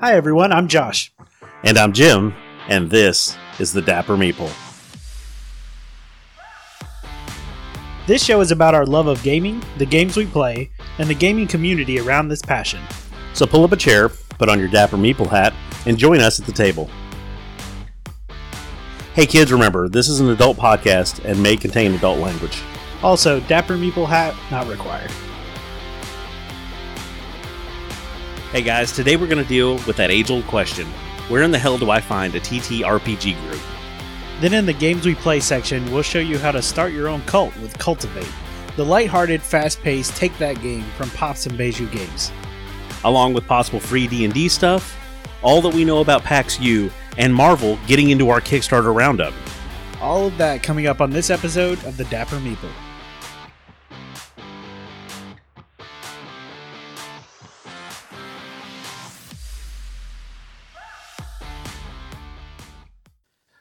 Hi, 0.00 0.14
everyone. 0.14 0.52
I'm 0.52 0.68
Josh. 0.68 1.12
And 1.64 1.76
I'm 1.76 1.92
Jim, 1.92 2.32
and 2.68 2.88
this 2.88 3.36
is 3.58 3.72
the 3.72 3.82
Dapper 3.82 4.16
Meeple. 4.16 4.48
This 8.06 8.24
show 8.24 8.40
is 8.40 8.52
about 8.52 8.76
our 8.76 8.86
love 8.86 9.08
of 9.08 9.20
gaming, 9.24 9.60
the 9.76 9.84
games 9.84 10.16
we 10.16 10.26
play, 10.26 10.70
and 10.98 11.10
the 11.10 11.16
gaming 11.16 11.48
community 11.48 11.98
around 11.98 12.28
this 12.28 12.40
passion. 12.40 12.80
So 13.32 13.44
pull 13.44 13.64
up 13.64 13.72
a 13.72 13.76
chair, 13.76 14.08
put 14.08 14.48
on 14.48 14.60
your 14.60 14.68
Dapper 14.68 14.96
Meeple 14.96 15.26
hat, 15.26 15.52
and 15.84 15.98
join 15.98 16.20
us 16.20 16.38
at 16.38 16.46
the 16.46 16.52
table. 16.52 16.88
Hey 19.14 19.26
kids, 19.26 19.50
remember, 19.50 19.88
this 19.88 20.08
is 20.08 20.20
an 20.20 20.28
adult 20.28 20.58
podcast 20.58 21.24
and 21.24 21.42
may 21.42 21.56
contain 21.56 21.92
adult 21.92 22.20
language. 22.20 22.62
Also, 23.02 23.40
Dapper 23.40 23.76
Meeple 23.76 24.06
hat 24.06 24.36
not 24.52 24.68
required. 24.68 25.10
Hey 28.50 28.62
guys, 28.62 28.92
today 28.92 29.16
we're 29.16 29.26
going 29.26 29.42
to 29.42 29.48
deal 29.48 29.74
with 29.86 29.96
that 29.96 30.10
age 30.10 30.30
old 30.30 30.46
question 30.46 30.86
Where 31.28 31.42
in 31.42 31.50
the 31.50 31.58
hell 31.58 31.76
do 31.76 31.90
I 31.90 32.00
find 32.00 32.34
a 32.34 32.40
TTRPG 32.40 33.38
group? 33.42 33.60
Then, 34.40 34.54
in 34.54 34.64
the 34.64 34.72
Games 34.72 35.04
We 35.04 35.14
Play 35.14 35.40
section, 35.40 35.84
we'll 35.92 36.02
show 36.02 36.18
you 36.18 36.38
how 36.38 36.52
to 36.52 36.62
start 36.62 36.94
your 36.94 37.08
own 37.08 37.20
cult 37.22 37.54
with 37.58 37.78
Cultivate, 37.78 38.32
the 38.76 38.86
lighthearted, 38.86 39.42
fast-paced 39.42 40.16
take 40.16 40.36
that 40.38 40.62
game 40.62 40.84
from 40.96 41.10
Pops 41.10 41.44
and 41.44 41.58
Bejou 41.58 41.92
Games. 41.92 42.32
Along 43.04 43.34
with 43.34 43.46
possible 43.46 43.80
free 43.80 44.06
D&D 44.06 44.48
stuff, 44.48 44.98
all 45.42 45.60
that 45.60 45.74
we 45.74 45.84
know 45.84 46.00
about 46.00 46.24
PAX 46.24 46.58
U, 46.58 46.90
and 47.18 47.34
Marvel 47.34 47.78
getting 47.86 48.08
into 48.08 48.30
our 48.30 48.40
Kickstarter 48.40 48.94
roundup. 48.94 49.34
All 50.00 50.26
of 50.26 50.38
that 50.38 50.62
coming 50.62 50.86
up 50.86 51.02
on 51.02 51.10
this 51.10 51.28
episode 51.28 51.84
of 51.84 51.98
the 51.98 52.04
Dapper 52.04 52.36
Meeple. 52.36 52.72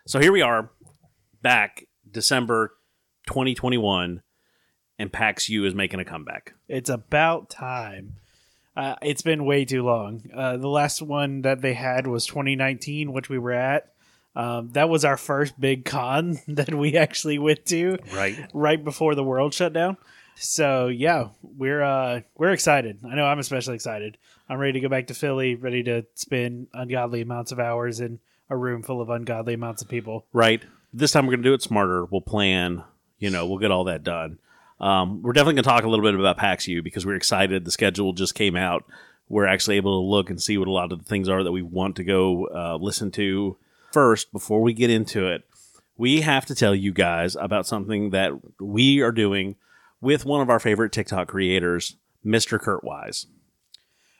So 0.07 0.19
here 0.19 0.31
we 0.31 0.41
are, 0.41 0.71
back 1.41 1.85
December 2.09 2.77
2021, 3.27 4.21
and 4.97 5.11
PAX 5.11 5.49
U 5.49 5.65
is 5.65 5.75
making 5.75 5.99
a 5.99 6.05
comeback. 6.05 6.53
It's 6.69 6.89
about 6.89 7.49
time. 7.49 8.15
Uh, 8.73 8.95
it's 9.01 9.21
been 9.21 9.43
way 9.43 9.65
too 9.65 9.83
long. 9.83 10.23
Uh, 10.33 10.55
the 10.55 10.69
last 10.69 11.01
one 11.01 11.41
that 11.41 11.61
they 11.61 11.73
had 11.73 12.07
was 12.07 12.25
2019, 12.25 13.11
which 13.11 13.27
we 13.27 13.37
were 13.37 13.51
at. 13.51 13.91
Um, 14.33 14.69
that 14.69 14.87
was 14.87 15.03
our 15.03 15.17
first 15.17 15.59
big 15.59 15.83
con 15.83 16.39
that 16.47 16.73
we 16.73 16.95
actually 16.95 17.37
went 17.37 17.65
to 17.65 17.97
Right. 18.13 18.49
right 18.53 18.81
before 18.81 19.13
the 19.13 19.25
world 19.25 19.53
shut 19.53 19.73
down. 19.73 19.97
So 20.35 20.87
yeah, 20.87 21.29
we're 21.41 21.83
uh, 21.83 22.21
we're 22.37 22.51
excited. 22.53 22.99
I 23.03 23.15
know 23.15 23.25
I'm 23.25 23.39
especially 23.39 23.75
excited. 23.75 24.17
I'm 24.47 24.57
ready 24.59 24.73
to 24.73 24.79
go 24.79 24.87
back 24.87 25.07
to 25.07 25.13
Philly, 25.13 25.55
ready 25.55 25.83
to 25.83 26.05
spend 26.13 26.67
ungodly 26.73 27.19
amounts 27.21 27.51
of 27.51 27.59
hours 27.59 27.99
in 27.99 28.19
a 28.49 28.57
room 28.57 28.81
full 28.81 29.01
of 29.01 29.09
ungodly 29.09 29.53
amounts 29.53 29.81
of 29.81 29.89
people. 29.89 30.25
Right. 30.33 30.63
This 30.93 31.11
time 31.11 31.25
we're 31.25 31.33
going 31.33 31.43
to 31.43 31.49
do 31.49 31.53
it 31.53 31.61
smarter. 31.61 32.05
We'll 32.05 32.21
plan, 32.21 32.83
you 33.19 33.29
know, 33.29 33.47
we'll 33.47 33.59
get 33.59 33.71
all 33.71 33.85
that 33.85 34.03
done. 34.03 34.39
Um, 34.79 35.21
we're 35.21 35.33
definitely 35.33 35.55
going 35.55 35.63
to 35.63 35.69
talk 35.69 35.83
a 35.83 35.89
little 35.89 36.05
bit 36.05 36.15
about 36.15 36.37
PAX 36.37 36.67
U 36.67 36.81
because 36.81 37.05
we're 37.05 37.15
excited. 37.15 37.65
The 37.65 37.71
schedule 37.71 38.13
just 38.13 38.35
came 38.35 38.55
out. 38.55 38.85
We're 39.29 39.47
actually 39.47 39.77
able 39.77 40.01
to 40.01 40.07
look 40.07 40.29
and 40.29 40.41
see 40.41 40.57
what 40.57 40.67
a 40.67 40.71
lot 40.71 40.91
of 40.91 40.99
the 40.99 41.05
things 41.05 41.27
are 41.27 41.43
that 41.43 41.51
we 41.51 41.61
want 41.61 41.95
to 41.97 42.03
go 42.03 42.47
uh, 42.47 42.77
listen 42.79 43.11
to. 43.11 43.57
First, 43.91 44.31
before 44.31 44.61
we 44.61 44.73
get 44.73 44.89
into 44.89 45.27
it, 45.27 45.43
we 45.97 46.21
have 46.21 46.45
to 46.45 46.55
tell 46.55 46.75
you 46.75 46.93
guys 46.93 47.35
about 47.35 47.65
something 47.65 48.11
that 48.11 48.31
we 48.59 49.01
are 49.01 49.11
doing 49.11 49.55
with 49.99 50.25
one 50.25 50.41
of 50.41 50.49
our 50.49 50.59
favorite 50.59 50.91
TikTok 50.91 51.27
creators, 51.27 51.97
Mr. 52.25 52.59
Kurt 52.59 52.83
Wise. 52.83 53.25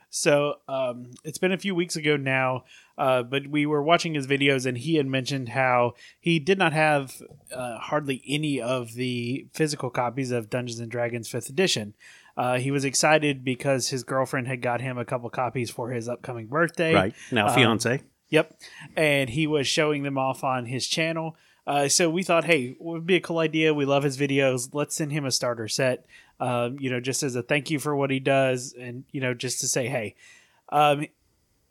So 0.09 0.55
um, 0.67 1.11
it's 1.23 1.37
been 1.37 1.51
a 1.51 1.57
few 1.57 1.75
weeks 1.75 1.95
ago 1.95 2.17
now, 2.17 2.63
uh, 2.97 3.23
but 3.23 3.47
we 3.47 3.65
were 3.65 3.81
watching 3.81 4.13
his 4.13 4.27
videos, 4.27 4.65
and 4.65 4.77
he 4.77 4.95
had 4.95 5.05
mentioned 5.05 5.49
how 5.49 5.93
he 6.19 6.39
did 6.39 6.57
not 6.57 6.73
have 6.73 7.21
uh, 7.53 7.77
hardly 7.77 8.23
any 8.27 8.59
of 8.61 8.93
the 8.93 9.47
physical 9.53 9.89
copies 9.89 10.31
of 10.31 10.49
Dungeons 10.49 10.79
and 10.79 10.89
Dragons 10.91 11.27
Fifth 11.27 11.49
Edition. 11.49 11.93
Uh, 12.35 12.59
he 12.59 12.69
was 12.69 12.85
excited 12.85 13.43
because 13.43 13.89
his 13.89 14.03
girlfriend 14.03 14.47
had 14.47 14.61
got 14.61 14.79
him 14.81 14.97
a 14.97 15.05
couple 15.05 15.29
copies 15.29 15.71
for 15.71 15.89
his 15.89 16.07
upcoming 16.07 16.47
birthday. 16.47 16.93
Right. 16.93 17.15
Now, 17.31 17.47
Um, 17.47 17.55
fiance. 17.55 18.01
Yep. 18.29 18.59
And 18.95 19.29
he 19.29 19.47
was 19.47 19.67
showing 19.67 20.03
them 20.03 20.17
off 20.17 20.43
on 20.43 20.65
his 20.65 20.85
channel. 20.87 21.35
Uh, 21.65 21.87
so 21.87 22.09
we 22.09 22.23
thought, 22.23 22.45
hey, 22.45 22.63
it 22.71 22.77
would 22.79 23.05
be 23.05 23.15
a 23.15 23.19
cool 23.21 23.39
idea. 23.39 23.73
We 23.73 23.85
love 23.85 24.03
his 24.03 24.17
videos. 24.17 24.69
Let's 24.73 24.95
send 24.95 25.11
him 25.11 25.25
a 25.25 25.31
starter 25.31 25.67
set, 25.67 26.05
um, 26.39 26.77
you 26.79 26.89
know, 26.89 26.99
just 26.99 27.23
as 27.23 27.35
a 27.35 27.41
thank 27.41 27.71
you 27.71 27.79
for 27.79 27.95
what 27.95 28.11
he 28.11 28.19
does. 28.19 28.73
And, 28.79 29.03
you 29.11 29.19
know, 29.19 29.33
just 29.33 29.59
to 29.61 29.67
say, 29.67 29.87
hey, 29.87 30.15
um, 30.69 31.07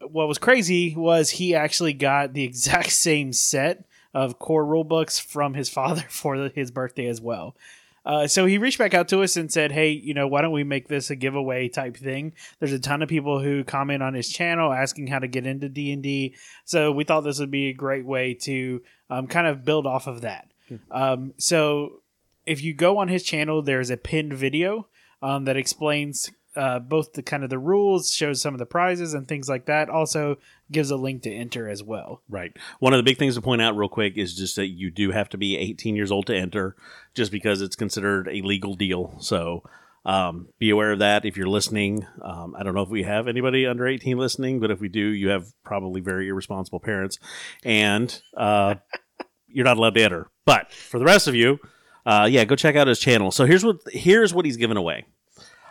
what 0.01 0.29
was 0.29 0.39
crazy 0.39 0.95
was 0.97 1.31
he 1.31 1.55
actually 1.55 1.93
got 1.93 2.33
the 2.33 2.45
exact 2.51 2.93
same 2.93 3.33
set 3.33 3.85
of 4.15 4.39
core 4.39 4.65
rule 4.65 4.85
books 4.85 5.19
from 5.19 5.55
his 5.55 5.69
father 5.69 6.05
for 6.09 6.51
his 6.55 6.71
birthday 6.71 7.07
as 7.07 7.21
well. 7.21 7.57
Uh, 8.05 8.29
so 8.29 8.47
he 8.47 8.57
reached 8.57 8.79
back 8.79 8.95
out 8.95 9.09
to 9.09 9.21
us 9.21 9.37
and 9.37 9.53
said, 9.53 9.73
"Hey, 9.73 9.91
you 9.91 10.15
know, 10.15 10.29
why 10.29 10.41
don't 10.41 10.53
we 10.53 10.63
make 10.63 10.87
this 10.87 11.11
a 11.11 11.17
giveaway 11.17 11.69
type 11.69 11.97
thing?" 11.97 12.35
There's 12.61 12.73
a 12.73 12.79
ton 12.79 13.03
of 13.03 13.09
people 13.09 13.41
who 13.41 13.65
comment 13.65 14.01
on 14.01 14.15
his 14.15 14.29
channel 14.29 14.73
asking 14.73 15.09
how 15.09 15.19
to 15.19 15.27
get 15.27 15.45
into 15.45 15.69
D 15.69 15.91
and 15.91 16.05
D, 16.05 16.37
so 16.65 16.93
we 16.93 17.03
thought 17.03 17.23
this 17.23 17.41
would 17.41 17.51
be 17.51 17.69
a 17.69 17.75
great 17.75 18.07
way 18.07 18.35
to 18.43 18.81
um, 19.11 19.27
kind 19.27 19.49
of 19.49 19.65
build 19.65 19.89
off 19.89 20.07
of 20.07 20.21
that. 20.21 20.53
Um, 20.93 21.35
so 21.37 22.03
if 22.45 22.63
you 22.63 22.75
go 22.75 22.99
on 22.99 23.09
his 23.09 23.25
channel, 23.25 23.61
there's 23.61 23.91
a 23.91 23.97
pinned 23.97 24.33
video 24.35 24.87
um, 25.21 25.45
that 25.45 25.57
explains 25.57 26.31
uh, 26.57 26.79
both 26.79 27.13
the 27.13 27.23
kind 27.23 27.45
of 27.45 27.51
the 27.51 27.59
rules, 27.59 28.11
shows 28.11 28.41
some 28.41 28.55
of 28.55 28.59
the 28.59 28.67
prizes 28.67 29.15
and 29.15 29.29
things 29.29 29.49
like 29.49 29.67
that. 29.67 29.89
Also 29.89 30.39
gives 30.71 30.91
a 30.91 30.97
link 30.97 31.23
to 31.23 31.33
enter 31.33 31.69
as 31.69 31.83
well. 31.83 32.23
Right. 32.29 32.53
One 32.81 32.93
of 32.93 32.99
the 32.99 33.03
big 33.03 33.19
things 33.19 33.35
to 33.35 33.43
point 33.43 33.63
out 33.63 33.77
real 33.77 33.89
quick 33.89 34.17
is 34.17 34.35
just 34.35 34.57
that 34.57 34.69
you 34.69 34.91
do 34.91 35.11
have 35.11 35.29
to 35.31 35.39
be 35.39 35.57
18 35.57 35.97
years 35.97 36.11
old 36.11 36.27
to 36.27 36.37
enter, 36.37 36.77
just 37.15 37.31
because 37.31 37.61
it's 37.61 37.77
considered 37.77 38.29
a 38.29 38.43
legal 38.43 38.75
deal. 38.75 39.17
So 39.21 39.63
um, 40.07 40.49
be 40.61 40.71
aware 40.71 40.93
of 40.93 41.01
that 41.01 41.25
if 41.25 41.37
you're 41.37 41.49
listening. 41.49 42.07
Um, 42.23 42.55
I 42.57 42.63
don't 42.63 42.75
know 42.75 42.83
if 42.83 42.89
we 42.89 43.03
have 43.03 43.27
anybody 43.27 43.67
under 43.67 43.87
18 43.87 44.17
listening, 44.17 44.61
but 44.61 44.71
if 44.71 44.81
we 44.81 44.89
do, 44.89 45.01
you 45.01 45.29
have 45.31 45.47
probably 45.65 46.01
very 46.01 46.29
irresponsible 46.29 46.79
parents, 46.79 47.19
and 47.65 48.23
uh, 48.37 48.77
you're 49.49 49.65
not 49.65 49.77
allowed 49.77 49.95
to 49.95 50.03
enter. 50.05 50.31
But 50.45 50.71
for 50.71 51.01
the 51.01 51.05
rest 51.05 51.27
of 51.27 51.35
you, 51.35 51.59
uh, 52.07 52.29
yeah, 52.31 52.45
go 52.45 52.55
check 52.55 52.77
out 52.77 52.87
his 52.87 53.01
channel. 53.01 53.33
So 53.33 53.47
here's 53.47 53.65
what 53.65 53.79
here's 53.91 54.33
what 54.33 54.45
he's 54.45 54.57
giving 54.57 54.77
away. 54.77 55.07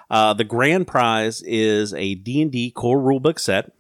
Uh, 0.10 0.34
the 0.34 0.44
grand 0.44 0.88
prize 0.88 1.42
is 1.44 1.94
a 1.94 2.16
D&D 2.16 2.72
core 2.72 3.00
rulebook 3.00 3.40
set 3.40 3.72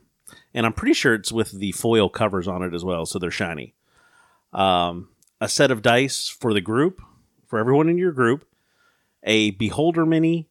and 0.56 0.66
I'm 0.66 0.74
pretty 0.74 0.94
sure 0.94 1.14
it's 1.14 1.34
with 1.34 1.52
the 1.52 1.74
foil 1.74 2.10
covers 2.10 2.48
on 2.48 2.64
it 2.64 2.74
as 2.74 2.84
well, 2.84 3.06
so 3.06 3.20
they're 3.20 3.30
shiny. 3.30 3.76
Um, 4.54 5.10
a 5.42 5.50
set 5.50 5.70
of 5.70 5.82
dice 5.82 6.30
for 6.30 6.54
the 6.54 6.62
group, 6.62 7.02
for 7.46 7.60
everyone 7.60 7.90
in 7.90 7.98
your 7.98 8.14
group, 8.14 8.48
a 9.22 9.52
Beholder 9.52 10.06
mini, 10.06 10.48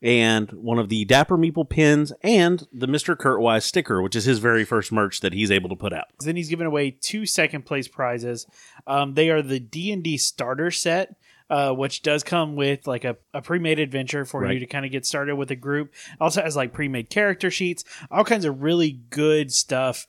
and 0.00 0.48
one 0.52 0.78
of 0.78 0.90
the 0.90 1.04
Dapper 1.06 1.36
Meeple 1.36 1.68
pins, 1.68 2.12
and 2.22 2.68
the 2.72 2.86
Mr. 2.86 3.18
Kurt 3.18 3.40
Wise 3.40 3.64
sticker, 3.64 4.00
which 4.00 4.14
is 4.14 4.26
his 4.26 4.38
very 4.38 4.64
first 4.64 4.92
merch 4.92 5.20
that 5.20 5.32
he's 5.32 5.50
able 5.50 5.70
to 5.70 5.76
put 5.76 5.92
out. 5.92 6.04
Then 6.20 6.36
he's 6.36 6.50
giving 6.50 6.66
away 6.66 6.92
two 6.92 7.26
second 7.26 7.66
place 7.66 7.88
prizes. 7.88 8.46
Um, 8.86 9.14
they 9.14 9.28
are 9.30 9.42
the 9.42 9.58
D 9.58 9.90
and 9.90 10.04
D 10.04 10.16
starter 10.18 10.70
set. 10.70 11.16
Uh, 11.54 11.72
which 11.72 12.02
does 12.02 12.24
come 12.24 12.56
with 12.56 12.84
like 12.88 13.04
a, 13.04 13.16
a 13.32 13.40
pre-made 13.40 13.78
adventure 13.78 14.24
for 14.24 14.40
Right. 14.40 14.54
you 14.54 14.58
to 14.60 14.66
kind 14.66 14.84
of 14.84 14.90
get 14.90 15.06
started 15.06 15.36
with 15.36 15.52
a 15.52 15.56
group. 15.56 15.92
Also 16.20 16.42
has 16.42 16.56
like 16.56 16.72
pre-made 16.72 17.10
character 17.10 17.48
sheets, 17.48 17.84
all 18.10 18.24
kinds 18.24 18.44
of 18.44 18.62
really 18.62 18.98
good 19.10 19.52
stuff 19.52 20.08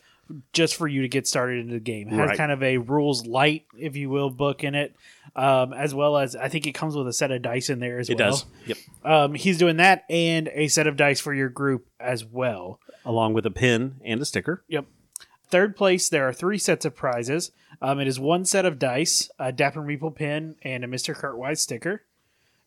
just 0.53 0.73
for 0.75 0.87
you 0.87 1.03
to 1.03 1.07
get 1.07 1.27
started 1.27 1.59
into 1.59 1.75
the 1.75 1.79
game. 1.79 2.07
It 2.07 2.13
has 2.13 2.29
Right. 2.29 2.37
kind 2.37 2.51
of 2.51 2.63
a 2.63 2.77
rules 2.79 3.27
light, 3.27 3.65
if 3.77 3.95
you 3.95 4.09
will, 4.09 4.31
book 4.31 4.63
in 4.63 4.73
it, 4.73 4.95
um, 5.35 5.71
as 5.71 5.93
well 5.93 6.17
as 6.17 6.35
I 6.35 6.47
think 6.49 6.65
it 6.65 6.71
comes 6.71 6.95
with 6.95 7.07
a 7.07 7.13
set 7.13 7.29
of 7.29 7.43
dice 7.43 7.69
in 7.69 7.77
there 7.79 7.99
as 7.99 8.09
It 8.09 8.17
well. 8.17 8.29
It 8.29 8.31
does. 8.31 8.45
Yep. 8.65 8.77
Um, 9.03 9.33
he's 9.35 9.59
doing 9.59 9.77
that 9.77 10.05
and 10.09 10.49
a 10.51 10.67
set 10.67 10.87
of 10.87 10.95
dice 10.97 11.19
for 11.19 11.31
your 11.33 11.49
group 11.49 11.85
as 11.99 12.25
well. 12.25 12.79
Along 13.05 13.33
with 13.33 13.45
a 13.45 13.51
pin 13.51 13.97
and 14.03 14.19
a 14.19 14.25
sticker. 14.25 14.63
Yep. 14.67 14.85
Third 15.47 15.75
place, 15.77 16.09
there 16.09 16.27
are 16.27 16.33
three 16.33 16.57
sets 16.57 16.85
of 16.85 16.95
prizes. 16.95 17.51
Um, 17.85 17.99
it 17.99 18.07
is 18.07 18.19
one 18.19 18.45
set 18.45 18.65
of 18.65 18.79
dice, 18.79 19.29
a 19.37 19.51
Dapper 19.51 19.83
Meeple 19.83 20.15
pin, 20.15 20.55
and 20.63 20.83
a 20.83 20.87
Mr. 20.87 21.37
Wise 21.37 21.61
sticker. 21.61 22.01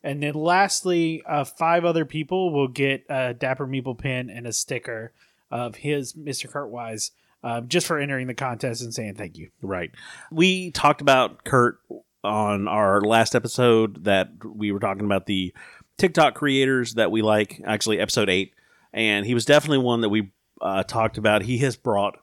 And 0.01 0.23
then 0.23 0.35
lastly, 0.35 1.25
uh, 1.27 1.43
five 1.43 1.85
other 1.85 2.05
people 2.05 2.53
will 2.53 2.69
get 2.69 3.05
a 3.09 3.35
Dapper 3.35 3.67
Meeple 3.67 3.99
pin 3.99 4.31
and 4.31 4.47
a 4.47 4.53
sticker 4.53 5.13
of 5.51 5.75
his 5.75 6.13
Mr. 6.13 6.49
Kurt 6.49 6.71
Wise 6.71 7.11
um, 7.43 7.67
just 7.67 7.89
for 7.89 7.99
entering 7.99 8.29
the 8.29 8.35
contest 8.35 8.81
and 8.81 8.95
saying 8.95 9.17
thank 9.17 9.37
you. 9.37 9.51
Right. 9.61 9.91
We 10.31 10.71
talked 10.71 11.01
about 11.01 11.43
Kurt 11.43 11.81
on 12.23 12.69
our 12.69 13.01
last 13.01 13.35
episode 13.35 14.05
that 14.05 14.29
we 14.45 14.71
were 14.71 14.79
talking 14.79 15.05
about 15.05 15.27
the 15.27 15.53
TikTok 15.97 16.37
creators 16.37 16.95
that 16.95 17.11
we 17.11 17.23
like, 17.23 17.61
actually, 17.67 17.99
episode 17.99 18.31
eight. 18.31 18.55
And 18.93 19.27
he 19.27 19.35
was 19.35 19.45
definitely 19.45 19.79
one 19.79 20.03
that 20.03 20.11
we 20.11 20.31
uh, 20.63 20.85
talked 20.85 21.19
about. 21.19 21.43
He 21.43 21.59
has 21.59 21.75
brought 21.75 22.21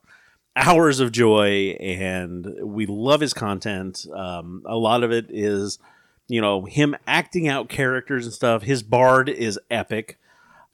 hours 0.56 1.00
of 1.00 1.12
joy 1.12 1.75
and 1.80 2.48
we 2.63 2.86
love 2.86 3.22
his 3.22 3.34
content. 3.34 4.06
Um, 4.13 4.63
a 4.66 4.75
lot 4.75 5.04
of 5.04 5.12
it 5.12 5.28
is, 5.30 5.80
you 6.28 6.42
know, 6.42 6.66
him 6.66 6.96
acting 7.06 7.48
out 7.48 7.69
characters 7.69 8.25
and 8.25 8.34
stuff. 8.34 8.63
His 8.63 8.81
bard 8.81 9.30
is 9.30 9.60
epic. 9.69 10.18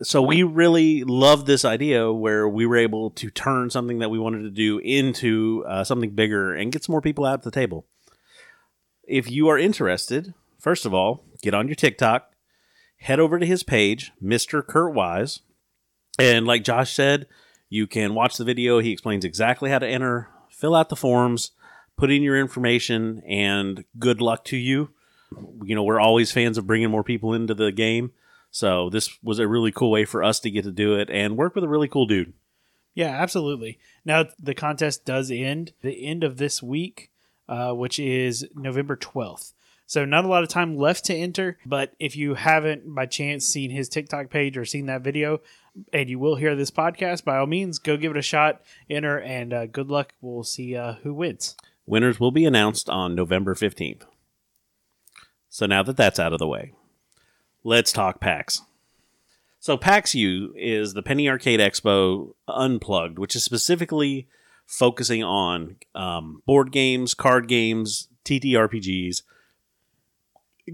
so 0.04 0.22
we 0.22 0.44
really 0.44 1.04
love 1.04 1.45
this 1.45 1.66
idea 1.66 2.12
where 2.12 2.48
we 2.48 2.66
were 2.66 2.78
able 2.78 3.10
to 3.12 3.30
turn 3.30 3.69
something 3.69 4.00
that 4.00 4.10
we 4.10 4.19
wanted 4.19 4.44
to 4.44 4.50
do 4.50 4.80
into 4.80 5.63
uh, 5.68 5.84
something 5.84 6.12
bigger 6.12 6.54
and 6.54 6.72
get 6.72 6.84
some 6.84 6.94
more 6.94 7.01
people 7.01 7.25
out 7.25 7.36
at 7.39 7.44
the 7.44 7.51
table. 7.51 7.86
If 9.04 9.30
you 9.30 9.48
are 9.50 9.57
interested, 9.57 10.34
first 10.60 10.86
of 10.86 10.94
all, 10.94 11.24
get 11.42 11.54
on 11.54 11.68
your 11.68 11.75
TikTok, 11.75 12.31
head 12.98 13.19
over 13.19 13.39
to 13.39 13.45
his 13.45 13.63
page, 13.63 14.12
Mr. 14.24 14.66
Kurt 14.66 14.94
Wise, 14.94 15.42
and 16.19 16.45
like 16.45 16.63
Josh 16.63 16.94
said, 16.94 17.27
you 17.72 17.88
can 17.88 18.14
watch 18.14 18.36
the 18.36 18.44
video. 18.44 18.80
He 18.80 18.92
explains 18.92 19.24
exactly 19.24 19.70
how 19.70 19.80
to 19.80 19.88
enter, 19.88 20.28
fill 20.50 20.76
out 20.76 20.90
the 20.90 20.96
forms, 20.98 21.52
put 21.96 22.12
in 22.12 22.22
your 22.22 22.38
information, 22.38 23.24
and 23.26 23.86
good 23.98 24.20
luck 24.20 24.44
to 24.46 24.58
you. 24.58 24.90
You 25.64 25.74
know, 25.74 25.84
we're 25.84 26.00
always 26.00 26.34
fans 26.34 26.58
of 26.58 26.68
bringing 26.68 26.92
more 26.92 27.04
people 27.04 27.34
into 27.34 27.54
the 27.54 27.72
game. 27.72 28.12
So 28.52 28.90
this 28.90 29.18
was 29.24 29.40
a 29.40 29.48
really 29.48 29.72
cool 29.72 29.90
way 29.90 30.04
for 30.04 30.22
us 30.22 30.42
to 30.42 30.52
get 30.52 30.66
to 30.66 30.72
do 30.72 30.96
it 30.96 31.10
and 31.10 31.38
work 31.38 31.56
with 31.56 31.64
a 31.64 31.70
really 31.70 31.88
cool 31.88 32.06
dude. 32.06 32.34
Yeah, 32.94 33.08
absolutely. 33.08 33.80
Now 34.04 34.26
the 34.38 34.54
contest 34.54 35.06
does 35.06 35.32
end 35.32 35.72
the 35.82 36.06
end 36.06 36.26
of 36.26 36.36
this 36.36 36.62
week, 36.62 37.10
uh, 37.48 37.72
which 37.72 38.00
is 38.00 38.46
November 38.54 38.98
twelfth. 38.98 39.54
So 39.88 40.04
not 40.06 40.26
a 40.26 40.28
lot 40.28 40.44
of 40.44 40.50
time 40.50 40.78
left 40.78 41.06
to 41.06 41.14
enter, 41.14 41.58
but 41.66 41.94
if 42.00 42.16
you 42.16 42.36
haven't 42.36 42.96
by 42.96 43.06
chance 43.06 43.46
seen 43.46 43.72
his 43.72 43.90
TikTok 43.90 44.30
page 44.30 44.58
or 44.58 44.64
seen 44.64 44.86
that 44.86 45.02
video, 45.02 45.40
and 45.94 46.10
you 46.10 46.20
will 46.20 46.36
hear 46.36 46.56
this 46.56 46.72
podcast, 46.72 47.24
by 47.24 47.38
all 47.38 47.48
means, 47.48 47.80
go 47.80 47.98
give 47.98 48.12
it 48.12 48.18
a 48.18 48.22
shot, 48.22 48.62
enter, 48.90 49.20
and 49.20 49.54
uh, 49.54 49.66
good 49.68 49.90
luck. 49.90 50.14
We'll 50.22 50.44
see 50.44 50.76
uh, 50.76 50.94
who 51.04 51.14
wins. 51.14 51.56
Winners 51.86 52.20
will 52.20 52.32
be 52.32 52.46
announced 52.46 52.90
on 52.90 53.16
November 53.16 53.56
15th. 53.56 54.04
So 55.50 55.66
now 55.66 55.84
that 55.84 55.98
that's 55.98 56.20
out 56.20 56.34
of 56.34 56.40
the 56.40 56.48
way, 56.48 56.74
let's 57.64 57.92
talk 57.92 58.20
PAX. 58.20 58.62
So 59.60 59.78
PAX 59.78 60.16
U 60.16 60.54
is 60.56 60.94
the 60.94 61.04
Penny 61.04 61.30
Arcade 61.30 61.60
Expo 61.60 62.34
Unplugged, 62.48 63.20
which 63.20 63.36
is 63.36 63.44
specifically 63.44 64.28
focusing 64.66 65.24
on 65.24 65.76
um, 65.94 66.42
board 66.46 66.72
games, 66.72 67.14
card 67.14 67.48
games, 67.48 68.08
TTRPGs, 68.26 69.24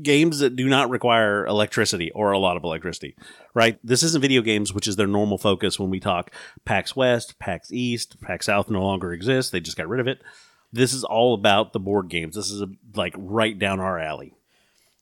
games 0.04 0.40
that 0.40 0.56
do 0.56 0.68
not 0.68 0.90
require 0.90 1.46
electricity 1.46 2.12
or 2.12 2.32
a 2.32 2.40
lot 2.40 2.58
of 2.58 2.64
electricity, 2.64 3.16
right? 3.54 3.80
This 3.84 4.04
isn't 4.04 4.22
video 4.22 4.42
games, 4.42 4.74
which 4.74 4.88
is 4.88 4.96
their 4.96 5.08
normal 5.08 5.38
focus 5.38 5.80
when 5.80 5.90
we 5.90 6.00
talk 6.00 6.32
PAX 6.66 6.96
West, 6.96 7.40
PAX 7.40 7.72
East, 7.72 8.20
PAX 8.22 8.46
South 8.46 8.70
no 8.70 8.82
longer 8.82 9.14
exists. 9.14 9.52
They 9.52 9.60
just 9.60 9.78
got 9.78 9.88
rid 9.88 10.00
of 10.00 10.08
it. 10.08 10.22
This 10.72 10.94
is 10.94 11.04
all 11.04 11.34
about 11.34 11.74
the 11.74 11.80
board 11.80 12.10
games. 12.10 12.36
This 12.36 12.52
is 12.52 12.62
a, 12.62 12.70
like 12.96 13.14
right 13.18 13.58
down 13.58 13.80
our 13.80 14.00
alley. 14.00 14.34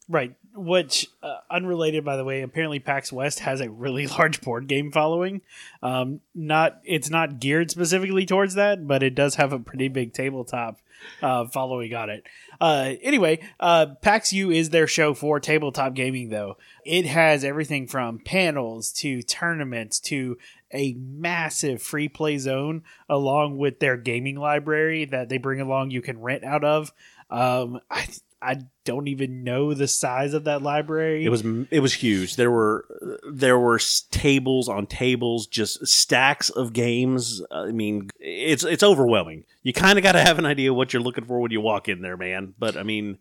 Right. 0.07 0.35
Which, 0.55 1.07
uh, 1.23 1.37
unrelated, 1.49 2.05
by 2.05 2.15
the 2.15 2.23
way, 2.23 2.41
apparently 2.41 2.79
PAX 2.79 3.11
West 3.11 3.39
has 3.39 3.59
a 3.59 3.69
really 3.69 4.07
large 4.19 4.41
board 4.41 4.67
game 4.67 4.91
following. 4.91 5.41
Um, 5.81 6.21
not 6.33 6.79
it's 6.83 7.09
not 7.09 7.39
geared 7.39 7.71
specifically 7.71 8.25
towards 8.25 8.53
that, 8.55 8.87
but 8.87 9.03
it 9.03 9.15
does 9.15 9.35
have 9.35 9.51
a 9.51 9.59
pretty 9.59 9.87
big 9.87 10.13
tabletop 10.13 10.79
uh, 11.21 11.45
following 11.47 11.93
on 11.93 12.09
it. 12.09 12.25
Uh, 12.59 12.93
anyway, 13.01 13.39
uh, 13.59 13.87
PAX 14.01 14.33
U 14.33 14.51
is 14.51 14.69
their 14.69 14.87
show 14.87 15.13
for 15.13 15.39
tabletop 15.39 15.93
gaming, 15.93 16.29
though. 16.29 16.57
It 16.85 17.05
has 17.05 17.43
everything 17.43 17.87
from 17.87 18.19
panels 18.19 18.91
to 18.93 19.21
tournaments 19.21 19.99
to 20.01 20.37
a 20.73 20.93
massive 20.93 21.81
free 21.81 22.09
play 22.09 22.37
zone, 22.37 22.83
along 23.09 23.57
with 23.57 23.79
their 23.79 23.97
gaming 23.97 24.35
library 24.35 25.05
that 25.05 25.29
they 25.29 25.37
bring 25.37 25.61
along 25.61 25.91
you 25.91 26.01
can 26.01 26.19
rent 26.19 26.43
out 26.43 26.63
of. 26.63 26.91
Um, 27.29 27.79
I 27.89 28.07
I 28.45 28.61
don't 28.83 29.07
even 29.07 29.43
know 29.43 29.73
the 29.73 29.87
size 29.87 30.33
of 30.33 30.43
that 30.43 30.61
library. 30.61 31.25
It 31.25 31.29
was 31.29 31.43
it 31.71 31.79
was 31.79 31.93
huge. 31.93 32.35
There 32.35 32.51
were 32.51 32.85
there 33.31 33.57
were 33.57 33.79
tables 34.11 34.69
on 34.69 34.85
tables, 34.85 35.47
just 35.47 35.85
stacks 35.87 36.49
of 36.49 36.73
games. 36.73 37.41
I 37.51 37.71
mean, 37.71 38.09
it's 38.19 38.63
it's 38.63 38.83
overwhelming. 38.83 39.45
You 39.63 39.73
kind 39.73 39.97
of 39.97 40.03
got 40.03 40.13
to 40.13 40.21
have 40.21 40.39
an 40.39 40.45
idea 40.45 40.73
what 40.73 40.93
you're 40.93 41.01
looking 41.01 41.25
for 41.25 41.39
when 41.39 41.51
you 41.51 41.61
walk 41.61 41.89
in 41.89 42.01
there, 42.01 42.17
man. 42.17 42.53
But 42.59 42.77
I 42.77 42.83
mean, 42.83 43.17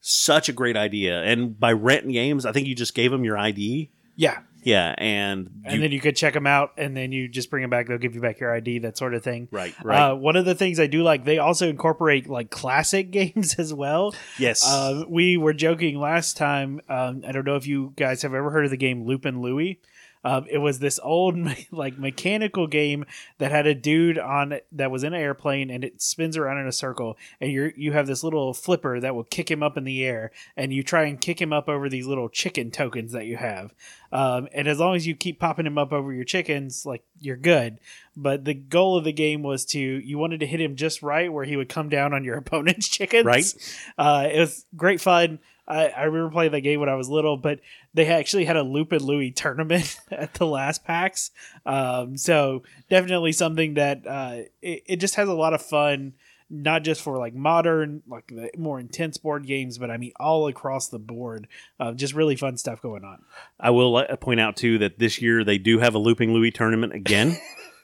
such 0.00 0.48
a 0.48 0.52
great 0.52 0.76
idea. 0.76 1.22
And 1.22 1.58
by 1.58 1.72
renting 1.72 2.12
games, 2.12 2.44
I 2.44 2.52
think 2.52 2.66
you 2.66 2.74
just 2.74 2.94
gave 2.94 3.10
them 3.10 3.24
your 3.24 3.38
ID. 3.38 3.92
Yeah, 4.16 4.40
yeah, 4.64 4.94
and 4.98 5.50
and 5.64 5.82
then 5.82 5.92
you 5.92 6.00
could 6.00 6.16
check 6.16 6.34
them 6.34 6.46
out, 6.46 6.72
and 6.76 6.96
then 6.96 7.12
you 7.12 7.28
just 7.28 7.50
bring 7.50 7.62
them 7.62 7.70
back. 7.70 7.86
They'll 7.86 7.98
give 7.98 8.14
you 8.14 8.20
back 8.20 8.40
your 8.40 8.54
ID, 8.54 8.80
that 8.80 8.96
sort 8.96 9.14
of 9.14 9.22
thing. 9.22 9.48
Right, 9.50 9.74
right. 9.84 10.10
Uh, 10.10 10.14
one 10.16 10.36
of 10.36 10.44
the 10.46 10.54
things 10.54 10.80
I 10.80 10.86
do 10.86 11.02
like, 11.02 11.24
they 11.24 11.38
also 11.38 11.68
incorporate 11.68 12.28
like 12.28 12.50
classic 12.50 13.10
games 13.12 13.54
as 13.58 13.72
well. 13.72 14.14
Yes. 14.38 14.66
Uh, 14.66 15.04
we 15.08 15.36
were 15.36 15.52
joking 15.52 15.98
last 16.00 16.36
time. 16.36 16.80
Um, 16.88 17.22
I 17.26 17.32
don't 17.32 17.44
know 17.44 17.56
if 17.56 17.66
you 17.66 17.92
guys 17.96 18.22
have 18.22 18.34
ever 18.34 18.50
heard 18.50 18.64
of 18.64 18.70
the 18.70 18.76
game 18.76 19.04
Loopin' 19.04 19.42
Louie. 19.42 19.80
Um, 20.24 20.46
it 20.50 20.58
was 20.58 20.78
this 20.78 20.98
old 21.02 21.36
like 21.70 21.98
mechanical 21.98 22.66
game 22.66 23.04
that 23.38 23.50
had 23.50 23.66
a 23.66 23.74
dude 23.74 24.18
on 24.18 24.58
that 24.72 24.90
was 24.90 25.04
in 25.04 25.12
an 25.12 25.20
airplane 25.20 25.70
and 25.70 25.84
it 25.84 26.00
spins 26.00 26.36
around 26.36 26.58
in 26.58 26.66
a 26.66 26.72
circle 26.72 27.16
and 27.40 27.52
you 27.52 27.72
you 27.76 27.92
have 27.92 28.06
this 28.06 28.24
little 28.24 28.54
flipper 28.54 28.98
that 29.00 29.14
will 29.14 29.24
kick 29.24 29.50
him 29.50 29.62
up 29.62 29.76
in 29.76 29.84
the 29.84 30.04
air 30.04 30.30
and 30.56 30.72
you 30.72 30.82
try 30.82 31.04
and 31.04 31.20
kick 31.20 31.40
him 31.40 31.52
up 31.52 31.68
over 31.68 31.88
these 31.88 32.06
little 32.06 32.28
chicken 32.28 32.70
tokens 32.70 33.12
that 33.12 33.26
you 33.26 33.36
have. 33.36 33.74
Um, 34.12 34.48
and 34.52 34.68
as 34.68 34.78
long 34.78 34.94
as 34.94 35.06
you 35.06 35.14
keep 35.16 35.40
popping 35.40 35.66
him 35.66 35.76
up 35.76 35.92
over 35.92 36.12
your 36.12 36.24
chickens, 36.24 36.86
like 36.86 37.02
you're 37.20 37.36
good. 37.36 37.80
But 38.16 38.44
the 38.44 38.54
goal 38.54 38.96
of 38.96 39.04
the 39.04 39.12
game 39.12 39.42
was 39.42 39.64
to 39.66 39.78
you 39.78 40.18
wanted 40.18 40.40
to 40.40 40.46
hit 40.46 40.60
him 40.60 40.76
just 40.76 41.02
right 41.02 41.32
where 41.32 41.44
he 41.44 41.56
would 41.56 41.68
come 41.68 41.88
down 41.88 42.14
on 42.14 42.24
your 42.24 42.36
opponent's 42.38 42.88
chickens. 42.88 43.26
Right. 43.26 43.54
Uh, 43.98 44.28
it 44.32 44.38
was 44.38 44.64
great 44.76 45.00
fun. 45.00 45.40
I, 45.66 45.88
I 45.88 46.02
remember 46.04 46.30
playing 46.30 46.52
that 46.52 46.60
game 46.60 46.80
when 46.80 46.88
I 46.88 46.94
was 46.94 47.08
little, 47.08 47.36
but 47.36 47.60
they 47.94 48.06
actually 48.06 48.44
had 48.44 48.56
a 48.56 48.62
Loopin' 48.62 49.02
Louie 49.02 49.30
tournament 49.30 49.98
at 50.10 50.34
the 50.34 50.46
last 50.46 50.84
PAX. 50.84 51.30
Um, 51.64 52.16
so 52.16 52.62
definitely 52.90 53.32
something 53.32 53.74
that 53.74 54.06
uh, 54.06 54.36
it, 54.60 54.82
it 54.86 54.96
just 54.96 55.14
has 55.14 55.28
a 55.28 55.34
lot 55.34 55.54
of 55.54 55.62
fun, 55.62 56.14
not 56.50 56.82
just 56.82 57.00
for 57.00 57.16
like 57.16 57.34
modern, 57.34 58.02
like 58.06 58.26
the 58.28 58.50
more 58.58 58.78
intense 58.78 59.16
board 59.16 59.46
games, 59.46 59.78
but 59.78 59.90
I 59.90 59.96
mean 59.96 60.12
all 60.20 60.46
across 60.48 60.88
the 60.88 60.98
board. 60.98 61.48
Uh, 61.80 61.92
just 61.92 62.14
really 62.14 62.36
fun 62.36 62.58
stuff 62.58 62.82
going 62.82 63.04
on. 63.04 63.22
I 63.58 63.70
will 63.70 63.96
uh, 63.96 64.16
point 64.16 64.40
out 64.40 64.56
too 64.56 64.78
that 64.78 64.98
this 64.98 65.22
year 65.22 65.44
they 65.44 65.58
do 65.58 65.78
have 65.78 65.94
a 65.94 65.98
Looping 65.98 66.32
Louie 66.34 66.50
tournament 66.50 66.92
again, 66.92 67.38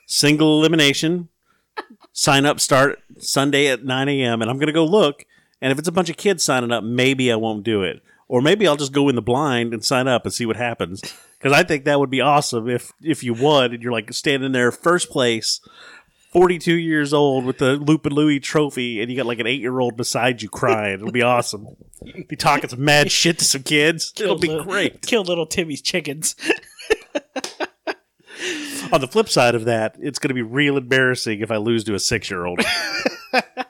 single 0.06 0.58
elimination. 0.58 1.28
Sign 2.12 2.44
up 2.44 2.60
start 2.60 2.98
Sunday 3.18 3.68
at 3.68 3.84
9 3.84 4.08
a.m. 4.08 4.42
and 4.42 4.50
I'm 4.50 4.58
going 4.58 4.66
to 4.66 4.72
go 4.72 4.84
look. 4.84 5.24
And 5.60 5.72
if 5.72 5.78
it's 5.78 5.88
a 5.88 5.92
bunch 5.92 6.10
of 6.10 6.16
kids 6.16 6.42
signing 6.44 6.72
up, 6.72 6.84
maybe 6.84 7.30
I 7.30 7.36
won't 7.36 7.64
do 7.64 7.82
it 7.82 8.02
or 8.30 8.40
maybe 8.40 8.66
I'll 8.68 8.76
just 8.76 8.92
go 8.92 9.08
in 9.08 9.16
the 9.16 9.22
blind 9.22 9.74
and 9.74 9.84
sign 9.84 10.06
up 10.06 10.24
and 10.24 10.32
see 10.32 10.46
what 10.46 10.54
happens. 10.54 11.00
Because 11.36 11.52
I 11.52 11.64
think 11.64 11.84
that 11.84 11.98
would 11.98 12.10
be 12.10 12.20
awesome 12.20 12.68
if 12.68 12.92
if 13.02 13.24
you 13.24 13.34
won 13.34 13.74
and 13.74 13.82
you're 13.82 13.90
like 13.90 14.12
standing 14.12 14.52
there 14.52 14.70
first 14.70 15.10
place, 15.10 15.60
42 16.32 16.74
years 16.74 17.12
old 17.12 17.44
with 17.44 17.58
the 17.58 17.72
Loopin' 17.72 18.12
Louie 18.12 18.38
trophy, 18.38 19.02
and 19.02 19.10
you 19.10 19.16
got 19.16 19.26
like 19.26 19.40
an 19.40 19.48
eight 19.48 19.60
year 19.60 19.80
old 19.80 19.96
beside 19.96 20.42
you 20.42 20.48
crying. 20.48 20.94
It'll 20.94 21.10
be 21.10 21.22
awesome. 21.22 21.66
Be 22.28 22.36
talking 22.36 22.70
some 22.70 22.84
mad 22.84 23.10
shit 23.10 23.40
to 23.40 23.44
some 23.44 23.64
kids. 23.64 24.12
It'll 24.20 24.38
be 24.38 24.46
little, 24.46 24.64
great. 24.64 25.02
Kill 25.02 25.24
little 25.24 25.46
Timmy's 25.46 25.82
chickens. 25.82 26.36
On 28.92 29.00
the 29.00 29.08
flip 29.08 29.28
side 29.28 29.56
of 29.56 29.64
that, 29.64 29.96
it's 29.98 30.20
going 30.20 30.28
to 30.28 30.34
be 30.34 30.42
real 30.42 30.76
embarrassing 30.76 31.40
if 31.40 31.50
I 31.50 31.56
lose 31.56 31.82
to 31.84 31.94
a 31.94 31.98
six 31.98 32.30
year 32.30 32.46
old. 32.46 32.60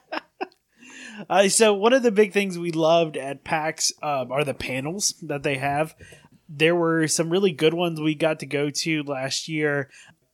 Uh, 1.31 1.49
so 1.49 1.73
one 1.73 1.93
of 1.93 2.03
the 2.03 2.11
big 2.11 2.33
things 2.33 2.59
we 2.59 2.73
loved 2.73 3.17
at 3.17 3.45
PAX 3.45 3.93
um, 4.03 4.33
are 4.33 4.43
the 4.43 4.53
panels 4.53 5.15
that 5.23 5.45
they 5.45 5.59
have. 5.59 5.95
There 6.49 6.75
were 6.75 7.07
some 7.07 7.31
really 7.31 7.53
good 7.53 7.73
ones 7.73 8.01
we 8.01 8.17
got 8.17 8.41
to 8.41 8.47
go 8.47 8.69
to 8.69 9.05
last 9.05 9.47
year. 9.47 9.91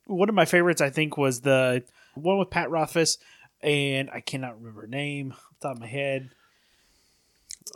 One 0.07 0.27
of 0.27 0.33
my 0.33 0.45
favorites, 0.45 0.81
I 0.81 0.89
think, 0.89 1.15
was 1.15 1.41
the 1.41 1.83
one 2.15 2.39
with 2.39 2.49
Pat 2.49 2.71
Rothfuss, 2.71 3.19
and 3.61 4.09
I 4.09 4.21
cannot 4.21 4.57
remember 4.57 4.81
her 4.81 4.87
name 4.87 5.33
off 5.33 5.59
the 5.61 5.67
top 5.67 5.75
of 5.75 5.81
my 5.81 5.87
head. 5.87 6.31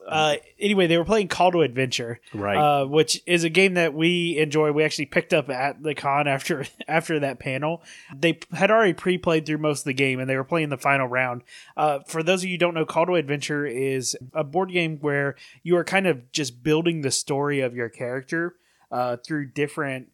Uh, 0.08 0.36
anyway, 0.60 0.88
they 0.88 0.98
were 0.98 1.06
playing 1.06 1.28
Call 1.28 1.52
to 1.52 1.62
Adventure, 1.62 2.20
Right. 2.34 2.58
Uh, 2.58 2.86
which 2.86 3.22
is 3.26 3.44
a 3.44 3.50
game 3.50 3.76
that 3.76 3.94
we 3.94 4.38
enjoy. 4.38 4.72
We 4.72 4.84
actually 4.84 5.06
picked 5.08 5.34
up 5.34 5.50
at 5.50 5.82
the 5.84 5.96
con 5.96 6.28
after 6.28 6.66
after 6.88 7.20
that 7.20 7.40
panel. 7.40 7.82
They 8.16 8.40
had 8.52 8.72
already 8.72 8.94
pre-played 8.94 9.46
through 9.46 9.60
most 9.60 9.82
of 9.82 9.86
the 9.86 9.94
game, 9.94 10.20
and 10.20 10.30
they 10.30 10.36
were 10.36 10.44
playing 10.44 10.70
the 10.70 10.78
final 10.78 11.08
round. 11.08 11.44
Uh, 11.78 12.00
for 12.08 12.24
those 12.24 12.42
of 12.44 12.50
you 12.50 12.56
who 12.56 12.60
don't 12.60 12.74
know, 12.74 12.86
Call 12.86 13.06
to 13.06 13.16
Adventure 13.16 13.66
is 13.66 14.16
a 14.34 14.44
board 14.44 14.72
game 14.72 14.98
where 15.00 15.36
you 15.64 15.78
are 15.78 15.84
kind 15.84 16.08
of 16.08 16.32
just 16.32 16.64
building 16.64 17.02
the 17.02 17.12
story 17.12 17.60
of 17.62 17.76
your 17.76 17.90
character 17.90 18.56
uh, 18.92 19.18
through 19.18 19.52
different 19.52 20.08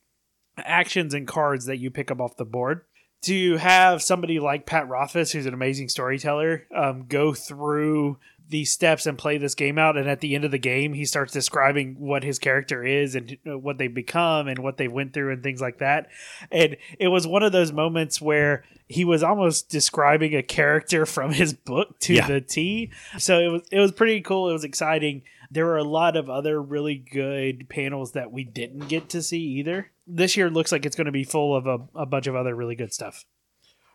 actions 0.57 1.13
and 1.13 1.27
cards 1.27 1.65
that 1.65 1.77
you 1.77 1.91
pick 1.91 2.09
up 2.11 2.19
off 2.19 2.37
the 2.37 2.45
board 2.45 2.81
to 3.19 3.57
have 3.57 4.01
somebody 4.01 4.39
like 4.39 4.65
Pat 4.65 4.87
Rothfuss, 4.87 5.31
who's 5.31 5.45
an 5.47 5.53
amazing 5.53 5.89
storyteller, 5.89 6.65
um, 6.75 7.05
go 7.07 7.33
through 7.33 8.17
these 8.49 8.71
steps 8.71 9.05
and 9.05 9.17
play 9.17 9.37
this 9.37 9.55
game 9.55 9.77
out, 9.77 9.97
and 9.97 10.09
at 10.09 10.21
the 10.21 10.33
end 10.35 10.45
of 10.45 10.51
the 10.51 10.57
game, 10.57 10.93
he 10.93 11.05
starts 11.05 11.33
describing 11.33 11.95
what 11.99 12.23
his 12.23 12.39
character 12.39 12.83
is 12.83 13.15
and 13.15 13.37
uh, 13.49 13.57
what 13.57 13.77
they've 13.77 13.93
become 13.93 14.47
and 14.47 14.59
what 14.59 14.77
they 14.77 14.87
went 14.87 15.13
through 15.13 15.31
and 15.33 15.43
things 15.43 15.59
like 15.61 15.79
that. 15.79 16.07
And 16.51 16.77
it 16.99 17.09
was 17.09 17.27
one 17.27 17.43
of 17.43 17.51
those 17.51 17.71
moments 17.71 18.21
where 18.21 18.63
he 18.87 19.03
was 19.03 19.21
almost 19.23 19.69
describing 19.69 20.33
a 20.35 20.41
character 20.43 21.05
from 21.15 21.31
his 21.33 21.53
book 21.53 21.99
to 21.99 22.13
Yeah. 22.13 22.27
the 22.27 22.41
T. 22.41 22.91
So 23.17 23.39
it 23.39 23.47
was 23.49 23.61
it 23.71 23.79
was 23.79 23.91
pretty 23.91 24.21
cool. 24.21 24.49
It 24.49 24.53
was 24.53 24.63
exciting. 24.63 25.23
There 25.51 25.65
were 25.65 25.77
a 25.77 25.83
lot 25.83 26.15
of 26.17 26.29
other 26.29 26.61
really 26.61 26.95
good 26.95 27.69
panels 27.69 28.11
that 28.13 28.31
we 28.31 28.43
didn't 28.43 28.87
get 28.89 29.09
to 29.09 29.21
see 29.21 29.39
either. 29.41 29.91
this 30.05 30.35
year 30.37 30.49
looks 30.49 30.71
like 30.71 30.85
it's 30.85 30.95
going 30.95 31.05
to 31.05 31.11
be 31.11 31.23
full 31.23 31.55
of 31.55 31.67
a, 31.67 31.79
a 31.95 32.05
bunch 32.05 32.27
of 32.27 32.35
other 32.35 32.55
really 32.55 32.75
good 32.75 32.93
stuff. 32.93 33.25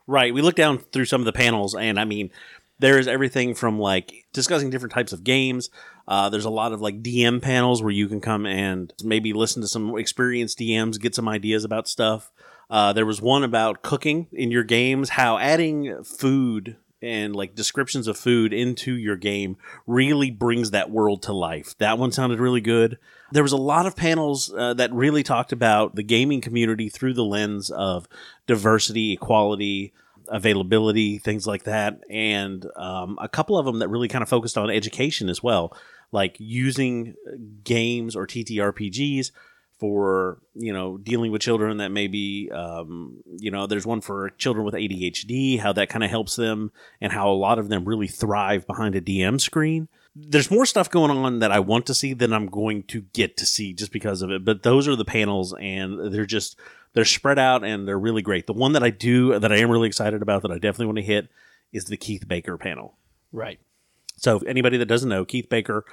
Right. 0.07 0.35
We 0.35 0.43
looked 0.43 0.57
down 0.57 0.79
through 0.79 1.05
some 1.07 1.21
of 1.21 1.25
the 1.27 1.33
panels, 1.33 1.75
and 1.75 1.99
I 2.01 2.05
mean, 2.05 2.31
there 2.83 2.99
is 2.99 3.07
everything 3.07 3.55
from 3.55 3.79
like 3.79 4.27
discussing 4.33 4.69
different 4.69 4.93
types 4.93 5.13
of 5.13 5.23
games. 5.23 5.71
Uh, 6.09 6.29
there's 6.29 6.45
a 6.45 6.51
lot 6.51 6.73
of 6.73 6.81
like 6.81 7.01
DM 7.01 7.41
panels 7.41 7.81
where 7.81 7.93
you 7.93 8.09
can 8.09 8.21
come 8.21 8.45
and 8.45 8.93
maybe 9.05 9.33
listen 9.33 9.63
to 9.63 9.69
some 9.69 9.97
experienced 9.97 10.59
DMs, 10.59 11.01
get 11.01 11.15
some 11.15 11.29
ideas 11.29 11.63
about 11.63 11.87
stuff. 11.87 12.33
Uh, 12.69 12.93
there 12.93 13.07
was 13.07 13.23
one 13.23 13.45
about 13.45 13.83
cooking 13.83 14.27
in 14.33 14.51
your 14.51 14.65
games, 14.65 15.11
how 15.11 15.39
adding 15.39 16.03
food 16.03 16.77
and 17.01 17.37
like 17.37 17.55
descriptions 17.55 18.09
of 18.09 18.19
food 18.19 18.53
into 18.53 18.95
your 18.95 19.17
game 19.17 19.57
really 19.87 20.33
brings 20.33 20.73
that 20.73 20.91
world 20.91 21.23
to 21.23 21.33
life. 21.33 21.79
That 21.79 21.99
one 21.99 22.11
sounded 22.11 22.41
really 22.41 22.61
good. 22.61 22.99
There 23.31 23.45
was 23.45 23.53
a 23.53 23.57
lot 23.57 23.87
of 23.87 23.95
panels 23.95 24.53
uh, 24.53 24.75
that 24.75 24.93
really 24.93 25.23
talked 25.23 25.53
about 25.53 25.95
the 25.95 26.03
gaming 26.03 26.41
community 26.41 26.89
through 26.89 27.15
the 27.15 27.25
lens 27.25 27.71
of 27.71 28.09
diversity, 28.49 29.13
equality, 29.13 29.93
availability, 30.29 31.19
things 31.19 31.47
like 31.47 31.65
that, 31.65 32.01
and 32.11 32.67
um, 32.77 33.19
a 33.21 33.29
couple 33.29 33.59
of 33.59 33.67
them 33.67 33.79
that 33.81 33.89
really 33.89 34.09
kind 34.09 34.23
of 34.23 34.29
focused 34.29 34.59
on 34.59 34.71
education 34.71 35.29
as 35.29 35.43
well, 35.43 35.77
like 36.11 36.37
using 36.39 37.15
games 37.65 38.17
or 38.17 38.27
TTRPGs 38.27 39.31
for 39.83 40.39
you 40.55 40.73
know 40.73 40.97
dealing 40.97 41.33
with 41.33 41.43
children 41.43 41.79
that 41.79 41.91
maybe 41.91 42.49
um, 42.53 43.17
you 43.39 43.51
know 43.51 43.67
there's 43.67 43.85
one 43.85 44.01
for 44.01 44.31
children 44.39 44.65
with 44.65 44.75
ADHD 44.75 45.59
how 45.59 45.73
that 45.73 45.89
kind 45.89 46.05
of 46.05 46.11
helps 46.11 46.37
them 46.37 46.71
and 47.01 47.11
how 47.11 47.29
a 47.29 47.35
lot 47.35 47.59
of 47.59 47.69
them 47.69 47.85
really 47.85 48.07
thrive 48.07 48.65
behind 48.65 48.95
a 48.95 49.01
DM 49.01 49.41
screen. 49.41 49.89
There's 50.15 50.53
more 50.53 50.67
stuff 50.67 50.89
going 50.89 51.11
on 51.11 51.41
that 51.41 51.51
I 51.51 51.59
want 51.59 51.87
to 51.87 51.95
see 51.95 52.13
than 52.13 52.33
I'm 52.33 52.47
going 52.47 52.85
to 52.85 53.01
get 53.13 53.37
to 53.39 53.47
see 53.47 53.73
just 53.73 53.91
because 53.91 54.23
of 54.23 54.31
it 54.31 54.45
but 54.45 54.63
those 54.63 54.87
are 54.87 54.95
the 54.95 55.05
panels 55.05 55.53
and 55.59 56.15
they're 56.15 56.27
just 56.27 56.57
they're 56.95 57.05
spread 57.05 57.39
out 57.39 57.65
and 57.65 57.87
they're 57.89 57.99
really 57.99 58.23
great 58.23 58.47
the 58.47 58.53
one 58.53 58.73
that 58.73 58.83
I 58.83 58.91
do 58.91 59.39
that 59.39 59.53
I 59.53 59.59
am 59.59 59.71
really 59.71 59.89
excited 59.89 60.23
about 60.23 60.43
that 60.43 60.51
I 60.51 60.55
definitely 60.59 60.87
want 60.87 60.99
to 60.99 61.03
hit 61.05 61.29
is 61.73 61.87
the 61.87 61.97
Keith 61.97 62.27
Baker 62.29 62.57
panel 62.57 62.97
Right. 63.33 63.59
so 64.17 64.37
if 64.37 64.43
anybody 64.45 64.77
that 64.79 64.87
doesn't 64.87 65.09
know 65.09 65.25
Keith 65.25 65.49
Baker 65.49 65.85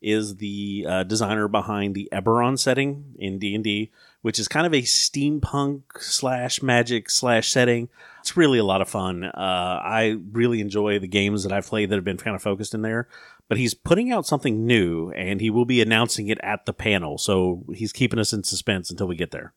is 0.00 0.36
the 0.38 0.84
uh, 0.88 1.02
designer 1.04 1.46
behind 1.46 1.94
the 1.94 2.08
Eberron 2.12 2.58
setting 2.58 3.14
in 3.20 3.38
D 3.38 3.54
and 3.54 3.62
D, 3.62 3.92
which 4.20 4.36
is 4.36 4.48
kind 4.48 4.66
of 4.66 4.74
a 4.74 4.82
steampunk 4.82 5.82
slash 6.00 6.60
magic 6.60 7.08
slash 7.08 7.48
setting. 7.50 7.88
It's 8.20 8.36
really 8.36 8.58
a 8.58 8.64
lot 8.64 8.80
of 8.80 8.88
fun. 8.88 9.22
Uh, 9.22 9.30
I 9.32 10.16
really 10.32 10.60
enjoy 10.60 10.98
the 10.98 11.06
games 11.06 11.44
that 11.44 11.52
I've 11.52 11.66
played 11.68 11.88
that 11.90 11.94
have 11.94 12.04
been 12.04 12.16
kind 12.16 12.34
of 12.34 12.42
focused 12.42 12.74
in 12.74 12.82
there. 12.82 13.06
But 13.48 13.58
he's 13.58 13.74
putting 13.74 14.10
out 14.10 14.26
something 14.26 14.66
new, 14.66 15.12
and 15.12 15.40
he 15.40 15.50
will 15.50 15.66
be 15.66 15.80
announcing 15.80 16.26
it 16.26 16.38
at 16.42 16.66
the 16.66 16.72
panel. 16.72 17.16
So 17.16 17.62
he's 17.72 17.92
keeping 17.92 18.18
us 18.18 18.32
in 18.32 18.42
suspense 18.42 18.90
until 18.90 19.06
we 19.06 19.14
get 19.14 19.30
there. 19.30 19.52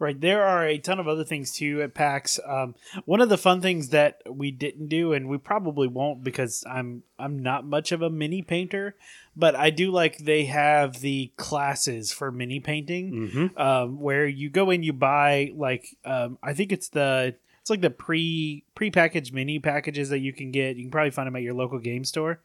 Right. 0.00 0.20
There 0.20 0.42
are 0.44 0.66
a 0.66 0.78
ton 0.78 0.98
of 0.98 1.06
other 1.06 1.22
things 1.24 1.52
too 1.52 1.80
at 1.80 1.94
PAX. 1.94 2.40
Um, 2.44 2.74
one 3.04 3.20
of 3.20 3.28
the 3.28 3.38
fun 3.38 3.60
things 3.60 3.90
that 3.90 4.20
we 4.28 4.50
didn't 4.50 4.88
do, 4.88 5.12
and 5.12 5.28
we 5.28 5.38
probably 5.38 5.86
won't 5.86 6.24
because 6.24 6.64
I'm 6.68 7.04
I'm 7.16 7.38
not 7.38 7.64
much 7.64 7.92
of 7.92 8.02
a 8.02 8.10
mini 8.10 8.42
painter, 8.42 8.96
but 9.36 9.54
I 9.54 9.70
do 9.70 9.92
like 9.92 10.18
they 10.18 10.46
have 10.46 11.00
the 11.00 11.30
classes 11.36 12.12
for 12.12 12.32
mini 12.32 12.58
painting, 12.58 13.12
Mm-hmm. 13.12 13.58
um, 13.58 14.00
where 14.00 14.26
you 14.26 14.50
go 14.50 14.70
in, 14.70 14.82
you 14.82 14.92
buy 14.92 15.52
like 15.54 15.86
um, 16.04 16.38
I 16.42 16.54
think 16.54 16.72
it's 16.72 16.88
the 16.88 17.36
it's 17.64 17.70
like 17.70 17.80
the 17.80 17.88
pre 17.88 18.62
pre 18.74 18.90
packaged 18.90 19.32
mini 19.32 19.58
packages 19.58 20.10
that 20.10 20.18
you 20.18 20.34
can 20.34 20.50
get. 20.50 20.76
You 20.76 20.82
can 20.82 20.90
probably 20.90 21.12
find 21.12 21.26
them 21.26 21.34
at 21.34 21.40
your 21.40 21.54
local 21.54 21.78
game 21.78 22.04
store, 22.04 22.42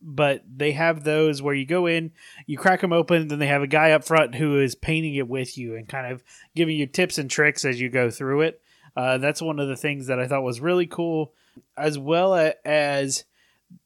but 0.00 0.42
they 0.50 0.72
have 0.72 1.04
those 1.04 1.42
where 1.42 1.54
you 1.54 1.66
go 1.66 1.84
in, 1.84 2.10
you 2.46 2.56
crack 2.56 2.80
them 2.80 2.90
open, 2.90 3.28
then 3.28 3.38
they 3.38 3.48
have 3.48 3.60
a 3.60 3.66
guy 3.66 3.90
up 3.90 4.02
front 4.02 4.34
who 4.34 4.58
is 4.58 4.74
painting 4.74 5.14
it 5.16 5.28
with 5.28 5.58
you 5.58 5.76
and 5.76 5.90
kind 5.90 6.10
of 6.10 6.24
giving 6.56 6.78
you 6.78 6.86
tips 6.86 7.18
and 7.18 7.28
tricks 7.28 7.66
as 7.66 7.82
you 7.82 7.90
go 7.90 8.08
through 8.08 8.40
it. 8.40 8.62
Uh, 8.96 9.18
that's 9.18 9.42
one 9.42 9.58
of 9.58 9.68
the 9.68 9.76
things 9.76 10.06
that 10.06 10.18
I 10.18 10.26
thought 10.26 10.42
was 10.42 10.58
really 10.58 10.86
cool, 10.86 11.34
as 11.76 11.98
well 11.98 12.54
as 12.64 13.24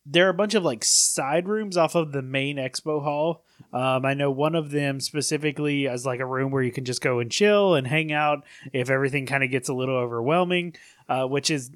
there 0.05 0.27
are 0.27 0.31
a 0.31 0.35
bunch 0.35 0.55
of 0.55 0.63
like 0.63 0.85
side 0.85 1.49
rooms 1.49 1.77
off 1.77 1.97
of 1.97 2.13
the 2.13 2.23
main 2.23 2.59
expo 2.59 3.03
hall. 3.03 3.43
Um, 3.73 4.05
I 4.05 4.15
know 4.15 4.31
one 4.31 4.55
of 4.55 4.71
them 4.71 5.01
specifically 5.01 5.89
as 5.89 6.07
like 6.07 6.21
a 6.21 6.27
room 6.27 6.51
where 6.51 6.63
you 6.63 6.73
can 6.73 6.85
just 6.85 7.01
go 7.01 7.19
and 7.19 7.31
chill 7.31 7.75
and 7.75 7.87
hang 7.87 8.13
out 8.13 8.45
if 8.73 8.91
everything 8.91 9.27
kind 9.27 9.45
of 9.45 9.51
gets 9.51 9.69
a 9.69 9.75
little 9.75 9.97
overwhelming, 9.97 10.75
uh, 11.09 11.25
which 11.25 11.51
is 11.51 11.71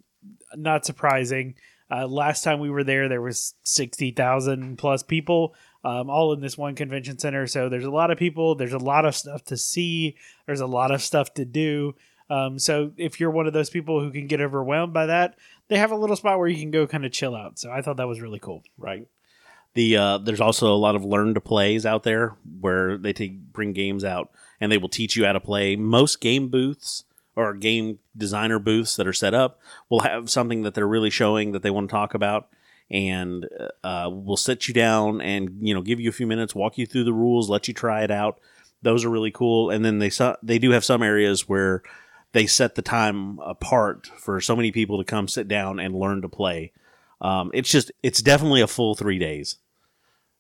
not 0.55 0.87
surprising. 0.87 1.55
Uh, 1.91 2.07
last 2.07 2.45
time 2.45 2.61
we 2.61 2.71
were 2.71 2.85
there, 2.85 3.09
there 3.09 3.21
was 3.21 3.55
sixty 3.65 4.13
thousand 4.13 4.79
plus 4.79 5.03
people, 5.03 5.55
um, 5.85 6.09
all 6.09 6.33
in 6.33 6.41
this 6.41 6.57
one 6.57 6.77
convention 6.77 7.19
center. 7.19 7.47
So 7.49 7.69
there's 7.69 7.85
a 7.85 7.91
lot 7.91 8.11
of 8.13 8.19
people. 8.19 8.55
There's 8.55 8.73
a 8.73 8.79
lot 8.79 9.05
of 9.05 9.17
stuff 9.17 9.45
to 9.47 9.57
see. 9.57 10.17
There's 10.47 10.61
a 10.61 10.67
lot 10.67 10.93
of 10.93 11.03
stuff 11.03 11.35
to 11.35 11.45
do. 11.45 11.95
Um, 12.31 12.61
so 12.61 12.93
if 12.97 13.19
you're 13.19 13.33
one 13.33 13.49
of 13.49 13.53
those 13.53 13.71
people 13.71 14.01
who 14.01 14.13
can 14.13 14.29
get 14.29 14.41
overwhelmed 14.41 14.93
by 14.93 15.07
that, 15.07 15.37
they 15.67 15.79
have 15.79 15.91
a 15.91 15.97
little 15.97 16.15
spot 16.15 16.39
where 16.39 16.47
you 16.47 16.61
can 16.61 16.71
go 16.71 16.87
kind 16.87 17.05
of 17.05 17.11
chill 17.11 17.35
out. 17.35 17.59
So 17.59 17.73
I 17.73 17.83
thought 17.83 17.97
that 17.97 18.07
was 18.07 18.21
really 18.21 18.39
cool. 18.39 18.63
right? 18.79 19.09
The 19.75 19.97
uh, 19.97 20.19
there's 20.19 20.41
also 20.41 20.73
a 20.73 20.77
lot 20.77 20.97
of 20.97 21.05
learn 21.05 21.35
to 21.35 21.41
plays 21.41 21.87
out 21.87 22.03
there 22.03 22.37
where 22.61 22.97
they 22.97 23.13
take 23.13 23.53
bring 23.53 23.73
games 23.73 24.05
out 24.05 24.31
and 24.61 24.71
they 24.71 24.79
will 24.79 24.89
teach 24.89 25.17
you 25.17 25.25
how 25.25 25.33
to 25.33 25.41
play. 25.41 25.77
Most 25.77 26.21
game 26.21 26.49
booths 26.49 27.05
or 27.37 27.55
game 27.55 27.99
designer 28.17 28.59
booths 28.59 28.97
that 28.97 29.07
are 29.07 29.13
set 29.13 29.33
up 29.35 29.61
will 29.89 30.01
have 30.01 30.29
something 30.29 30.63
that 30.63 30.75
they're 30.75 30.89
really 30.89 31.11
showing 31.11 31.53
that 31.53 31.63
they 31.63 31.71
want 31.71 31.89
to 31.89 31.93
talk 31.93 32.15
about, 32.15 32.49
and 32.91 33.49
uh, 33.85 34.11
will 34.13 34.37
sit 34.37 34.67
you 34.67 34.75
down 34.75 35.21
and 35.21 35.59
you 35.61 35.73
know 35.73 35.83
give 35.83 36.01
you 36.01 36.09
a 36.09 36.13
few 36.13 36.27
minutes, 36.27 36.55
walk 36.55 36.77
you 36.77 36.87
through 36.87 37.05
the 37.05 37.13
rules, 37.13 37.49
let 37.49 37.69
you 37.69 37.75
try 37.75 38.03
it 38.03 38.11
out. 38.11 38.41
Those 38.83 39.05
are 39.05 39.11
really 39.11 39.31
cool, 39.31 39.71
and 39.71 39.85
then 39.85 39.99
they 39.99 40.11
they 40.43 40.59
do 40.59 40.71
have 40.71 40.85
some 40.85 41.03
areas 41.03 41.49
where 41.49 41.83
they 42.33 42.47
set 42.47 42.75
the 42.75 42.83
time 42.83 43.39
apart 43.41 44.07
for 44.17 44.41
so 44.41 44.55
many 44.55 44.73
people 44.73 44.99
to 44.99 45.05
come 45.05 45.29
sit 45.29 45.49
down 45.49 45.81
and 45.81 45.95
learn 45.95 46.23
to 46.23 46.29
play. 46.29 46.73
Um, 47.21 47.51
it's 47.55 47.71
just 47.71 47.93
it's 48.03 48.23
definitely 48.23 48.61
a 48.61 48.67
full 48.67 48.95
three 48.95 49.19
days, 49.19 49.57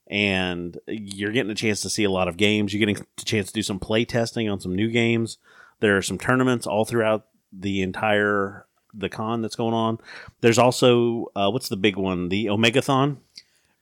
and 0.06 0.78
you're 0.86 1.32
getting 1.32 1.52
a 1.52 1.54
chance 1.56 1.80
to 1.82 1.90
see 1.90 2.04
a 2.04 2.10
lot 2.10 2.28
of 2.28 2.36
games. 2.36 2.72
You're 2.72 2.80
getting 2.86 3.04
a 3.18 3.24
chance 3.24 3.48
to 3.48 3.52
do 3.52 3.62
some 3.62 3.78
play 3.78 4.04
testing 4.04 4.48
on 4.48 4.60
some 4.60 4.74
new 4.74 4.90
games. 4.90 5.38
There 5.80 5.96
are 5.96 6.02
some 6.02 6.18
tournaments 6.18 6.66
all 6.66 6.84
throughout 6.84 7.26
the 7.52 7.82
entire 7.82 8.66
the 8.92 9.08
con 9.08 9.40
that's 9.42 9.56
going 9.56 9.74
on. 9.74 9.98
There's 10.40 10.58
also 10.58 11.26
uh, 11.36 11.50
what's 11.50 11.68
the 11.68 11.76
big 11.76 11.96
one? 11.96 12.28
The 12.28 12.46
Omegathon. 12.46 13.18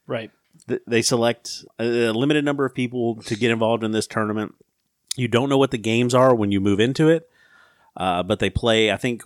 Right. 0.05 0.31
Th- 0.67 0.81
They 0.85 1.01
select 1.01 1.65
a 1.79 2.11
limited 2.11 2.45
number 2.45 2.65
of 2.65 2.75
people 2.75 3.15
to 3.23 3.35
get 3.35 3.51
involved 3.51 3.83
in 3.83 3.91
this 3.91 4.07
tournament. 4.07 4.55
You 5.15 5.27
don't 5.27 5.49
know 5.49 5.57
what 5.57 5.71
the 5.71 5.77
games 5.77 6.13
are 6.13 6.33
when 6.35 6.51
you 6.51 6.61
move 6.61 6.79
into 6.79 7.09
it, 7.09 7.29
uh, 7.97 8.23
but 8.23 8.39
they 8.39 8.49
play. 8.49 8.91
I 8.91 8.97
think 8.97 9.23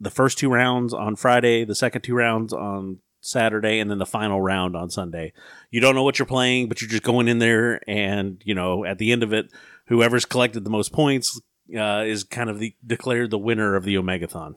the 0.00 0.10
first 0.10 0.38
two 0.38 0.48
rounds 0.50 0.94
on 0.94 1.16
Friday, 1.16 1.64
the 1.64 1.74
second 1.74 2.02
two 2.02 2.14
rounds 2.14 2.52
on 2.52 2.98
Saturday, 3.26 3.78
and 3.78 3.90
then 3.90 3.98
the 3.98 4.06
final 4.06 4.40
round 4.40 4.76
on 4.76 4.90
Sunday. 4.90 5.32
You 5.70 5.80
don't 5.80 5.94
know 5.94 6.04
what 6.04 6.18
you're 6.18 6.26
playing, 6.26 6.68
but 6.68 6.80
you're 6.80 6.90
just 6.90 7.02
going 7.02 7.28
in 7.28 7.38
there, 7.38 7.80
and 7.88 8.40
you 8.44 8.54
know 8.54 8.84
at 8.84 8.98
the 8.98 9.12
end 9.12 9.22
of 9.22 9.32
it, 9.32 9.52
whoever's 9.86 10.24
collected 10.24 10.64
the 10.64 10.70
most 10.70 10.92
points 10.92 11.40
uh, 11.76 12.04
is 12.06 12.24
kind 12.24 12.50
of 12.50 12.58
the, 12.58 12.74
declared 12.86 13.30
the 13.30 13.38
winner 13.38 13.74
of 13.74 13.84
the 13.84 13.96
Omegathon. 13.96 14.54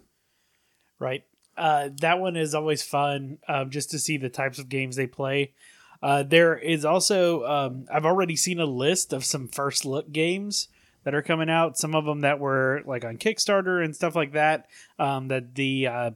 Right. 0.99 1.23
Uh, 1.57 1.89
that 1.99 2.19
one 2.19 2.37
is 2.37 2.55
always 2.55 2.83
fun 2.83 3.39
um, 3.47 3.69
just 3.69 3.91
to 3.91 3.99
see 3.99 4.17
the 4.17 4.29
types 4.29 4.59
of 4.59 4.69
games 4.69 4.95
they 4.95 5.07
play. 5.07 5.53
Uh, 6.01 6.23
there 6.23 6.57
is 6.57 6.85
also, 6.85 7.43
um, 7.45 7.85
I've 7.93 8.05
already 8.05 8.35
seen 8.35 8.59
a 8.59 8.65
list 8.65 9.11
of 9.11 9.25
some 9.25 9.47
first 9.49 9.83
look 9.83 10.11
games 10.11 10.69
that 11.03 11.13
are 11.13 11.21
coming 11.21 11.49
out. 11.49 11.77
Some 11.77 11.95
of 11.95 12.05
them 12.05 12.21
that 12.21 12.39
were 12.39 12.81
like 12.85 13.03
on 13.03 13.17
Kickstarter 13.17 13.83
and 13.83 13.93
stuff 13.93 14.15
like 14.15 14.33
that, 14.33 14.67
um, 14.97 15.27
that 15.27 15.55
the 15.55 15.87
uh, 15.87 16.11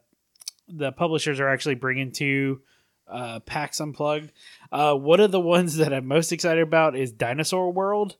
the 0.75 0.92
publishers 0.92 1.39
are 1.39 1.50
actually 1.50 1.75
bringing 1.75 2.12
to 2.13 2.62
uh, 3.08 3.39
PAX 3.42 3.80
Unplugged. 3.80 4.32
Uh, 4.72 4.96
one 4.96 5.20
of 5.20 5.32
the 5.32 5.39
ones 5.39 5.77
that 5.77 5.94
I'm 5.94 6.08
most 6.08 6.32
excited 6.32 6.63
about 6.63 6.96
is 6.96 7.12
Dinosaur 7.12 7.72
World. 7.72 8.15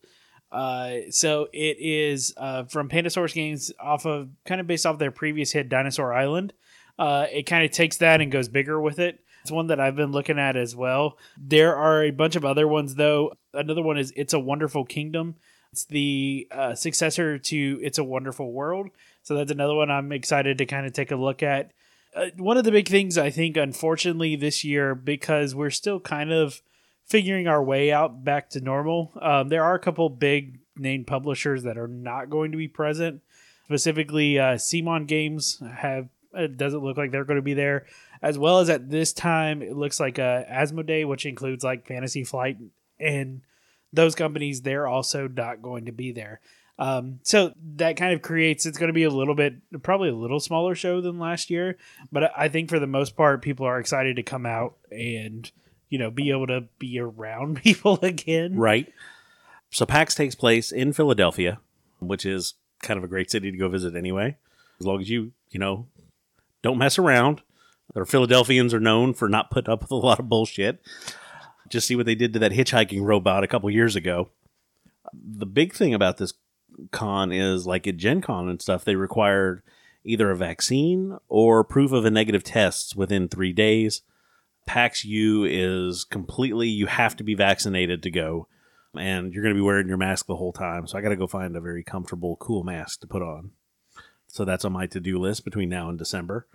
Uh, 0.52 1.10
so 1.10 1.48
it 1.52 1.78
is 1.80 2.32
uh, 2.36 2.64
from 2.64 2.88
Pandasaurus 2.88 3.34
Games, 3.34 3.72
off 3.80 4.06
of 4.06 4.28
kind 4.44 4.60
of 4.60 4.66
based 4.68 4.86
off 4.86 4.98
their 4.98 5.10
previous 5.10 5.50
hit, 5.50 5.68
Dinosaur 5.68 6.14
Island. 6.14 6.52
Uh, 6.96 7.26
it 7.32 7.42
kind 7.42 7.64
of 7.64 7.72
takes 7.72 7.96
that 7.96 8.20
and 8.20 8.30
goes 8.30 8.48
bigger 8.48 8.80
with 8.80 9.00
it. 9.00 9.18
It's 9.42 9.50
one 9.50 9.66
that 9.66 9.80
I've 9.80 9.96
been 9.96 10.12
looking 10.12 10.38
at 10.38 10.56
as 10.56 10.76
well. 10.76 11.18
There 11.36 11.76
are 11.76 12.04
a 12.04 12.12
bunch 12.12 12.36
of 12.36 12.44
other 12.44 12.68
ones 12.68 12.94
though. 12.94 13.34
Another 13.52 13.82
one 13.82 13.98
is 13.98 14.12
It's 14.16 14.32
a 14.32 14.38
Wonderful 14.38 14.84
Kingdom. 14.84 15.34
It's 15.72 15.84
the 15.84 16.46
uh, 16.52 16.74
successor 16.76 17.36
to 17.36 17.80
It's 17.82 17.98
a 17.98 18.04
Wonderful 18.04 18.52
World. 18.52 18.90
So 19.22 19.34
that's 19.34 19.50
another 19.50 19.74
one 19.74 19.90
I'm 19.90 20.12
excited 20.12 20.58
to 20.58 20.66
kind 20.66 20.86
of 20.86 20.92
take 20.92 21.10
a 21.10 21.16
look 21.16 21.42
at. 21.42 21.72
Uh, 22.14 22.26
one 22.36 22.56
of 22.56 22.64
the 22.64 22.70
big 22.70 22.88
things 22.88 23.18
I 23.18 23.30
think, 23.30 23.56
unfortunately, 23.56 24.36
this 24.36 24.64
year, 24.64 24.94
because 24.94 25.54
we're 25.54 25.70
still 25.70 25.98
kind 25.98 26.32
of 26.32 26.62
figuring 27.04 27.48
our 27.48 27.62
way 27.62 27.92
out 27.92 28.24
back 28.24 28.50
to 28.50 28.60
normal, 28.60 29.12
um, 29.20 29.48
there 29.48 29.64
are 29.64 29.74
a 29.74 29.80
couple 29.80 30.08
big 30.08 30.60
name 30.76 31.04
publishers 31.04 31.64
that 31.64 31.76
are 31.76 31.88
not 31.88 32.30
going 32.30 32.52
to 32.52 32.58
be 32.58 32.68
present. 32.68 33.22
Specifically, 33.64 34.38
uh, 34.38 34.54
CMON 34.54 35.06
Games 35.06 35.62
have 35.76 36.08
it 36.34 36.56
doesn't 36.56 36.82
look 36.82 36.96
like 36.96 37.12
they're 37.12 37.24
going 37.24 37.36
to 37.36 37.42
be 37.42 37.54
there, 37.54 37.86
as 38.20 38.36
well 38.36 38.58
as 38.58 38.68
at 38.68 38.90
this 38.90 39.12
time 39.12 39.62
it 39.62 39.76
looks 39.76 40.00
like 40.00 40.18
uh, 40.18 40.42
Asmodee, 40.44 41.06
which 41.06 41.26
includes 41.26 41.62
like 41.62 41.86
Fantasy 41.86 42.24
Flight 42.24 42.58
and 42.98 43.42
those 43.94 44.14
companies, 44.14 44.62
they're 44.62 44.86
also 44.86 45.28
not 45.28 45.62
going 45.62 45.86
to 45.86 45.92
be 45.92 46.12
there. 46.12 46.40
Um, 46.78 47.20
so 47.22 47.52
that 47.76 47.96
kind 47.96 48.12
of 48.12 48.22
creates 48.22 48.66
it's 48.66 48.78
going 48.78 48.88
to 48.88 48.94
be 48.94 49.04
a 49.04 49.10
little 49.10 49.36
bit 49.36 49.54
probably 49.82 50.08
a 50.08 50.14
little 50.14 50.40
smaller 50.40 50.74
show 50.74 51.00
than 51.00 51.18
last 51.18 51.48
year, 51.48 51.76
but 52.10 52.32
I 52.36 52.48
think 52.48 52.68
for 52.68 52.80
the 52.80 52.86
most 52.86 53.16
part 53.16 53.42
people 53.42 53.64
are 53.66 53.78
excited 53.78 54.16
to 54.16 54.24
come 54.24 54.44
out 54.44 54.76
and 54.90 55.50
you 55.88 55.98
know 55.98 56.10
be 56.10 56.30
able 56.30 56.48
to 56.48 56.64
be 56.78 56.98
around 56.98 57.56
people 57.62 57.98
again. 58.02 58.56
Right. 58.56 58.92
So 59.70 59.86
PAX 59.86 60.14
takes 60.14 60.34
place 60.34 60.72
in 60.72 60.92
Philadelphia, 60.92 61.58
which 62.00 62.26
is 62.26 62.54
kind 62.82 62.98
of 62.98 63.04
a 63.04 63.08
great 63.08 63.30
city 63.30 63.50
to 63.50 63.56
go 63.56 63.68
visit 63.68 63.96
anyway. 63.96 64.36
As 64.78 64.86
long 64.86 65.00
as 65.00 65.08
you, 65.08 65.32
you 65.50 65.58
know, 65.58 65.86
don't 66.62 66.78
mess 66.78 66.98
around. 66.98 67.42
Or 67.94 68.06
Philadelphians 68.06 68.72
are 68.72 68.80
known 68.80 69.14
for 69.14 69.28
not 69.28 69.50
putting 69.50 69.70
up 69.72 69.82
with 69.82 69.90
a 69.90 69.96
lot 69.96 70.18
of 70.18 70.28
bullshit. 70.28 70.80
Just 71.68 71.86
see 71.86 71.96
what 71.96 72.06
they 72.06 72.14
did 72.14 72.32
to 72.32 72.38
that 72.40 72.52
hitchhiking 72.52 73.04
robot 73.04 73.44
a 73.44 73.48
couple 73.48 73.70
years 73.70 73.94
ago. 73.94 74.30
The 75.12 75.46
big 75.46 75.74
thing 75.74 75.94
about 75.94 76.16
this 76.16 76.32
con 76.90 77.32
is 77.32 77.66
like 77.66 77.86
at 77.86 77.96
Gen 77.96 78.20
Con 78.20 78.48
and 78.48 78.60
stuff, 78.60 78.84
they 78.84 78.96
required 78.96 79.62
either 80.04 80.30
a 80.30 80.36
vaccine 80.36 81.16
or 81.28 81.64
proof 81.64 81.92
of 81.92 82.04
a 82.04 82.10
negative 82.10 82.44
test 82.44 82.96
within 82.96 83.28
three 83.28 83.52
days. 83.52 84.02
PAX 84.66 85.04
U 85.04 85.44
is 85.44 86.04
completely, 86.04 86.68
you 86.68 86.86
have 86.86 87.16
to 87.16 87.24
be 87.24 87.34
vaccinated 87.34 88.02
to 88.02 88.10
go. 88.10 88.48
And 88.96 89.32
you're 89.32 89.42
going 89.42 89.54
to 89.54 89.58
be 89.58 89.64
wearing 89.64 89.88
your 89.88 89.96
mask 89.96 90.26
the 90.26 90.36
whole 90.36 90.52
time. 90.52 90.86
So 90.86 90.96
I 90.96 91.00
got 91.00 91.08
to 91.08 91.16
go 91.16 91.26
find 91.26 91.56
a 91.56 91.60
very 91.60 91.82
comfortable, 91.82 92.36
cool 92.36 92.62
mask 92.62 93.00
to 93.00 93.06
put 93.08 93.22
on. 93.22 93.50
So 94.28 94.44
that's 94.44 94.64
on 94.64 94.72
my 94.72 94.86
to 94.86 95.00
do 95.00 95.18
list 95.18 95.44
between 95.44 95.68
now 95.68 95.88
and 95.88 95.98
December. 95.98 96.46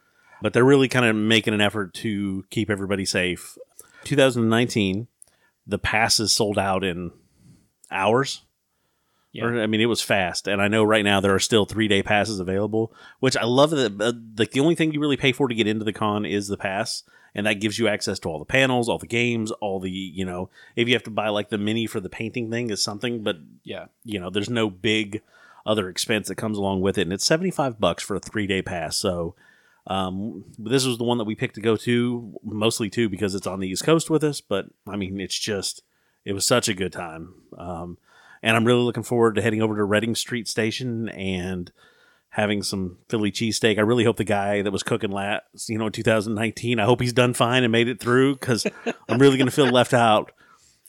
But 0.41 0.53
they're 0.53 0.63
really 0.63 0.87
kind 0.87 1.05
of 1.05 1.15
making 1.15 1.53
an 1.53 1.61
effort 1.61 1.93
to 1.95 2.45
keep 2.49 2.69
everybody 2.69 3.03
safe. 3.03 3.57
2019, 4.05 5.07
the 5.67 5.77
passes 5.77 6.31
sold 6.31 6.57
out 6.57 6.83
in 6.83 7.11
hours. 7.91 8.41
Yeah. 9.31 9.45
Or, 9.45 9.61
I 9.61 9.67
mean, 9.67 9.79
it 9.81 9.85
was 9.85 10.01
fast, 10.01 10.47
and 10.47 10.59
I 10.61 10.67
know 10.67 10.83
right 10.83 11.03
now 11.05 11.19
there 11.19 11.35
are 11.35 11.39
still 11.39 11.65
three 11.65 11.87
day 11.87 12.01
passes 12.01 12.39
available, 12.39 12.91
which 13.19 13.37
I 13.37 13.43
love. 13.43 13.69
That 13.69 14.01
uh, 14.01 14.13
like 14.37 14.51
the 14.51 14.59
only 14.59 14.73
thing 14.75 14.91
you 14.91 14.99
really 14.99 15.17
pay 15.17 15.31
for 15.31 15.47
to 15.47 15.53
get 15.55 15.67
into 15.67 15.85
the 15.85 15.93
con 15.93 16.25
is 16.25 16.47
the 16.47 16.57
pass, 16.57 17.03
and 17.35 17.45
that 17.45 17.59
gives 17.61 17.77
you 17.77 17.87
access 17.87 18.17
to 18.19 18.29
all 18.29 18.39
the 18.39 18.45
panels, 18.45 18.89
all 18.89 18.97
the 18.97 19.05
games, 19.05 19.51
all 19.51 19.79
the 19.79 19.91
you 19.91 20.25
know. 20.25 20.49
If 20.75 20.87
you 20.87 20.95
have 20.95 21.03
to 21.03 21.11
buy 21.11 21.29
like 21.29 21.49
the 21.49 21.59
mini 21.59 21.85
for 21.85 21.99
the 21.99 22.09
painting 22.09 22.49
thing, 22.49 22.71
is 22.71 22.83
something, 22.83 23.21
but 23.21 23.37
Yeah. 23.63 23.85
you 24.03 24.19
know, 24.19 24.31
there's 24.31 24.49
no 24.49 24.69
big 24.69 25.21
other 25.63 25.89
expense 25.89 26.27
that 26.29 26.35
comes 26.35 26.57
along 26.57 26.81
with 26.81 26.97
it, 26.97 27.03
and 27.03 27.13
it's 27.13 27.25
seventy 27.25 27.51
five 27.51 27.79
bucks 27.79 28.01
for 28.01 28.15
a 28.15 28.19
three 28.19 28.47
day 28.47 28.63
pass. 28.63 28.97
So, 28.97 29.35
um, 29.85 30.45
this 30.57 30.87
was 30.87 30.97
the 30.97 31.03
one 31.03 31.19
that 31.19 31.25
we 31.25 31.35
picked 31.35 31.53
to 31.55 31.61
go 31.61 31.75
to, 31.75 32.33
mostly 32.43 32.89
too 32.89 33.09
because 33.09 33.35
it's 33.35 33.45
on 33.47 33.59
the 33.59 33.67
East 33.69 33.83
Coast 33.83 34.09
with 34.09 34.23
us. 34.23 34.41
But 34.41 34.67
I 34.87 34.95
mean, 34.95 35.19
it's 35.19 35.37
just 35.37 35.83
it 36.25 36.33
was 36.33 36.45
such 36.47 36.67
a 36.67 36.73
good 36.73 36.93
time, 36.93 37.35
um, 37.57 37.97
and 38.41 38.55
I'm 38.55 38.65
really 38.65 38.83
looking 38.83 39.03
forward 39.03 39.35
to 39.35 39.41
heading 39.41 39.61
over 39.61 39.75
to 39.75 39.83
Reading 39.83 40.15
Street 40.15 40.47
Station 40.47 41.09
and 41.09 41.71
having 42.29 42.61
some 42.63 42.97
Philly 43.09 43.31
cheesesteak. 43.31 43.77
I 43.77 43.81
really 43.81 44.03
hope 44.03 44.17
the 44.17 44.23
guy 44.23 44.61
that 44.61 44.71
was 44.71 44.83
cooking 44.83 45.11
last, 45.11 45.43
you 45.67 45.77
know, 45.77 45.87
in 45.87 45.91
2019, 45.91 46.79
I 46.79 46.85
hope 46.85 47.01
he's 47.01 47.13
done 47.13 47.33
fine 47.33 47.63
and 47.63 47.71
made 47.71 47.87
it 47.87 47.99
through 47.99 48.35
because 48.35 48.65
I'm 49.07 49.19
really 49.19 49.37
going 49.37 49.47
to 49.47 49.55
feel 49.55 49.67
left 49.67 49.93
out. 49.93 50.31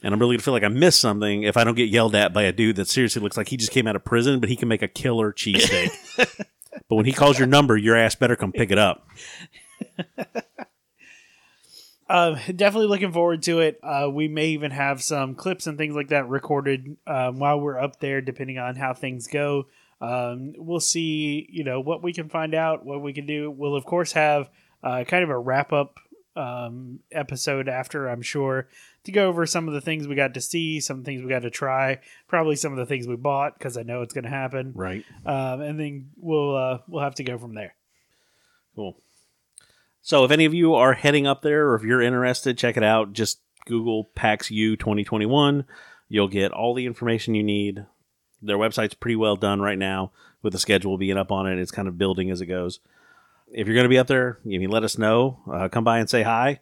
And 0.02 0.14
I'm 0.14 0.20
really 0.20 0.32
going 0.32 0.38
to 0.38 0.44
feel 0.44 0.54
like 0.54 0.64
I 0.64 0.68
missed 0.68 1.00
something 1.00 1.42
if 1.42 1.58
I 1.58 1.64
don't 1.64 1.74
get 1.74 1.90
yelled 1.90 2.14
at 2.14 2.32
by 2.32 2.44
a 2.44 2.52
dude 2.52 2.76
that 2.76 2.88
seriously 2.88 3.20
looks 3.20 3.36
like 3.36 3.48
he 3.48 3.58
just 3.58 3.72
came 3.72 3.86
out 3.86 3.96
of 3.96 4.04
prison, 4.04 4.40
but 4.40 4.48
he 4.48 4.56
can 4.56 4.68
make 4.68 4.80
a 4.80 4.88
killer 4.88 5.30
cheesesteak. 5.30 5.90
but 6.88 6.96
when 6.96 7.04
he 7.04 7.12
calls 7.12 7.38
your 7.38 7.46
number, 7.48 7.76
your 7.76 7.96
ass 7.96 8.14
better 8.14 8.34
come 8.34 8.50
pick 8.50 8.70
it 8.70 8.78
up. 8.78 9.06
Uh, 12.10 12.34
definitely 12.56 12.88
looking 12.88 13.12
forward 13.12 13.40
to 13.40 13.60
it. 13.60 13.78
Uh, 13.84 14.08
we 14.12 14.26
may 14.26 14.48
even 14.48 14.72
have 14.72 15.00
some 15.00 15.36
clips 15.36 15.68
and 15.68 15.78
things 15.78 15.94
like 15.94 16.08
that 16.08 16.28
recorded 16.28 16.96
um, 17.06 17.38
while 17.38 17.60
we're 17.60 17.78
up 17.78 18.00
there, 18.00 18.20
depending 18.20 18.58
on 18.58 18.74
how 18.74 18.92
things 18.92 19.28
go. 19.28 19.66
Um, 20.00 20.54
we'll 20.56 20.80
see, 20.80 21.46
you 21.50 21.62
know, 21.62 21.78
what 21.80 22.02
we 22.02 22.12
can 22.12 22.28
find 22.28 22.52
out, 22.52 22.84
what 22.84 23.00
we 23.00 23.12
can 23.12 23.26
do. 23.26 23.48
We'll 23.48 23.76
of 23.76 23.84
course 23.84 24.10
have 24.12 24.50
uh, 24.82 25.04
kind 25.06 25.22
of 25.22 25.30
a 25.30 25.38
wrap 25.38 25.72
up 25.72 26.00
um, 26.34 26.98
episode 27.12 27.68
after, 27.68 28.08
I'm 28.08 28.22
sure, 28.22 28.68
to 29.04 29.12
go 29.12 29.28
over 29.28 29.46
some 29.46 29.68
of 29.68 29.74
the 29.74 29.80
things 29.80 30.08
we 30.08 30.16
got 30.16 30.34
to 30.34 30.40
see, 30.40 30.80
some 30.80 31.04
things 31.04 31.22
we 31.22 31.28
got 31.28 31.42
to 31.42 31.50
try, 31.50 32.00
probably 32.26 32.56
some 32.56 32.72
of 32.72 32.78
the 32.78 32.86
things 32.86 33.06
we 33.06 33.14
bought 33.16 33.56
because 33.56 33.76
I 33.76 33.82
know 33.82 34.02
it's 34.02 34.14
going 34.14 34.24
to 34.24 34.30
happen, 34.30 34.72
Right. 34.74 35.04
um, 35.24 35.60
and 35.60 35.78
then 35.78 36.10
we'll 36.16 36.56
uh, 36.56 36.78
we'll 36.88 37.04
have 37.04 37.14
to 37.16 37.24
go 37.24 37.38
from 37.38 37.54
there. 37.54 37.74
Cool. 38.74 38.96
So 40.02 40.24
if 40.24 40.30
any 40.30 40.44
of 40.44 40.54
you 40.54 40.74
are 40.74 40.94
heading 40.94 41.26
up 41.26 41.42
there 41.42 41.68
or 41.68 41.74
if 41.74 41.82
you're 41.82 42.02
interested, 42.02 42.58
check 42.58 42.76
it 42.76 42.82
out. 42.82 43.12
Just 43.12 43.40
Google 43.66 44.04
PAX 44.14 44.50
U 44.50 44.76
2021. 44.76 45.64
You'll 46.08 46.28
get 46.28 46.52
all 46.52 46.74
the 46.74 46.86
information 46.86 47.34
you 47.34 47.42
need. 47.42 47.84
Their 48.42 48.56
website's 48.56 48.94
pretty 48.94 49.16
well 49.16 49.36
done 49.36 49.60
right 49.60 49.78
now 49.78 50.12
with 50.42 50.52
the 50.52 50.58
schedule 50.58 50.98
being 50.98 51.16
up 51.16 51.30
on 51.30 51.46
it. 51.46 51.58
It's 51.58 51.70
kind 51.70 51.88
of 51.88 51.98
building 51.98 52.30
as 52.30 52.40
it 52.40 52.46
goes. 52.46 52.80
If 53.52 53.66
you're 53.66 53.74
going 53.74 53.84
to 53.84 53.90
be 53.90 53.98
up 53.98 54.06
there, 54.06 54.38
you 54.44 54.68
let 54.68 54.84
us 54.84 54.96
know. 54.96 55.40
Uh, 55.52 55.68
come 55.68 55.84
by 55.84 55.98
and 55.98 56.08
say 56.08 56.22
hi, 56.22 56.60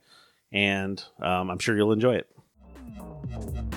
and 0.51 1.03
um, 1.21 1.51
I'm 1.51 1.59
sure 1.59 1.77
you'll 1.77 1.93
enjoy 1.93 2.17
it. 2.17 3.68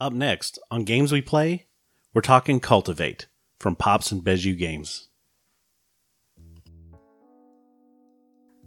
Up 0.00 0.12
next 0.12 0.60
on 0.70 0.84
Games 0.84 1.10
We 1.10 1.20
Play, 1.20 1.66
we're 2.14 2.20
talking 2.20 2.60
Cultivate 2.60 3.26
from 3.58 3.74
Pops 3.74 4.12
and 4.12 4.22
Bejou 4.22 4.56
Games. 4.56 5.08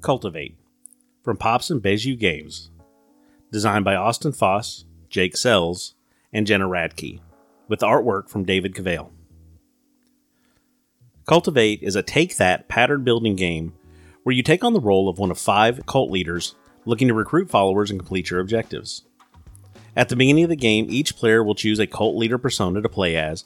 Cultivate 0.02 0.58
from 1.24 1.38
Pops 1.38 1.70
and 1.70 1.82
Bejou 1.82 2.20
Games. 2.20 2.70
Designed 3.50 3.86
by 3.86 3.96
Austin 3.96 4.34
Foss, 4.34 4.84
Jake 5.10 5.38
Sells, 5.38 5.96
and 6.34 6.46
Jenna 6.46 6.68
Radke, 6.68 7.22
with 7.70 7.80
artwork 7.80 8.28
from 8.28 8.44
David 8.44 8.76
Cavale. 8.76 9.12
Cultivate 11.26 11.82
is 11.82 11.96
a 11.96 12.04
take 12.04 12.36
that 12.36 12.68
pattern 12.68 13.06
building 13.06 13.38
game 13.38 13.72
where 14.24 14.36
you 14.36 14.44
take 14.44 14.66
on 14.66 14.74
the 14.74 14.82
role 14.82 15.08
of 15.08 15.18
one 15.18 15.32
of 15.32 15.40
five 15.40 15.86
cult 15.86 16.12
leaders 16.12 16.56
looking 16.84 17.08
to 17.08 17.14
recruit 17.14 17.50
followers 17.50 17.90
and 17.90 18.02
complete 18.02 18.30
your 18.30 18.42
objectives. 18.42 19.06
At 19.96 20.10
the 20.10 20.16
beginning 20.16 20.46
of 20.46 20.50
the 20.50 20.56
game, 20.56 20.88
each 20.90 21.16
player 21.16 21.44
will 21.44 21.56
choose 21.56 21.80
a 21.80 21.88
cult 21.88 22.16
leader 22.16 22.38
persona 22.38 22.82
to 22.82 22.90
play 22.90 23.18
as 23.18 23.46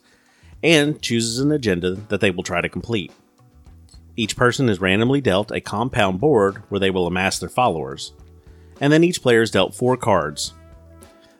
and 0.64 1.02
chooses 1.02 1.40
an 1.40 1.52
agenda 1.52 1.92
that 1.92 2.22
they 2.22 2.32
will 2.32 2.44
try 2.44 2.62
to 2.62 2.70
complete. 2.70 3.12
Each 4.16 4.36
person 4.36 4.70
is 4.70 4.80
randomly 4.80 5.22
dealt 5.22 5.52
a 5.52 5.60
compound 5.60 6.20
board 6.20 6.58
where 6.70 6.80
they 6.80 6.90
will 6.90 7.08
amass 7.08 7.40
their 7.40 7.50
followers, 7.50 8.14
and 8.80 8.92
then 8.92 9.04
each 9.04 9.22
player 9.22 9.42
is 9.42 9.52
dealt 9.52 9.76
four 9.76 9.98
cards. 9.98 10.54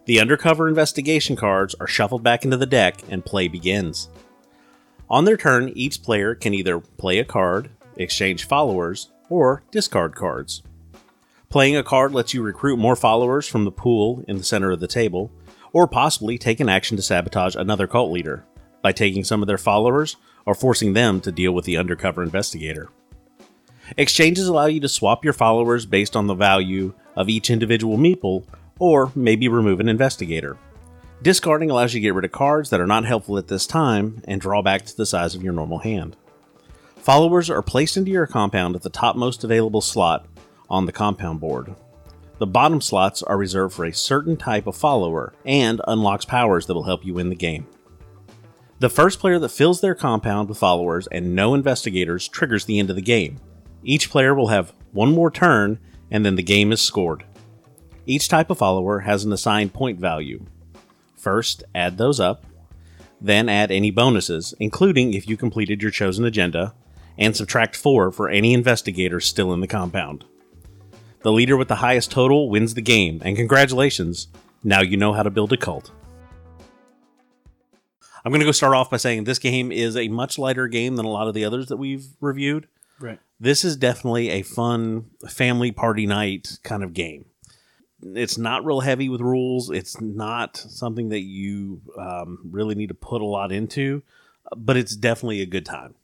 The 0.06 0.20
undercover 0.20 0.68
investigation 0.68 1.36
cards 1.36 1.76
are 1.80 1.88
shuffled 1.88 2.22
back 2.22 2.44
into 2.44 2.58
the 2.58 2.66
deck 2.66 3.02
and 3.10 3.26
play 3.26 3.48
begins. 3.48 4.10
On 5.10 5.26
their 5.26 5.38
turn, 5.38 5.72
each 5.76 6.04
player 6.04 6.36
can 6.36 6.54
either 6.54 6.80
play 6.80 7.20
a 7.20 7.26
card, 7.26 7.70
exchange 7.96 8.48
followers, 8.48 9.10
or 9.30 9.64
discard 9.72 10.16
cards. 10.16 10.62
Playing 11.56 11.78
a 11.78 11.84
card 11.84 12.12
lets 12.12 12.34
you 12.34 12.44
recruit 12.44 12.76
more 12.76 12.98
followers 12.98 13.48
from 13.48 13.64
the 13.64 13.72
pool 13.72 14.26
in 14.28 14.36
the 14.36 14.44
center 14.44 14.72
of 14.72 14.82
the 14.82 14.90
table, 14.90 15.32
or 15.72 15.88
possibly 15.88 16.38
take 16.38 16.60
an 16.60 16.68
action 16.68 16.98
to 16.98 17.02
sabotage 17.02 17.56
another 17.56 17.88
cult 17.88 18.12
leader 18.12 18.44
by 18.82 18.92
taking 18.92 19.24
some 19.24 19.42
of 19.42 19.48
their 19.48 19.58
followers 19.58 20.18
or 20.46 20.54
forcing 20.54 20.92
them 20.92 21.22
to 21.22 21.32
deal 21.32 21.54
with 21.54 21.64
the 21.64 21.78
undercover 21.78 22.22
investigator. 22.22 22.90
Exchanges 23.96 24.50
allow 24.50 24.66
you 24.66 24.82
to 24.82 24.90
swap 24.90 25.24
your 25.24 25.32
followers 25.32 25.86
based 25.86 26.18
on 26.18 26.28
the 26.28 26.36
value 26.36 26.94
of 27.16 27.30
each 27.30 27.50
individual 27.50 27.98
meeple, 27.98 28.44
or 28.78 29.14
maybe 29.16 29.48
remove 29.48 29.80
an 29.80 29.88
investigator. 29.88 30.58
Discarding 31.22 31.72
allows 31.72 31.94
you 31.94 32.02
to 32.02 32.04
get 32.04 32.16
rid 32.16 32.26
of 32.26 32.34
cards 32.34 32.70
that 32.70 32.82
are 32.82 32.86
not 32.86 33.06
helpful 33.06 33.38
at 33.38 33.48
this 33.48 33.66
time 33.66 34.22
and 34.28 34.42
draw 34.42 34.62
back 34.62 34.86
to 34.88 34.98
the 34.98 35.06
size 35.06 35.36
of 35.36 35.42
your 35.42 35.54
normal 35.54 35.78
hand. 35.80 36.18
Followers 36.98 37.50
are 37.50 37.62
placed 37.62 37.96
into 37.96 38.12
your 38.12 38.28
compound 38.28 38.76
at 38.76 38.82
the 38.82 38.90
topmost 38.90 39.46
available 39.46 39.80
slot 39.80 40.28
on 40.70 40.86
the 40.86 40.92
compound 40.92 41.40
board. 41.40 41.76
The 42.38 42.48
bottom 42.48 42.82
slots 42.82 43.24
are 43.24 43.38
reserved 43.38 43.74
for 43.74 43.86
a 43.86 43.94
certain 43.94 44.36
type 44.36 44.68
of 44.68 44.76
follower 44.76 45.34
and 45.46 45.82
unlocks 45.88 46.26
powers 46.26 46.66
that 46.66 46.74
will 46.74 46.84
help 46.84 47.06
you 47.06 47.14
win 47.14 47.30
the 47.30 47.36
game. 47.36 47.68
The 48.80 48.90
first 48.90 49.20
player 49.20 49.40
that 49.40 49.50
fills 49.50 49.80
their 49.80 49.96
compound 49.96 50.50
with 50.50 50.58
followers 50.58 51.08
and 51.08 51.34
no 51.34 51.54
investigators 51.54 52.28
triggers 52.28 52.66
the 52.66 52.78
end 52.78 52.90
of 52.90 52.98
the 52.98 53.02
game. 53.02 53.40
Each 53.84 54.10
player 54.10 54.36
will 54.36 54.50
have 54.50 54.74
one 54.92 55.14
more 55.14 55.32
turn 55.32 55.80
and 56.12 56.26
then 56.26 56.36
the 56.36 56.44
game 56.44 56.74
is 56.74 56.82
scored. 56.82 57.24
Each 58.06 58.28
type 58.28 58.50
of 58.50 58.58
follower 58.58 59.00
has 59.00 59.24
an 59.24 59.32
assigned 59.32 59.74
point 59.74 60.00
value. 60.00 60.46
First, 61.16 61.64
add 61.74 61.98
those 61.98 62.20
up, 62.20 62.46
then 63.22 63.50
add 63.50 63.72
any 63.72 63.92
bonuses, 63.92 64.54
including 64.60 65.14
if 65.14 65.28
you 65.28 65.38
completed 65.38 65.82
your 65.82 65.92
chosen 65.92 66.26
agenda, 66.26 66.76
and 67.18 67.36
subtract 67.36 67.76
4 67.76 68.12
for 68.12 68.30
any 68.30 68.54
investigators 68.54 69.26
still 69.26 69.54
in 69.54 69.62
the 69.62 69.68
compound. 69.68 70.26
The 71.26 71.32
leader 71.32 71.58
with 71.58 71.70
the 71.70 71.78
highest 71.78 72.12
total 72.12 72.52
wins 72.52 72.76
the 72.76 72.84
game, 72.84 73.20
and 73.26 73.36
congratulations, 73.36 74.28
now 74.64 74.82
you 74.82 74.96
know 74.96 75.12
how 75.12 75.24
to 75.24 75.32
build 75.32 75.52
a 75.54 75.58
cult. 75.58 75.90
I'm 78.24 78.32
going 78.32 78.42
to 78.42 78.46
go 78.46 78.52
start 78.52 78.76
off 78.76 78.92
by 78.92 78.98
saying 78.98 79.24
this 79.24 79.40
game 79.40 79.72
is 79.72 79.98
a 79.98 80.08
much 80.08 80.38
lighter 80.38 80.68
game 80.68 80.98
than 80.98 81.06
a 81.08 81.10
lot 81.10 81.28
of 81.28 81.34
the 81.34 81.44
others 81.44 81.66
that 81.70 81.78
we've 81.78 82.06
reviewed. 82.22 82.68
Right. 83.00 83.20
This 83.40 83.66
is 83.66 83.76
definitely 83.76 84.30
a 84.30 84.44
fun 84.44 85.10
family 85.28 85.72
party 85.72 86.06
night 86.06 86.60
kind 86.62 86.84
of 86.84 86.94
game. 86.94 87.26
It's 88.04 88.38
not 88.38 88.64
real 88.64 88.82
heavy 88.82 89.10
with 89.10 89.22
rules. 89.22 89.72
It's 89.72 90.00
not 90.00 90.58
something 90.58 91.10
that 91.10 91.22
you 91.22 91.82
um, 91.98 92.38
really 92.52 92.76
need 92.76 92.90
to 92.90 92.94
put 92.94 93.24
a 93.24 93.26
lot 93.26 93.52
into, 93.52 94.04
but 94.56 94.78
it's 94.78 94.96
definitely 94.96 95.42
a 95.42 95.48
good 95.48 95.66
time. 95.66 95.96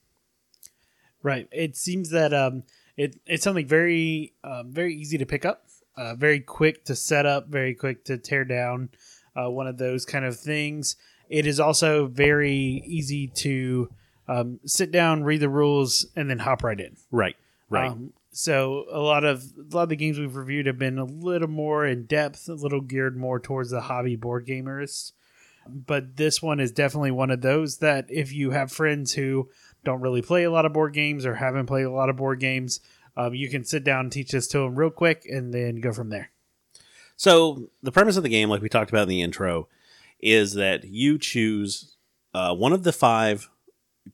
Right. 1.22 1.48
It 1.52 1.78
seems 1.78 2.10
that 2.10 2.34
um, 2.34 2.64
it 2.98 3.20
it's 3.26 3.44
something 3.44 3.68
very 3.68 4.34
um, 4.44 4.72
very 4.72 4.96
easy 4.96 5.18
to 5.18 5.26
pick 5.26 5.46
up, 5.46 5.66
uh, 5.98 6.16
very 6.16 6.40
quick 6.40 6.86
to 6.86 6.96
set 6.96 7.26
up, 7.26 7.48
very 7.48 7.74
quick 7.74 8.06
to 8.06 8.18
tear 8.18 8.46
down. 8.46 8.90
Uh, 9.36 9.50
one 9.50 9.68
of 9.68 9.78
those 9.78 10.06
kind 10.06 10.26
of 10.26 10.38
things. 10.38 10.98
It 11.30 11.48
is 11.48 11.60
also 11.60 12.08
very 12.08 12.84
easy 12.86 13.28
to 13.28 13.90
um, 14.28 14.60
sit 14.66 14.92
down, 14.92 15.24
read 15.24 15.40
the 15.40 15.50
rules, 15.50 16.06
and 16.16 16.30
then 16.30 16.40
hop 16.40 16.64
right 16.64 16.80
in. 16.80 16.98
Right. 17.12 17.36
Right. 17.70 17.92
Um, 17.92 18.12
so 18.34 18.86
a 18.92 19.00
lot 19.00 19.24
of 19.24 19.44
a 19.58 19.76
lot 19.76 19.84
of 19.84 19.90
the 19.90 19.96
games 19.96 20.20
we've 20.20 20.36
reviewed 20.36 20.66
have 20.66 20.78
been 20.78 20.98
a 20.98 21.06
little 21.06 21.48
more 21.48 21.86
in 21.86 22.06
depth, 22.06 22.48
a 22.48 22.54
little 22.54 22.82
geared 22.82 23.18
more 23.18 23.40
towards 23.40 23.72
the 23.72 23.82
hobby 23.82 24.16
board 24.16 24.46
gamers. 24.46 25.12
But 25.68 26.18
this 26.18 26.42
one 26.42 26.60
is 26.60 26.72
definitely 26.72 27.12
one 27.12 27.30
of 27.30 27.42
those 27.42 27.78
that 27.78 28.06
if 28.10 28.34
you 28.34 28.52
have 28.52 28.72
friends 28.72 29.14
who 29.14 29.50
don't 29.84 30.02
really 30.02 30.22
play 30.22 30.44
a 30.44 30.52
lot 30.52 30.66
of 30.66 30.74
board 30.74 30.94
games 30.94 31.26
or 31.26 31.36
haven't 31.36 31.66
played 31.66 31.86
a 31.86 31.92
lot 31.92 32.10
of 32.10 32.18
board 32.18 32.40
games, 32.40 32.80
um, 33.18 33.34
you 33.34 33.50
can 33.50 33.64
sit 33.64 33.84
down 33.84 34.02
and 34.02 34.12
teach 34.12 34.32
this 34.32 34.48
to 34.48 34.60
them 34.60 34.76
real 34.76 34.90
quick 34.90 35.26
and 35.26 35.54
then 35.54 35.82
go 35.82 35.92
from 35.92 36.10
there. 36.10 36.32
So 37.16 37.70
the 37.84 37.92
premise 37.92 38.18
of 38.18 38.24
the 38.24 38.30
game, 38.30 38.50
like 38.50 38.62
we 38.62 38.70
talked 38.70 38.90
about 38.90 39.04
in 39.04 39.10
the 39.10 39.22
intro, 39.22 39.68
is 40.20 40.54
that 40.54 40.86
you 40.86 41.18
choose 41.18 41.96
uh, 42.34 42.56
one 42.56 42.74
of 42.74 42.84
the 42.84 42.94
five 42.94 43.50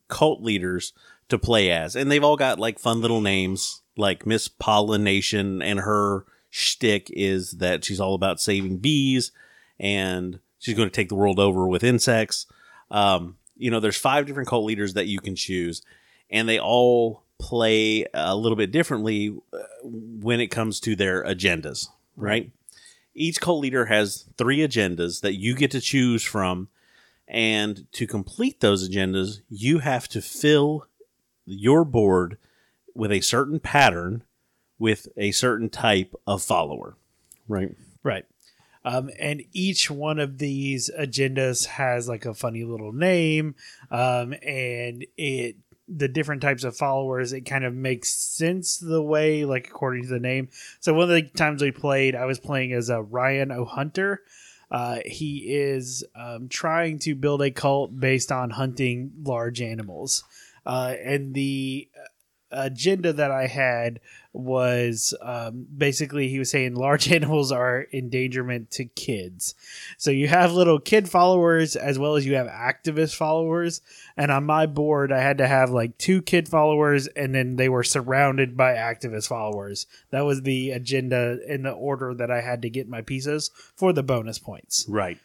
cult 0.07 0.41
leaders 0.41 0.93
to 1.29 1.37
play 1.37 1.71
as, 1.71 1.95
and 1.95 2.11
they've 2.11 2.23
all 2.23 2.37
got 2.37 2.59
like 2.59 2.79
fun 2.79 3.01
little 3.01 3.21
names, 3.21 3.81
like 3.95 4.25
Miss 4.25 4.47
Pollination, 4.47 5.61
and 5.61 5.81
her 5.81 6.25
shtick 6.49 7.09
is 7.11 7.51
that 7.53 7.83
she's 7.85 7.99
all 7.99 8.15
about 8.15 8.39
saving 8.39 8.77
bees, 8.77 9.31
and 9.79 10.39
she's 10.57 10.75
going 10.75 10.89
to 10.89 10.95
take 10.95 11.09
the 11.09 11.15
world 11.15 11.39
over 11.39 11.67
with 11.67 11.83
insects. 11.83 12.45
Um, 12.89 13.37
you 13.57 13.71
know, 13.71 13.79
there's 13.79 13.97
five 13.97 14.25
different 14.25 14.49
cult 14.49 14.65
leaders 14.65 14.93
that 14.93 15.07
you 15.07 15.19
can 15.19 15.35
choose, 15.35 15.81
and 16.29 16.47
they 16.47 16.59
all 16.59 17.23
play 17.39 18.05
a 18.13 18.35
little 18.35 18.55
bit 18.55 18.71
differently 18.71 19.35
uh, 19.53 19.57
when 19.83 20.39
it 20.39 20.47
comes 20.47 20.79
to 20.81 20.95
their 20.95 21.23
agendas, 21.23 21.87
right? 22.15 22.51
Each 23.13 23.39
cult 23.39 23.61
leader 23.61 23.85
has 23.85 24.25
three 24.37 24.59
agendas 24.59 25.21
that 25.21 25.35
you 25.35 25.55
get 25.55 25.71
to 25.71 25.81
choose 25.81 26.23
from. 26.23 26.69
And 27.27 27.91
to 27.91 28.07
complete 28.07 28.61
those 28.61 28.87
agendas, 28.87 29.41
you 29.49 29.79
have 29.79 30.07
to 30.09 30.21
fill 30.21 30.87
your 31.45 31.83
board 31.83 32.37
with 32.93 33.11
a 33.11 33.21
certain 33.21 33.59
pattern 33.59 34.23
with 34.79 35.07
a 35.17 35.31
certain 35.31 35.69
type 35.69 36.13
of 36.25 36.41
follower, 36.41 36.95
right? 37.47 37.75
Right. 38.03 38.25
Um, 38.87 39.09
and 39.19 39.43
each 39.51 39.91
one 39.91 40.17
of 40.17 40.37
these 40.37 40.89
agendas 40.97 41.65
has 41.65 42.07
like 42.07 42.25
a 42.25 42.33
funny 42.33 42.63
little 42.63 42.93
name, 42.93 43.55
um, 43.91 44.33
and 44.41 45.05
it 45.17 45.57
the 45.89 46.07
different 46.07 46.41
types 46.41 46.63
of 46.63 46.77
followers. 46.77 47.33
It 47.33 47.41
kind 47.41 47.65
of 47.65 47.73
makes 47.73 48.13
sense 48.13 48.77
the 48.77 49.01
way, 49.01 49.43
like 49.43 49.67
according 49.67 50.03
to 50.03 50.09
the 50.09 50.21
name. 50.21 50.47
So 50.79 50.93
one 50.93 51.03
of 51.03 51.09
the 51.09 51.23
times 51.23 51.61
we 51.61 51.71
played, 51.71 52.15
I 52.15 52.23
was 52.23 52.39
playing 52.39 52.71
as 52.71 52.87
a 52.87 53.01
Ryan 53.01 53.51
O'Hunter. 53.51 54.21
Uh, 54.71 54.99
he 55.05 55.53
is 55.53 56.05
um, 56.15 56.47
trying 56.47 56.99
to 56.99 57.13
build 57.13 57.41
a 57.41 57.51
cult 57.51 57.99
based 57.99 58.31
on 58.31 58.51
hunting 58.51 59.11
large 59.21 59.61
animals, 59.61 60.23
uh, 60.65 60.93
and 61.03 61.33
the 61.33 61.89
agenda 62.51 63.13
that 63.13 63.31
I 63.31 63.47
had 63.47 63.99
was 64.33 65.15
um, 65.21 65.65
basically 65.75 66.27
he 66.29 66.39
was 66.39 66.51
saying 66.51 66.75
large 66.75 67.11
animals 67.11 67.51
are 67.51 67.87
endangerment 67.91 68.71
to 68.71 68.85
kids. 68.85 69.55
So 69.97 70.11
you 70.11 70.27
have 70.27 70.51
little 70.51 70.79
kid 70.79 71.09
followers 71.09 71.75
as 71.75 71.97
well 71.97 72.15
as 72.15 72.25
you 72.25 72.35
have 72.35 72.47
activist 72.47 73.15
followers. 73.15 73.81
And 74.15 74.31
on 74.31 74.45
my 74.45 74.65
board, 74.65 75.11
I 75.11 75.19
had 75.19 75.39
to 75.39 75.47
have 75.47 75.71
like 75.71 75.97
two 75.97 76.21
kid 76.21 76.47
followers 76.47 77.07
and 77.07 77.33
then 77.33 77.55
they 77.55 77.69
were 77.69 77.83
surrounded 77.83 78.55
by 78.55 78.73
activist 78.73 79.27
followers. 79.27 79.87
That 80.11 80.21
was 80.21 80.43
the 80.43 80.71
agenda 80.71 81.39
in 81.47 81.63
the 81.63 81.71
order 81.71 82.13
that 82.13 82.31
I 82.31 82.41
had 82.41 82.61
to 82.61 82.69
get 82.69 82.87
my 82.87 83.01
pieces 83.01 83.49
for 83.75 83.91
the 83.91 84.03
bonus 84.03 84.39
points. 84.39 84.85
Right. 84.87 85.17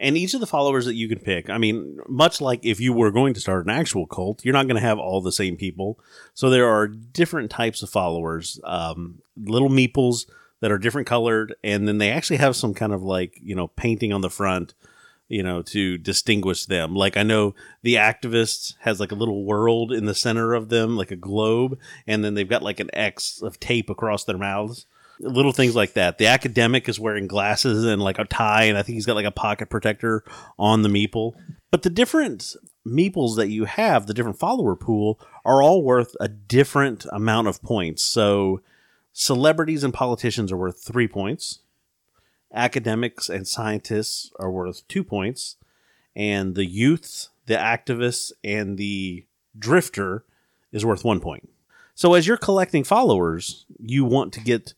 And 0.00 0.16
each 0.16 0.32
of 0.32 0.40
the 0.40 0.46
followers 0.46 0.86
that 0.86 0.94
you 0.94 1.08
can 1.08 1.18
pick, 1.18 1.50
I 1.50 1.58
mean, 1.58 1.98
much 2.08 2.40
like 2.40 2.64
if 2.64 2.80
you 2.80 2.94
were 2.94 3.10
going 3.10 3.34
to 3.34 3.40
start 3.40 3.66
an 3.66 3.70
actual 3.70 4.06
cult, 4.06 4.42
you're 4.44 4.54
not 4.54 4.66
going 4.66 4.80
to 4.80 4.86
have 4.86 4.98
all 4.98 5.20
the 5.20 5.30
same 5.30 5.56
people. 5.56 6.00
So 6.32 6.48
there 6.48 6.66
are 6.66 6.88
different 6.88 7.50
types 7.50 7.82
of 7.82 7.90
followers, 7.90 8.58
um, 8.64 9.20
little 9.36 9.68
meeples 9.68 10.24
that 10.60 10.72
are 10.72 10.78
different 10.78 11.06
colored, 11.06 11.54
and 11.62 11.86
then 11.86 11.98
they 11.98 12.10
actually 12.10 12.38
have 12.38 12.56
some 12.56 12.72
kind 12.72 12.94
of 12.94 13.02
like, 13.02 13.38
you 13.42 13.54
know, 13.54 13.68
painting 13.68 14.10
on 14.10 14.22
the 14.22 14.30
front, 14.30 14.72
you 15.28 15.42
know, 15.42 15.60
to 15.62 15.98
distinguish 15.98 16.64
them. 16.64 16.94
Like 16.94 17.18
I 17.18 17.22
know 17.22 17.54
the 17.82 17.96
activists 17.96 18.76
has 18.80 19.00
like 19.00 19.12
a 19.12 19.16
little 19.16 19.44
world 19.44 19.92
in 19.92 20.06
the 20.06 20.14
center 20.14 20.54
of 20.54 20.70
them, 20.70 20.96
like 20.96 21.10
a 21.10 21.16
globe, 21.16 21.78
and 22.06 22.24
then 22.24 22.32
they've 22.32 22.48
got 22.48 22.62
like 22.62 22.80
an 22.80 22.90
X 22.94 23.42
of 23.42 23.60
tape 23.60 23.90
across 23.90 24.24
their 24.24 24.38
mouths 24.38 24.86
little 25.20 25.52
things 25.52 25.76
like 25.76 25.94
that. 25.94 26.18
The 26.18 26.26
academic 26.26 26.88
is 26.88 26.98
wearing 26.98 27.26
glasses 27.26 27.84
and 27.84 28.02
like 28.02 28.18
a 28.18 28.24
tie, 28.24 28.64
and 28.64 28.76
I 28.76 28.82
think 28.82 28.94
he's 28.94 29.06
got 29.06 29.16
like 29.16 29.26
a 29.26 29.30
pocket 29.30 29.70
protector 29.70 30.24
on 30.58 30.82
the 30.82 30.88
meeple. 30.88 31.34
But 31.70 31.82
the 31.82 31.90
different 31.90 32.56
meeples 32.86 33.36
that 33.36 33.48
you 33.48 33.64
have, 33.66 34.06
the 34.06 34.14
different 34.14 34.38
follower 34.38 34.74
pool, 34.74 35.20
are 35.44 35.62
all 35.62 35.82
worth 35.82 36.16
a 36.20 36.28
different 36.28 37.06
amount 37.12 37.48
of 37.48 37.62
points. 37.62 38.02
So 38.02 38.62
celebrities 39.12 39.84
and 39.84 39.94
politicians 39.94 40.50
are 40.50 40.56
worth 40.56 40.82
three 40.82 41.08
points. 41.08 41.60
Academics 42.52 43.28
and 43.28 43.46
scientists 43.46 44.32
are 44.40 44.50
worth 44.50 44.86
two 44.88 45.04
points. 45.04 45.56
And 46.16 46.54
the 46.54 46.64
youths, 46.64 47.30
the 47.46 47.54
activists, 47.54 48.32
and 48.42 48.76
the 48.76 49.26
drifter 49.56 50.24
is 50.72 50.84
worth 50.84 51.04
one 51.04 51.20
point. 51.20 51.48
So 51.94 52.14
as 52.14 52.26
you're 52.26 52.36
collecting 52.36 52.82
followers, 52.82 53.66
you 53.78 54.04
want 54.04 54.32
to 54.32 54.40
get 54.40 54.74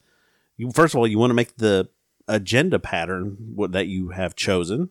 you 0.57 0.71
first 0.73 0.95
of 0.95 0.99
all 0.99 1.07
you 1.07 1.19
want 1.19 1.31
to 1.31 1.35
make 1.35 1.57
the 1.57 1.89
agenda 2.29 2.79
pattern 2.79 3.37
that 3.71 3.87
you 3.87 4.11
have 4.11 4.37
chosen 4.37 4.91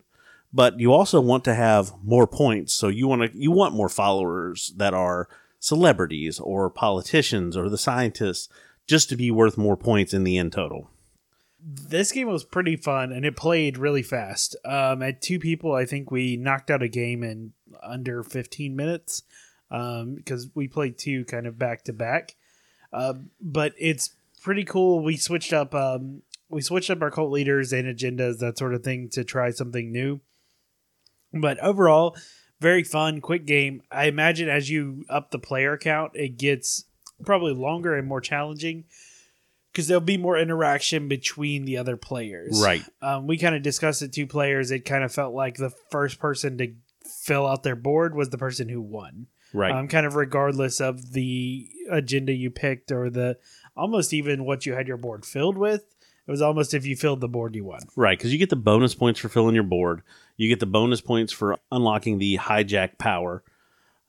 but 0.53 0.79
you 0.79 0.91
also 0.91 1.21
want 1.21 1.43
to 1.45 1.53
have 1.53 1.93
more 2.03 2.27
points. 2.27 2.73
So 2.73 2.87
you 2.87 3.07
want 3.07 3.31
to 3.31 3.37
you 3.37 3.51
want 3.51 3.73
more 3.73 3.89
followers 3.89 4.73
that 4.77 4.93
are 4.93 5.29
celebrities 5.59 6.39
or 6.39 6.69
politicians 6.69 7.55
or 7.55 7.69
the 7.69 7.77
scientists 7.77 8.49
just 8.87 9.09
to 9.09 9.15
be 9.15 9.31
worth 9.31 9.57
more 9.57 9.77
points 9.77 10.13
in 10.13 10.23
the 10.23 10.37
end 10.37 10.51
total. 10.51 10.89
This 11.63 12.11
game 12.11 12.27
was 12.27 12.43
pretty 12.43 12.75
fun 12.75 13.11
and 13.11 13.25
it 13.25 13.37
played 13.37 13.77
really 13.77 14.01
fast. 14.01 14.55
Um, 14.65 15.01
at 15.01 15.21
two 15.21 15.39
people 15.39 15.73
i 15.73 15.85
think 15.85 16.11
we 16.11 16.35
knocked 16.35 16.71
out 16.71 16.83
a 16.83 16.87
game 16.87 17.23
in 17.23 17.53
under 17.81 18.23
15 18.23 18.75
minutes 18.75 19.23
because 19.69 20.45
um, 20.45 20.51
we 20.53 20.67
played 20.67 20.97
two 20.97 21.23
kind 21.25 21.47
of 21.47 21.57
back 21.57 21.83
to 21.85 21.93
back. 21.93 22.35
Uh, 22.91 23.13
but 23.39 23.73
it's 23.77 24.15
pretty 24.41 24.63
cool. 24.63 25.03
We 25.03 25.17
switched 25.17 25.53
up 25.53 25.73
um, 25.73 26.21
we 26.49 26.61
switched 26.61 26.89
up 26.89 27.01
our 27.01 27.11
cult 27.11 27.31
leaders 27.31 27.71
and 27.71 27.87
agendas, 27.87 28.39
that 28.39 28.57
sort 28.57 28.73
of 28.73 28.83
thing, 28.83 29.09
to 29.13 29.23
try 29.23 29.51
something 29.51 29.91
new. 29.91 30.19
But 31.33 31.59
overall, 31.63 32.17
very 32.59 32.83
fun, 32.83 33.21
quick 33.21 33.45
game. 33.45 33.81
I 33.91 34.05
imagine 34.05 34.49
as 34.49 34.69
you 34.69 35.05
up 35.09 35.31
the 35.31 35.39
player 35.39 35.77
count, 35.77 36.11
it 36.15 36.37
gets 36.37 36.85
probably 37.25 37.53
longer 37.53 37.95
and 37.95 38.07
more 38.07 38.21
challenging 38.21 38.85
because 39.71 39.87
there'll 39.87 40.01
be 40.01 40.17
more 40.17 40.37
interaction 40.37 41.07
between 41.07 41.63
the 41.65 41.77
other 41.77 41.95
players. 41.95 42.61
Right. 42.61 42.83
Um, 43.01 43.27
we 43.27 43.37
kind 43.37 43.55
of 43.55 43.61
discussed 43.61 44.01
it 44.01 44.11
two 44.11 44.27
players. 44.27 44.71
It 44.71 44.83
kind 44.85 45.03
of 45.03 45.13
felt 45.13 45.33
like 45.33 45.55
the 45.55 45.71
first 45.89 46.19
person 46.19 46.57
to 46.57 46.73
fill 47.23 47.47
out 47.47 47.63
their 47.63 47.75
board 47.75 48.13
was 48.13 48.29
the 48.29 48.37
person 48.37 48.67
who 48.67 48.81
won. 48.81 49.27
Right. 49.53 49.71
Um, 49.71 49.87
kind 49.87 50.05
of 50.05 50.15
regardless 50.15 50.79
of 50.79 51.13
the 51.13 51.67
agenda 51.89 52.33
you 52.33 52.51
picked 52.51 52.91
or 52.91 53.09
the 53.09 53.37
almost 53.81 54.13
even 54.13 54.45
what 54.45 54.67
you 54.67 54.73
had 54.73 54.87
your 54.87 54.97
board 54.97 55.25
filled 55.25 55.57
with. 55.57 55.83
It 56.27 56.31
was 56.31 56.41
almost 56.41 56.75
if 56.75 56.85
you 56.85 56.95
filled 56.95 57.19
the 57.19 57.27
board, 57.27 57.55
you 57.55 57.65
won. 57.65 57.81
Right, 57.95 58.17
because 58.17 58.31
you 58.31 58.37
get 58.37 58.51
the 58.51 58.55
bonus 58.55 58.93
points 58.93 59.19
for 59.19 59.27
filling 59.27 59.55
your 59.55 59.63
board. 59.63 60.03
You 60.37 60.49
get 60.49 60.59
the 60.59 60.67
bonus 60.67 61.01
points 61.01 61.33
for 61.33 61.57
unlocking 61.71 62.19
the 62.19 62.37
hijack 62.37 62.99
power. 62.99 63.43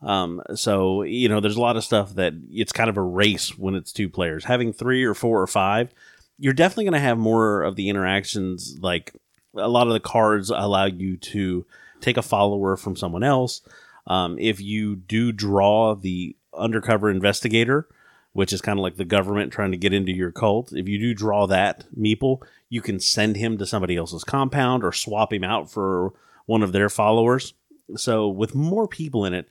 Um, 0.03 0.43
so 0.55 1.03
you 1.05 1.29
know, 1.29 1.41
there's 1.41 1.57
a 1.57 1.61
lot 1.61 1.79
of 1.79 1.85
stuff 1.85 2.15
that 2.17 2.35
it's 2.51 2.73
kind 2.73 2.91
of 2.91 2.99
a 2.99 3.03
race 3.03 3.57
when 3.57 3.75
it's 3.75 3.93
two 3.93 4.11
players. 4.11 4.45
Having 4.45 4.75
three 4.75 5.05
or 5.05 5.15
four 5.15 5.41
or 5.41 5.47
five, 5.47 5.95
you're 6.39 6.53
definitely 6.53 6.85
going 6.85 6.93
to 6.93 7.01
have 7.01 7.19
more 7.19 7.63
of 7.63 7.77
the 7.77 7.89
interactions. 7.89 8.77
Like 8.79 9.15
a 9.57 9.69
lot 9.69 9.87
of 9.87 9.95
the 9.95 10.01
cards 10.01 10.51
allow 10.51 10.85
you 10.85 11.17
to 11.17 11.65
take 12.01 12.19
a 12.19 12.23
follower 12.23 12.77
from 12.77 12.95
someone 12.95 13.23
else. 13.23 13.63
Um, 14.07 14.39
if 14.39 14.61
you 14.61 14.97
do 14.97 15.33
draw 15.33 15.95
the 15.95 16.37
undercover 16.53 17.09
investigator, 17.09 17.89
which 18.33 18.53
is 18.53 18.61
kind 18.61 18.79
of 18.79 18.83
like 18.83 18.97
the 18.97 19.05
government 19.05 19.53
trying 19.53 19.73
to 19.73 19.77
get 19.77 19.93
into 19.93 20.13
your 20.13 20.33
cult. 20.33 20.73
If 20.73 20.89
you 20.89 20.99
do 20.99 21.15
draw 21.15 21.47
that 21.47 21.85
meeple, 21.99 22.43
you 22.69 22.81
can 22.81 22.99
send 22.99 23.37
him 23.37 23.59
to 23.59 23.67
somebody 23.67 23.97
else's 23.97 24.25
compound 24.25 24.85
or 24.85 24.93
swap 24.93 25.33
him 25.33 25.45
out 25.45 25.71
for 25.71 26.13
one 26.47 26.63
of 26.63 26.73
their 26.73 26.89
followers. 26.89 27.55
So 27.97 28.29
with 28.29 28.55
more 28.55 28.89
people 28.89 29.25
in 29.25 29.35
it, 29.35 29.49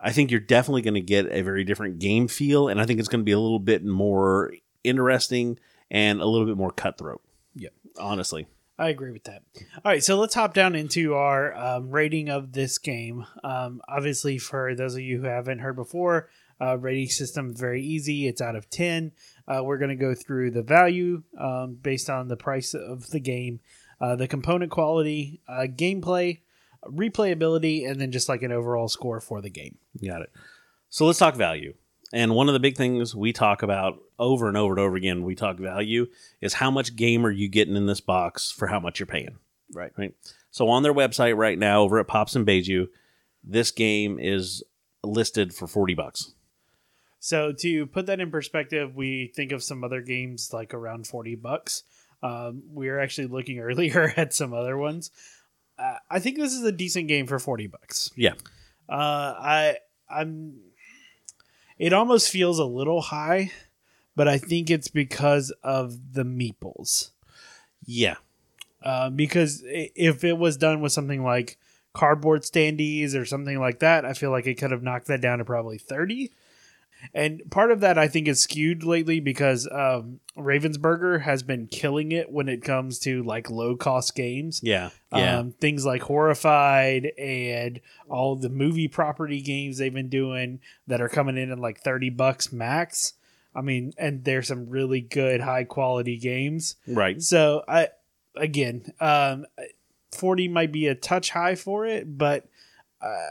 I 0.00 0.12
think 0.12 0.30
you're 0.30 0.40
definitely 0.40 0.82
going 0.82 0.94
to 0.94 1.00
get 1.00 1.26
a 1.26 1.42
very 1.42 1.64
different 1.64 1.98
game 1.98 2.28
feel, 2.28 2.68
and 2.68 2.80
I 2.80 2.86
think 2.86 2.98
it's 2.98 3.08
going 3.08 3.20
to 3.20 3.24
be 3.24 3.32
a 3.32 3.38
little 3.38 3.58
bit 3.58 3.84
more 3.84 4.52
interesting 4.82 5.58
and 5.90 6.20
a 6.20 6.26
little 6.26 6.46
bit 6.46 6.56
more 6.56 6.70
cutthroat. 6.70 7.22
Yeah, 7.54 7.70
honestly. 7.98 8.46
I 8.78 8.88
agree 8.88 9.12
with 9.12 9.24
that. 9.24 9.42
All 9.56 9.92
right, 9.92 10.02
so 10.02 10.18
let's 10.18 10.34
hop 10.34 10.52
down 10.52 10.74
into 10.74 11.14
our 11.14 11.54
um, 11.54 11.90
rating 11.90 12.28
of 12.28 12.52
this 12.52 12.78
game. 12.78 13.24
Um, 13.44 13.80
obviously, 13.88 14.36
for 14.38 14.74
those 14.74 14.94
of 14.94 15.00
you 15.00 15.20
who 15.20 15.26
haven't 15.26 15.60
heard 15.60 15.76
before, 15.76 16.28
uh, 16.60 16.78
rating 16.78 17.08
system 17.08 17.54
very 17.54 17.82
easy. 17.82 18.26
It's 18.26 18.40
out 18.40 18.56
of 18.56 18.68
ten. 18.70 19.12
Uh, 19.46 19.62
we're 19.62 19.78
going 19.78 19.90
to 19.90 19.96
go 19.96 20.14
through 20.14 20.50
the 20.50 20.62
value 20.62 21.22
um, 21.38 21.78
based 21.80 22.08
on 22.08 22.28
the 22.28 22.36
price 22.36 22.74
of 22.74 23.10
the 23.10 23.20
game, 23.20 23.60
uh, 24.00 24.16
the 24.16 24.28
component 24.28 24.70
quality, 24.70 25.40
uh, 25.48 25.66
gameplay, 25.66 26.40
replayability, 26.86 27.88
and 27.88 28.00
then 28.00 28.12
just 28.12 28.28
like 28.28 28.42
an 28.42 28.52
overall 28.52 28.88
score 28.88 29.20
for 29.20 29.40
the 29.40 29.50
game. 29.50 29.78
Got 30.04 30.22
it. 30.22 30.32
So 30.90 31.06
let's 31.06 31.18
talk 31.18 31.34
value. 31.34 31.74
And 32.12 32.34
one 32.34 32.48
of 32.48 32.52
the 32.52 32.60
big 32.60 32.76
things 32.76 33.14
we 33.16 33.32
talk 33.32 33.62
about 33.62 33.98
over 34.18 34.46
and 34.46 34.56
over 34.56 34.72
and 34.72 34.80
over 34.80 34.94
again, 34.94 35.24
we 35.24 35.34
talk 35.34 35.58
value, 35.58 36.06
is 36.40 36.54
how 36.54 36.70
much 36.70 36.94
game 36.94 37.26
are 37.26 37.30
you 37.30 37.48
getting 37.48 37.74
in 37.74 37.86
this 37.86 38.00
box 38.00 38.52
for 38.52 38.68
how 38.68 38.78
much 38.78 39.00
you're 39.00 39.06
paying. 39.06 39.38
Right. 39.72 39.90
Right. 39.96 40.14
So 40.52 40.68
on 40.68 40.84
their 40.84 40.94
website 40.94 41.36
right 41.36 41.58
now, 41.58 41.80
over 41.82 41.98
at 41.98 42.06
Pops 42.06 42.36
and 42.36 42.46
Bejou, 42.46 42.86
this 43.42 43.72
game 43.72 44.20
is 44.20 44.62
listed 45.02 45.52
for 45.52 45.66
forty 45.66 45.94
bucks. 45.94 46.33
So 47.24 47.52
to 47.52 47.86
put 47.86 48.04
that 48.04 48.20
in 48.20 48.30
perspective, 48.30 48.94
we 48.94 49.32
think 49.34 49.52
of 49.52 49.62
some 49.62 49.82
other 49.82 50.02
games 50.02 50.52
like 50.52 50.74
around 50.74 51.06
forty 51.06 51.36
bucks. 51.36 51.82
Um, 52.22 52.64
we 52.70 52.90
were 52.90 53.00
actually 53.00 53.28
looking 53.28 53.58
earlier 53.60 54.12
at 54.14 54.34
some 54.34 54.52
other 54.52 54.76
ones. 54.76 55.10
Uh, 55.78 55.94
I 56.10 56.18
think 56.18 56.36
this 56.36 56.52
is 56.52 56.62
a 56.64 56.70
decent 56.70 57.08
game 57.08 57.26
for 57.26 57.38
forty 57.38 57.66
bucks. 57.66 58.10
Yeah. 58.14 58.34
Uh, 58.90 59.34
I 59.38 59.76
I'm. 60.06 60.56
It 61.78 61.94
almost 61.94 62.28
feels 62.28 62.58
a 62.58 62.66
little 62.66 63.00
high, 63.00 63.52
but 64.14 64.28
I 64.28 64.36
think 64.36 64.68
it's 64.68 64.88
because 64.88 65.50
of 65.62 66.12
the 66.12 66.24
meeples. 66.24 67.12
Yeah. 67.86 68.16
Uh, 68.82 69.08
because 69.08 69.62
if 69.64 70.24
it 70.24 70.36
was 70.36 70.58
done 70.58 70.82
with 70.82 70.92
something 70.92 71.24
like 71.24 71.56
cardboard 71.94 72.42
standees 72.42 73.14
or 73.14 73.24
something 73.24 73.58
like 73.58 73.78
that, 73.78 74.04
I 74.04 74.12
feel 74.12 74.30
like 74.30 74.46
it 74.46 74.56
could 74.56 74.72
have 74.72 74.82
knocked 74.82 75.06
that 75.06 75.22
down 75.22 75.38
to 75.38 75.44
probably 75.46 75.78
30. 75.78 76.30
And 77.12 77.42
part 77.50 77.70
of 77.70 77.80
that 77.80 77.98
I 77.98 78.08
think 78.08 78.28
is 78.28 78.40
skewed 78.42 78.84
lately 78.84 79.20
because 79.20 79.68
um, 79.70 80.20
Ravensburger 80.36 81.22
has 81.22 81.42
been 81.42 81.66
killing 81.66 82.12
it 82.12 82.30
when 82.30 82.48
it 82.48 82.62
comes 82.62 82.98
to 83.00 83.22
like 83.22 83.50
low 83.50 83.76
cost 83.76 84.14
games. 84.14 84.60
Yeah. 84.62 84.90
Yeah. 85.12 85.38
Um, 85.38 85.52
things 85.52 85.84
like 85.84 86.02
Horrified 86.02 87.12
and 87.18 87.80
all 88.08 88.36
the 88.36 88.48
movie 88.48 88.88
property 88.88 89.40
games 89.40 89.78
they've 89.78 89.92
been 89.92 90.08
doing 90.08 90.60
that 90.86 91.00
are 91.00 91.08
coming 91.08 91.36
in 91.36 91.50
at 91.52 91.58
like 91.58 91.80
30 91.80 92.10
bucks 92.10 92.52
max. 92.52 93.14
I 93.54 93.60
mean, 93.60 93.92
and 93.96 94.24
there's 94.24 94.48
some 94.48 94.68
really 94.68 95.00
good 95.00 95.40
high 95.40 95.64
quality 95.64 96.18
games. 96.18 96.76
right. 96.86 97.20
So 97.22 97.62
I 97.68 97.88
again, 98.36 98.92
um, 99.00 99.46
forty 100.10 100.48
might 100.48 100.72
be 100.72 100.86
a 100.86 100.94
touch 100.94 101.30
high 101.30 101.54
for 101.54 101.86
it, 101.86 102.18
but 102.18 102.46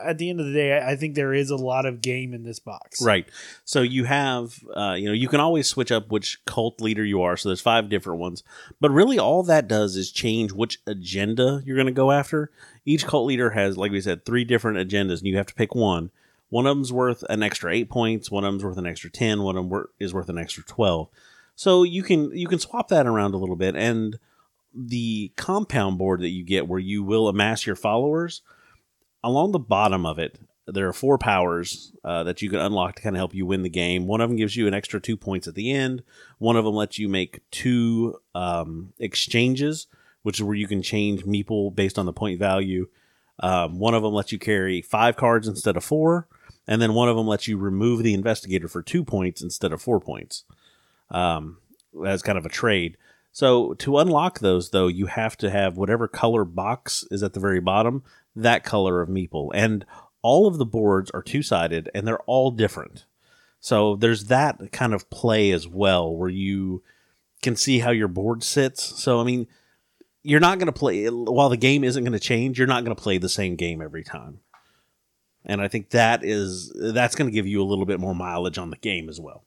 at 0.03 0.17
the 0.17 0.29
end 0.29 0.39
of 0.39 0.45
the 0.45 0.53
day, 0.53 0.77
I 0.77 0.95
think 0.95 1.15
there 1.15 1.33
is 1.33 1.49
a 1.49 1.55
lot 1.55 1.86
of 1.86 2.01
game 2.01 2.33
in 2.33 2.43
this 2.43 2.59
box. 2.59 3.01
Right. 3.01 3.27
So 3.65 3.81
you 3.81 4.05
have, 4.05 4.59
uh, 4.75 4.93
you 4.93 5.07
know, 5.07 5.13
you 5.13 5.27
can 5.27 5.39
always 5.39 5.67
switch 5.67 5.91
up 5.91 6.12
which 6.12 6.43
cult 6.45 6.81
leader 6.81 7.03
you 7.03 7.21
are. 7.21 7.38
So 7.38 7.49
there's 7.49 7.62
five 7.62 7.89
different 7.89 8.19
ones. 8.19 8.43
But 8.79 8.91
really, 8.91 9.19
all 9.19 9.43
that 9.43 9.67
does 9.67 9.95
is 9.95 10.12
change 10.12 10.51
which 10.51 10.79
agenda 10.86 11.62
you're 11.65 11.77
going 11.77 11.88
to 11.88 11.93
go 11.93 12.12
after. 12.12 12.51
Each 12.86 13.05
cult 13.05 13.27
leader 13.27 13.51
has, 13.51 13.77
like 13.77 13.91
we 13.91 14.01
said, 14.01 14.25
three 14.25 14.43
different 14.43 14.77
agendas, 14.77 15.19
and 15.19 15.27
you 15.27 15.38
have 15.38 15.47
to 15.47 15.55
pick 15.55 15.73
one. 15.73 16.12
One 16.49 16.67
of 16.67 16.75
them's 16.75 16.93
worth 16.93 17.23
an 17.29 17.41
extra 17.41 17.73
eight 17.73 17.89
points. 17.89 18.29
One 18.29 18.43
of 18.43 18.53
them's 18.53 18.63
worth 18.63 18.77
an 18.77 18.86
extra 18.86 19.09
ten. 19.09 19.41
One 19.41 19.57
of 19.57 19.69
them 19.69 19.86
is 19.99 20.13
worth 20.13 20.29
an 20.29 20.38
extra 20.38 20.63
twelve. 20.63 21.09
So 21.55 21.83
you 21.83 22.03
can 22.03 22.36
you 22.36 22.47
can 22.47 22.59
swap 22.59 22.89
that 22.89 23.07
around 23.07 23.33
a 23.33 23.38
little 23.38 23.55
bit, 23.55 23.75
and 23.75 24.19
the 24.75 25.31
compound 25.36 25.97
board 25.97 26.21
that 26.21 26.29
you 26.29 26.43
get, 26.43 26.67
where 26.67 26.79
you 26.79 27.03
will 27.03 27.27
amass 27.27 27.65
your 27.65 27.75
followers, 27.75 28.41
along 29.23 29.51
the 29.51 29.59
bottom 29.59 30.05
of 30.05 30.19
it, 30.19 30.39
there 30.67 30.88
are 30.88 30.93
four 30.93 31.17
powers 31.17 31.91
uh, 32.03 32.23
that 32.23 32.41
you 32.41 32.49
can 32.49 32.59
unlock 32.59 32.95
to 32.95 33.01
kind 33.01 33.15
of 33.15 33.19
help 33.19 33.33
you 33.33 33.45
win 33.45 33.63
the 33.63 33.69
game. 33.69 34.07
One 34.07 34.21
of 34.21 34.29
them 34.29 34.38
gives 34.38 34.55
you 34.55 34.67
an 34.67 34.73
extra 34.73 35.01
two 35.01 35.17
points 35.17 35.47
at 35.47 35.55
the 35.55 35.71
end. 35.71 36.03
One 36.38 36.55
of 36.55 36.63
them 36.63 36.73
lets 36.73 36.97
you 36.97 37.09
make 37.09 37.41
two 37.51 38.19
um, 38.33 38.93
exchanges, 38.99 39.88
which 40.21 40.39
is 40.39 40.43
where 40.43 40.55
you 40.55 40.67
can 40.67 40.81
change 40.81 41.25
meeple 41.25 41.75
based 41.75 41.99
on 41.99 42.05
the 42.05 42.13
point 42.13 42.39
value. 42.39 42.88
Um, 43.39 43.79
one 43.79 43.93
of 43.93 44.03
them 44.03 44.13
lets 44.13 44.31
you 44.31 44.39
carry 44.39 44.81
five 44.81 45.17
cards 45.17 45.47
instead 45.47 45.75
of 45.75 45.83
four, 45.83 46.27
and 46.67 46.81
then 46.81 46.93
one 46.93 47.09
of 47.09 47.17
them 47.17 47.27
lets 47.27 47.47
you 47.47 47.57
remove 47.57 48.03
the 48.03 48.13
investigator 48.13 48.67
for 48.67 48.81
two 48.81 49.03
points 49.03 49.41
instead 49.41 49.73
of 49.73 49.81
four 49.81 49.99
points. 49.99 50.45
Um, 51.12 51.57
as 52.05 52.21
kind 52.21 52.38
of 52.38 52.45
a 52.45 52.49
trade. 52.49 52.97
So 53.31 53.73
to 53.75 53.97
unlock 53.97 54.39
those, 54.39 54.69
though, 54.69 54.88
you 54.88 55.07
have 55.07 55.36
to 55.38 55.49
have 55.49 55.77
whatever 55.77 56.07
color 56.07 56.45
box 56.45 57.05
is 57.09 57.23
at 57.23 57.33
the 57.33 57.39
very 57.39 57.59
bottom, 57.59 58.03
that 58.36 58.63
color 58.63 59.02
of 59.02 59.10
meeple, 59.10 59.52
and 59.54 59.86
all 60.22 60.48
of 60.48 60.58
the 60.58 60.65
boards 60.65 61.12
are 61.12 61.22
two 61.22 61.43
sided, 61.43 61.89
and 61.93 62.08
they're 62.08 62.22
all 62.22 62.52
different. 62.52 63.06
So 63.60 63.96
there's 63.96 64.26
that 64.26 64.72
kind 64.72 64.93
of 64.93 65.10
play 65.10 65.52
as 65.52 65.67
well, 65.67 66.15
where 66.15 66.30
you 66.30 66.84
can 67.41 67.56
see 67.56 67.80
how 67.80 67.91
your 67.91 68.08
board 68.08 68.43
sits. 68.43 68.84
So 69.02 69.19
I 69.19 69.24
mean, 69.24 69.48
you're 70.24 70.39
not 70.39 70.58
going 70.58 70.67
to 70.67 70.72
play 70.72 71.08
while 71.08 71.50
the 71.50 71.58
game 71.58 71.84
isn't 71.84 72.04
going 72.04 72.13
to 72.13 72.19
change. 72.19 72.58
You're 72.58 72.67
not 72.67 72.84
going 72.84 72.96
to 72.96 73.02
play 73.02 73.17
the 73.17 73.30
same 73.30 73.56
game 73.56 73.82
every 73.82 74.04
time. 74.04 74.39
And 75.46 75.62
I 75.62 75.67
think 75.67 75.89
that 75.89 76.24
is 76.24 76.72
that's 76.74 77.15
going 77.15 77.30
to 77.30 77.34
give 77.34 77.46
you 77.46 77.62
a 77.62 77.65
little 77.65 77.86
bit 77.86 78.00
more 78.00 78.15
mileage 78.15 78.58
on 78.58 78.69
the 78.69 78.78
game 78.78 79.10
as 79.10 79.19
well. 79.19 79.43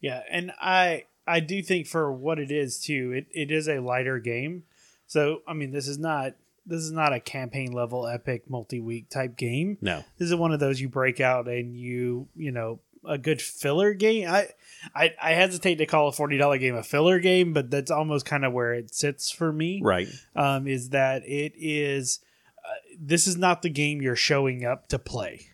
Yeah, 0.00 0.22
and 0.30 0.52
I 0.60 1.04
I 1.26 1.40
do 1.40 1.62
think 1.62 1.86
for 1.86 2.12
what 2.12 2.38
it 2.38 2.50
is 2.50 2.78
too, 2.78 3.12
it, 3.12 3.26
it 3.32 3.50
is 3.50 3.68
a 3.68 3.80
lighter 3.80 4.18
game. 4.18 4.64
So 5.06 5.42
I 5.46 5.54
mean, 5.54 5.72
this 5.72 5.88
is 5.88 5.98
not 5.98 6.34
this 6.66 6.80
is 6.80 6.92
not 6.92 7.12
a 7.12 7.20
campaign 7.20 7.72
level 7.72 8.06
epic 8.06 8.48
multi 8.48 8.80
week 8.80 9.08
type 9.10 9.36
game. 9.36 9.78
No, 9.80 10.04
This 10.18 10.28
is 10.28 10.34
one 10.34 10.52
of 10.52 10.60
those 10.60 10.80
you 10.80 10.88
break 10.88 11.20
out 11.20 11.48
and 11.48 11.76
you 11.76 12.28
you 12.36 12.52
know 12.52 12.80
a 13.04 13.16
good 13.16 13.40
filler 13.40 13.94
game. 13.94 14.28
I 14.28 14.48
I, 14.94 15.14
I 15.20 15.32
hesitate 15.32 15.76
to 15.76 15.86
call 15.86 16.08
a 16.08 16.12
forty 16.12 16.36
dollar 16.36 16.58
game 16.58 16.74
a 16.74 16.82
filler 16.82 17.18
game, 17.18 17.52
but 17.52 17.70
that's 17.70 17.90
almost 17.90 18.26
kind 18.26 18.44
of 18.44 18.52
where 18.52 18.74
it 18.74 18.94
sits 18.94 19.30
for 19.30 19.52
me. 19.52 19.80
right, 19.82 20.08
Um, 20.36 20.66
is 20.66 20.90
that 20.90 21.22
it 21.26 21.54
is 21.56 22.20
uh, 22.58 22.74
this 23.00 23.26
is 23.26 23.36
not 23.36 23.62
the 23.62 23.70
game 23.70 24.02
you're 24.02 24.16
showing 24.16 24.64
up 24.64 24.88
to 24.88 24.98
play. 24.98 25.46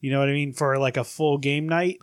You 0.00 0.10
know 0.10 0.20
what 0.20 0.28
I 0.28 0.32
mean? 0.32 0.52
For 0.52 0.78
like 0.78 0.96
a 0.96 1.04
full 1.04 1.36
game 1.38 1.68
night, 1.68 1.98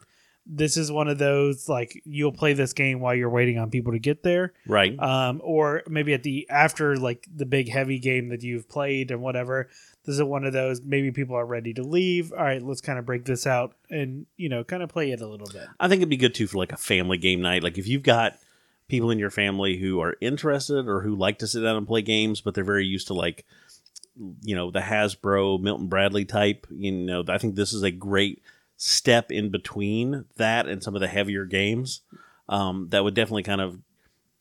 this 0.45 0.75
is 0.75 0.91
one 0.91 1.07
of 1.07 1.17
those 1.17 1.69
like 1.69 2.01
you'll 2.05 2.31
play 2.31 2.53
this 2.53 2.73
game 2.73 2.99
while 2.99 3.15
you're 3.15 3.29
waiting 3.29 3.57
on 3.57 3.69
people 3.69 3.93
to 3.93 3.99
get 3.99 4.23
there 4.23 4.53
right. 4.67 4.97
um, 4.99 5.39
or 5.43 5.83
maybe 5.87 6.13
at 6.13 6.23
the 6.23 6.47
after 6.49 6.97
like 6.97 7.25
the 7.33 7.45
big 7.45 7.69
heavy 7.69 7.97
game 7.97 8.29
that 8.29 8.43
you've 8.43 8.67
played 8.67 9.11
and 9.11 9.21
whatever. 9.21 9.69
This 10.05 10.15
is 10.15 10.23
one 10.23 10.43
of 10.43 10.51
those. 10.51 10.81
Maybe 10.81 11.11
people 11.11 11.37
are 11.37 11.45
ready 11.45 11.73
to 11.75 11.81
leave. 11.81 12.33
All 12.33 12.43
right, 12.43 12.61
let's 12.61 12.81
kind 12.81 12.99
of 12.99 13.05
break 13.05 13.23
this 13.23 13.47
out 13.47 13.73
and 13.89 14.25
you 14.35 14.49
know 14.49 14.63
kind 14.63 14.83
of 14.83 14.89
play 14.89 15.11
it 15.11 15.21
a 15.21 15.27
little 15.27 15.47
bit. 15.47 15.67
I 15.79 15.87
think 15.87 15.99
it'd 15.99 16.09
be 16.09 16.17
good 16.17 16.35
too 16.35 16.47
for 16.47 16.57
like 16.57 16.73
a 16.73 16.77
family 16.77 17.17
game 17.17 17.41
night. 17.41 17.63
Like 17.63 17.77
if 17.77 17.87
you've 17.87 18.03
got 18.03 18.37
people 18.89 19.11
in 19.11 19.19
your 19.19 19.29
family 19.29 19.77
who 19.77 20.01
are 20.01 20.17
interested 20.19 20.87
or 20.87 21.01
who 21.01 21.15
like 21.15 21.39
to 21.39 21.47
sit 21.47 21.61
down 21.61 21.77
and 21.77 21.87
play 21.87 22.01
games, 22.01 22.41
but 22.41 22.53
they're 22.53 22.65
very 22.65 22.85
used 22.85 23.07
to 23.07 23.13
like, 23.13 23.45
you 24.41 24.55
know, 24.55 24.71
the 24.71 24.81
Hasbro, 24.81 25.59
Milton 25.61 25.87
Bradley 25.87 26.25
type. 26.25 26.67
You 26.69 26.91
know, 26.91 27.23
I 27.29 27.37
think 27.37 27.55
this 27.55 27.71
is 27.71 27.81
a 27.81 27.91
great 27.91 28.43
step 28.77 29.31
in 29.31 29.49
between 29.49 30.25
that 30.37 30.67
and 30.67 30.83
some 30.83 30.95
of 30.95 31.01
the 31.01 31.07
heavier 31.07 31.45
games. 31.45 32.01
Um, 32.49 32.87
that 32.89 33.03
would 33.03 33.13
definitely 33.13 33.43
kind 33.43 33.61
of 33.61 33.79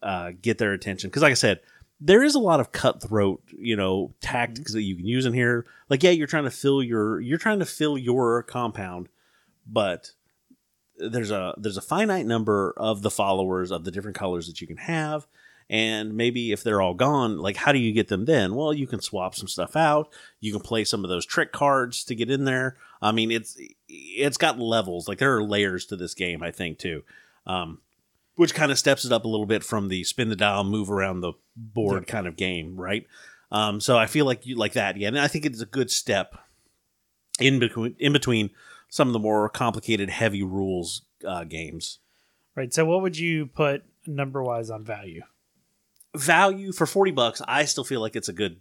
uh, 0.02 0.32
get 0.40 0.58
their 0.58 0.72
attention 0.72 1.08
because, 1.08 1.22
like 1.22 1.30
I 1.30 1.34
said, 1.34 1.60
there 2.00 2.24
is 2.24 2.34
a 2.34 2.40
lot 2.40 2.58
of 2.58 2.72
cutthroat, 2.72 3.42
you 3.56 3.76
know, 3.76 4.12
tactics 4.20 4.72
that 4.72 4.82
you 4.82 4.96
can 4.96 5.06
use 5.06 5.24
in 5.24 5.32
here. 5.32 5.64
Like, 5.88 6.02
yeah, 6.02 6.10
you're 6.10 6.26
trying 6.26 6.44
to 6.44 6.50
fill 6.50 6.82
your 6.82 7.20
you're 7.20 7.38
trying 7.38 7.60
to 7.60 7.66
fill 7.66 7.96
your 7.96 8.42
compound, 8.42 9.08
but 9.66 10.10
there's 10.98 11.30
a 11.30 11.54
there's 11.56 11.76
a 11.76 11.82
finite 11.82 12.26
number 12.26 12.74
of 12.76 13.02
the 13.02 13.10
followers 13.10 13.70
of 13.70 13.84
the 13.84 13.90
different 13.90 14.16
colors 14.16 14.48
that 14.48 14.60
you 14.60 14.66
can 14.66 14.78
have 14.78 15.26
and 15.72 16.14
maybe 16.14 16.52
if 16.52 16.62
they're 16.62 16.82
all 16.82 16.92
gone 16.92 17.38
like 17.38 17.56
how 17.56 17.72
do 17.72 17.78
you 17.78 17.92
get 17.92 18.08
them 18.08 18.26
then? 18.26 18.54
Well 18.54 18.72
you 18.72 18.86
can 18.86 19.00
swap 19.00 19.34
some 19.34 19.48
stuff 19.48 19.74
out. 19.74 20.12
You 20.38 20.52
can 20.52 20.60
play 20.60 20.84
some 20.84 21.02
of 21.02 21.10
those 21.10 21.26
trick 21.26 21.50
cards 21.50 22.04
to 22.04 22.14
get 22.14 22.30
in 22.30 22.44
there. 22.44 22.76
I 23.00 23.10
mean 23.10 23.32
it's 23.32 23.56
it's 23.88 24.36
got 24.36 24.58
levels. 24.58 25.08
Like 25.08 25.18
there 25.18 25.34
are 25.34 25.42
layers 25.42 25.86
to 25.86 25.96
this 25.96 26.14
game 26.14 26.42
i 26.42 26.50
think 26.50 26.78
too. 26.78 27.02
Um 27.46 27.80
which 28.34 28.54
kind 28.54 28.70
of 28.70 28.78
steps 28.78 29.04
it 29.04 29.12
up 29.12 29.24
a 29.24 29.28
little 29.28 29.46
bit 29.46 29.64
from 29.64 29.88
the 29.88 30.04
spin 30.04 30.28
the 30.28 30.36
dial 30.36 30.62
move 30.62 30.90
around 30.90 31.20
the 31.20 31.32
board 31.56 32.06
kind 32.06 32.26
of 32.26 32.36
game 32.36 32.76
right? 32.76 33.06
Um 33.50 33.80
so 33.80 33.96
i 33.96 34.06
feel 34.06 34.26
like 34.26 34.46
you 34.46 34.56
like 34.56 34.74
that 34.74 34.98
yeah. 34.98 35.08
And 35.08 35.18
i 35.18 35.26
think 35.26 35.46
it's 35.46 35.62
a 35.62 35.66
good 35.66 35.90
step 35.90 36.36
in 37.40 37.58
between 37.58 37.96
in 37.98 38.12
between 38.12 38.50
some 38.90 39.08
of 39.08 39.14
the 39.14 39.18
more 39.18 39.48
complicated 39.48 40.10
heavy 40.10 40.42
rules 40.42 41.00
uh, 41.26 41.44
games. 41.44 41.98
Right. 42.54 42.74
So, 42.74 42.84
what 42.84 43.00
would 43.00 43.16
you 43.16 43.46
put 43.46 43.84
number 44.06 44.42
wise 44.42 44.68
on 44.68 44.84
value? 44.84 45.22
Value 46.16 46.72
for 46.72 46.86
40 46.86 47.10
bucks 47.12 47.42
i 47.46 47.64
still 47.64 47.84
feel 47.84 48.00
like 48.00 48.16
it's 48.16 48.28
a 48.28 48.32
good 48.32 48.60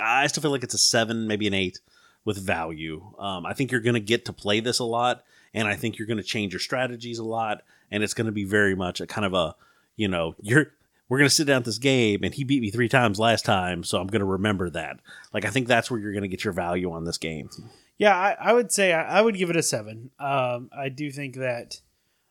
i 0.00 0.26
still 0.26 0.42
feel 0.42 0.50
like 0.50 0.62
it's 0.62 0.74
a 0.74 0.78
seven 0.78 1.26
maybe 1.26 1.46
an 1.46 1.54
eight 1.54 1.80
with 2.24 2.38
value. 2.38 3.12
Um, 3.18 3.46
I 3.46 3.52
think 3.52 3.70
you're 3.70 3.80
going 3.80 3.94
to 3.94 4.00
get 4.00 4.24
to 4.26 4.32
play 4.32 4.60
this 4.60 4.78
a 4.78 4.84
lot, 4.84 5.24
and 5.52 5.66
I 5.66 5.74
think 5.74 5.98
you're 5.98 6.06
going 6.06 6.18
to 6.18 6.22
change 6.22 6.52
your 6.52 6.60
strategies 6.60 7.18
a 7.18 7.24
lot, 7.24 7.62
and 7.90 8.02
it's 8.02 8.14
going 8.14 8.26
to 8.26 8.32
be 8.32 8.44
very 8.44 8.74
much 8.74 9.00
a 9.00 9.06
kind 9.06 9.24
of 9.24 9.34
a, 9.34 9.54
you 9.96 10.08
know, 10.08 10.34
you're 10.40 10.72
we're 11.08 11.18
going 11.18 11.28
to 11.28 11.34
sit 11.34 11.46
down 11.46 11.58
at 11.58 11.64
this 11.64 11.78
game, 11.78 12.20
and 12.22 12.34
he 12.34 12.44
beat 12.44 12.62
me 12.62 12.70
three 12.70 12.88
times 12.88 13.18
last 13.18 13.44
time, 13.44 13.84
so 13.84 14.00
I'm 14.00 14.06
going 14.06 14.20
to 14.20 14.26
remember 14.26 14.70
that. 14.70 15.00
Like 15.32 15.44
I 15.44 15.50
think 15.50 15.66
that's 15.66 15.90
where 15.90 16.00
you're 16.00 16.12
going 16.12 16.22
to 16.22 16.28
get 16.28 16.44
your 16.44 16.54
value 16.54 16.92
on 16.92 17.04
this 17.04 17.18
game. 17.18 17.50
Yeah, 17.98 18.16
I, 18.16 18.36
I 18.40 18.52
would 18.52 18.72
say 18.72 18.92
I, 18.92 19.18
I 19.18 19.20
would 19.20 19.36
give 19.36 19.50
it 19.50 19.56
a 19.56 19.62
seven. 19.62 20.10
Um, 20.18 20.70
I 20.76 20.88
do 20.88 21.10
think 21.10 21.36
that 21.36 21.80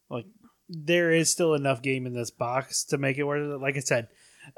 like 0.10 0.26
there 0.68 1.12
is 1.12 1.30
still 1.30 1.54
enough 1.54 1.82
game 1.82 2.06
in 2.06 2.14
this 2.14 2.32
box 2.32 2.86
to 2.86 2.98
make 2.98 3.18
it 3.18 3.24
worth 3.24 3.52
it. 3.52 3.62
Like 3.62 3.78
I 3.78 3.82
said, 3.82 4.08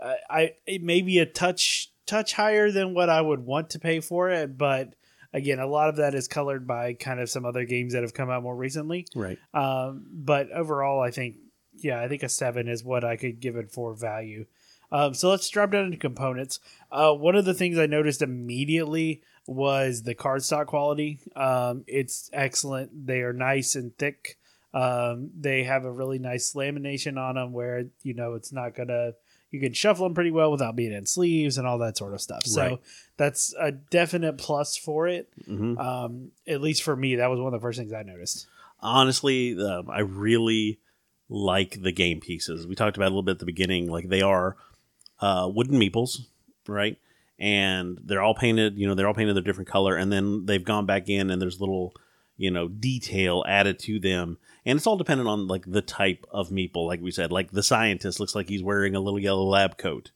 uh, 0.02 0.16
I 0.30 0.54
it 0.66 0.82
may 0.82 1.02
be 1.02 1.20
a 1.20 1.26
touch 1.26 1.92
touch 2.06 2.34
higher 2.34 2.72
than 2.72 2.94
what 2.94 3.10
I 3.10 3.22
would 3.22 3.40
want 3.40 3.72
to 3.72 3.80
pay 3.80 4.00
for 4.00 4.30
it, 4.30 4.58
but 4.58 4.96
again, 5.34 5.60
a 5.60 5.68
lot 5.68 5.90
of 5.90 5.98
that 5.98 6.14
is 6.14 6.28
colored 6.28 6.68
by 6.68 6.94
kind 6.94 7.20
of 7.20 7.30
some 7.30 7.46
other 7.46 7.66
games 7.66 7.94
that 7.94 8.04
have 8.04 8.14
come 8.14 8.30
out 8.30 8.44
more 8.44 8.56
recently. 8.56 9.08
Right. 9.16 9.38
Um, 9.54 10.06
but 10.12 10.52
overall, 10.52 11.02
I 11.02 11.12
think 11.12 11.38
yeah, 11.76 12.00
I 12.00 12.08
think 12.08 12.24
a 12.24 12.30
seven 12.30 12.68
is 12.68 12.84
what 12.84 13.04
I 13.04 13.18
could 13.18 13.40
give 13.40 13.56
it 13.56 13.72
for 13.72 13.94
value. 13.94 14.46
Um, 14.92 15.16
so 15.16 15.30
let's 15.32 15.50
drop 15.50 15.72
down 15.72 15.86
into 15.86 15.98
components. 15.98 16.60
Uh, 16.92 17.14
one 17.14 17.36
of 17.36 17.46
the 17.46 17.56
things 17.56 17.80
I 17.80 17.88
noticed 17.88 18.22
immediately 18.22 19.24
was 19.48 20.04
the 20.04 20.14
cardstock 20.14 20.68
quality. 20.68 21.20
Um, 21.36 21.84
it's 21.88 22.30
excellent. 22.32 23.08
They 23.08 23.22
are 23.22 23.34
nice 23.34 23.76
and 23.76 23.98
thick. 23.98 24.38
Um, 24.72 25.32
they 25.38 25.64
have 25.64 25.86
a 25.86 25.92
really 25.92 26.20
nice 26.20 26.54
lamination 26.54 27.18
on 27.18 27.36
them 27.36 27.54
where 27.54 27.86
you 28.04 28.14
know 28.14 28.34
it's 28.34 28.54
not 28.54 28.76
gonna. 28.76 29.14
You 29.54 29.60
can 29.60 29.72
shuffle 29.74 30.06
them 30.06 30.16
pretty 30.16 30.32
well 30.32 30.52
without 30.52 30.76
being 30.76 30.92
in 30.92 31.06
sleeves 31.06 31.58
and 31.58 31.68
all 31.68 31.78
that 31.78 31.96
sort 31.96 32.14
of 32.14 32.22
stuff. 32.22 32.44
So 32.46 32.62
Right. 32.62 32.80
that's 33.18 33.54
a 33.60 33.72
definite 33.72 34.38
plus 34.40 34.76
for 34.76 35.08
it. 35.08 35.30
hmm 35.46 35.78
Um, 35.78 36.32
at 36.48 36.60
least 36.60 36.82
for 36.84 36.96
me, 36.96 37.16
that 37.18 37.30
was 37.30 37.40
one 37.40 37.54
of 37.54 37.62
the 37.62 37.64
first 37.64 37.78
things 37.80 37.94
I 37.94 38.02
noticed. 38.04 38.48
honestly, 38.80 39.56
um, 39.64 39.90
I 39.90 40.00
really 40.00 40.80
like 41.30 41.82
the 41.82 41.92
game 41.92 42.20
pieces. 42.20 42.68
We 42.68 42.76
talked 42.76 42.98
about 42.98 43.06
a 43.06 43.14
little 43.14 43.24
bit 43.24 43.34
at 43.34 43.40
the 43.40 43.46
beginning. 43.46 43.90
Like 43.90 44.10
they 44.10 44.22
are 44.22 44.58
uh, 45.22 45.50
wooden 45.54 45.80
meeples, 45.80 46.18
right? 46.68 46.98
And 47.40 48.00
they're 48.04 48.22
all 48.22 48.36
painted. 48.36 48.78
You 48.78 48.88
know, 48.88 48.96
they're 48.96 49.08
all 49.08 49.14
painted 49.14 49.38
a 49.38 49.42
different 49.42 49.70
color, 49.70 49.96
and 49.96 50.12
then 50.12 50.46
they've 50.46 50.64
gone 50.64 50.86
back 50.86 51.10
in, 51.10 51.30
and 51.30 51.42
there's 51.42 51.60
little, 51.62 51.94
you 52.38 52.52
know, 52.52 52.68
detail 52.68 53.44
added 53.48 53.80
to 53.80 54.00
them. 54.00 54.38
And 54.66 54.78
it's 54.78 54.88
all 54.88 54.98
dependent 54.98 55.30
on 55.30 55.48
like 55.48 55.66
the 55.68 55.82
type 55.82 56.26
of 56.32 56.50
meeple. 56.50 56.88
Like 56.88 57.02
we 57.02 57.12
said, 57.12 57.32
like 57.32 57.52
the 57.52 57.64
scientist 57.64 58.20
looks 58.20 58.36
like 58.36 58.50
he's 58.50 58.64
wearing 58.64 58.96
a 58.96 59.00
little 59.00 59.20
yellow 59.20 59.44
lab 59.44 59.78
coat, 59.78 60.12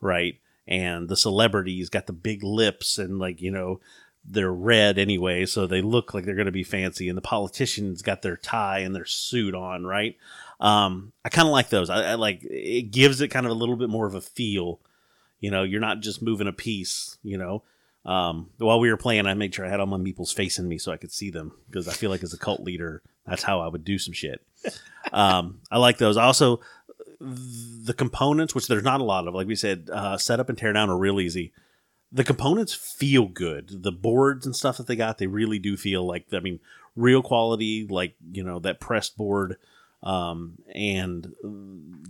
right? 0.00 0.38
And 0.66 1.08
the 1.08 1.16
celebrity's 1.16 1.88
got 1.88 2.06
the 2.06 2.12
big 2.12 2.42
lips 2.42 2.98
and 2.98 3.18
like 3.18 3.40
you 3.40 3.50
know 3.50 3.80
they're 4.24 4.52
red 4.52 4.98
anyway, 4.98 5.46
so 5.46 5.66
they 5.66 5.82
look 5.82 6.14
like 6.14 6.24
they're 6.24 6.36
going 6.36 6.46
to 6.46 6.52
be 6.52 6.62
fancy. 6.62 7.08
And 7.08 7.18
the 7.18 7.22
politicians 7.22 8.02
got 8.02 8.22
their 8.22 8.36
tie 8.36 8.78
and 8.78 8.94
their 8.94 9.04
suit 9.04 9.54
on, 9.54 9.84
right? 9.84 10.16
Um, 10.60 11.12
I 11.24 11.28
kind 11.28 11.48
of 11.48 11.52
like 11.52 11.70
those. 11.70 11.90
I, 11.90 12.12
I 12.12 12.14
like 12.14 12.44
it 12.44 12.90
gives 12.92 13.20
it 13.20 13.28
kind 13.28 13.46
of 13.46 13.52
a 13.52 13.56
little 13.56 13.76
bit 13.76 13.90
more 13.90 14.06
of 14.06 14.14
a 14.14 14.20
feel. 14.20 14.80
You 15.40 15.50
know, 15.50 15.64
you're 15.64 15.80
not 15.80 16.00
just 16.00 16.22
moving 16.22 16.46
a 16.46 16.52
piece. 16.52 17.18
You 17.22 17.36
know, 17.36 17.64
um, 18.04 18.50
while 18.58 18.80
we 18.80 18.90
were 18.90 18.96
playing, 18.96 19.26
I 19.26 19.34
made 19.34 19.54
sure 19.54 19.64
I 19.64 19.70
had 19.70 19.80
all 19.80 19.86
my 19.86 19.96
meeples 19.96 20.34
facing 20.34 20.68
me 20.68 20.78
so 20.78 20.92
I 20.92 20.96
could 20.96 21.12
see 21.12 21.30
them 21.30 21.52
because 21.68 21.88
I 21.88 21.92
feel 21.92 22.10
like 22.10 22.22
as 22.22 22.34
a 22.34 22.38
cult 22.38 22.60
leader, 22.60 23.02
that's 23.26 23.42
how 23.42 23.60
I 23.60 23.68
would 23.68 23.84
do 23.84 23.98
some 23.98 24.12
shit. 24.12 24.44
um, 25.12 25.60
I 25.70 25.78
like 25.78 25.98
those. 25.98 26.16
I 26.16 26.24
also 26.24 26.60
the 27.20 27.94
components, 27.94 28.54
which 28.54 28.66
there's 28.66 28.82
not 28.82 29.00
a 29.00 29.04
lot 29.04 29.28
of, 29.28 29.34
like 29.34 29.46
we 29.46 29.54
said, 29.54 29.88
uh, 29.92 30.18
setup 30.18 30.48
and 30.48 30.58
tear 30.58 30.72
down 30.72 30.90
are 30.90 30.98
real 30.98 31.20
easy 31.20 31.52
the 32.12 32.24
components 32.24 32.74
feel 32.74 33.26
good. 33.26 33.82
The 33.82 33.90
boards 33.90 34.44
and 34.44 34.54
stuff 34.54 34.76
that 34.76 34.86
they 34.86 34.96
got, 34.96 35.16
they 35.16 35.26
really 35.26 35.58
do 35.58 35.76
feel 35.76 36.06
like 36.06 36.26
I 36.32 36.40
mean, 36.40 36.60
real 36.94 37.22
quality, 37.22 37.86
like 37.88 38.14
you 38.30 38.44
know 38.44 38.58
that 38.60 38.80
pressed 38.80 39.16
board, 39.16 39.56
um, 40.02 40.58
and 40.74 41.34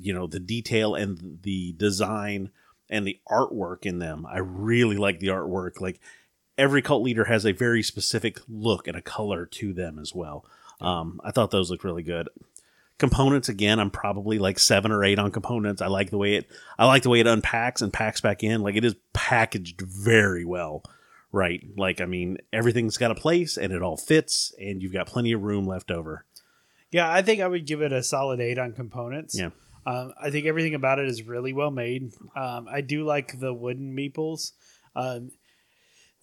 you 0.01 0.13
know 0.13 0.27
the 0.27 0.41
detail 0.41 0.97
and 0.97 1.39
the 1.43 1.73
design 1.75 2.51
and 2.93 3.07
the 3.07 3.19
artwork 3.29 3.85
in 3.85 3.99
them. 3.99 4.25
I 4.27 4.39
really 4.39 4.97
like 4.97 5.19
the 5.19 5.29
artwork. 5.29 5.81
Like 5.81 5.99
every 6.57 6.83
cult 6.83 7.03
leader 7.03 7.25
has 7.25 7.45
a 7.45 7.53
very 7.53 7.83
specific 7.83 8.39
look 8.49 8.87
and 8.87 8.97
a 8.97 9.03
color 9.03 9.47
to 9.47 9.73
them 9.73 9.99
as 9.99 10.15
well. 10.15 10.45
Um, 10.81 11.21
I 11.25 11.33
thought 11.33 11.51
those 11.51 11.71
looked 11.71 11.85
really 11.85 12.03
good 12.05 12.29
components 12.99 13.49
again 13.49 13.81
i'm 13.81 13.91
probably 13.91 14.39
like 14.39 14.61
seven 14.61 14.93
or 14.93 15.03
eight 15.03 15.19
on 15.19 15.33
components 15.33 15.83
i 15.83 15.89
like 15.89 16.11
the 16.11 16.19
way 16.19 16.37
it 16.37 16.49
i 16.79 16.87
like 16.87 17.03
the 17.03 17.09
way 17.09 17.19
it 17.19 17.27
unpacks 17.27 17.83
and 17.83 17.93
packs 17.93 18.21
back 18.21 18.45
in 18.45 18.61
like 18.61 18.77
it 18.77 18.85
is 18.85 18.95
packaged 19.13 19.81
very 19.81 20.45
well 20.45 20.85
right 21.33 21.65
like 21.77 22.01
i 22.01 22.05
mean 22.05 22.39
everything's 22.53 22.99
got 22.99 23.11
a 23.11 23.15
place 23.15 23.57
and 23.57 23.73
it 23.73 23.83
all 23.83 23.97
fits 23.97 24.55
and 24.61 24.83
you've 24.83 24.93
got 24.93 25.09
plenty 25.09 25.33
of 25.33 25.43
room 25.43 25.67
left 25.67 25.91
over 25.91 26.25
Yeah, 26.93 27.11
I 27.11 27.23
think 27.23 27.41
I 27.41 27.49
would 27.49 27.67
give 27.67 27.81
it 27.81 27.91
a 27.91 28.03
solid 28.03 28.39
eight 28.39 28.59
on 28.59 28.73
components. 28.73 29.37
Yeah. 29.37 29.51
Um, 29.87 30.13
I 30.21 30.31
think 30.31 30.47
everything 30.47 30.75
about 30.75 30.99
it 30.99 31.09
is 31.09 31.23
really 31.23 31.53
well 31.53 31.71
made. 31.71 32.13
Um, 32.37 32.69
I 32.71 32.81
do 32.81 33.05
like 33.05 33.39
the 33.41 33.53
wooden 33.53 33.97
meeples. 33.97 34.53
Um, 34.95 35.31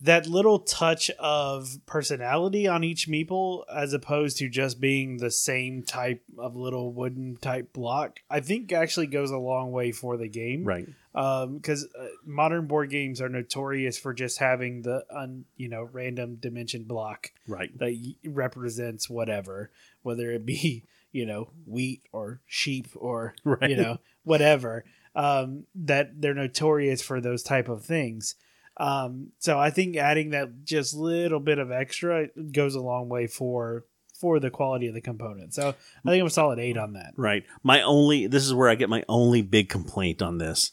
that 0.02 0.28
little 0.28 0.60
touch 0.60 1.12
of 1.20 1.78
personality 1.86 2.68
on 2.68 2.86
each 2.86 3.10
meeple, 3.10 3.64
as 3.74 3.92
opposed 3.92 4.38
to 4.38 4.48
just 4.48 4.80
being 4.80 5.18
the 5.18 5.32
same 5.32 5.84
type 5.84 6.24
of 6.38 6.56
little 6.56 6.94
wooden 6.94 7.36
type 7.36 7.74
block, 7.74 8.20
I 8.30 8.40
think 8.40 8.72
actually 8.72 9.08
goes 9.08 9.30
a 9.30 9.38
long 9.38 9.72
way 9.72 9.92
for 9.92 10.16
the 10.16 10.30
game. 10.30 10.64
right 10.64 10.88
because 11.12 11.86
uh, 12.00 12.06
modern 12.24 12.68
board 12.68 12.90
games 12.90 13.20
are 13.20 13.28
notorious 13.28 13.98
for 13.98 14.14
just 14.14 14.38
having 14.38 14.84
the 14.84 15.04
un, 15.10 15.44
you 15.58 15.68
know 15.68 15.90
random 15.92 16.36
dimension 16.36 16.84
block 16.84 17.32
right 17.48 17.78
that 17.80 17.92
y- 17.92 18.16
represents 18.30 19.10
whatever, 19.10 19.72
whether 20.02 20.32
it 20.32 20.46
be 20.46 20.86
you 21.12 21.26
know 21.26 21.52
wheat 21.66 22.04
or 22.12 22.42
sheep 22.46 22.88
or 22.96 23.36
right 23.44 23.70
you 23.70 23.78
know 23.78 23.98
whatever. 24.24 24.86
Um, 25.16 25.66
that 25.76 26.22
they're 26.22 26.36
notorious 26.36 27.02
for 27.02 27.20
those 27.20 27.44
type 27.44 27.68
of 27.68 27.84
things. 27.84 28.36
Um, 28.78 29.32
so 29.40 29.60
I 29.60 29.72
think 29.72 29.98
adding 29.98 30.30
that 30.30 30.64
just 30.64 30.94
little 30.94 31.40
bit 31.42 31.58
of 31.60 31.72
extra 31.72 32.28
goes 32.52 32.76
a 32.76 32.80
long 32.80 33.10
way 33.10 33.28
for 33.28 33.86
for 34.20 34.40
the 34.40 34.50
quality 34.50 34.88
of 34.88 34.94
the 34.94 35.02
component. 35.02 35.54
So 35.54 35.70
I 35.70 36.10
think 36.10 36.22
I'm 36.22 36.28
a 36.28 36.30
solid 36.30 36.60
eight 36.60 36.78
on 36.78 36.94
that. 36.94 37.14
right 37.18 37.44
my 37.64 37.82
only 37.82 38.28
this 38.28 38.46
is 38.46 38.54
where 38.54 38.70
i 38.70 38.76
get 38.76 38.90
my 38.90 39.04
only 39.10 39.42
big 39.42 39.70
complaint 39.70 40.22
on 40.22 40.38
this 40.38 40.72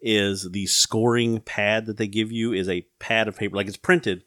is 0.00 0.50
the 0.50 0.66
scoring 0.66 1.40
pad 1.40 1.86
that 1.86 1.96
they 1.96 2.06
give 2.06 2.32
you 2.32 2.52
is 2.52 2.68
a 2.68 2.86
pad 2.98 3.28
of 3.28 3.36
paper 3.36 3.56
like 3.56 3.66
it's 3.68 3.76
printed 3.76 4.24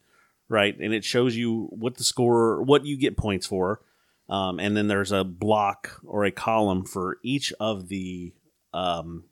right 0.49 0.77
and 0.79 0.93
it 0.93 1.03
shows 1.03 1.35
you 1.35 1.67
what 1.71 1.95
the 1.97 2.03
score 2.03 2.61
what 2.63 2.85
you 2.85 2.97
get 2.97 3.17
points 3.17 3.45
for 3.45 3.81
um, 4.29 4.59
and 4.59 4.75
then 4.75 4.87
there's 4.87 5.11
a 5.11 5.23
block 5.23 5.99
or 6.05 6.25
a 6.25 6.31
column 6.31 6.85
for 6.85 7.19
each 7.23 7.53
of 7.59 7.89
the 7.89 8.33
um, 8.73 9.25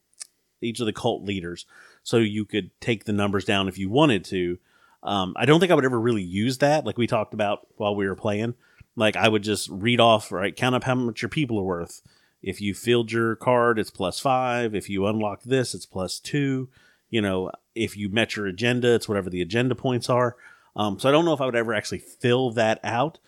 each 0.62 0.80
of 0.80 0.86
the 0.86 0.94
cult 0.94 1.24
leaders. 1.24 1.66
So 2.04 2.18
you 2.18 2.46
could 2.46 2.70
take 2.80 3.06
the 3.06 3.14
numbers 3.14 3.46
down 3.46 3.68
if 3.68 3.78
you 3.78 3.90
wanted 3.90 4.24
to. 4.26 4.58
Um, 5.02 5.34
i 5.36 5.46
don't 5.46 5.60
think 5.60 5.70
i 5.70 5.76
would 5.76 5.84
ever 5.84 6.00
really 6.00 6.24
use 6.24 6.60
that 6.60 6.86
like 6.86 6.98
we 6.98 7.08
talked 7.08 7.34
about 7.34 7.68
while 7.76 7.96
we 7.96 8.08
were 8.08 8.16
playing. 8.16 8.56
Like 8.96 9.16
i 9.16 9.28
would 9.28 9.44
just 9.44 9.68
read 9.70 10.00
off 10.00 10.32
right 10.32 10.56
count 10.56 10.76
up 10.76 10.84
how 10.84 10.96
much 10.96 11.22
your 11.22 11.30
people 11.30 11.60
are 11.60 11.64
worth. 11.64 12.02
If 12.42 12.62
you 12.62 12.74
filled 12.74 13.12
your 13.12 13.36
card 13.36 13.80
it's 13.80 13.90
plus 13.90 14.20
five. 14.20 14.76
If 14.76 14.90
you 14.90 15.08
unlock 15.08 15.44
this 15.44 15.74
it's 15.74 15.86
plus 15.86 16.20
two. 16.20 16.70
You 17.10 17.22
know 17.22 17.52
if 17.76 17.98
you 17.98 18.10
met 18.10 18.36
your 18.36 18.46
agenda 18.46 18.94
it's 18.94 19.10
whatever 19.10 19.30
the 19.30 19.42
agenda 19.42 19.76
points 19.76 20.10
are. 20.10 20.38
Um, 20.76 21.00
so 21.00 21.10
i 21.10 21.12
don't 21.12 21.26
know 21.26 21.34
if 21.34 21.42
i 21.42 21.46
would 21.46 21.56
ever 21.56 21.74
actually 21.74 22.00
fill 22.00 22.52
that 22.52 22.80
out 22.84 23.20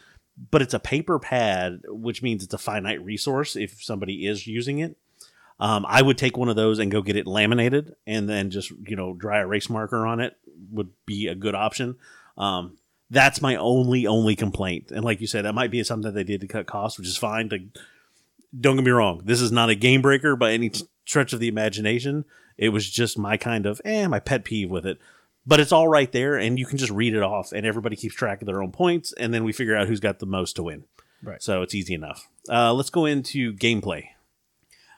but 0.52 0.62
it's 0.62 0.74
a 0.74 0.80
paper 0.80 1.20
pad 1.20 1.82
which 1.88 2.22
means 2.22 2.44
it's 2.44 2.54
a 2.54 2.60
finite 2.60 3.04
resource 3.04 3.56
if 3.56 3.84
somebody 3.84 4.26
is 4.26 4.48
using 4.48 4.80
it. 4.80 4.98
Um, 5.58 5.86
i 5.88 6.02
would 6.02 6.18
take 6.18 6.36
one 6.36 6.50
of 6.50 6.58
those 6.58 6.80
and 6.80 6.92
go 6.92 7.02
get 7.02 7.16
it 7.16 7.26
laminated 7.26 7.96
and 8.06 8.28
then 8.28 8.50
just 8.50 8.72
you 8.86 8.98
know 8.98 9.14
dry 9.14 9.40
erase 9.40 9.70
marker 9.70 10.06
on 10.06 10.20
it 10.20 10.36
would 10.72 10.90
be 11.06 11.28
a 11.28 11.36
good 11.36 11.56
option. 11.56 11.96
Um, 12.38 12.78
that's 13.10 13.42
my 13.42 13.56
only 13.56 14.08
only 14.08 14.36
complaint. 14.36 14.92
And 14.92 15.06
like 15.06 15.22
you 15.22 15.28
said 15.28 15.46
that 15.46 15.56
might 15.56 15.72
be 15.72 15.84
something 15.84 16.12
that 16.12 16.16
they 16.16 16.24
did 16.24 16.42
to 16.42 16.48
cut 16.48 16.66
costs 16.66 17.00
which 17.00 17.08
is 17.08 17.18
fine 17.18 17.50
to 17.50 17.60
don't 18.58 18.76
get 18.78 18.86
me 18.86 18.92
wrong 18.92 19.22
this 19.26 19.42
is 19.42 19.52
not 19.52 19.70
a 19.70 19.76
game 19.76 20.02
breaker 20.02 20.36
by 20.36 20.52
any 20.52 20.72
stretch 21.06 21.34
of 21.34 21.40
the 21.40 21.48
imagination. 21.48 22.26
It 22.58 22.70
was 22.70 22.90
just 22.90 23.18
my 23.18 23.38
kind 23.38 23.66
of 23.66 23.82
eh 23.86 24.08
my 24.08 24.20
pet 24.20 24.44
peeve 24.44 24.70
with 24.70 24.86
it 24.86 24.98
but 25.46 25.60
it's 25.60 25.72
all 25.72 25.88
right 25.88 26.12
there 26.12 26.36
and 26.36 26.58
you 26.60 26.66
can 26.66 26.78
just 26.78 26.92
read 26.92 27.14
it 27.14 27.22
off 27.24 27.52
and 27.52 27.66
everybody 27.66 27.96
keeps 27.96 28.16
track 28.16 28.42
of 28.42 28.46
their 28.48 28.62
own 28.62 28.72
points 28.72 29.14
and 29.14 29.34
then 29.34 29.44
we 29.44 29.54
figure 29.54 29.76
out 29.76 29.88
who's 29.88 30.00
got 30.00 30.20
the 30.20 30.26
most 30.26 30.56
to 30.56 30.64
win 30.64 30.84
Right. 31.24 31.42
so 31.42 31.62
it's 31.62 31.74
easy 31.76 31.94
enough 31.94 32.28
uh, 32.50 32.74
let's 32.74 32.90
go 32.90 33.06
into 33.06 33.54
gameplay 33.54 34.06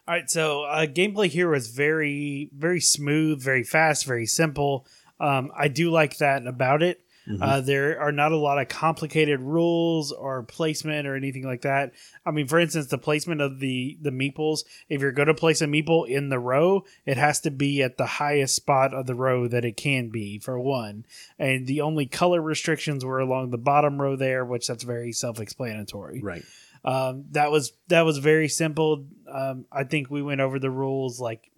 All 0.08 0.14
right, 0.16 0.30
so 0.30 0.64
uh, 0.64 0.86
gameplay 0.86 1.28
here 1.28 1.50
was 1.50 1.68
very, 1.70 2.50
very 2.56 2.80
smooth, 2.80 3.42
very 3.44 3.64
fast, 3.64 4.06
very 4.06 4.26
simple. 4.26 4.86
Um, 5.20 5.52
I 5.58 5.68
do 5.68 5.90
like 5.92 6.18
that 6.20 6.48
about 6.48 6.82
it. 6.82 7.02
Mhm. 7.28 7.40
Uh, 7.42 7.62
there 7.62 8.00
are 8.00 8.12
not 8.12 8.32
a 8.32 8.38
lot 8.38 8.60
of 8.60 8.70
complicated 8.70 9.42
rules 9.42 10.12
or 10.12 10.44
placement 10.44 11.08
or 11.08 11.16
anything 11.16 11.44
like 11.44 11.62
that. 11.62 11.92
I 12.26 12.32
mean, 12.32 12.48
for 12.48 12.60
instance, 12.60 12.88
the 12.88 12.98
placement 12.98 13.42
of 13.42 13.60
the 13.60 13.98
the 14.02 14.12
meeples. 14.12 14.64
If 14.88 15.02
you're 15.02 15.12
going 15.12 15.28
to 15.28 15.34
place 15.34 15.62
a 15.62 15.68
meeple 15.68 16.08
in 16.08 16.30
the 16.30 16.40
row, 16.40 16.86
it 17.06 17.18
has 17.18 17.42
to 17.42 17.52
be 17.52 17.84
at 17.84 17.98
the 17.98 18.06
highest 18.06 18.56
spot 18.56 18.94
of 18.94 19.08
the 19.08 19.16
row 19.16 19.48
that 19.48 19.66
it 19.66 19.76
can 19.76 20.10
be 20.10 20.40
for 20.40 20.60
one. 20.60 21.06
And 21.38 21.68
the 21.68 21.82
only 21.82 22.06
color 22.06 22.42
restrictions 22.42 23.04
were 23.04 23.20
along 23.20 23.52
the 23.52 23.58
bottom 23.58 24.02
row 24.02 24.16
there, 24.16 24.46
which 24.46 24.68
that's 24.68 24.84
very 24.84 25.12
self-explanatory. 25.12 26.22
Right. 26.22 26.44
Um, 26.86 27.26
that 27.32 27.52
was 27.52 27.74
that 27.90 28.06
was 28.06 28.20
very 28.20 28.48
simple. 28.48 29.06
Um, 29.30 29.66
I 29.72 29.84
think 29.84 30.10
we 30.10 30.22
went 30.22 30.40
over 30.40 30.60
the 30.60 30.72
rules 30.72 31.20
like 31.20 31.52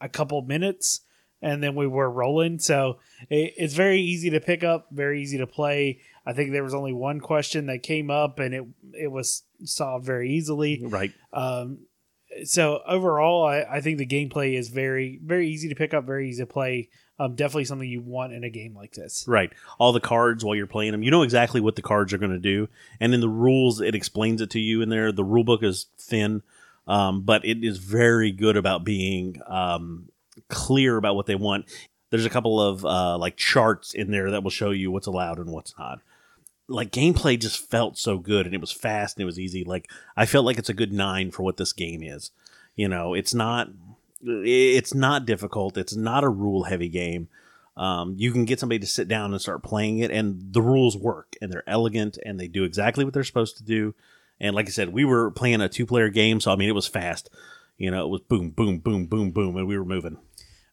a 0.00 0.08
couple 0.08 0.42
minutes, 0.42 1.00
and 1.44 1.62
then 1.62 1.74
we 1.74 1.86
were 1.86 2.10
rolling. 2.10 2.58
So 2.58 2.98
it, 3.28 3.52
it's 3.56 3.74
very 3.74 4.00
easy 4.00 4.30
to 4.30 4.40
pick 4.40 4.64
up, 4.64 4.88
very 4.90 5.20
easy 5.20 5.38
to 5.38 5.46
play. 5.46 6.00
I 6.26 6.32
think 6.32 6.52
there 6.52 6.64
was 6.64 6.74
only 6.74 6.94
one 6.94 7.20
question 7.20 7.66
that 7.66 7.82
came 7.82 8.10
up, 8.10 8.38
and 8.38 8.54
it 8.54 8.64
it 8.94 9.08
was 9.08 9.42
solved 9.62 10.06
very 10.06 10.30
easily. 10.30 10.82
Right. 10.82 11.12
Um, 11.32 11.80
so 12.44 12.80
overall, 12.88 13.44
I, 13.44 13.60
I 13.60 13.80
think 13.82 13.98
the 13.98 14.06
gameplay 14.06 14.58
is 14.58 14.70
very 14.70 15.20
very 15.22 15.48
easy 15.50 15.68
to 15.68 15.74
pick 15.74 15.92
up, 15.92 16.04
very 16.04 16.30
easy 16.30 16.42
to 16.42 16.46
play. 16.46 16.88
Um, 17.16 17.36
definitely 17.36 17.66
something 17.66 17.88
you 17.88 18.00
want 18.00 18.32
in 18.32 18.42
a 18.42 18.50
game 18.50 18.74
like 18.74 18.94
this. 18.94 19.24
Right. 19.28 19.52
All 19.78 19.92
the 19.92 20.00
cards 20.00 20.44
while 20.44 20.56
you're 20.56 20.66
playing 20.66 20.90
them, 20.90 21.04
you 21.04 21.12
know 21.12 21.22
exactly 21.22 21.60
what 21.60 21.76
the 21.76 21.82
cards 21.82 22.12
are 22.12 22.18
going 22.18 22.32
to 22.32 22.38
do, 22.38 22.68
and 22.98 23.12
in 23.12 23.20
the 23.20 23.28
rules, 23.28 23.82
it 23.82 23.94
explains 23.94 24.40
it 24.40 24.50
to 24.50 24.58
you. 24.58 24.80
In 24.80 24.88
there, 24.88 25.12
the 25.12 25.22
rule 25.22 25.44
book 25.44 25.62
is 25.62 25.86
thin, 25.98 26.42
um, 26.88 27.20
but 27.20 27.44
it 27.44 27.62
is 27.62 27.78
very 27.78 28.32
good 28.32 28.56
about 28.56 28.82
being 28.82 29.40
um, 29.46 30.08
clear 30.54 30.96
about 30.96 31.16
what 31.16 31.26
they 31.26 31.34
want. 31.34 31.66
There's 32.10 32.26
a 32.26 32.30
couple 32.30 32.60
of 32.60 32.84
uh, 32.84 33.18
like 33.18 33.36
charts 33.36 33.92
in 33.92 34.10
there 34.10 34.30
that 34.30 34.42
will 34.42 34.50
show 34.50 34.70
you 34.70 34.90
what's 34.90 35.06
allowed 35.06 35.38
and 35.38 35.50
what's 35.50 35.74
not. 35.78 36.00
Like 36.68 36.90
gameplay 36.90 37.38
just 37.38 37.70
felt 37.70 37.98
so 37.98 38.18
good, 38.18 38.46
and 38.46 38.54
it 38.54 38.60
was 38.60 38.72
fast 38.72 39.16
and 39.16 39.22
it 39.22 39.26
was 39.26 39.38
easy. 39.38 39.64
Like 39.64 39.90
I 40.16 40.24
felt 40.24 40.46
like 40.46 40.58
it's 40.58 40.70
a 40.70 40.74
good 40.74 40.92
nine 40.92 41.30
for 41.30 41.42
what 41.42 41.56
this 41.56 41.72
game 41.72 42.02
is. 42.02 42.30
You 42.74 42.88
know, 42.88 43.14
it's 43.14 43.34
not 43.34 43.68
it's 44.22 44.94
not 44.94 45.26
difficult. 45.26 45.76
It's 45.76 45.94
not 45.94 46.24
a 46.24 46.28
rule 46.28 46.64
heavy 46.64 46.88
game. 46.88 47.28
Um, 47.76 48.14
you 48.16 48.30
can 48.30 48.44
get 48.44 48.60
somebody 48.60 48.78
to 48.78 48.86
sit 48.86 49.08
down 49.08 49.32
and 49.32 49.40
start 49.40 49.62
playing 49.62 49.98
it, 49.98 50.10
and 50.10 50.52
the 50.52 50.62
rules 50.62 50.96
work, 50.96 51.34
and 51.42 51.52
they're 51.52 51.68
elegant, 51.68 52.18
and 52.24 52.38
they 52.38 52.48
do 52.48 52.64
exactly 52.64 53.04
what 53.04 53.12
they're 53.12 53.24
supposed 53.24 53.56
to 53.58 53.64
do. 53.64 53.94
And 54.40 54.54
like 54.54 54.66
I 54.66 54.70
said, 54.70 54.92
we 54.92 55.04
were 55.04 55.30
playing 55.30 55.60
a 55.60 55.68
two 55.68 55.86
player 55.86 56.08
game, 56.08 56.40
so 56.40 56.52
I 56.52 56.56
mean, 56.56 56.68
it 56.68 56.74
was 56.74 56.86
fast. 56.86 57.30
You 57.76 57.90
know, 57.90 58.06
it 58.06 58.08
was 58.08 58.20
boom, 58.20 58.50
boom, 58.50 58.78
boom, 58.78 59.06
boom, 59.06 59.32
boom, 59.32 59.56
and 59.56 59.66
we 59.66 59.76
were 59.76 59.84
moving. 59.84 60.18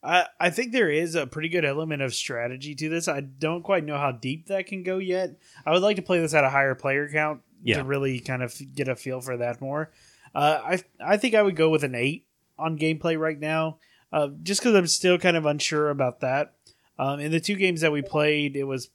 I, 0.04 0.26
I 0.40 0.50
think 0.50 0.72
there 0.72 0.90
is 0.90 1.14
a 1.16 1.28
pretty 1.28 1.50
good 1.50 1.64
element 1.66 2.02
of 2.02 2.14
strategy 2.16 2.74
to 2.76 2.90
this. 2.90 3.08
I 3.08 3.22
don't 3.22 3.62
quite 3.64 3.86
know 3.86 3.98
how 3.98 4.12
deep 4.12 4.48
that 4.48 4.66
can 4.66 4.82
go 4.84 4.98
yet. 4.98 5.38
I 5.66 5.72
would 5.72 5.84
like 5.84 5.98
to 5.98 6.02
play 6.02 6.20
this 6.20 6.34
at 6.34 6.44
a 6.44 6.50
higher 6.50 6.74
player 6.76 7.08
count 7.08 7.42
Yeah. 7.64 7.78
to 7.78 7.84
really 7.84 8.20
kind 8.20 8.42
of 8.42 8.54
get 8.74 8.88
a 8.88 8.96
feel 8.96 9.22
for 9.22 9.38
that 9.38 9.62
more. 9.62 9.92
Uh, 10.34 10.60
I 10.64 10.84
I 11.14 11.18
think 11.18 11.36
I 11.36 11.42
would 11.42 11.56
go 11.56 11.70
with 11.70 11.84
an 11.84 11.94
eight 11.94 12.26
on 12.58 12.78
gameplay 12.80 13.20
right 13.20 13.40
now, 13.40 13.78
uh, 14.14 14.30
just 14.44 14.62
because 14.62 14.76
I'm 14.76 14.88
still 14.88 15.18
kind 15.20 15.38
of 15.38 15.46
unsure 15.46 15.90
about 15.90 16.22
that. 16.22 16.54
Um, 16.98 17.20
in 17.20 17.32
the 17.32 17.40
two 17.40 17.56
games 17.56 17.82
that 17.82 17.92
we 17.92 18.02
played, 18.02 18.56
it 18.56 18.64
was 18.64 18.90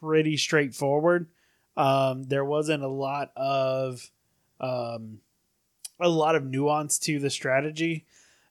pretty 0.00 0.36
straightforward. 0.36 1.28
Um, 1.76 2.24
there 2.24 2.44
wasn't 2.44 2.82
a 2.82 2.88
lot 2.88 3.30
of 3.36 4.10
um, 4.58 5.20
a 6.00 6.08
lot 6.08 6.34
of 6.34 6.44
nuance 6.44 6.98
to 7.00 7.18
the 7.18 7.30
strategy, 7.30 8.06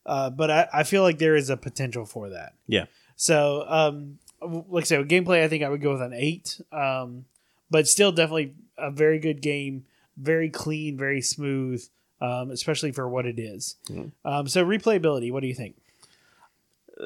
uh, 0.10 0.30
but 0.32 0.50
I, 0.50 0.68
I 0.74 0.84
feel 0.84 1.04
like 1.04 1.20
there 1.20 1.36
is 1.36 1.50
a 1.52 1.56
potential 1.58 2.04
for 2.06 2.30
that. 2.30 2.54
Yeah. 2.68 2.86
So, 3.16 3.64
um, 3.68 4.18
like 4.42 4.84
I 4.84 4.86
said, 4.86 5.00
with 5.00 5.08
gameplay, 5.10 5.44
I 5.44 5.48
think 5.48 5.64
I 5.64 5.70
would 5.70 5.82
go 5.82 5.92
with 5.92 6.02
an 6.02 6.14
eight, 6.14 6.60
um, 6.72 7.26
but 7.70 7.88
still 7.88 8.12
definitely 8.12 8.56
a 8.78 8.90
very 8.90 9.20
good 9.20 9.42
game, 9.42 9.86
very 10.18 10.50
clean, 10.50 10.98
very 10.98 11.22
smooth, 11.22 11.86
um, 12.22 12.50
especially 12.50 12.92
for 12.92 13.08
what 13.08 13.26
it 13.28 13.38
is. 13.38 13.76
Mhm. 13.90 14.12
Um, 14.26 14.48
so 14.48 14.66
replayability, 14.66 15.32
what 15.32 15.42
do 15.42 15.48
you 15.48 15.56
think? 15.56 15.76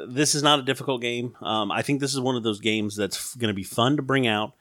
this 0.07 0.33
is 0.33 0.41
not 0.41 0.57
a 0.57 0.63
difficult 0.63 1.01
game. 1.01 1.35
Um, 1.41 1.71
I 1.71 1.83
think 1.83 1.99
this 1.99 2.13
is 2.13 2.19
one 2.19 2.35
of 2.35 2.41
those 2.41 2.59
games 2.59 2.95
that's 2.95 3.35
going 3.35 3.49
to 3.49 3.53
be 3.53 3.63
fun 3.63 3.95
to 3.97 4.01
bring 4.01 4.25
out, 4.25 4.53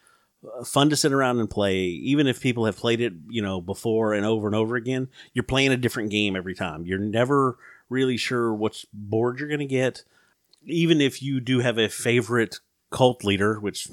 uh, 0.44 0.62
fun 0.62 0.90
to 0.90 0.96
sit 0.96 1.10
around 1.10 1.40
and 1.40 1.48
play. 1.48 1.78
Even 1.78 2.26
if 2.26 2.40
people 2.40 2.66
have 2.66 2.76
played 2.76 3.00
it, 3.00 3.14
you 3.30 3.40
know, 3.40 3.60
before 3.60 4.12
and 4.12 4.26
over 4.26 4.46
and 4.46 4.54
over 4.54 4.76
again, 4.76 5.08
you're 5.32 5.42
playing 5.42 5.72
a 5.72 5.76
different 5.78 6.10
game 6.10 6.36
every 6.36 6.54
time. 6.54 6.84
You're 6.84 6.98
never 6.98 7.56
really 7.92 8.16
sure 8.16 8.52
which 8.52 8.86
board 8.92 9.38
you're 9.38 9.48
going 9.48 9.60
to 9.60 9.66
get. 9.66 10.04
Even 10.64 11.00
if 11.00 11.22
you 11.22 11.40
do 11.40 11.60
have 11.60 11.78
a 11.78 11.88
favorite 11.88 12.58
cult 12.90 13.24
leader, 13.24 13.58
which 13.60 13.88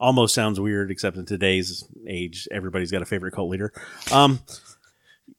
almost 0.00 0.34
sounds 0.34 0.60
weird, 0.60 0.90
except 0.90 1.16
in 1.16 1.24
today's 1.24 1.84
age, 2.06 2.48
everybody's 2.50 2.90
got 2.90 3.02
a 3.02 3.06
favorite 3.06 3.32
cult 3.32 3.50
leader. 3.50 3.72
Um, 4.12 4.40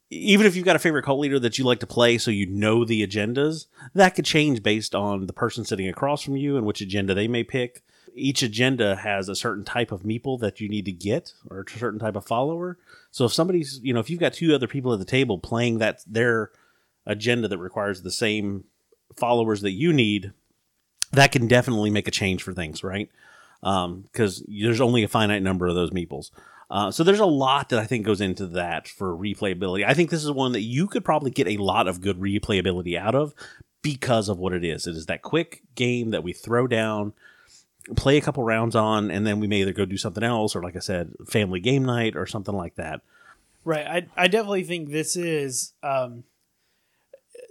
even 0.10 0.46
if 0.46 0.56
you've 0.56 0.66
got 0.66 0.76
a 0.76 0.80
favorite 0.80 1.04
cult 1.04 1.20
leader 1.20 1.40
that 1.40 1.58
you 1.58 1.66
like 1.66 1.80
to 1.80 1.88
play 1.88 2.18
so 2.18 2.32
you 2.32 2.46
know 2.46 2.86
the 2.86 3.06
agendas, 3.06 3.66
that 3.94 4.16
could 4.16 4.26
change 4.26 4.64
based 4.64 4.96
on 4.96 5.28
the 5.28 5.34
person 5.34 5.66
sitting 5.66 5.88
across 5.88 6.22
from 6.22 6.38
you 6.38 6.58
and 6.58 6.66
which 6.66 6.82
agenda 6.82 7.14
they 7.14 7.28
may 7.28 7.44
pick. 7.44 7.84
Each 8.14 8.42
agenda 8.42 8.96
has 8.96 9.28
a 9.28 9.36
certain 9.36 9.66
type 9.66 9.92
of 9.92 10.04
meeple 10.04 10.40
that 10.40 10.62
you 10.62 10.70
need 10.70 10.86
to 10.86 10.92
get 10.92 11.34
or 11.50 11.62
a 11.68 11.70
certain 11.70 12.00
type 12.00 12.16
of 12.16 12.26
follower. 12.26 12.78
So 13.12 13.26
if 13.26 13.34
somebody's, 13.34 13.80
you 13.84 13.94
know, 13.94 14.00
if 14.00 14.10
you've 14.10 14.22
got 14.22 14.34
two 14.34 14.56
other 14.56 14.68
people 14.68 14.94
at 14.94 15.00
the 15.00 15.06
table 15.06 15.38
playing 15.38 15.80
that 15.80 16.02
their 16.08 16.52
agenda 17.06 17.48
that 17.48 17.58
requires 17.58 18.02
the 18.02 18.12
same 18.12 18.66
followers 19.16 19.62
that 19.62 19.72
you 19.72 19.94
need, 19.94 20.34
that 21.12 21.32
can 21.32 21.48
definitely 21.48 21.90
make 21.90 22.08
a 22.08 22.12
change 22.12 22.44
for 22.44 22.54
things, 22.54 22.84
right? 22.84 23.10
Because 23.62 24.44
there's 24.48 24.82
only 24.82 25.04
a 25.04 25.08
finite 25.08 25.42
number 25.42 25.68
of 25.68 25.76
those 25.76 25.92
meeples. 25.92 26.32
Uh, 26.70 26.90
so 26.90 27.04
there's 27.04 27.20
a 27.20 27.26
lot 27.26 27.70
that 27.70 27.80
I 27.80 27.86
think 27.86 28.06
goes 28.06 28.22
into 28.22 28.48
that 28.48 28.88
for 28.88 29.16
replayability. 29.16 29.86
I 29.86 29.94
think 29.94 30.10
this 30.10 30.24
is 30.24 30.32
one 30.32 30.52
that 30.54 30.62
you 30.62 30.88
could 30.88 31.06
probably 31.06 31.32
get 31.32 31.48
a 31.48 31.58
lot 31.58 31.88
of 31.88 32.02
good 32.02 32.20
replayability 32.20 32.98
out 32.98 33.14
of 33.14 33.36
because 33.84 34.30
of 34.30 34.40
what 34.40 34.54
it 34.54 34.64
is. 34.64 34.88
It 34.88 34.96
is 34.96 35.06
that 35.06 35.22
quick 35.22 35.62
game 35.76 36.10
that 36.10 36.24
we 36.24 36.34
throw 36.34 36.66
down, 36.66 37.14
play 37.96 38.18
a 38.18 38.22
couple 38.22 38.44
rounds 38.44 38.76
on, 38.76 39.12
and 39.12 39.28
then 39.28 39.40
we 39.40 39.46
may 39.46 39.62
either 39.62 39.74
go 39.74 39.86
do 39.86 39.98
something 39.98 40.24
else 40.24 40.56
or, 40.56 40.64
like 40.64 40.76
I 40.76 40.80
said, 40.80 41.14
family 41.28 41.60
game 41.60 41.86
night 41.86 42.16
or 42.16 42.26
something 42.26 42.56
like 42.56 42.76
that. 42.76 43.02
Right. 43.64 43.86
I 43.86 44.24
I 44.24 44.28
definitely 44.28 44.64
think 44.64 44.90
this 44.90 45.16
is 45.16 45.74
um 45.84 46.24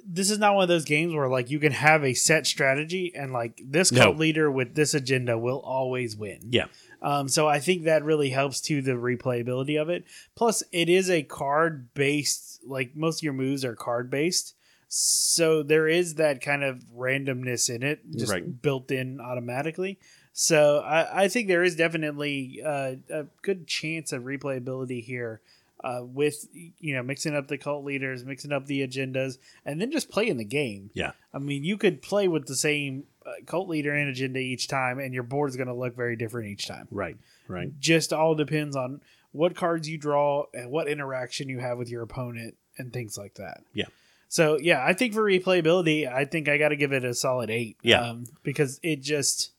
this 0.07 0.31
is 0.31 0.39
not 0.39 0.55
one 0.55 0.63
of 0.63 0.69
those 0.69 0.85
games 0.85 1.15
where 1.15 1.29
like 1.29 1.51
you 1.51 1.59
can 1.59 1.73
have 1.73 2.05
a 2.05 2.15
set 2.15 2.47
strategy 2.47 3.13
and 3.15 3.33
like 3.33 3.61
this 3.65 3.91
No. 3.93 4.11
leader 4.11 4.51
with 4.51 4.75
this 4.75 4.95
agenda 4.95 5.39
will 5.39 5.61
always 5.61 6.17
win. 6.17 6.41
Yeah. 6.51 6.67
Um, 7.03 7.29
so 7.29 7.47
I 7.49 7.59
think 7.61 7.85
that 7.85 8.03
really 8.05 8.31
helps 8.31 8.61
to 8.63 8.81
the 8.83 8.93
replayability 8.93 9.81
of 9.81 9.89
it. 9.91 10.05
Plus, 10.35 10.63
it 10.73 10.89
is 10.89 11.11
a 11.11 11.23
card 11.23 11.93
based. 11.95 12.61
Like 12.67 12.97
most 12.97 13.19
of 13.21 13.23
your 13.25 13.35
moves 13.35 13.65
are 13.65 13.75
card 13.75 14.11
based, 14.11 14.55
so 14.89 15.63
there 15.63 15.87
is 15.89 16.15
that 16.15 16.41
kind 16.41 16.65
of 16.65 16.85
randomness 16.97 17.69
in 17.75 17.83
it, 17.83 18.01
just 18.17 18.33
Right. 18.33 18.63
built 18.63 18.91
in 18.91 19.21
automatically. 19.21 19.99
So 20.33 20.79
I, 20.81 21.25
I 21.25 21.29
think 21.29 21.47
there 21.49 21.63
is 21.63 21.77
definitely 21.77 22.61
uh, 22.65 22.95
a 23.11 23.27
good 23.43 23.67
chance 23.67 24.13
of 24.13 24.23
replayability 24.25 25.03
here. 25.05 25.41
Uh, 25.85 26.01
with 26.03 26.47
you 26.53 26.95
know 26.95 27.03
mixing 27.03 27.37
up 27.37 27.47
the 27.47 27.59
cult 27.59 27.85
leaders, 27.85 28.25
mixing 28.25 28.53
up 28.53 28.65
the 28.65 28.81
agendas, 28.87 29.37
and 29.67 29.79
then 29.79 29.91
just 29.93 30.09
playing 30.09 30.39
the 30.39 30.45
game. 30.45 30.91
Yeah. 30.95 31.13
I 31.35 31.39
mean, 31.39 31.63
you 31.63 31.77
could 31.77 32.01
play 32.01 32.27
with 32.27 32.47
the 32.47 32.57
same 32.57 33.05
uh, 33.27 33.33
cult 33.45 33.69
leader 33.69 33.93
and 33.93 34.09
agenda 34.09 34.39
each 34.39 34.67
time, 34.67 34.99
and 34.99 35.13
your 35.13 35.25
board's 35.25 35.57
going 35.57 35.67
to 35.69 35.75
look 35.75 35.95
very 35.95 36.17
different 36.17 36.49
each 36.49 36.67
time. 36.67 36.89
Right. 36.91 37.19
Right. 37.49 37.69
Just 37.79 38.15
all 38.15 38.35
depends 38.35 38.77
on 38.77 39.03
what 39.33 39.55
cards 39.57 39.87
you 39.87 39.99
draw 39.99 40.47
and 40.55 40.71
what 40.71 40.89
interaction 40.89 41.51
you 41.51 41.59
have 41.59 41.77
with 41.77 41.91
your 41.91 42.03
opponent 42.03 42.57
and 42.79 42.91
things 42.91 43.19
like 43.19 43.35
that. 43.35 43.63
Yeah. 43.75 43.87
So 44.29 44.59
yeah, 44.59 44.83
I 44.83 44.95
think 44.95 45.13
for 45.13 45.23
replayability, 45.23 46.11
I 46.11 46.25
think 46.25 46.49
I 46.49 46.57
got 46.57 46.71
to 46.71 46.77
give 46.77 46.93
it 46.93 47.05
a 47.05 47.13
solid 47.13 47.51
eight. 47.51 47.77
Yeah. 47.83 48.01
um, 48.01 48.25
because 48.43 48.81
it 48.83 49.03
just 49.03 49.53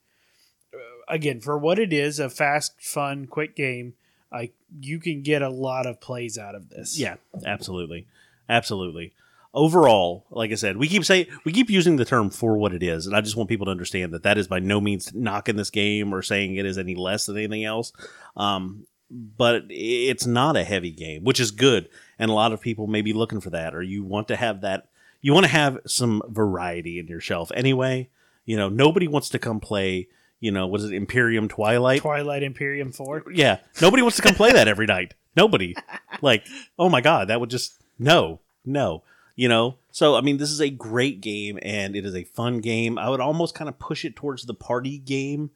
uh, 0.73 0.77
again 1.07 1.39
for 1.39 1.57
what 1.57 1.77
it 1.77 1.93
is, 1.93 2.19
a 2.19 2.29
fast, 2.29 2.81
fun, 2.81 3.27
quick 3.27 3.55
game. 3.55 3.93
Like 4.31 4.53
you 4.79 4.99
can 4.99 5.21
get 5.21 5.41
a 5.41 5.49
lot 5.49 5.85
of 5.85 6.01
plays 6.01 6.37
out 6.37 6.55
of 6.55 6.69
this. 6.69 6.99
Yeah, 6.99 7.15
absolutely, 7.45 8.07
absolutely. 8.49 9.13
Overall, 9.53 10.25
like 10.31 10.51
I 10.51 10.55
said, 10.55 10.75
we 10.75 10.89
keep 10.89 11.05
saying 11.05 11.27
we 11.45 11.53
keep 11.53 11.69
using 11.69 11.95
the 11.95 12.03
term 12.03 12.29
for 12.29 12.57
what 12.57 12.73
it 12.73 12.83
is, 12.83 13.07
and 13.07 13.15
I 13.15 13.21
just 13.21 13.37
want 13.37 13.47
people 13.47 13.65
to 13.65 13.71
understand 13.71 14.13
that 14.13 14.23
that 14.23 14.37
is 14.37 14.49
by 14.49 14.59
no 14.59 14.81
means 14.81 15.13
knocking 15.13 15.55
this 15.55 15.69
game 15.69 16.13
or 16.13 16.21
saying 16.21 16.57
it 16.57 16.65
is 16.65 16.77
any 16.77 16.95
less 16.95 17.25
than 17.25 17.37
anything 17.37 17.63
else. 17.63 17.93
Um, 18.35 18.85
but 19.09 19.63
it's 19.69 20.25
not 20.25 20.57
a 20.57 20.63
heavy 20.63 20.91
game, 20.91 21.23
which 21.23 21.39
is 21.39 21.51
good, 21.51 21.87
and 22.19 22.29
a 22.29 22.33
lot 22.33 22.51
of 22.51 22.59
people 22.59 22.87
may 22.87 23.01
be 23.01 23.13
looking 23.13 23.39
for 23.39 23.51
that, 23.51 23.73
or 23.73 23.81
you 23.81 24.03
want 24.03 24.27
to 24.27 24.35
have 24.35 24.61
that. 24.61 24.89
You 25.21 25.33
want 25.33 25.45
to 25.45 25.51
have 25.51 25.79
some 25.85 26.21
variety 26.27 26.99
in 26.99 27.07
your 27.07 27.21
shelf, 27.21 27.51
anyway. 27.55 28.09
You 28.45 28.57
know, 28.57 28.69
nobody 28.69 29.07
wants 29.07 29.29
to 29.29 29.39
come 29.39 29.59
play. 29.59 30.09
You 30.45 30.51
know, 30.51 30.67
what 30.67 30.79
is 30.79 30.91
it, 30.91 30.93
Imperium 30.93 31.47
Twilight? 31.47 32.01
Twilight 32.01 32.43
Imperium 32.43 32.91
Four. 32.91 33.23
Yeah, 33.33 33.57
nobody 33.81 34.03
wants 34.03 34.17
to 34.17 34.21
come 34.21 34.35
play 34.35 34.51
that 34.51 34.67
every 34.67 34.85
night. 34.85 35.15
Nobody. 35.35 35.75
Like, 36.21 36.45
oh 36.77 36.87
my 36.87 37.01
god, 37.01 37.29
that 37.29 37.39
would 37.39 37.49
just 37.49 37.81
no, 37.97 38.41
no. 38.63 39.01
You 39.35 39.49
know. 39.49 39.79
So 39.91 40.15
I 40.15 40.21
mean, 40.21 40.37
this 40.37 40.51
is 40.51 40.61
a 40.61 40.69
great 40.69 41.19
game 41.19 41.57
and 41.63 41.95
it 41.95 42.05
is 42.05 42.15
a 42.15 42.25
fun 42.25 42.59
game. 42.59 42.99
I 42.99 43.09
would 43.09 43.21
almost 43.21 43.55
kind 43.55 43.67
of 43.67 43.79
push 43.79 44.05
it 44.05 44.15
towards 44.15 44.45
the 44.45 44.53
party 44.53 44.99
game 44.99 45.49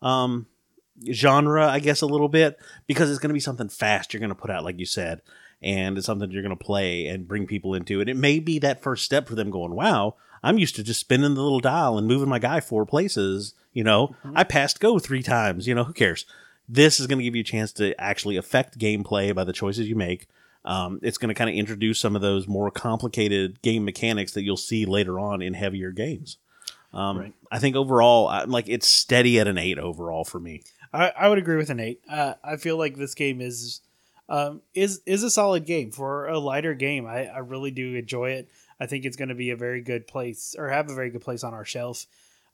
um 0.00 0.46
genre, 1.12 1.66
I 1.66 1.80
guess, 1.80 2.00
a 2.00 2.06
little 2.06 2.28
bit 2.28 2.56
because 2.86 3.10
it's 3.10 3.18
going 3.18 3.30
to 3.30 3.34
be 3.34 3.40
something 3.40 3.68
fast 3.68 4.14
you're 4.14 4.20
going 4.20 4.28
to 4.28 4.36
put 4.36 4.50
out, 4.50 4.62
like 4.62 4.78
you 4.78 4.86
said, 4.86 5.22
and 5.60 5.98
it's 5.98 6.06
something 6.06 6.30
you're 6.30 6.44
going 6.44 6.56
to 6.56 6.64
play 6.64 7.08
and 7.08 7.26
bring 7.26 7.48
people 7.48 7.74
into. 7.74 8.00
And 8.00 8.08
it 8.08 8.16
may 8.16 8.38
be 8.38 8.60
that 8.60 8.80
first 8.80 9.04
step 9.04 9.26
for 9.26 9.34
them 9.34 9.50
going, 9.50 9.74
wow, 9.74 10.14
I'm 10.40 10.58
used 10.58 10.76
to 10.76 10.84
just 10.84 11.00
spinning 11.00 11.34
the 11.34 11.42
little 11.42 11.58
dial 11.58 11.98
and 11.98 12.06
moving 12.06 12.28
my 12.28 12.38
guy 12.38 12.60
four 12.60 12.86
places. 12.86 13.54
You 13.72 13.84
know, 13.84 14.08
mm-hmm. 14.08 14.36
I 14.36 14.44
passed 14.44 14.80
go 14.80 14.98
three 14.98 15.22
times. 15.22 15.66
You 15.66 15.74
know, 15.74 15.84
who 15.84 15.92
cares? 15.92 16.26
This 16.68 17.00
is 17.00 17.06
going 17.06 17.18
to 17.18 17.24
give 17.24 17.34
you 17.34 17.40
a 17.40 17.44
chance 17.44 17.72
to 17.74 17.98
actually 18.00 18.36
affect 18.36 18.78
gameplay 18.78 19.34
by 19.34 19.44
the 19.44 19.52
choices 19.52 19.88
you 19.88 19.96
make. 19.96 20.28
Um, 20.64 21.00
it's 21.02 21.18
going 21.18 21.28
to 21.28 21.34
kind 21.34 21.48
of 21.48 21.56
introduce 21.56 21.98
some 21.98 22.14
of 22.14 22.22
those 22.22 22.46
more 22.46 22.70
complicated 22.70 23.62
game 23.62 23.84
mechanics 23.84 24.32
that 24.32 24.42
you'll 24.42 24.56
see 24.56 24.84
later 24.84 25.18
on 25.18 25.42
in 25.42 25.54
heavier 25.54 25.90
games. 25.90 26.36
Um, 26.92 27.18
right. 27.18 27.34
I 27.50 27.58
think 27.58 27.76
overall, 27.76 28.28
I, 28.28 28.44
like 28.44 28.68
it's 28.68 28.86
steady 28.86 29.38
at 29.40 29.48
an 29.48 29.58
eight 29.58 29.78
overall 29.78 30.24
for 30.24 30.40
me. 30.40 30.62
I, 30.92 31.10
I 31.10 31.28
would 31.28 31.38
agree 31.38 31.56
with 31.56 31.70
an 31.70 31.80
eight. 31.80 32.00
Uh, 32.08 32.34
I 32.42 32.56
feel 32.56 32.76
like 32.76 32.96
this 32.96 33.14
game 33.14 33.40
is 33.40 33.80
um, 34.28 34.62
is 34.74 35.00
is 35.06 35.22
a 35.22 35.30
solid 35.30 35.66
game 35.66 35.90
for 35.90 36.26
a 36.26 36.38
lighter 36.38 36.74
game. 36.74 37.06
I, 37.06 37.26
I 37.26 37.38
really 37.38 37.70
do 37.70 37.94
enjoy 37.94 38.30
it. 38.30 38.48
I 38.80 38.86
think 38.86 39.04
it's 39.04 39.16
going 39.16 39.28
to 39.28 39.34
be 39.34 39.50
a 39.50 39.56
very 39.56 39.80
good 39.80 40.06
place 40.06 40.54
or 40.58 40.68
have 40.68 40.90
a 40.90 40.94
very 40.94 41.10
good 41.10 41.20
place 41.20 41.44
on 41.44 41.54
our 41.54 41.64
shelf. 41.64 42.06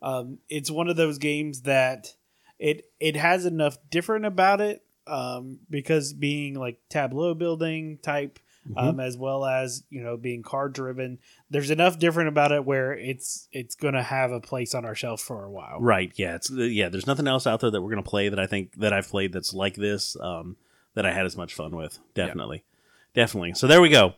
Um, 0.02 0.38
it's 0.48 0.70
one 0.70 0.88
of 0.88 0.96
those 0.96 1.18
games 1.18 1.62
that 1.62 2.14
it 2.58 2.86
it 3.00 3.16
has 3.16 3.46
enough 3.46 3.78
different 3.90 4.26
about 4.26 4.60
it 4.60 4.82
um, 5.06 5.60
because 5.68 6.12
being 6.12 6.54
like 6.54 6.80
tableau 6.88 7.34
building 7.34 7.98
type 8.02 8.38
mm-hmm. 8.68 8.78
um, 8.78 9.00
as 9.00 9.16
well 9.16 9.44
as 9.44 9.84
you 9.90 10.02
know 10.02 10.16
being 10.16 10.42
card 10.42 10.72
driven. 10.72 11.18
There's 11.50 11.70
enough 11.70 11.98
different 11.98 12.28
about 12.28 12.52
it 12.52 12.64
where 12.64 12.92
it's 12.92 13.48
it's 13.52 13.74
gonna 13.74 14.02
have 14.02 14.32
a 14.32 14.40
place 14.40 14.74
on 14.74 14.84
our 14.84 14.94
shelf 14.94 15.20
for 15.20 15.44
a 15.44 15.50
while. 15.50 15.80
Right? 15.80 16.12
Yeah. 16.16 16.36
It's 16.36 16.50
yeah. 16.50 16.88
There's 16.88 17.06
nothing 17.06 17.26
else 17.26 17.46
out 17.46 17.60
there 17.60 17.70
that 17.70 17.80
we're 17.80 17.90
gonna 17.90 18.02
play 18.02 18.28
that 18.28 18.38
I 18.38 18.46
think 18.46 18.76
that 18.76 18.92
I've 18.92 19.08
played 19.08 19.32
that's 19.32 19.54
like 19.54 19.74
this 19.74 20.16
um, 20.20 20.56
that 20.94 21.06
I 21.06 21.12
had 21.12 21.26
as 21.26 21.36
much 21.36 21.54
fun 21.54 21.74
with. 21.76 21.98
Definitely, 22.14 22.64
yeah. 23.14 23.22
definitely. 23.22 23.54
So 23.54 23.66
there 23.66 23.80
we 23.80 23.88
go. 23.88 24.14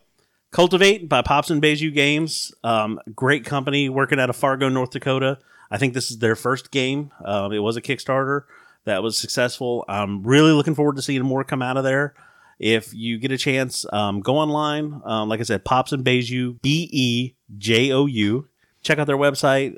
Cultivate 0.51 1.07
by 1.07 1.21
Pops 1.21 1.51
and 1.51 1.61
Bejou 1.61 1.93
Games. 1.93 2.51
Um, 2.63 2.99
great 3.13 3.45
company 3.45 3.87
working 3.87 4.19
out 4.19 4.31
of 4.31 4.35
Fargo, 4.35 4.67
North 4.67 4.89
Dakota. 4.89 5.37
I 5.71 5.77
think 5.77 5.93
this 5.93 6.09
is 6.09 6.17
their 6.17 6.35
first 6.35 6.71
game. 6.71 7.11
Um, 7.23 7.51
it 7.51 7.59
was 7.59 7.77
a 7.77 7.81
Kickstarter 7.81 8.43
that 8.85 9.03
was 9.03 9.17
successful. 9.17 9.85
I'm 9.87 10.23
really 10.23 10.51
looking 10.51 10.75
forward 10.75 10.95
to 10.95 11.01
seeing 11.01 11.21
more 11.23 11.43
come 11.43 11.61
out 11.61 11.77
of 11.77 11.83
there. 11.83 12.15
If 12.57 12.93
you 12.93 13.17
get 13.17 13.31
a 13.31 13.37
chance, 13.37 13.85
um, 13.93 14.19
go 14.19 14.37
online. 14.37 15.01
Um, 15.05 15.29
like 15.29 15.39
I 15.39 15.43
said, 15.43 15.63
Pops 15.63 15.91
and 15.91 16.03
Bejou, 16.03 16.61
B 16.61 16.89
E 16.91 17.35
J 17.57 17.91
O 17.91 18.05
U. 18.05 18.47
Check 18.81 18.99
out 18.99 19.07
their 19.07 19.17
website. 19.17 19.75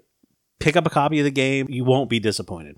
Pick 0.60 0.76
up 0.76 0.88
a 0.88 0.90
copy 0.90 1.20
of 1.20 1.26
the 1.26 1.32
game. 1.32 1.68
You 1.70 1.84
won't 1.84 2.10
be 2.10 2.20
disappointed. 2.20 2.78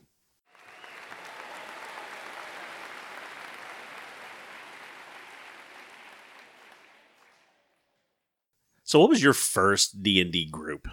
So, 8.84 9.00
what 9.00 9.10
was 9.10 9.24
your 9.24 9.34
first 9.34 10.04
D 10.04 10.20
and 10.22 10.32
D 10.32 10.46
group? 10.46 10.88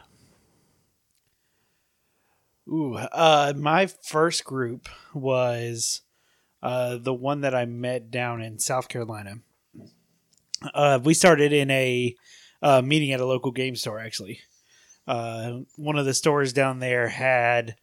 Ooh, 2.71 2.95
uh, 2.95 3.53
my 3.57 3.87
first 3.87 4.45
group 4.45 4.89
was 5.13 6.03
uh, 6.63 6.99
the 6.99 7.15
one 7.15 7.41
that 7.41 7.55
I 7.55 7.65
met 7.65 8.11
down 8.11 8.41
in 8.41 8.61
South 8.61 8.89
Carolina. 8.89 9.39
Uh, 10.75 11.01
we 11.03 11.15
started 11.15 11.53
in 11.53 11.71
a 11.71 12.15
uh, 12.63 12.83
meeting 12.83 13.13
at 13.13 13.21
a 13.21 13.27
local 13.27 13.51
game 13.51 13.75
store, 13.75 13.99
actually. 13.99 14.41
Uh, 15.07 15.61
one 15.77 15.99
of 15.99 16.07
the 16.07 16.15
stores 16.15 16.53
down 16.53 16.79
there 16.79 17.09
had 17.09 17.75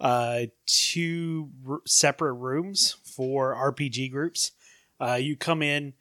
uh, 0.00 0.46
two 0.66 1.50
r- 1.68 1.80
separate 1.86 2.32
rooms 2.32 2.96
for 3.04 3.54
RPG 3.54 4.10
groups. 4.10 4.50
Uh, 4.98 5.14
you 5.14 5.36
come 5.36 5.62
in, 5.62 5.92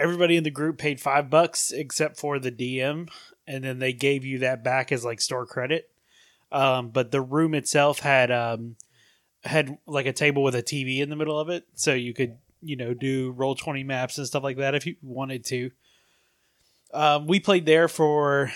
everybody 0.00 0.36
in 0.36 0.44
the 0.44 0.50
group 0.50 0.78
paid 0.78 1.00
five 1.00 1.28
bucks 1.28 1.70
except 1.70 2.18
for 2.18 2.38
the 2.38 2.52
DM, 2.52 3.10
and 3.46 3.64
then 3.64 3.78
they 3.80 3.92
gave 3.92 4.24
you 4.24 4.38
that 4.38 4.64
back 4.64 4.90
as 4.90 5.04
like 5.04 5.20
store 5.20 5.44
credit. 5.44 5.91
Um, 6.52 6.90
but 6.90 7.10
the 7.10 7.20
room 7.20 7.54
itself 7.54 8.00
had 8.00 8.30
um, 8.30 8.76
had 9.42 9.78
like 9.86 10.06
a 10.06 10.12
table 10.12 10.42
with 10.42 10.54
a 10.54 10.62
TV 10.62 10.98
in 11.00 11.08
the 11.08 11.16
middle 11.16 11.38
of 11.38 11.48
it, 11.48 11.64
so 11.74 11.94
you 11.94 12.12
could 12.14 12.36
you 12.60 12.76
know 12.76 12.94
do 12.94 13.32
roll 13.32 13.54
twenty 13.54 13.82
maps 13.82 14.18
and 14.18 14.26
stuff 14.26 14.42
like 14.42 14.58
that 14.58 14.74
if 14.74 14.86
you 14.86 14.96
wanted 15.02 15.44
to. 15.46 15.70
Um, 16.92 17.26
we 17.26 17.40
played 17.40 17.64
there 17.64 17.88
for 17.88 18.52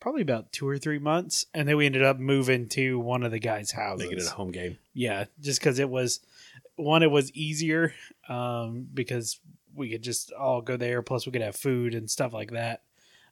probably 0.00 0.22
about 0.22 0.52
two 0.52 0.68
or 0.68 0.76
three 0.76 0.98
months, 0.98 1.46
and 1.54 1.68
then 1.68 1.76
we 1.76 1.86
ended 1.86 2.02
up 2.02 2.18
moving 2.18 2.68
to 2.68 2.98
one 2.98 3.22
of 3.22 3.30
the 3.30 3.38
guys' 3.38 3.70
houses. 3.70 4.04
Making 4.04 4.18
it 4.18 4.26
a 4.26 4.34
home 4.34 4.50
game. 4.50 4.76
Yeah, 4.92 5.24
just 5.40 5.60
because 5.60 5.78
it 5.78 5.88
was 5.88 6.20
one, 6.76 7.02
it 7.02 7.10
was 7.10 7.32
easier 7.32 7.94
um, 8.28 8.86
because 8.92 9.38
we 9.74 9.90
could 9.90 10.02
just 10.02 10.32
all 10.32 10.60
go 10.60 10.76
there. 10.76 11.02
Plus, 11.02 11.24
we 11.24 11.32
could 11.32 11.40
have 11.40 11.56
food 11.56 11.94
and 11.94 12.10
stuff 12.10 12.32
like 12.32 12.50
that. 12.50 12.82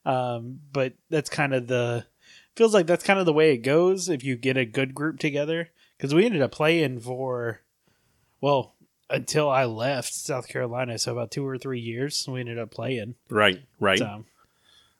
Um, 0.05 0.61
but 0.73 0.95
that's 1.11 1.29
kind 1.29 1.53
of 1.55 1.67
the 1.67 2.07
feels 2.55 2.75
like 2.75 2.87
that's 2.87 3.05
kind 3.05 3.19
of 3.19 3.27
the 3.27 3.33
way 3.33 3.53
it 3.53 3.59
goes 3.59 4.09
if 4.09 4.25
you 4.25 4.37
get 4.37 4.57
a 4.57 4.65
good 4.65 4.95
group 4.95 5.19
together 5.19 5.71
because 5.97 6.15
we 6.15 6.27
ended 6.27 6.43
up 6.43 6.51
playing 6.51 7.01
for, 7.01 7.61
well, 8.41 8.75
until 9.09 9.49
I 9.49 9.67
left 9.67 10.13
South 10.13 10.49
Carolina, 10.49 10.99
so 10.99 11.13
about 11.13 11.31
two 11.31 11.47
or 11.47 11.59
three 11.59 11.79
years, 11.79 12.27
we 12.29 12.41
ended 12.41 12.59
up 12.59 12.71
playing. 12.71 13.15
Right, 13.29 13.63
right. 13.79 13.99
So. 13.99 14.25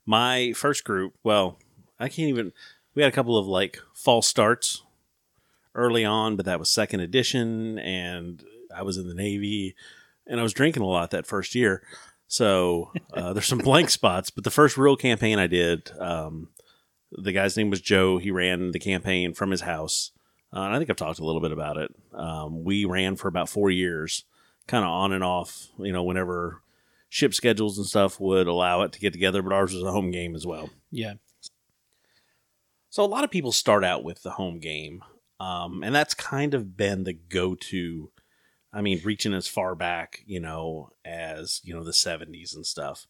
My 0.07 0.53
first 0.55 0.85
group, 0.85 1.15
well, 1.25 1.59
I 1.99 2.09
can't 2.09 2.29
even. 2.29 2.53
We 2.95 3.03
had 3.03 3.11
a 3.11 3.15
couple 3.15 3.39
of 3.39 3.47
like 3.47 3.81
false 3.95 4.27
starts 4.27 4.83
early 5.75 6.05
on, 6.05 6.37
but 6.37 6.45
that 6.47 6.59
was 6.59 6.71
second 6.71 7.01
edition, 7.01 7.79
and 7.79 8.45
I 8.75 8.83
was 8.83 8.97
in 8.97 9.09
the 9.09 9.15
Navy, 9.15 9.75
and 10.27 10.39
I 10.39 10.43
was 10.43 10.53
drinking 10.53 10.83
a 10.83 10.87
lot 10.87 11.11
that 11.11 11.27
first 11.27 11.55
year. 11.55 11.83
So 12.29 12.93
uh, 13.13 13.33
there's 13.33 13.47
some 13.47 13.59
blank 13.65 13.91
spots, 13.91 14.31
but 14.31 14.45
the 14.45 14.51
first 14.51 14.77
real 14.77 14.97
campaign 14.97 15.39
I 15.39 15.47
did, 15.47 15.91
um, 15.99 16.49
the 17.17 17.33
guy's 17.33 17.57
name 17.57 17.71
was 17.71 17.81
Joe. 17.81 18.19
He 18.19 18.31
ran 18.31 18.73
the 18.73 18.79
campaign 18.79 19.35
from 19.35 19.51
his 19.51 19.63
house. 19.63 20.13
Uh, 20.55 20.61
and 20.61 20.75
I 20.75 20.79
think 20.79 20.91
I've 20.91 20.97
talked 20.97 21.19
a 21.19 21.25
little 21.25 21.41
bit 21.41 21.53
about 21.53 21.79
it. 21.79 21.95
Um, 22.13 22.63
we 22.63 22.85
ran 22.85 23.17
for 23.17 23.29
about 23.29 23.49
four 23.49 23.71
years, 23.71 24.25
kind 24.67 24.85
of 24.85 24.91
on 24.91 25.13
and 25.13 25.25
off, 25.25 25.69
you 25.79 25.93
know, 25.93 26.03
whenever 26.03 26.63
ship 27.09 27.35
schedules 27.35 27.79
and 27.79 27.87
stuff 27.87 28.21
would 28.21 28.47
allow 28.47 28.83
it 28.83 28.93
to 28.93 29.01
get 29.01 29.13
together, 29.13 29.43
but 29.43 29.53
ours 29.53 29.75
was 29.75 29.83
a 29.83 29.93
home 29.93 30.11
game 30.11 30.35
as 30.35 30.47
well. 30.47 30.71
Yeah. 30.91 31.15
So 32.91 33.03
a 33.03 33.07
lot 33.07 33.25
of 33.25 33.31
people 33.31 33.53
start 33.53 33.85
out 33.85 34.05
with 34.05 34.23
the 34.23 34.33
home 34.33 34.61
game, 34.61 35.03
um, 35.41 35.83
and 35.83 35.95
that's 35.95 36.15
kind 36.15 36.53
of 36.53 36.77
been 36.77 37.05
the 37.05 37.15
go 37.15 37.55
to. 37.55 38.11
I 38.73 38.81
mean, 38.81 39.01
reaching 39.05 39.35
as 39.35 39.47
far 39.47 39.75
back, 39.75 40.23
you 40.27 40.41
know, 40.41 40.91
as, 41.05 41.61
you 41.65 41.75
know, 41.75 41.85
the 41.85 41.91
70s 41.91 42.55
and 42.55 42.67
stuff. 42.67 43.07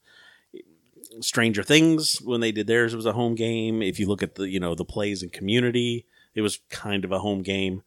Stranger 1.20 1.62
Things, 1.62 2.20
when 2.22 2.40
they 2.40 2.52
did 2.52 2.66
theirs, 2.66 2.92
it 2.92 2.96
was 2.96 3.06
a 3.06 3.12
home 3.12 3.34
game. 3.34 3.82
If 3.82 3.98
you 3.98 4.06
look 4.06 4.22
at 4.22 4.36
the, 4.36 4.48
you 4.48 4.60
know, 4.60 4.74
the 4.74 4.84
plays 4.84 5.22
and 5.22 5.32
community, 5.32 6.06
it 6.34 6.42
was 6.42 6.60
kind 6.70 7.04
of 7.04 7.12
a 7.12 7.18
home 7.18 7.42
game. 7.42 7.82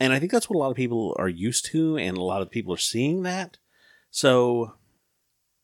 And 0.00 0.12
I 0.12 0.18
think 0.18 0.32
that's 0.32 0.48
what 0.48 0.56
a 0.56 0.58
lot 0.58 0.70
of 0.70 0.76
people 0.76 1.14
are 1.18 1.28
used 1.28 1.66
to, 1.66 1.96
and 1.96 2.16
a 2.16 2.22
lot 2.22 2.42
of 2.42 2.50
people 2.50 2.72
are 2.74 2.78
seeing 2.78 3.22
that. 3.22 3.58
So 4.10 4.74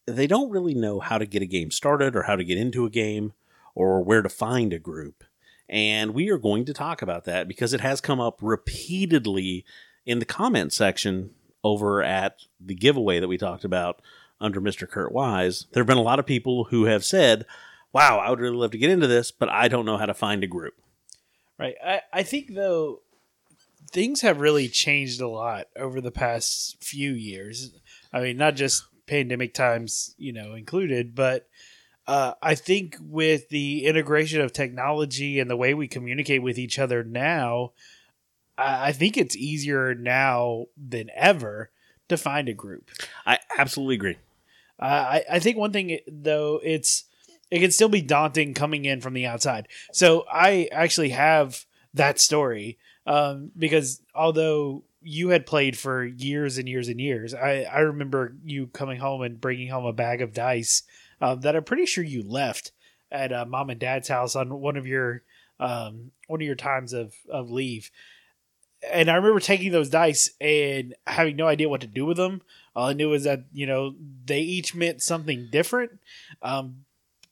they 0.07 0.27
don't 0.27 0.51
really 0.51 0.75
know 0.75 1.01
how 1.01 1.19
to 1.19 1.27
get 1.27 1.43
a 1.43 1.47
game 1.47 1.71
started 1.71 2.17
or 2.17 2.23
how 2.23 2.37
to 2.37 2.45
get 2.45 2.59
into 2.59 2.87
a 2.87 2.91
game 2.91 3.33
or 3.75 4.03
where 4.03 4.23
to 4.23 4.29
find 4.29 4.73
a 4.73 4.79
group. 4.79 5.25
And 5.69 6.15
we 6.15 6.31
are 6.31 6.39
going 6.39 6.65
to 6.65 6.73
talk 6.73 7.03
about 7.03 7.25
that 7.25 7.47
because 7.47 7.73
it 7.73 7.81
has 7.81 8.01
come 8.01 8.21
up 8.21 8.39
repeatedly 8.41 9.65
in 10.07 10.19
the 10.19 10.25
comment 10.25 10.73
section 10.73 11.31
over 11.63 12.03
at 12.03 12.41
the 12.59 12.75
giveaway 12.75 13.21
that 13.21 13.29
we 13.29 13.37
talked 13.37 13.65
about 13.65 14.01
under 14.41 14.61
Mr. 14.61 14.89
Kurt 14.89 15.13
Wise. 15.13 15.67
There 15.73 15.83
have 15.83 15.89
been 15.89 15.97
a 15.97 16.03
lot 16.03 16.19
of 16.19 16.27
people 16.27 16.65
who 16.65 16.85
have 16.85 17.05
said, 17.05 17.45
Wow, 17.93 18.19
I 18.19 18.31
would 18.31 18.41
really 18.41 18.57
love 18.57 18.73
to 18.73 18.79
get 18.79 18.91
into 18.91 19.07
this, 19.07 19.31
but 19.31 19.49
I 19.49 19.69
don't 19.69 19.87
know 19.87 19.97
how 19.97 20.07
to 20.07 20.15
find 20.15 20.45
a 20.45 20.47
group. 20.47 20.75
Right. 21.59 21.75
I, 21.85 22.03
I 22.13 22.23
think 22.23 22.55
though 22.55 23.01
things 23.91 24.21
have 24.21 24.41
really 24.41 24.69
changed 24.69 25.21
a 25.21 25.29
lot 25.29 25.67
over 25.77 26.01
the 26.01 26.11
past 26.11 26.83
few 26.83 27.13
years. 27.13 27.73
I 28.13 28.21
mean, 28.21 28.37
not 28.37 28.55
just 28.55 28.85
pandemic 29.07 29.55
times, 29.55 30.15
you 30.19 30.33
know, 30.33 30.55
included, 30.55 31.15
but 31.15 31.49
uh, 32.07 32.35
I 32.43 32.55
think 32.55 32.97
with 33.01 33.49
the 33.49 33.85
integration 33.85 34.41
of 34.41 34.53
technology 34.53 35.41
and 35.41 35.51
the 35.51 35.57
way 35.57 35.75
we 35.75 35.89
communicate 35.89 36.43
with 36.43 36.59
each 36.59 36.79
other 36.79 37.03
now, 37.03 37.73
I, 38.57 38.89
I 38.89 38.93
think 38.93 39.17
it's 39.17 39.37
easier 39.37 39.95
now 39.95 40.67
than 40.77 41.11
ever 41.15 41.71
to 42.09 42.17
find 42.17 42.49
a 42.49 42.55
group. 42.55 42.91
I 43.27 43.39
absolutely 43.59 43.97
agree. 43.97 44.17
I, 44.79 45.25
I 45.31 45.39
think 45.39 45.57
one 45.57 45.73
thing 45.73 45.99
though 46.07 46.61
it's 46.63 47.05
it 47.51 47.61
can 47.61 47.71
still 47.71 47.89
be 47.89 48.03
daunting 48.03 48.55
coming 48.55 48.85
in 48.85 49.01
from 49.01 49.15
the 49.15 49.27
outside. 49.27 49.69
So 49.93 50.25
I 50.31 50.69
actually 50.71 51.11
have 51.11 51.65
that 51.95 52.21
story 52.21 52.79
um, 53.07 53.51
because 53.57 54.03
although 54.15 54.85
you 55.01 55.31
had 55.31 55.47
played 55.47 55.79
for 55.79 56.05
years 56.05 56.59
and 56.59 56.69
years 56.69 56.89
and 56.89 57.01
years, 57.01 57.33
I, 57.33 57.63
I 57.63 57.79
remember 57.81 58.37
you 58.45 58.67
coming 58.67 58.99
home 58.99 59.23
and 59.23 59.41
bringing 59.41 59.69
home 59.69 59.87
a 59.87 59.93
bag 59.93 60.21
of 60.21 60.35
dice 60.35 60.83
uh, 61.21 61.35
that 61.37 61.57
I'm 61.57 61.65
pretty 61.65 61.87
sure 61.87 62.05
you 62.05 62.23
left 62.23 62.73
at 63.11 63.33
uh, 63.33 63.47
mom 63.47 63.71
and 63.71 63.81
dad's 63.81 64.09
house 64.09 64.37
on 64.37 64.61
one 64.61 64.77
of 64.77 64.87
your 64.87 65.23
um, 65.59 66.13
one 66.27 66.41
of 66.41 66.47
your 66.47 66.55
times 66.55 66.93
of, 66.93 67.15
of 67.29 67.51
leave. 67.51 67.91
and 68.89 69.11
I 69.11 69.15
remember 69.15 69.41
taking 69.41 69.73
those 69.73 69.91
dice 69.91 70.31
and 70.41 70.95
having 71.07 71.37
no 71.37 71.47
idea 71.49 71.69
what 71.69 71.81
to 71.81 71.87
do 71.87 72.07
with 72.07 72.17
them. 72.17 72.43
All 72.79 72.87
I 72.87 72.93
knew 72.93 73.09
was 73.09 73.25
that 73.25 73.43
you 73.53 73.67
know 73.67 73.97
they 74.25 74.39
each 74.39 74.73
meant 74.73 75.03
something 75.03 75.49
different, 75.51 75.99
um, 76.43 76.85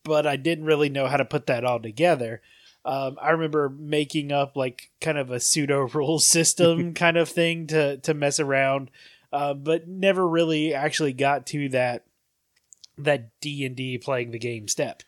but 0.02 0.26
I 0.26 0.34
didn't 0.34 0.64
really 0.64 0.88
know 0.88 1.06
how 1.06 1.16
to 1.18 1.24
put 1.24 1.46
that 1.46 1.64
all 1.64 1.78
together. 1.78 2.42
Um, 2.84 3.16
I 3.22 3.30
remember 3.30 3.68
making 3.68 4.32
up 4.32 4.56
like 4.56 4.90
kind 5.00 5.16
of 5.18 5.30
a 5.30 5.38
pseudo 5.38 5.86
rule 5.94 6.18
system 6.18 6.94
kind 7.04 7.16
of 7.16 7.28
thing 7.28 7.68
to 7.68 7.98
to 7.98 8.12
mess 8.12 8.40
around, 8.40 8.90
uh, 9.32 9.54
but 9.54 9.86
never 9.86 10.26
really 10.26 10.74
actually 10.74 11.12
got 11.12 11.46
to 11.46 11.68
that 11.68 12.06
that 12.98 13.30
D 13.40 13.64
and 13.64 13.76
D 13.76 13.98
playing 13.98 14.32
the 14.32 14.40
game 14.40 14.66
step 14.66 15.04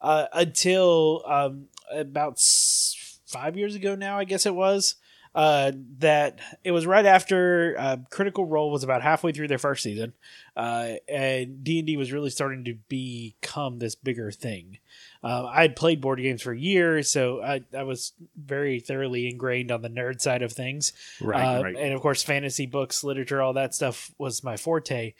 uh, 0.00 0.26
until 0.32 1.24
um, 1.26 1.66
about 1.92 2.34
s- 2.34 3.18
five 3.26 3.56
years 3.56 3.74
ago 3.74 3.96
now, 3.96 4.16
I 4.18 4.24
guess 4.24 4.46
it 4.46 4.54
was. 4.54 4.94
Uh, 5.34 5.72
that 5.98 6.38
it 6.62 6.72
was 6.72 6.86
right 6.86 7.06
after 7.06 7.74
uh, 7.78 7.96
Critical 8.10 8.44
Role 8.44 8.70
was 8.70 8.84
about 8.84 9.00
halfway 9.00 9.32
through 9.32 9.48
their 9.48 9.56
first 9.56 9.82
season, 9.82 10.12
uh, 10.56 10.92
and 11.08 11.64
D 11.64 11.78
and 11.78 11.86
D 11.86 11.96
was 11.96 12.12
really 12.12 12.28
starting 12.28 12.64
to 12.64 12.74
become 12.88 13.78
this 13.78 13.94
bigger 13.94 14.30
thing. 14.30 14.78
Uh, 15.24 15.46
I 15.46 15.62
had 15.62 15.76
played 15.76 16.00
board 16.02 16.20
games 16.20 16.42
for 16.42 16.52
years, 16.52 17.08
so 17.08 17.42
I, 17.42 17.62
I 17.74 17.84
was 17.84 18.12
very 18.36 18.80
thoroughly 18.80 19.28
ingrained 19.28 19.70
on 19.70 19.80
the 19.80 19.88
nerd 19.88 20.20
side 20.20 20.42
of 20.42 20.52
things. 20.52 20.92
Right, 21.20 21.58
Uh, 21.58 21.62
right. 21.62 21.76
And 21.76 21.94
of 21.94 22.02
course, 22.02 22.22
fantasy 22.22 22.66
books, 22.66 23.02
literature, 23.02 23.40
all 23.40 23.54
that 23.54 23.74
stuff 23.74 24.12
was 24.18 24.44
my 24.44 24.56
forte. 24.58 25.14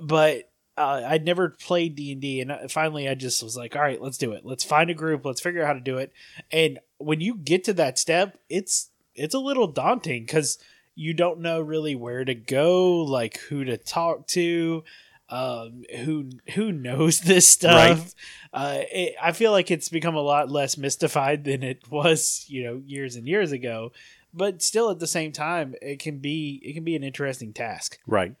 But 0.00 0.50
uh, 0.78 1.02
I'd 1.06 1.26
never 1.26 1.50
played 1.50 1.94
D 1.96 2.12
and 2.12 2.20
D, 2.22 2.40
and 2.40 2.70
finally, 2.70 3.08
I 3.08 3.14
just 3.14 3.42
was 3.42 3.56
like, 3.56 3.76
"All 3.76 3.82
right, 3.82 4.00
let's 4.00 4.16
do 4.16 4.32
it. 4.32 4.46
Let's 4.46 4.64
find 4.64 4.88
a 4.88 4.94
group. 4.94 5.26
Let's 5.26 5.40
figure 5.40 5.62
out 5.62 5.66
how 5.66 5.72
to 5.74 5.80
do 5.80 5.98
it." 5.98 6.12
And 6.52 6.78
when 6.98 7.20
you 7.20 7.34
get 7.34 7.64
to 7.64 7.72
that 7.74 7.98
step, 7.98 8.38
it's 8.48 8.89
it's 9.14 9.34
a 9.34 9.38
little 9.38 9.66
daunting 9.66 10.22
because 10.22 10.58
you 10.94 11.14
don't 11.14 11.40
know 11.40 11.60
really 11.60 11.94
where 11.94 12.24
to 12.24 12.34
go, 12.34 12.98
like 12.98 13.38
who 13.38 13.64
to 13.64 13.76
talk 13.76 14.26
to, 14.28 14.84
um, 15.28 15.84
who 16.04 16.30
who 16.54 16.72
knows 16.72 17.20
this 17.22 17.48
stuff. 17.48 18.14
Uh, 18.52 18.78
it, 18.92 19.14
I 19.22 19.32
feel 19.32 19.52
like 19.52 19.70
it's 19.70 19.88
become 19.88 20.16
a 20.16 20.20
lot 20.20 20.50
less 20.50 20.76
mystified 20.76 21.44
than 21.44 21.62
it 21.62 21.90
was, 21.90 22.44
you 22.48 22.64
know, 22.64 22.82
years 22.84 23.16
and 23.16 23.26
years 23.26 23.52
ago. 23.52 23.92
But 24.32 24.62
still, 24.62 24.90
at 24.90 25.00
the 25.00 25.08
same 25.08 25.32
time, 25.32 25.74
it 25.82 25.98
can 25.98 26.18
be 26.18 26.60
it 26.64 26.74
can 26.74 26.84
be 26.84 26.94
an 26.94 27.02
interesting 27.02 27.52
task. 27.52 27.98
Right. 28.06 28.34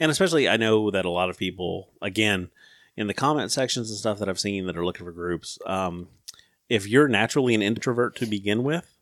And 0.00 0.10
especially, 0.10 0.48
I 0.48 0.56
know 0.56 0.90
that 0.90 1.04
a 1.04 1.10
lot 1.10 1.28
of 1.28 1.36
people, 1.36 1.90
again, 2.00 2.50
in 2.96 3.08
the 3.08 3.14
comment 3.14 3.52
sections 3.52 3.90
and 3.90 3.98
stuff 3.98 4.18
that 4.18 4.28
I've 4.28 4.40
seen 4.40 4.66
that 4.66 4.76
are 4.76 4.84
looking 4.84 5.04
for 5.04 5.12
groups, 5.12 5.58
um, 5.66 6.08
if 6.68 6.88
you're 6.88 7.08
naturally 7.08 7.54
an 7.54 7.62
introvert 7.62 8.16
to 8.16 8.26
begin 8.26 8.62
with, 8.62 8.93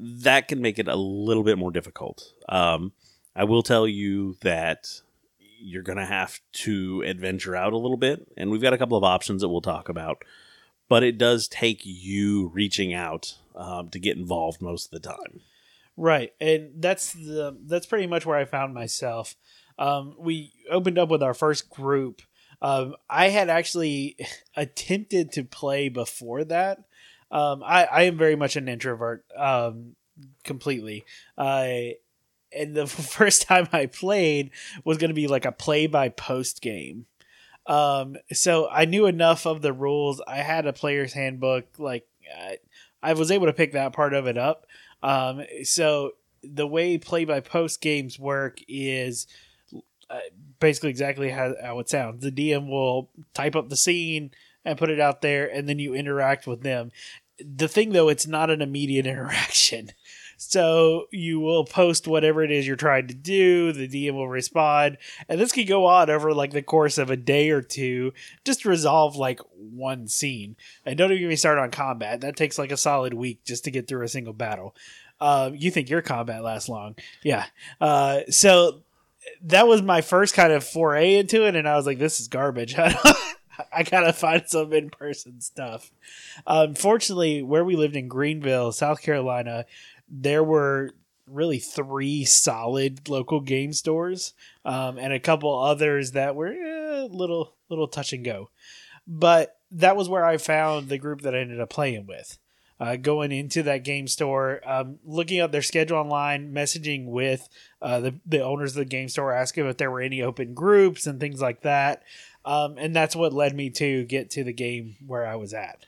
that 0.00 0.48
can 0.48 0.62
make 0.62 0.78
it 0.78 0.88
a 0.88 0.96
little 0.96 1.42
bit 1.42 1.58
more 1.58 1.70
difficult. 1.70 2.32
Um, 2.48 2.92
I 3.36 3.44
will 3.44 3.62
tell 3.62 3.86
you 3.86 4.36
that 4.40 5.00
you're 5.60 5.82
going 5.82 5.98
to 5.98 6.06
have 6.06 6.40
to 6.52 7.02
adventure 7.06 7.54
out 7.54 7.72
a 7.72 7.78
little 7.78 7.98
bit. 7.98 8.26
And 8.36 8.50
we've 8.50 8.62
got 8.62 8.72
a 8.72 8.78
couple 8.78 8.96
of 8.96 9.04
options 9.04 9.42
that 9.42 9.48
we'll 9.48 9.60
talk 9.60 9.88
about. 9.88 10.24
But 10.88 11.04
it 11.04 11.18
does 11.18 11.46
take 11.46 11.82
you 11.84 12.48
reaching 12.48 12.94
out 12.94 13.36
um, 13.54 13.90
to 13.90 13.98
get 13.98 14.16
involved 14.16 14.60
most 14.60 14.86
of 14.86 14.90
the 15.02 15.08
time. 15.08 15.42
Right, 15.96 16.32
and 16.40 16.70
that's 16.76 17.12
the 17.12 17.56
that's 17.66 17.86
pretty 17.86 18.06
much 18.06 18.24
where 18.24 18.38
I 18.38 18.44
found 18.46 18.72
myself. 18.72 19.36
Um, 19.78 20.14
we 20.18 20.52
opened 20.70 20.98
up 20.98 21.10
with 21.10 21.22
our 21.22 21.34
first 21.34 21.68
group. 21.68 22.22
Um, 22.62 22.96
I 23.08 23.28
had 23.28 23.50
actually 23.50 24.16
attempted 24.56 25.30
to 25.32 25.44
play 25.44 25.88
before 25.88 26.42
that. 26.44 26.84
Um, 27.30 27.62
I, 27.64 27.84
I 27.84 28.02
am 28.02 28.16
very 28.18 28.36
much 28.36 28.56
an 28.56 28.68
introvert, 28.68 29.24
um, 29.36 29.94
completely. 30.44 31.04
Uh, 31.38 31.94
and 32.52 32.74
the 32.74 32.86
first 32.88 33.42
time 33.42 33.68
I 33.72 33.86
played 33.86 34.50
was 34.84 34.98
going 34.98 35.10
to 35.10 35.14
be 35.14 35.28
like 35.28 35.44
a 35.44 35.52
play 35.52 35.86
by 35.86 36.08
post 36.08 36.60
game. 36.60 37.06
Um, 37.66 38.16
so 38.32 38.68
I 38.68 38.84
knew 38.84 39.06
enough 39.06 39.46
of 39.46 39.62
the 39.62 39.72
rules. 39.72 40.20
I 40.26 40.38
had 40.38 40.66
a 40.66 40.72
player's 40.72 41.12
handbook. 41.12 41.66
Like 41.78 42.06
I, 42.36 42.58
I 43.02 43.12
was 43.12 43.30
able 43.30 43.46
to 43.46 43.52
pick 43.52 43.72
that 43.72 43.92
part 43.92 44.14
of 44.14 44.26
it 44.26 44.36
up. 44.36 44.66
Um, 45.02 45.44
so 45.62 46.12
the 46.42 46.66
way 46.66 46.98
play 46.98 47.24
by 47.24 47.40
post 47.40 47.80
games 47.80 48.18
work 48.18 48.58
is 48.68 49.26
uh, 50.08 50.18
basically 50.58 50.90
exactly 50.90 51.30
how, 51.30 51.54
how 51.62 51.78
it 51.78 51.88
sounds. 51.88 52.22
The 52.22 52.32
DM 52.32 52.68
will 52.68 53.10
type 53.34 53.54
up 53.54 53.68
the 53.68 53.76
scene 53.76 54.32
and 54.64 54.78
put 54.78 54.90
it 54.90 55.00
out 55.00 55.22
there, 55.22 55.46
and 55.50 55.68
then 55.68 55.78
you 55.78 55.94
interact 55.94 56.46
with 56.46 56.62
them. 56.62 56.90
The 57.44 57.68
thing 57.68 57.90
though, 57.90 58.08
it's 58.08 58.26
not 58.26 58.50
an 58.50 58.62
immediate 58.62 59.06
interaction. 59.06 59.90
So 60.42 61.04
you 61.10 61.38
will 61.38 61.66
post 61.66 62.08
whatever 62.08 62.42
it 62.42 62.50
is 62.50 62.66
you're 62.66 62.74
trying 62.74 63.08
to 63.08 63.14
do. 63.14 63.72
The 63.72 63.86
DM 63.86 64.14
will 64.14 64.28
respond, 64.28 64.96
and 65.28 65.38
this 65.38 65.52
could 65.52 65.68
go 65.68 65.84
on 65.84 66.08
over 66.08 66.32
like 66.32 66.52
the 66.52 66.62
course 66.62 66.96
of 66.96 67.10
a 67.10 67.16
day 67.16 67.50
or 67.50 67.60
two, 67.60 68.14
just 68.42 68.64
resolve 68.64 69.16
like 69.16 69.40
one 69.54 70.08
scene. 70.08 70.56
And 70.86 70.96
don't 70.96 71.10
even 71.10 71.24
get 71.24 71.28
me 71.28 71.36
started 71.36 71.60
on 71.60 71.70
combat. 71.70 72.22
That 72.22 72.36
takes 72.36 72.58
like 72.58 72.72
a 72.72 72.78
solid 72.78 73.12
week 73.12 73.44
just 73.44 73.64
to 73.64 73.70
get 73.70 73.86
through 73.86 74.02
a 74.02 74.08
single 74.08 74.32
battle. 74.32 74.74
Uh, 75.20 75.50
you 75.52 75.70
think 75.70 75.90
your 75.90 76.00
combat 76.00 76.42
lasts 76.42 76.70
long? 76.70 76.96
Yeah. 77.22 77.44
Uh, 77.78 78.20
so 78.30 78.80
that 79.42 79.68
was 79.68 79.82
my 79.82 80.00
first 80.00 80.34
kind 80.34 80.52
of 80.54 80.64
foray 80.64 81.16
into 81.16 81.46
it, 81.46 81.54
and 81.54 81.68
I 81.68 81.76
was 81.76 81.84
like, 81.84 81.98
"This 81.98 82.18
is 82.18 82.28
garbage." 82.28 82.74
gotta 83.90 84.12
find 84.12 84.44
some 84.46 84.72
in 84.72 84.90
person 84.90 85.40
stuff. 85.40 85.90
Unfortunately, 86.46 87.42
where 87.42 87.64
we 87.64 87.76
lived 87.76 87.96
in 87.96 88.08
Greenville, 88.08 88.72
South 88.72 89.02
Carolina, 89.02 89.66
there 90.08 90.44
were 90.44 90.92
really 91.26 91.58
three 91.58 92.24
solid 92.24 93.08
local 93.08 93.40
game 93.40 93.72
stores, 93.72 94.34
um, 94.64 94.98
and 94.98 95.12
a 95.12 95.20
couple 95.20 95.56
others 95.58 96.12
that 96.12 96.34
were 96.34 96.48
eh, 96.48 97.06
little 97.10 97.54
little 97.68 97.88
touch 97.88 98.12
and 98.12 98.24
go. 98.24 98.50
But 99.06 99.56
that 99.70 99.96
was 99.96 100.08
where 100.08 100.24
I 100.24 100.36
found 100.36 100.88
the 100.88 100.98
group 100.98 101.22
that 101.22 101.34
I 101.34 101.40
ended 101.40 101.60
up 101.60 101.70
playing 101.70 102.06
with. 102.06 102.38
Uh, 102.78 102.96
going 102.96 103.30
into 103.30 103.62
that 103.62 103.84
game 103.84 104.08
store, 104.08 104.62
um, 104.64 104.98
looking 105.04 105.38
up 105.38 105.52
their 105.52 105.60
schedule 105.60 105.98
online, 105.98 106.50
messaging 106.50 107.04
with 107.04 107.46
uh, 107.82 108.00
the 108.00 108.14
the 108.24 108.42
owners 108.42 108.72
of 108.72 108.78
the 108.78 108.84
game 108.86 109.08
store, 109.08 109.34
asking 109.34 109.66
if 109.66 109.76
there 109.76 109.90
were 109.90 110.00
any 110.00 110.22
open 110.22 110.54
groups 110.54 111.06
and 111.06 111.20
things 111.20 111.42
like 111.42 111.60
that. 111.60 112.02
Um, 112.50 112.78
and 112.78 112.96
that's 112.96 113.14
what 113.14 113.32
led 113.32 113.54
me 113.54 113.70
to 113.70 114.04
get 114.06 114.30
to 114.30 114.42
the 114.42 114.52
game 114.52 114.96
where 115.06 115.24
I 115.24 115.36
was 115.36 115.54
at. 115.54 115.86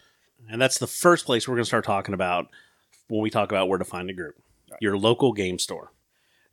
And 0.48 0.62
that's 0.62 0.78
the 0.78 0.86
first 0.86 1.26
place 1.26 1.48
we're 1.48 1.56
going 1.56 1.64
to 1.64 1.68
start 1.68 1.84
talking 1.84 2.14
about 2.14 2.46
when 3.08 3.20
we 3.20 3.30
talk 3.30 3.50
about 3.50 3.68
where 3.68 3.78
to 3.78 3.84
find 3.84 4.08
a 4.08 4.12
group. 4.12 4.36
Your 4.80 4.96
local 4.96 5.32
game 5.32 5.58
store. 5.58 5.92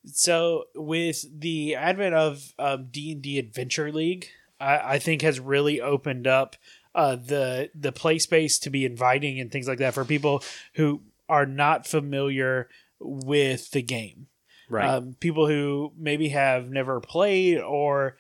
So 0.06 0.64
with 0.74 1.26
the 1.40 1.76
advent 1.76 2.16
of 2.16 2.54
um, 2.58 2.88
D 2.90 3.12
and 3.12 3.22
D 3.22 3.38
Adventure 3.38 3.92
League, 3.92 4.30
I, 4.60 4.96
I 4.96 5.00
think 5.00 5.22
has 5.22 5.40
really 5.40 5.80
opened 5.80 6.26
up 6.26 6.56
uh, 6.96 7.16
the 7.16 7.70
the 7.76 7.92
play 7.92 8.18
space 8.18 8.58
to 8.60 8.72
be 8.72 8.86
inviting 8.86 9.40
and 9.40 9.52
things 9.52 9.68
like 9.68 9.78
that 9.78 9.94
for 9.94 10.06
people 10.06 10.44
who 10.74 11.02
are 11.28 11.46
not 11.46 11.86
familiar 11.86 12.68
with 13.00 13.70
the 13.72 13.84
game. 13.84 14.26
Right. 14.70 14.90
Um, 14.90 15.16
people 15.20 15.48
who 15.48 15.94
maybe 15.98 16.30
have 16.30 16.70
never 16.70 17.00
played 17.00 17.60
or 17.60 18.18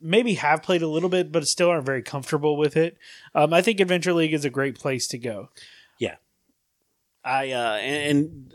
maybe 0.00 0.34
have 0.34 0.62
played 0.62 0.82
a 0.82 0.88
little 0.88 1.08
bit 1.08 1.32
but 1.32 1.46
still 1.46 1.70
aren't 1.70 1.86
very 1.86 2.02
comfortable 2.02 2.56
with 2.56 2.76
it. 2.76 2.96
Um, 3.34 3.52
I 3.52 3.62
think 3.62 3.80
Adventure 3.80 4.12
League 4.12 4.32
is 4.32 4.44
a 4.44 4.50
great 4.50 4.78
place 4.78 5.06
to 5.08 5.18
go. 5.18 5.50
Yeah, 5.98 6.16
I 7.24 7.50
uh, 7.50 7.76
and, 7.76 8.18
and 8.18 8.54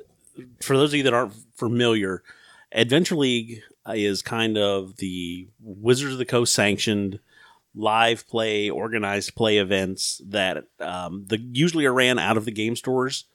for 0.61 0.77
those 0.77 0.91
of 0.91 0.97
you 0.97 1.03
that 1.03 1.13
aren't 1.13 1.33
familiar, 1.55 2.23
Adventure 2.71 3.15
League 3.15 3.61
is 3.87 4.21
kind 4.21 4.57
of 4.57 4.97
the 4.97 5.47
Wizards 5.61 6.13
of 6.13 6.17
the 6.17 6.25
Coast 6.25 6.53
sanctioned 6.53 7.19
live 7.75 8.27
play, 8.27 8.69
organized 8.69 9.35
play 9.35 9.57
events 9.57 10.21
that 10.25 10.65
um, 10.79 11.25
the 11.27 11.39
usually 11.39 11.85
are 11.85 11.93
ran 11.93 12.17
out 12.17 12.37
of 12.37 12.45
the 12.45 12.51
game 12.51 12.75
stores. 12.75 13.25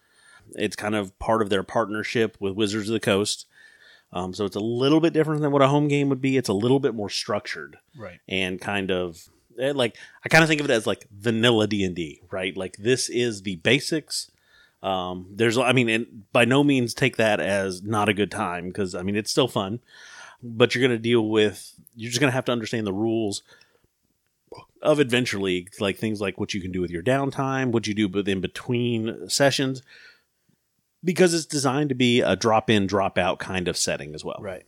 It's 0.57 0.77
kind 0.77 0.95
of 0.95 1.17
part 1.19 1.43
of 1.43 1.51
their 1.51 1.63
partnership 1.63 2.37
with 2.41 2.55
Wizards 2.55 2.89
of 2.89 2.95
the 2.95 3.01
Coast. 3.01 3.47
Um, 4.13 4.35
so 4.35 4.45
it's 4.45 4.57
a 4.57 4.61
little 4.61 5.01
bit 5.01 5.13
different 5.13 5.41
than 5.41 5.53
what 5.53 5.63
a 5.63 5.69
home 5.69 5.87
game 5.89 6.09
would 6.09 6.21
be. 6.21 6.37
It's 6.37 6.49
a 6.49 6.53
little 6.55 6.81
bit 6.81 6.95
more 6.95 7.09
structured 7.09 7.79
Right. 7.97 8.19
and 8.29 8.61
kind 8.61 8.91
of 8.91 9.29
eh, 9.59 9.73
like 9.75 9.97
I 10.25 10.29
kind 10.29 10.43
of 10.43 10.49
think 10.49 10.61
of 10.61 10.69
it 10.69 10.73
as 10.73 10.87
like 10.87 11.07
vanilla 11.17 11.67
D 11.69 11.85
and 11.85 11.95
D, 11.95 12.21
right? 12.31 12.57
Like 12.57 12.77
this 12.77 13.09
is 13.09 13.43
the 13.43 13.57
basics. 13.57 14.31
Um, 14.83 15.27
there's, 15.31 15.59
I 15.59 15.73
mean, 15.73 15.89
and 15.91 16.33
by 16.33 16.45
no 16.47 16.65
means 16.65 16.95
take 16.95 17.17
that 17.19 17.39
as 17.39 17.83
not 17.83 18.09
a 18.09 18.15
good 18.15 18.31
time 18.31 18.69
because 18.69 18.95
I 18.95 19.03
mean 19.03 19.15
it's 19.15 19.31
still 19.31 19.47
fun, 19.49 19.81
but 20.43 20.75
you're 20.75 20.81
going 20.87 20.97
to 20.99 21.03
deal 21.03 21.29
with 21.29 21.75
you're 21.95 22.09
just 22.11 22.21
going 22.21 22.31
to 22.31 22.35
have 22.35 22.47
to 22.47 22.53
understand 22.53 22.87
the 22.87 22.93
rules 22.93 23.43
of 24.83 24.99
Adventure 24.99 25.39
League, 25.39 25.71
like 25.79 25.99
things 25.99 26.21
like 26.21 26.41
what 26.41 26.55
you 26.55 26.61
can 26.61 26.73
do 26.73 26.81
with 26.81 26.91
your 26.91 27.03
downtime, 27.03 27.71
what 27.71 27.87
you 27.87 27.95
do 27.95 28.09
but 28.09 28.27
in 28.27 28.41
between 28.41 29.29
sessions, 29.29 29.83
because 31.03 31.35
it's 31.35 31.47
designed 31.47 31.89
to 31.89 31.95
be 31.95 32.21
a 32.21 32.37
drop 32.37 32.71
in, 32.71 32.87
drop 32.87 33.19
out 33.19 33.39
kind 33.39 33.69
of 33.69 33.77
setting 33.77 34.15
as 34.15 34.25
well. 34.25 34.39
Right. 34.41 34.65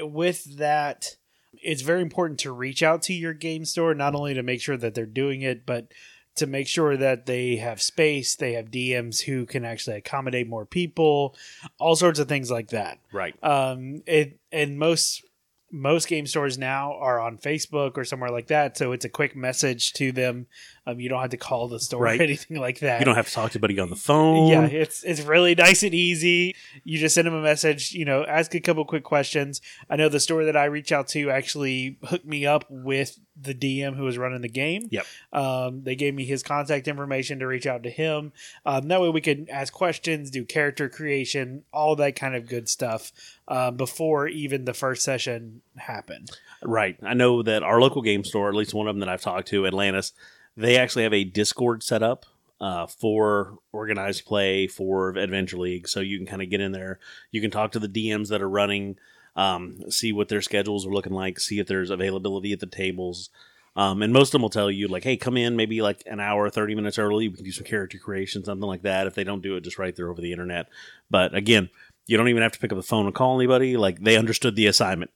With 0.00 0.58
that, 0.58 1.16
it's 1.52 1.82
very 1.82 2.02
important 2.02 2.40
to 2.40 2.52
reach 2.52 2.82
out 2.82 3.02
to 3.02 3.12
your 3.12 3.34
game 3.34 3.64
store, 3.64 3.94
not 3.94 4.14
only 4.14 4.34
to 4.34 4.42
make 4.42 4.60
sure 4.60 4.76
that 4.76 4.94
they're 4.94 5.06
doing 5.06 5.42
it, 5.42 5.66
but 5.66 5.92
to 6.36 6.46
make 6.46 6.68
sure 6.68 6.96
that 6.96 7.26
they 7.26 7.56
have 7.56 7.82
space, 7.82 8.36
they 8.36 8.52
have 8.52 8.70
DMs 8.70 9.22
who 9.22 9.46
can 9.46 9.64
actually 9.64 9.96
accommodate 9.96 10.48
more 10.48 10.64
people, 10.64 11.36
all 11.78 11.96
sorts 11.96 12.18
of 12.18 12.28
things 12.28 12.50
like 12.50 12.68
that. 12.68 12.98
Right. 13.12 13.34
Um, 13.42 14.02
it 14.06 14.38
and 14.52 14.78
most 14.78 15.24
most 15.72 16.08
game 16.08 16.26
stores 16.26 16.58
now 16.58 16.94
are 16.94 17.20
on 17.20 17.38
Facebook 17.38 17.96
or 17.96 18.04
somewhere 18.04 18.30
like 18.30 18.48
that, 18.48 18.76
so 18.76 18.92
it's 18.92 19.04
a 19.04 19.08
quick 19.08 19.36
message 19.36 19.92
to 19.94 20.12
them. 20.12 20.46
Um, 20.90 21.00
you 21.00 21.08
don't 21.08 21.20
have 21.20 21.30
to 21.30 21.36
call 21.36 21.68
the 21.68 21.80
store 21.80 22.02
Right. 22.02 22.20
or 22.20 22.22
anything 22.24 22.58
like 22.58 22.80
that. 22.80 23.00
You 23.00 23.04
don't 23.04 23.14
have 23.16 23.28
to 23.28 23.32
talk 23.32 23.50
to 23.52 23.58
anybody 23.58 23.78
on 23.78 23.90
the 23.90 23.96
phone. 23.96 24.48
Yeah, 24.48 24.64
it's 24.66 25.02
it's 25.04 25.22
really 25.22 25.54
nice 25.66 25.82
and 25.82 25.94
easy. 25.94 26.54
You 26.84 26.98
just 26.98 27.14
send 27.14 27.26
them 27.26 27.34
a 27.34 27.42
message, 27.42 27.92
you 27.92 28.04
know, 28.04 28.24
ask 28.24 28.54
a 28.54 28.60
couple 28.60 28.84
quick 28.84 29.04
questions. 29.04 29.60
I 29.88 29.96
know 29.96 30.08
the 30.08 30.20
store 30.20 30.44
that 30.44 30.56
I 30.56 30.64
reach 30.66 30.92
out 30.92 31.08
to 31.08 31.30
actually 31.30 31.98
hooked 32.04 32.26
me 32.26 32.46
up 32.46 32.64
with 32.70 33.18
the 33.42 33.54
DM 33.54 33.96
who 33.96 34.04
was 34.04 34.18
running 34.18 34.42
the 34.42 34.48
game. 34.50 34.88
Yep. 34.90 35.06
Um, 35.32 35.82
they 35.84 35.94
gave 35.96 36.14
me 36.14 36.24
his 36.26 36.42
contact 36.42 36.86
information 36.88 37.38
to 37.38 37.46
reach 37.46 37.66
out 37.66 37.82
to 37.84 37.90
him. 37.90 38.32
Um, 38.66 38.88
that 38.88 39.00
way 39.00 39.08
we 39.08 39.22
could 39.22 39.48
ask 39.50 39.72
questions, 39.72 40.30
do 40.30 40.44
character 40.44 40.90
creation, 40.90 41.62
all 41.72 41.96
that 41.96 42.16
kind 42.16 42.34
of 42.34 42.46
good 42.46 42.68
stuff 42.68 43.12
uh, 43.48 43.70
before 43.70 44.28
even 44.28 44.66
the 44.66 44.74
first 44.74 45.02
session 45.02 45.62
happened. 45.76 46.30
Right. 46.62 46.98
I 47.02 47.14
know 47.14 47.42
that 47.42 47.62
our 47.62 47.80
local 47.80 48.02
game 48.02 48.24
store, 48.24 48.50
at 48.50 48.54
least 48.54 48.74
one 48.74 48.86
of 48.88 48.94
them 48.94 49.00
that 49.00 49.08
I've 49.08 49.22
talked 49.22 49.48
to, 49.48 49.66
Atlantis, 49.66 50.12
they 50.56 50.76
actually 50.76 51.04
have 51.04 51.14
a 51.14 51.24
Discord 51.24 51.82
set 51.82 52.02
up 52.02 52.26
uh, 52.60 52.86
for 52.86 53.58
organized 53.72 54.24
play 54.26 54.66
for 54.66 55.10
Adventure 55.10 55.58
League. 55.58 55.88
So 55.88 56.00
you 56.00 56.18
can 56.18 56.26
kind 56.26 56.42
of 56.42 56.50
get 56.50 56.60
in 56.60 56.72
there. 56.72 56.98
You 57.30 57.40
can 57.40 57.50
talk 57.50 57.72
to 57.72 57.78
the 57.78 57.88
DMs 57.88 58.28
that 58.28 58.42
are 58.42 58.48
running, 58.48 58.96
um, 59.36 59.90
see 59.90 60.12
what 60.12 60.28
their 60.28 60.42
schedules 60.42 60.86
are 60.86 60.90
looking 60.90 61.14
like, 61.14 61.40
see 61.40 61.58
if 61.58 61.66
there's 61.66 61.90
availability 61.90 62.52
at 62.52 62.60
the 62.60 62.66
tables. 62.66 63.30
Um, 63.76 64.02
and 64.02 64.12
most 64.12 64.28
of 64.28 64.32
them 64.32 64.42
will 64.42 64.50
tell 64.50 64.70
you, 64.70 64.88
like, 64.88 65.04
hey, 65.04 65.16
come 65.16 65.36
in 65.36 65.56
maybe 65.56 65.80
like 65.80 66.02
an 66.06 66.20
hour, 66.20 66.50
30 66.50 66.74
minutes 66.74 66.98
early. 66.98 67.28
We 67.28 67.36
can 67.36 67.44
do 67.44 67.52
some 67.52 67.64
character 67.64 67.98
creation, 67.98 68.44
something 68.44 68.66
like 68.66 68.82
that. 68.82 69.06
If 69.06 69.14
they 69.14 69.24
don't 69.24 69.42
do 69.42 69.56
it, 69.56 69.64
just 69.64 69.78
right 69.78 69.94
there 69.94 70.10
over 70.10 70.20
the 70.20 70.32
internet. 70.32 70.66
But 71.08 71.34
again, 71.34 71.70
you 72.06 72.16
don't 72.16 72.28
even 72.28 72.42
have 72.42 72.52
to 72.52 72.58
pick 72.58 72.72
up 72.72 72.76
the 72.76 72.82
phone 72.82 73.06
and 73.06 73.14
call 73.14 73.38
anybody. 73.38 73.76
Like, 73.76 74.00
they 74.00 74.16
understood 74.16 74.56
the 74.56 74.66
assignment 74.66 75.12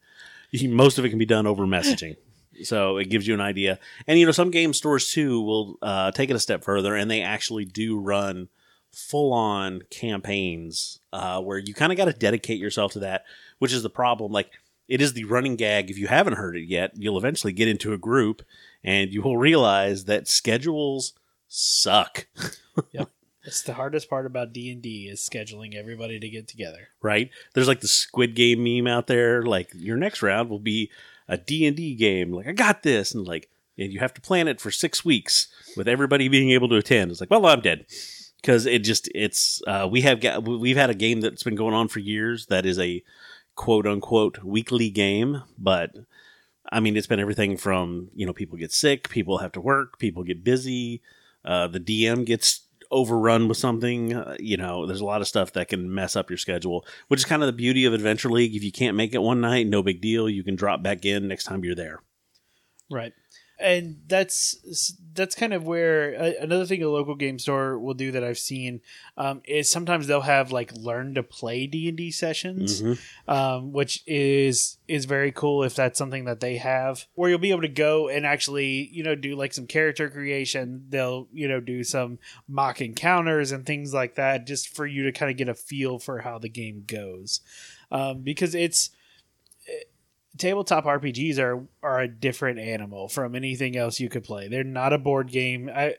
most 0.69 0.99
of 0.99 1.05
it 1.05 1.11
can 1.11 1.19
be 1.19 1.27
done 1.27 1.47
over 1.47 1.65
messaging. 1.67 2.17
So 2.63 2.97
it 2.99 3.11
gives 3.11 3.27
you 3.27 3.35
an 3.35 3.41
idea. 3.41 3.79
And 4.07 4.19
you 4.19 4.27
know, 4.27 4.33
some 4.33 4.51
game 4.51 4.73
stores 4.73 5.11
too 5.13 5.41
will 5.41 5.79
uh, 5.83 6.11
take 6.13 6.31
it 6.31 6.37
a 6.37 6.41
step 6.41 6.63
further, 6.63 6.95
and 6.95 7.11
they 7.11 7.23
actually 7.23 7.65
do 7.65 7.99
run 7.99 8.49
full 8.93 9.33
on 9.33 9.83
campaigns 9.91 11.01
uh, 11.13 11.41
where 11.41 11.59
you 11.59 11.75
kind 11.75 11.91
of 11.93 11.99
got 11.99 12.05
to 12.05 12.13
dedicate 12.13 12.61
yourself 12.61 12.93
to 12.93 13.01
that, 13.01 13.25
which 13.59 13.73
is 13.73 13.83
the 13.83 13.91
problem. 13.91 14.31
Like 14.33 14.51
it 14.89 15.01
is 15.01 15.15
the 15.15 15.25
running 15.25 15.57
gag. 15.57 15.91
If 15.91 15.99
you 15.99 16.07
haven't 16.07 16.35
heard 16.35 16.57
it 16.57 16.69
yet, 16.69 16.93
you'll 16.95 17.19
eventually 17.19 17.53
get 17.53 17.69
into 17.69 17.93
a 17.93 17.99
group, 17.99 18.43
and 18.83 19.13
you 19.13 19.23
will 19.23 19.37
realize 19.39 20.05
that 20.05 20.29
schedules 20.29 21.15
suck. 21.49 22.27
Yeah. 22.91 23.05
It's 23.45 23.63
the 23.63 23.75
hardest 23.75 24.11
part 24.11 24.27
about 24.27 24.53
D 24.53 24.73
and 24.73 24.83
D 24.83 25.07
is 25.09 25.21
scheduling 25.21 25.77
everybody 25.77 26.19
to 26.19 26.29
get 26.29 26.49
together. 26.49 26.89
right? 27.03 27.31
There's 27.53 27.69
like 27.69 27.81
the 27.83 27.87
Squid 27.87 28.35
Game 28.35 28.65
meme 28.65 28.93
out 28.93 29.07
there. 29.07 29.45
Like 29.45 29.71
your 29.75 29.97
next 29.97 30.23
round 30.23 30.51
will 30.51 30.59
be 30.59 30.91
a 31.29 31.37
D 31.37 31.67
and 31.67 31.77
D 31.77 31.95
game. 31.95 32.33
Like 32.33 32.47
I 32.47 32.53
got 32.53 32.83
this, 32.83 33.15
and 33.15 33.27
like 33.27 33.49
and 33.79 33.93
you 33.93 34.01
have 34.01 34.15
to 34.15 34.21
plan 34.21 34.49
it 34.49 34.61
for 34.61 34.71
six 34.71 35.05
weeks 35.05 35.49
with 35.77 35.89
everybody 35.89 36.29
being 36.29 36.51
able 36.51 36.69
to 36.69 36.77
attend. 36.77 37.11
It's 37.11 37.21
like, 37.21 37.31
well, 37.31 37.47
I'm 37.47 37.61
dead 37.61 37.87
because 38.45 38.67
it 38.67 38.81
just 38.81 39.09
it's 39.15 39.63
uh, 39.67 39.89
we 39.91 40.03
have 40.03 40.21
got 40.21 40.47
we've 40.47 40.77
had 40.77 40.91
a 40.91 40.95
game 40.95 41.21
that's 41.21 41.43
been 41.43 41.57
going 41.57 41.75
on 41.75 41.89
for 41.89 42.01
years 42.01 42.47
that 42.47 42.67
is 42.67 42.79
a 42.79 43.03
quote 43.55 43.87
unquote 43.87 44.43
weekly 44.45 44.91
game, 44.91 45.43
but 45.59 45.93
I 46.71 46.81
mean 46.81 46.97
it's 46.97 47.07
been 47.07 47.21
everything 47.21 47.57
from 47.57 48.11
you 48.15 48.27
know 48.27 48.33
people 48.33 48.59
get 48.59 48.73
sick, 48.73 49.09
people 49.09 49.39
have 49.39 49.53
to 49.53 49.61
work, 49.61 49.99
people 49.99 50.25
get 50.25 50.45
busy, 50.45 51.01
uh, 51.45 51.69
the 51.69 51.81
DM 51.81 52.27
gets 52.27 52.64
overrun 52.95 53.49
with 53.49 53.59
something. 53.59 54.15
Uh, 54.15 54.37
you 54.39 54.57
know, 54.57 54.87
there's 54.87 55.01
a 55.01 55.05
lot 55.05 55.21
of 55.21 55.29
stuff 55.29 55.53
that 55.53 55.69
can 55.69 55.93
mess 55.93 56.17
up 56.17 56.31
your 56.31 56.39
schedule, 56.39 56.87
which 57.09 57.21
is 57.21 57.27
kind 57.27 57.43
of 57.43 57.47
the 57.47 57.53
beauty 57.53 57.85
of 57.85 57.93
Adventure 57.93 58.31
League. 58.31 58.55
If 58.55 58.65
you 58.65 58.73
can't 58.73 58.97
make 58.97 59.15
it 59.15 59.23
one 59.23 59.41
night, 59.41 59.67
no 59.67 59.83
big 59.83 60.01
deal. 60.01 60.29
You 60.29 60.45
can 60.45 60.57
drop 60.57 60.83
back 60.83 61.05
in 61.05 61.29
next 61.29 61.45
time 61.45 61.65
you're 61.65 61.75
there. 61.75 62.01
Right. 62.91 63.13
And 63.59 64.01
that's 64.09 64.97
that's 65.15 65.37
kind 65.37 65.55
of 65.55 65.65
where 65.65 66.17
uh, 66.21 66.33
another 66.41 66.67
thing 66.67 66.83
a 66.83 66.89
local 66.89 67.15
game 67.15 67.39
store 67.39 67.79
will 67.79 67.95
do 67.95 68.11
that 68.11 68.25
I've 68.25 68.39
seen 68.39 68.81
um, 69.17 69.43
is 69.45 69.71
sometimes 69.71 70.09
they'll 70.09 70.23
have 70.23 70.51
like 70.51 70.73
learn 70.77 71.15
to 71.15 71.23
play 71.23 71.69
D 71.69 71.89
and 71.89 71.97
D 71.97 72.11
sessions, 72.11 72.83
Mhm. 72.83 72.99
um, 73.29 73.73
which 73.73 74.03
is 74.09 74.79
is 74.89 75.05
very 75.05 75.31
cool 75.31 75.63
if 75.63 75.77
that's 75.77 75.97
something 75.99 76.25
that 76.25 76.41
they 76.41 76.57
have, 76.57 77.07
where 77.15 77.31
you'll 77.31 77.39
be 77.39 77.53
able 77.53 77.63
to 77.63 77.69
go 77.69 78.09
and 78.09 78.27
actually 78.27 78.89
you 78.93 79.05
know 79.05 79.15
do 79.15 79.37
like 79.37 79.55
some 79.55 79.69
character 79.69 80.11
creation. 80.11 80.87
They'll 80.89 81.29
you 81.33 81.47
know 81.47 81.61
do 81.61 81.85
some 81.85 82.19
mock 82.49 82.81
encounters 82.81 83.53
and 83.53 83.65
things 83.65 83.95
like 83.95 84.17
that, 84.17 84.49
just 84.49 84.75
for 84.75 84.85
you 84.85 85.05
to 85.05 85.13
kind 85.13 85.31
of 85.31 85.37
get 85.37 85.49
a 85.49 85.55
feel 85.55 86.01
for 86.01 86.19
how 86.19 86.39
the 86.41 86.49
game 86.49 86.83
goes, 86.89 87.39
um, 87.93 88.23
because 88.23 88.55
it's 88.57 88.91
tabletop 90.39 90.85
RPGs 90.85 91.39
are 91.39 91.67
are 91.83 92.01
a 92.01 92.09
different 92.09 92.59
animal 92.59 93.09
from 93.09 93.35
anything 93.35 93.77
else 93.77 94.01
you 94.01 94.09
could 94.09 94.25
play. 94.25 94.49
They're 94.49 94.65
not 94.65 94.93
a 94.93 94.99
board 94.99 95.29
game. 95.29 95.71
I 95.75 95.97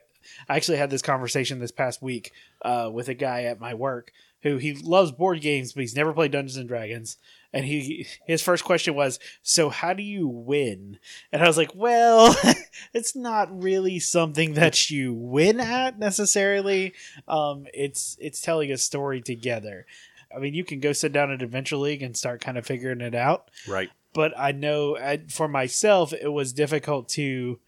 I 0.48 0.56
actually 0.56 0.78
had 0.78 0.90
this 0.90 1.02
conversation 1.02 1.58
this 1.58 1.72
past 1.72 2.02
week 2.02 2.32
uh, 2.62 2.90
with 2.92 3.08
a 3.08 3.14
guy 3.14 3.44
at 3.44 3.60
my 3.60 3.74
work 3.74 4.12
who 4.42 4.58
he 4.58 4.74
loves 4.74 5.12
board 5.12 5.40
games, 5.40 5.72
but 5.72 5.80
he's 5.80 5.96
never 5.96 6.12
played 6.12 6.30
Dungeons 6.30 6.56
and 6.56 6.68
Dragons. 6.68 7.16
And 7.52 7.64
he 7.64 8.06
his 8.26 8.42
first 8.42 8.64
question 8.64 8.94
was, 8.94 9.18
"So 9.42 9.70
how 9.70 9.94
do 9.94 10.02
you 10.02 10.28
win?" 10.28 10.98
And 11.32 11.42
I 11.42 11.46
was 11.46 11.56
like, 11.56 11.74
"Well, 11.74 12.36
it's 12.92 13.16
not 13.16 13.62
really 13.62 13.98
something 13.98 14.54
that 14.54 14.90
you 14.90 15.14
win 15.14 15.58
at 15.60 15.98
necessarily. 15.98 16.92
Um, 17.26 17.66
it's 17.72 18.16
it's 18.20 18.40
telling 18.40 18.70
a 18.70 18.76
story 18.76 19.22
together." 19.22 19.86
I 20.34 20.38
mean, 20.38 20.54
you 20.54 20.64
can 20.64 20.80
go 20.80 20.92
sit 20.92 21.12
down 21.12 21.30
at 21.30 21.40
Adventure 21.40 21.76
League 21.76 22.02
and 22.02 22.16
start 22.16 22.40
kind 22.40 22.58
of 22.58 22.66
figuring 22.66 23.00
it 23.00 23.14
out 23.14 23.50
Right. 23.66 23.90
But 24.16 24.32
I 24.36 24.50
know 24.50 24.96
I, 24.96 25.20
for 25.28 25.46
myself 25.46 26.12
it 26.12 26.32
was 26.32 26.52
difficult 26.52 27.08
to. 27.10 27.60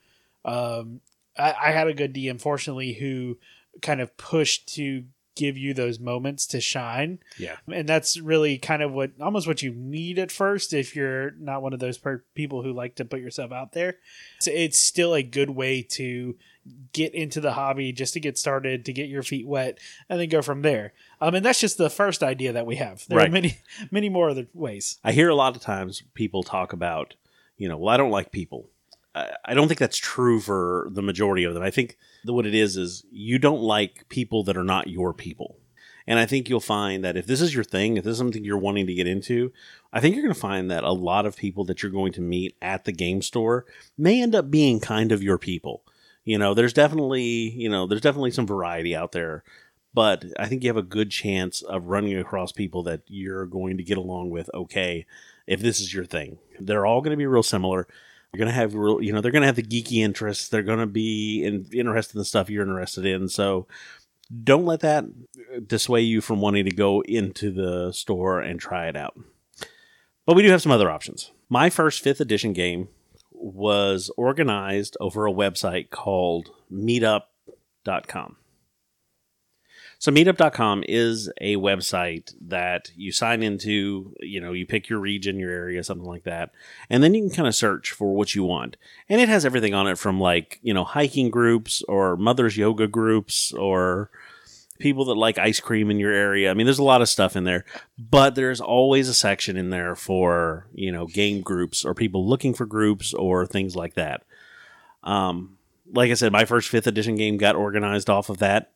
Um, 0.45 1.01
I, 1.39 1.55
I 1.67 1.71
had 1.73 1.87
a 1.87 1.95
good 1.95 2.15
DM, 2.15 2.41
fortunately, 2.41 2.95
who 2.95 3.39
kind 3.83 4.01
of 4.01 4.17
pushed 4.17 4.75
to 4.77 5.05
give 5.37 5.57
you 5.57 5.73
those 5.73 6.01
moments 6.01 6.47
to 6.49 6.61
shine, 6.61 7.21
Yeah. 7.39 7.55
and 7.73 7.89
that's 7.89 8.19
really 8.19 8.59
kind 8.59 8.83
of 8.83 8.91
what 8.93 9.13
almost 9.21 9.47
what 9.47 9.63
you 9.63 9.73
need 9.73 10.19
at 10.19 10.33
first 10.33 10.73
if 10.73 10.97
you're 10.97 11.31
not 11.39 11.63
one 11.63 11.73
of 11.73 11.79
those 11.79 11.97
per- 11.97 12.25
people 12.35 12.65
who 12.65 12.73
like 12.73 12.97
to 12.97 13.05
put 13.05 13.21
yourself 13.21 13.53
out 13.53 13.71
there. 13.73 13.99
So 14.41 14.51
it's 14.53 14.79
still 14.79 15.15
a 15.15 15.23
good 15.23 15.51
way 15.51 15.83
to 15.91 16.37
get 16.93 17.15
into 17.15 17.41
the 17.41 17.53
hobby, 17.53 17.93
just 17.93 18.15
to 18.15 18.21
get 18.21 18.37
started, 18.37 18.85
to 18.87 18.93
get 18.93 19.09
your 19.09 19.23
feet 19.23 19.47
wet, 19.47 19.79
and 20.09 20.19
then 20.19 20.29
go 20.29 20.43
from 20.43 20.63
there. 20.63 20.93
Um, 21.21 21.35
and 21.35 21.45
that's 21.45 21.61
just 21.61 21.79
the 21.79 21.91
first 21.91 22.23
idea 22.23 22.53
that 22.53 22.67
we 22.67 22.77
have. 22.77 23.05
There 23.09 23.19
are 23.19 23.29
many, 23.29 23.59
many 23.91 24.09
more 24.09 24.31
other 24.31 24.47
ways. 24.55 24.99
I 25.03 25.13
hear 25.13 25.29
a 25.29 25.35
lot 25.35 25.57
of 25.57 25.63
times 25.63 26.03
people 26.15 26.43
talk 26.43 26.73
about, 26.73 27.15
you 27.57 27.69
know, 27.69 27.77
well, 27.77 27.93
I 27.93 27.97
don't 27.97 28.11
like 28.11 28.31
people. 28.31 28.71
I, 29.15 29.31
I 29.45 29.55
don't 29.55 29.69
think 29.69 29.81
that's 29.81 29.99
true 29.99 30.41
for 30.41 30.89
the 30.93 31.03
majority 31.03 31.45
of 31.45 31.55
them. 31.55 31.63
I 31.63 31.71
think 31.71 31.99
that 32.25 32.33
what 32.33 32.47
it 32.47 32.55
is 32.55 32.77
is 32.77 33.05
you 33.11 33.39
don't 33.39 33.61
like 33.61 34.09
people 34.09 34.45
that 34.45 34.57
are 34.57 34.65
not 34.65 34.89
your 34.89 35.13
people. 35.13 35.57
And 36.09 36.19
I 36.19 36.25
think 36.25 36.49
you'll 36.49 36.61
find 36.61 37.05
that 37.05 37.19
if 37.19 37.27
this 37.27 37.43
is 37.43 37.55
your 37.55 37.65
thing, 37.65 37.99
if 37.99 38.05
this 38.05 38.13
is 38.13 38.19
something 38.19 38.43
you're 38.43 38.57
wanting 38.57 38.87
to 38.87 38.95
get 38.95 39.07
into, 39.07 39.53
I 39.93 40.01
think 40.01 40.15
you're 40.15 40.25
going 40.25 40.35
to 40.35 40.41
find 40.41 40.71
that 40.71 40.83
a 40.83 40.93
lot 40.93 41.27
of 41.27 41.37
people 41.37 41.65
that 41.67 41.83
you're 41.83 41.93
going 41.93 42.13
to 42.13 42.23
meet 42.23 42.57
at 42.63 42.87
the 42.87 42.93
game 42.93 43.21
store 43.21 43.67
may 43.99 44.23
end 44.23 44.35
up 44.35 44.51
being 44.51 44.81
kind 44.81 45.13
of 45.13 45.23
your 45.23 45.37
people. 45.37 45.85
You 46.25 46.39
know, 46.39 46.55
there's 46.55 46.73
definitely, 46.73 47.51
you 47.51 47.69
know, 47.69 47.87
there's 47.87 48.01
definitely 48.01 48.31
some 48.31 48.47
variety 48.47 48.97
out 48.97 49.13
there, 49.13 49.45
but 49.99 50.27
I 50.39 50.47
think 50.47 50.63
you 50.63 50.69
have 50.69 50.77
a 50.77 50.83
good 50.83 51.11
chance 51.11 51.61
of 51.61 51.87
running 51.87 52.17
across 52.17 52.53
people 52.53 52.85
that 52.85 53.03
you're 53.09 53.47
going 53.47 53.79
to 53.79 53.83
get 53.83 53.99
along 53.99 54.31
with 54.31 54.49
okay 54.55 55.07
if 55.49 55.59
this 55.59 55.81
is 55.81 55.93
your 55.93 56.05
thing. 56.05 56.39
They're 56.61 56.87
all 56.87 57.01
going 57.01 57.11
to 57.11 57.17
be 57.17 57.27
real 57.27 57.43
similar. 57.43 57.89
You're 58.33 58.39
going 58.39 58.47
to 58.47 58.55
have 58.55 58.77
real, 58.77 59.03
you 59.03 59.13
know, 59.13 59.21
they're 59.21 59.33
going 59.33 59.43
to 59.43 59.49
have 59.49 59.57
the 59.57 59.63
geeky 59.65 59.97
interests. 59.97 60.51
They're 60.51 60.63
going 60.63 60.79
to 60.79 60.87
be 60.87 61.43
in, 61.45 61.67
interested 61.73 62.15
in 62.15 62.21
the 62.21 62.25
stuff 62.25 62.49
you're 62.49 62.63
interested 62.63 63.07
in. 63.07 63.29
So 63.29 63.67
don't 64.45 64.67
let 64.67 64.79
that 64.83 65.07
dissuade 65.67 66.03
you 66.03 66.21
from 66.21 66.41
wanting 66.41 66.67
to 66.67 66.71
go 66.71 67.01
into 67.01 67.51
the 67.51 67.91
store 67.93 68.39
and 68.39 68.61
try 68.61 68.87
it 68.87 68.95
out. 68.95 69.19
But 70.27 70.37
we 70.37 70.43
do 70.43 70.51
have 70.53 70.63
some 70.63 70.71
other 70.71 70.93
options. 70.93 71.33
My 71.49 71.71
first 71.71 72.05
fifth 72.05 72.21
edition 72.21 72.53
game 72.53 72.87
was 73.33 74.13
organized 74.17 74.97
over 75.01 75.27
a 75.27 75.33
website 75.33 75.91
called 75.91 76.51
meetup.com. 76.73 78.37
So 80.01 80.13
meetup.com 80.13 80.85
is 80.87 81.29
a 81.41 81.57
website 81.57 82.33
that 82.41 82.93
you 82.95 83.11
sign 83.11 83.43
into, 83.43 84.15
you 84.21 84.41
know, 84.41 84.53
you 84.53 84.65
pick 84.65 84.89
your 84.89 85.01
region, 85.01 85.41
your 85.41 85.51
area, 85.51 85.83
something 85.83 86.07
like 86.07 86.23
that. 86.23 86.51
And 86.89 87.03
then 87.03 87.15
you 87.15 87.23
can 87.23 87.35
kind 87.35 87.49
of 87.49 87.55
search 87.55 87.91
for 87.91 88.15
what 88.15 88.33
you 88.33 88.45
want. 88.45 88.77
And 89.09 89.21
it 89.21 89.29
has 89.29 89.45
everything 89.45 89.75
on 89.75 89.89
it 89.89 89.99
from 89.99 90.21
like, 90.21 90.61
you 90.63 90.73
know, 90.73 90.85
hiking 90.85 91.31
groups 91.31 91.83
or 91.89 92.17
mother's 92.17 92.57
yoga 92.57 92.87
groups 92.87 93.53
or 93.53 94.11
people 94.79 95.05
that 95.07 95.15
like 95.15 95.37
ice 95.37 95.59
cream 95.59 95.91
in 95.91 95.99
your 95.99 96.13
area. 96.13 96.51
I 96.51 96.55
mean, 96.55 96.67
there's 96.67 96.79
a 96.79 96.85
lot 96.85 97.03
of 97.03 97.09
stuff 97.09 97.35
in 97.35 97.43
there, 97.43 97.65
but 97.99 98.37
there's 98.37 98.61
always 98.61 99.09
a 99.09 99.15
section 99.15 99.57
in 99.57 99.71
there 99.71 99.97
for, 99.97 100.69
you 100.73 100.93
know, 100.93 101.07
game 101.07 101.41
groups 101.43 101.85
or 101.85 101.93
people 101.95 102.27
looking 102.27 102.55
for 102.55 102.67
groups 102.67 103.13
or 103.15 103.47
things 103.47 103.75
like 103.75 103.95
that. 103.95 104.23
Um, 105.03 105.59
like 105.93 106.11
I 106.11 106.15
said, 106.15 106.33
my 106.33 106.45
first 106.45 106.69
fifth 106.69 106.87
edition 106.87 107.17
game 107.17 107.37
got 107.37 107.57
organized 107.57 108.11
off 108.11 108.29
of 108.29 108.39
that, 108.39 108.71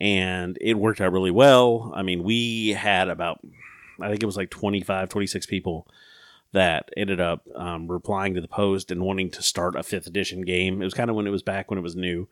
and 0.00 0.56
it 0.60 0.74
worked 0.74 1.00
out 1.00 1.12
really 1.12 1.30
well. 1.30 1.92
I 1.94 2.02
mean, 2.02 2.22
we 2.22 2.70
had 2.70 3.08
about, 3.08 3.40
I 4.00 4.08
think 4.08 4.22
it 4.22 4.26
was 4.26 4.36
like 4.36 4.50
25, 4.50 5.08
26 5.08 5.46
people 5.46 5.86
that 6.52 6.90
ended 6.96 7.20
up 7.20 7.46
um, 7.54 7.86
replying 7.86 8.34
to 8.34 8.40
the 8.40 8.48
post 8.48 8.90
and 8.90 9.02
wanting 9.02 9.30
to 9.30 9.42
start 9.42 9.76
a 9.76 9.82
fifth 9.82 10.06
edition 10.06 10.42
game. 10.42 10.80
It 10.80 10.84
was 10.84 10.94
kind 10.94 11.10
of 11.10 11.16
when 11.16 11.26
it 11.26 11.30
was 11.30 11.42
back 11.42 11.70
when 11.70 11.78
it 11.78 11.82
was 11.82 11.94
new. 11.94 12.28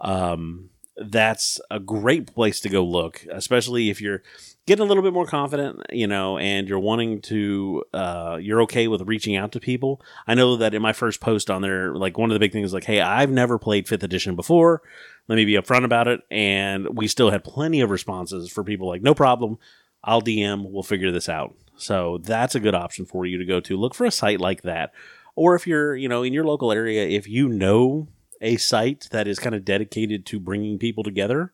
Um, 0.00 0.70
that's 0.96 1.60
a 1.70 1.78
great 1.78 2.34
place 2.34 2.60
to 2.60 2.68
go 2.68 2.84
look, 2.84 3.24
especially 3.30 3.90
if 3.90 4.00
you're 4.00 4.22
getting 4.66 4.84
a 4.84 4.88
little 4.88 5.02
bit 5.02 5.12
more 5.12 5.26
confident, 5.26 5.80
you 5.90 6.06
know, 6.06 6.38
and 6.38 6.68
you're 6.68 6.78
wanting 6.78 7.20
to, 7.22 7.84
uh, 7.92 8.38
you're 8.40 8.62
okay 8.62 8.88
with 8.88 9.02
reaching 9.02 9.36
out 9.36 9.52
to 9.52 9.60
people. 9.60 10.00
I 10.26 10.34
know 10.34 10.56
that 10.56 10.74
in 10.74 10.82
my 10.82 10.92
first 10.92 11.20
post 11.20 11.50
on 11.50 11.62
there, 11.62 11.94
like 11.94 12.18
one 12.18 12.30
of 12.30 12.34
the 12.34 12.40
big 12.40 12.52
things 12.52 12.72
like, 12.72 12.84
hey, 12.84 13.00
I've 13.00 13.30
never 13.30 13.58
played 13.58 13.86
fifth 13.86 14.02
edition 14.02 14.34
before. 14.36 14.82
Let 15.28 15.36
me 15.36 15.44
be 15.44 15.54
upfront 15.54 15.84
about 15.84 16.08
it. 16.08 16.22
And 16.30 16.96
we 16.96 17.08
still 17.08 17.30
had 17.30 17.44
plenty 17.44 17.80
of 17.80 17.90
responses 17.90 18.50
for 18.50 18.64
people 18.64 18.88
like, 18.88 19.02
no 19.02 19.14
problem. 19.14 19.58
I'll 20.02 20.22
DM. 20.22 20.70
We'll 20.70 20.82
figure 20.82 21.10
this 21.10 21.28
out. 21.28 21.54
So 21.76 22.18
that's 22.18 22.54
a 22.54 22.60
good 22.60 22.74
option 22.74 23.04
for 23.04 23.26
you 23.26 23.38
to 23.38 23.44
go 23.44 23.60
to. 23.60 23.76
Look 23.76 23.94
for 23.94 24.06
a 24.06 24.10
site 24.10 24.40
like 24.40 24.62
that. 24.62 24.92
Or 25.34 25.54
if 25.54 25.66
you're, 25.66 25.94
you 25.94 26.08
know, 26.08 26.22
in 26.22 26.32
your 26.32 26.44
local 26.44 26.72
area, 26.72 27.06
if 27.06 27.28
you 27.28 27.48
know 27.48 28.08
a 28.40 28.56
site 28.56 29.08
that 29.10 29.26
is 29.26 29.38
kind 29.38 29.54
of 29.54 29.64
dedicated 29.64 30.26
to 30.26 30.40
bringing 30.40 30.78
people 30.78 31.04
together, 31.04 31.52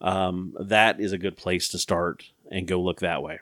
um, 0.00 0.54
that 0.58 1.00
is 1.00 1.12
a 1.12 1.18
good 1.18 1.36
place 1.36 1.68
to 1.68 1.78
start 1.78 2.30
and 2.50 2.66
go 2.66 2.80
look 2.80 3.00
that 3.00 3.22
way. 3.22 3.40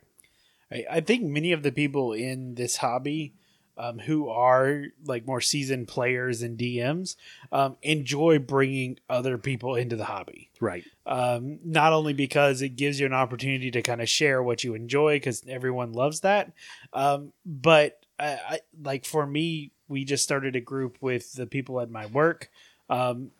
I, 0.70 0.84
I 0.90 1.00
think 1.00 1.24
many 1.24 1.52
of 1.52 1.62
the 1.62 1.72
people 1.72 2.12
in 2.12 2.54
this 2.54 2.76
hobby 2.76 3.34
um, 3.78 4.00
who 4.00 4.28
are 4.28 4.86
like 5.04 5.24
more 5.26 5.40
seasoned 5.40 5.86
players 5.86 6.42
and 6.42 6.58
DMs 6.58 7.14
um, 7.52 7.76
enjoy 7.82 8.40
bringing 8.40 8.98
other 9.08 9.38
people 9.38 9.76
into 9.76 9.94
the 9.94 10.04
hobby. 10.04 10.50
Right. 10.60 10.84
Um, 11.06 11.60
not 11.64 11.92
only 11.92 12.12
because 12.12 12.60
it 12.60 12.70
gives 12.70 12.98
you 12.98 13.06
an 13.06 13.12
opportunity 13.12 13.70
to 13.70 13.82
kind 13.82 14.02
of 14.02 14.08
share 14.08 14.42
what 14.42 14.64
you 14.64 14.74
enjoy, 14.74 15.16
because 15.16 15.44
everyone 15.48 15.92
loves 15.92 16.20
that, 16.20 16.52
um, 16.92 17.32
but 17.46 18.04
I, 18.18 18.26
I, 18.26 18.60
like 18.82 19.04
for 19.04 19.24
me, 19.24 19.70
we 19.88 20.04
just 20.04 20.24
started 20.24 20.54
a 20.56 20.60
group 20.60 20.98
with 21.00 21.32
the 21.34 21.46
people 21.46 21.80
at 21.80 21.90
my 21.90 22.06
work. 22.06 22.50
Um, 22.90 23.30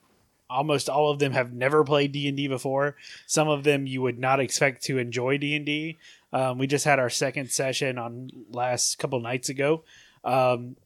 almost 0.50 0.88
all 0.88 1.10
of 1.10 1.18
them 1.18 1.32
have 1.32 1.52
never 1.52 1.84
played 1.84 2.12
d&d 2.12 2.48
before. 2.48 2.96
Some 3.26 3.48
of 3.48 3.64
them 3.64 3.86
you 3.86 4.00
would 4.02 4.18
not 4.18 4.40
expect 4.40 4.82
to 4.84 4.98
enjoy 4.98 5.36
d&d 5.38 5.98
um, 6.32 6.58
we 6.58 6.66
just 6.66 6.84
had 6.84 6.98
our 6.98 7.10
second 7.10 7.50
session 7.50 7.98
on 7.98 8.30
last 8.50 8.98
couple 8.98 9.20
nights 9.20 9.48
ago. 9.48 9.84
Um, 10.24 10.76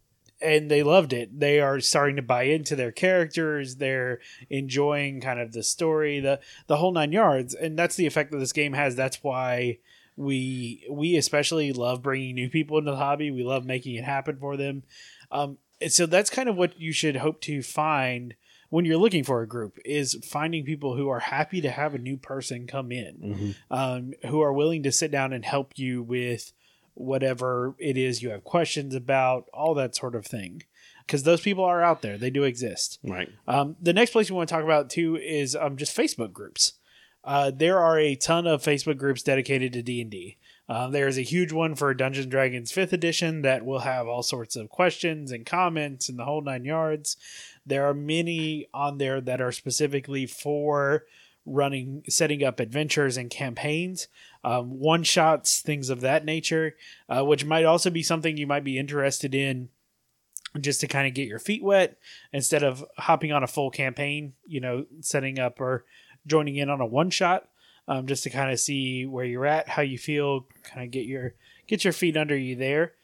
and 0.40 0.70
they 0.70 0.82
loved 0.82 1.12
it. 1.12 1.38
They 1.38 1.60
are 1.60 1.80
starting 1.80 2.16
to 2.16 2.22
buy 2.22 2.44
into 2.44 2.74
their 2.74 2.92
characters. 2.92 3.76
They're 3.76 4.20
enjoying 4.50 5.20
kind 5.20 5.40
of 5.40 5.52
the 5.52 5.62
story 5.62 6.18
the 6.18 6.40
the 6.66 6.76
whole 6.76 6.92
nine 6.92 7.12
yards. 7.12 7.54
And 7.54 7.78
that's 7.78 7.94
the 7.94 8.06
effect 8.06 8.32
that 8.32 8.38
this 8.38 8.52
game 8.52 8.72
has. 8.72 8.96
That's 8.96 9.22
why 9.22 9.78
we 10.16 10.84
we 10.90 11.16
especially 11.16 11.72
love 11.72 12.02
bringing 12.02 12.34
new 12.34 12.50
people 12.50 12.78
into 12.78 12.90
the 12.90 12.96
hobby. 12.96 13.30
We 13.30 13.44
love 13.44 13.64
making 13.64 13.94
it 13.94 14.04
happen 14.04 14.36
for 14.36 14.56
them 14.56 14.82
um, 15.32 15.58
and 15.80 15.90
so 15.90 16.06
that's 16.06 16.30
kind 16.30 16.48
of 16.48 16.56
what 16.56 16.78
you 16.80 16.92
should 16.92 17.16
hope 17.16 17.40
to 17.40 17.62
find 17.62 18.34
when 18.70 18.84
you're 18.84 18.96
looking 18.96 19.24
for 19.24 19.42
a 19.42 19.46
group 19.48 19.78
is 19.84 20.16
finding 20.24 20.64
people 20.64 20.96
who 20.96 21.08
are 21.08 21.18
happy 21.20 21.60
to 21.60 21.70
have 21.70 21.94
a 21.94 21.98
new 21.98 22.16
person 22.16 22.66
come 22.66 22.92
in 22.92 23.16
Mm-hmm. 23.22 23.50
um, 23.74 24.12
who 24.30 24.40
are 24.40 24.52
willing 24.52 24.82
to 24.84 24.92
sit 24.92 25.10
down 25.10 25.32
and 25.32 25.44
help 25.44 25.72
you 25.76 26.02
with 26.02 26.52
whatever 26.94 27.74
it 27.78 27.96
is 27.96 28.22
you 28.22 28.30
have 28.30 28.44
questions 28.44 28.94
about 28.94 29.46
all 29.52 29.74
that 29.74 29.96
sort 29.96 30.14
of 30.14 30.24
thing 30.26 30.62
because 31.06 31.22
those 31.24 31.40
people 31.40 31.64
are 31.64 31.82
out 31.82 32.02
there 32.02 32.16
they 32.18 32.30
do 32.30 32.44
exist 32.44 32.98
Right. 33.02 33.28
um, 33.48 33.76
the 33.80 33.92
next 33.92 34.10
place 34.12 34.30
we 34.30 34.36
want 34.36 34.48
to 34.48 34.54
talk 34.54 34.64
about 34.64 34.88
too 34.90 35.16
is 35.16 35.56
um, 35.56 35.76
just 35.76 35.96
Facebook 35.96 36.32
groups. 36.32 36.74
Uh, 37.24 37.50
there 37.54 37.78
are 37.78 37.98
a 38.00 38.16
ton 38.16 38.46
of 38.48 38.62
Facebook 38.62 38.98
groups 38.98 39.22
dedicated 39.22 39.72
to 39.72 39.82
D 39.82 40.00
and 40.02 40.10
D. 40.10 40.38
Uh, 40.72 40.88
There's 40.88 41.18
a 41.18 41.22
huge 41.22 41.52
one 41.52 41.74
for 41.74 41.92
Dungeons 41.92 42.28
Dragons 42.28 42.72
Fifth 42.72 42.94
Edition 42.94 43.42
that 43.42 43.62
will 43.62 43.80
have 43.80 44.08
all 44.08 44.22
sorts 44.22 44.56
of 44.56 44.70
questions 44.70 45.30
and 45.30 45.44
comments 45.44 46.08
and 46.08 46.18
the 46.18 46.24
whole 46.24 46.40
nine 46.40 46.64
yards. 46.64 47.18
There 47.66 47.84
are 47.84 47.92
many 47.92 48.68
on 48.72 48.96
there 48.96 49.20
that 49.20 49.42
are 49.42 49.52
specifically 49.52 50.24
for 50.24 51.04
running, 51.44 52.04
setting 52.08 52.42
up 52.42 52.58
adventures 52.58 53.18
and 53.18 53.28
campaigns, 53.28 54.08
um, 54.44 54.78
one 54.78 55.02
shots, 55.02 55.60
things 55.60 55.90
of 55.90 56.00
that 56.00 56.24
nature, 56.24 56.74
uh, 57.06 57.22
which 57.22 57.44
might 57.44 57.66
also 57.66 57.90
be 57.90 58.02
something 58.02 58.38
you 58.38 58.46
might 58.46 58.64
be 58.64 58.78
interested 58.78 59.34
in 59.34 59.68
just 60.58 60.80
to 60.80 60.88
kind 60.88 61.06
of 61.06 61.12
get 61.12 61.28
your 61.28 61.38
feet 61.38 61.62
wet 61.62 61.98
instead 62.32 62.62
of 62.62 62.82
hopping 62.96 63.30
on 63.30 63.42
a 63.42 63.46
full 63.46 63.70
campaign, 63.70 64.32
you 64.46 64.60
know, 64.60 64.86
setting 65.02 65.38
up 65.38 65.60
or 65.60 65.84
joining 66.26 66.56
in 66.56 66.70
on 66.70 66.80
a 66.80 66.86
one 66.86 67.10
shot, 67.10 67.46
um, 67.88 68.06
just 68.06 68.22
to 68.24 68.30
kind 68.30 68.52
of 68.52 68.60
see 68.60 69.06
where 69.06 69.24
you're 69.24 69.46
at, 69.46 69.68
how 69.68 69.82
you 69.82 69.98
feel, 69.98 70.46
kind 70.62 70.84
of 70.84 70.90
get 70.90 71.06
your 71.06 71.34
get 71.66 71.84
your 71.84 71.92
feet 71.92 72.16
under 72.16 72.36
you 72.36 72.56
there. 72.56 72.94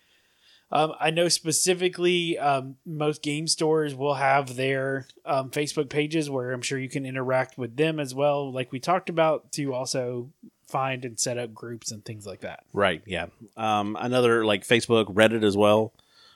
Um, 0.70 0.92
I 1.00 1.10
know 1.10 1.28
specifically 1.28 2.38
um, 2.38 2.76
most 2.84 3.22
game 3.22 3.46
stores 3.46 3.94
will 3.94 4.14
have 4.14 4.56
their 4.56 5.06
um, 5.24 5.50
Facebook 5.50 5.88
pages 5.88 6.28
where 6.28 6.52
I'm 6.52 6.60
sure 6.60 6.78
you 6.78 6.90
can 6.90 7.06
interact 7.06 7.56
with 7.56 7.76
them 7.76 7.98
as 7.98 8.14
well, 8.14 8.52
like 8.52 8.70
we 8.70 8.78
talked 8.78 9.08
about, 9.08 9.50
to 9.52 9.72
also 9.72 10.30
find 10.66 11.06
and 11.06 11.18
set 11.18 11.38
up 11.38 11.54
groups 11.54 11.90
and 11.90 12.04
things 12.04 12.26
like 12.26 12.40
that. 12.40 12.64
Right. 12.74 13.02
Yeah. 13.06 13.26
Um, 13.56 13.96
another 13.98 14.44
like 14.44 14.66
Facebook, 14.66 15.14
Reddit 15.14 15.42
as 15.42 15.56
well. 15.56 15.94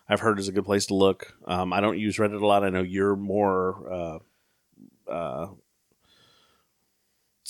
I've 0.09 0.21
heard 0.21 0.39
is 0.39 0.49
a 0.49 0.53
good 0.53 0.65
place 0.65 0.87
to 0.87 0.95
look. 0.95 1.35
Um, 1.47 1.73
I 1.73 1.81
don't 1.81 1.99
use 1.99 2.17
Reddit 2.17 2.41
a 2.41 2.47
lot. 2.47 2.65
I 2.65 2.71
know 2.71 2.83
you're 2.83 3.17
more 3.17 3.93
uh, 3.93 5.11
uh, 5.11 5.49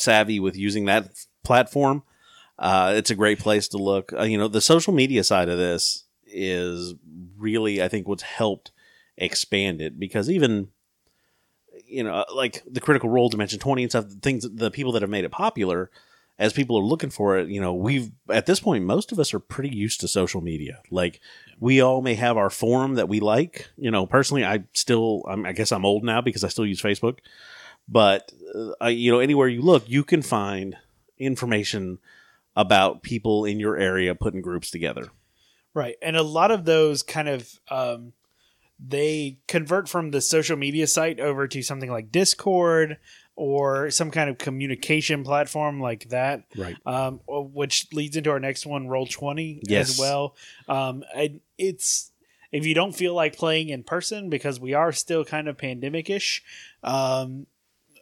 savvy 0.02 0.40
with 0.40 0.56
using 0.56 0.84
that 0.86 1.08
platform. 1.44 2.02
Uh, 2.58 2.92
it's 2.96 3.10
a 3.10 3.14
great 3.14 3.38
place 3.38 3.68
to 3.68 3.78
look. 3.78 4.12
Uh, 4.12 4.22
you 4.22 4.38
know, 4.38 4.48
the 4.48 4.60
social 4.60 4.92
media 4.92 5.24
side 5.24 5.48
of 5.48 5.58
this 5.58 6.04
is 6.26 6.94
really, 7.36 7.82
I 7.82 7.88
think, 7.88 8.06
what's 8.06 8.22
helped 8.22 8.72
expand 9.16 9.82
it 9.82 9.98
because 9.98 10.30
even 10.30 10.68
you 11.86 12.02
know, 12.02 12.24
like 12.34 12.62
the 12.66 12.80
Critical 12.80 13.10
Role 13.10 13.28
Dimension 13.28 13.58
Twenty 13.58 13.82
and 13.82 13.92
stuff, 13.92 14.06
things, 14.22 14.48
the 14.50 14.70
people 14.70 14.92
that 14.92 15.02
have 15.02 15.10
made 15.10 15.24
it 15.24 15.30
popular 15.30 15.90
as 16.38 16.52
people 16.52 16.78
are 16.78 16.82
looking 16.82 17.10
for 17.10 17.38
it, 17.38 17.48
you 17.48 17.60
know, 17.60 17.74
we've 17.74 18.10
at 18.28 18.46
this 18.46 18.60
point 18.60 18.84
most 18.84 19.12
of 19.12 19.18
us 19.18 19.34
are 19.34 19.38
pretty 19.38 19.74
used 19.74 20.00
to 20.00 20.08
social 20.08 20.40
media. 20.40 20.80
Like 20.90 21.20
we 21.60 21.80
all 21.80 22.00
may 22.00 22.14
have 22.14 22.36
our 22.36 22.50
forum 22.50 22.94
that 22.94 23.08
we 23.08 23.20
like. 23.20 23.68
You 23.76 23.90
know, 23.90 24.06
personally, 24.06 24.44
I 24.44 24.64
still, 24.72 25.22
I'm, 25.28 25.44
I 25.44 25.52
guess 25.52 25.70
I'm 25.70 25.84
old 25.84 26.02
now 26.02 26.20
because 26.20 26.44
I 26.44 26.48
still 26.48 26.66
use 26.66 26.80
Facebook. 26.80 27.18
But 27.92 28.32
uh, 28.80 28.86
you 28.86 29.12
know, 29.12 29.20
anywhere 29.20 29.48
you 29.48 29.60
look, 29.60 29.88
you 29.88 30.02
can 30.02 30.22
find 30.22 30.76
information 31.18 31.98
about 32.56 33.02
people 33.02 33.44
in 33.44 33.60
your 33.60 33.76
area 33.76 34.14
putting 34.14 34.40
groups 34.40 34.70
together. 34.70 35.08
Right. 35.74 35.96
And 36.02 36.16
a 36.16 36.22
lot 36.22 36.50
of 36.50 36.64
those 36.64 37.02
kind 37.02 37.28
of 37.28 37.48
um, 37.70 38.12
they 38.78 39.38
convert 39.46 39.88
from 39.88 40.10
the 40.10 40.20
social 40.20 40.56
media 40.56 40.86
site 40.86 41.20
over 41.20 41.46
to 41.48 41.62
something 41.62 41.90
like 41.90 42.10
Discord 42.10 42.98
or 43.36 43.90
some 43.90 44.10
kind 44.10 44.28
of 44.28 44.38
communication 44.38 45.24
platform 45.24 45.80
like 45.80 46.08
that. 46.10 46.44
Right. 46.56 46.76
Um, 46.84 47.20
which 47.26 47.92
leads 47.92 48.16
into 48.16 48.30
our 48.30 48.40
next 48.40 48.66
one, 48.66 48.88
Roll 48.88 49.06
Twenty, 49.06 49.62
Yes. 49.66 49.90
as 49.90 49.98
well. 49.98 50.36
Um, 50.68 51.04
and 51.14 51.40
it's 51.56 52.10
if 52.50 52.66
you 52.66 52.74
don't 52.74 52.94
feel 52.94 53.14
like 53.14 53.36
playing 53.36 53.70
in 53.70 53.82
person 53.82 54.28
because 54.28 54.60
we 54.60 54.74
are 54.74 54.92
still 54.92 55.24
kind 55.24 55.48
of 55.48 55.56
pandemic-ish. 55.56 56.42
Um, 56.82 57.46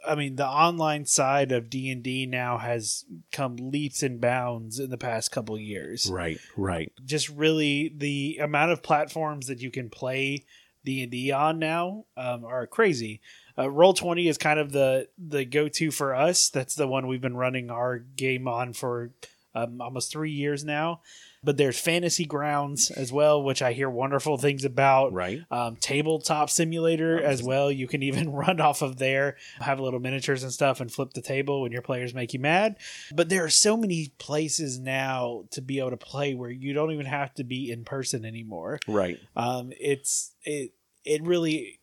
I 0.07 0.15
mean, 0.15 0.37
the 0.37 0.47
online 0.47 1.07
side 1.07 1.53
of 1.53 1.71
D 1.71 1.91
and 1.91 2.03
D 2.03 2.27
now 2.27 2.59
has 2.59 3.05
come 3.33 3.57
leaps 3.57 4.03
and 4.03 4.21
bounds 4.21 4.79
in 4.79 4.91
the 4.91 4.99
past 4.99 5.31
couple 5.31 5.59
years 5.59 6.09
Right. 6.11 6.39
Right. 6.57 6.93
just 7.05 7.29
really 7.29 7.93
the 7.95 8.39
amount 8.43 8.73
of 8.73 8.83
platforms 8.83 9.47
that 9.49 9.61
you 9.61 9.71
can 9.71 9.91
play 9.91 10.45
D 10.85 11.03
and 11.03 11.11
D 11.11 11.31
on 11.33 11.59
now 11.59 12.07
um, 12.17 12.45
are 12.45 12.67
crazy. 12.67 13.21
Uh, 13.59 13.71
Roll 13.71 13.93
twenty 13.93 14.29
is 14.29 14.39
kind 14.39 14.59
of 14.59 14.73
the 14.73 15.09
the 15.19 15.45
go 15.45 15.69
to 15.69 15.91
for 15.91 16.15
us. 16.15 16.49
That's 16.49 16.75
the 16.75 16.87
one 16.89 17.07
we've 17.07 17.21
been 17.21 17.37
running 17.37 17.71
our 17.71 17.99
game 17.99 18.49
on 18.49 18.73
for 18.73 19.11
um, 19.55 19.81
almost 19.81 20.11
three 20.11 20.31
years 20.31 20.65
now. 20.65 21.03
But 21.43 21.57
there's 21.57 21.79
Fantasy 21.79 22.27
Grounds 22.27 22.91
as 22.91 23.13
well, 23.13 23.43
which 23.43 23.63
I 23.63 23.73
hear 23.73 23.89
wonderful 23.89 24.37
things 24.37 24.65
about. 24.65 25.13
Right. 25.15 25.41
Um, 25.51 25.77
tabletop 25.77 26.51
simulator 26.51 27.23
as 27.23 27.43
well. 27.43 27.73
You 27.73 27.89
can 27.89 28.03
even 28.03 28.31
run 28.33 28.61
off 28.61 28.83
of 28.83 28.99
there, 28.99 29.37
have 29.59 29.81
little 29.81 30.01
miniatures 30.01 30.43
and 30.43 30.53
stuff, 30.53 30.81
and 30.81 30.93
flip 30.93 31.15
the 31.15 31.23
table 31.23 31.63
when 31.63 31.73
your 31.73 31.83
players 31.83 32.13
make 32.13 32.35
you 32.35 32.41
mad. 32.41 32.77
But 33.15 33.31
there 33.31 33.45
are 33.45 33.51
so 33.51 33.77
many 33.77 34.13
places 34.19 34.79
now 34.79 35.45
to 35.53 35.63
be 35.63 35.79
able 35.79 35.91
to 35.91 35.97
play 35.97 36.35
where 36.35 36.51
you 36.51 36.75
don't 36.75 36.93
even 36.93 37.07
have 37.07 37.33
to 37.35 37.45
be 37.45 37.71
in 37.71 37.85
person 37.85 38.27
anymore. 38.27 38.79
Right. 38.87 39.19
Um, 39.35 39.73
it's 39.81 40.33
it 40.45 40.75
it 41.07 41.23
really, 41.23 41.81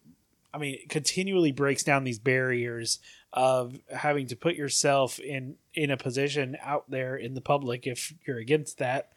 I 0.54 0.60
mean, 0.60 0.76
it 0.76 0.90
continually 0.90 1.52
breaks 1.52 1.84
down 1.84 2.04
these 2.04 2.20
barriers 2.20 3.00
of 3.34 3.80
having 3.94 4.28
to 4.28 4.36
put 4.36 4.56
yourself 4.56 5.20
in 5.20 5.56
in 5.74 5.92
a 5.92 5.98
position 5.98 6.58
out 6.64 6.90
there 6.90 7.16
in 7.16 7.34
the 7.34 7.42
public 7.42 7.86
if 7.86 8.14
you're 8.26 8.38
against 8.38 8.78
that 8.78 9.12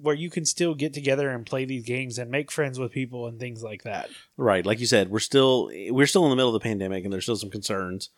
where 0.00 0.14
you 0.14 0.30
can 0.30 0.44
still 0.44 0.74
get 0.74 0.92
together 0.92 1.30
and 1.30 1.46
play 1.46 1.64
these 1.64 1.84
games 1.84 2.18
and 2.18 2.30
make 2.30 2.50
friends 2.50 2.78
with 2.78 2.92
people 2.92 3.26
and 3.26 3.40
things 3.40 3.62
like 3.62 3.82
that. 3.84 4.10
Right, 4.36 4.64
like 4.64 4.80
you 4.80 4.86
said, 4.86 5.10
we're 5.10 5.18
still 5.18 5.70
we're 5.90 6.06
still 6.06 6.24
in 6.24 6.30
the 6.30 6.36
middle 6.36 6.54
of 6.54 6.60
the 6.60 6.68
pandemic, 6.68 7.04
and 7.04 7.12
there's 7.12 7.24
still 7.24 7.36
some 7.36 7.50
concerns 7.50 8.10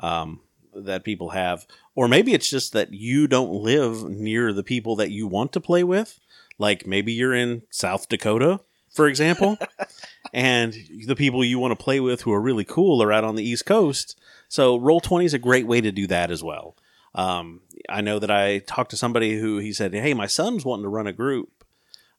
um, 0.00 0.40
that 0.74 1.04
people 1.04 1.30
have, 1.30 1.66
or 1.94 2.08
maybe 2.08 2.32
it's 2.32 2.48
just 2.48 2.72
that 2.72 2.92
you 2.92 3.26
don't 3.26 3.50
live 3.50 4.04
near 4.04 4.52
the 4.52 4.62
people 4.62 4.96
that 4.96 5.10
you 5.10 5.26
want 5.26 5.52
to 5.52 5.60
play 5.60 5.84
with. 5.84 6.20
Like 6.58 6.86
maybe 6.86 7.12
you're 7.12 7.34
in 7.34 7.62
South 7.70 8.08
Dakota, 8.08 8.60
for 8.90 9.08
example, 9.08 9.58
and 10.32 10.74
the 11.06 11.16
people 11.16 11.44
you 11.44 11.58
want 11.58 11.76
to 11.76 11.82
play 11.82 11.98
with 11.98 12.22
who 12.22 12.32
are 12.32 12.40
really 12.40 12.64
cool 12.64 13.02
are 13.02 13.12
out 13.12 13.24
on 13.24 13.34
the 13.34 13.44
East 13.44 13.66
Coast. 13.66 14.18
So 14.48 14.78
Roll 14.78 15.00
Twenty 15.00 15.24
is 15.24 15.34
a 15.34 15.38
great 15.38 15.66
way 15.66 15.80
to 15.80 15.90
do 15.90 16.06
that 16.06 16.30
as 16.30 16.44
well. 16.44 16.76
Um, 17.14 17.60
I 17.88 18.00
know 18.00 18.18
that 18.18 18.30
I 18.30 18.58
talked 18.58 18.90
to 18.90 18.96
somebody 18.96 19.38
who 19.38 19.58
he 19.58 19.72
said, 19.72 19.92
"Hey, 19.94 20.14
my 20.14 20.26
son's 20.26 20.64
wanting 20.64 20.84
to 20.84 20.88
run 20.88 21.06
a 21.06 21.12
group 21.12 21.64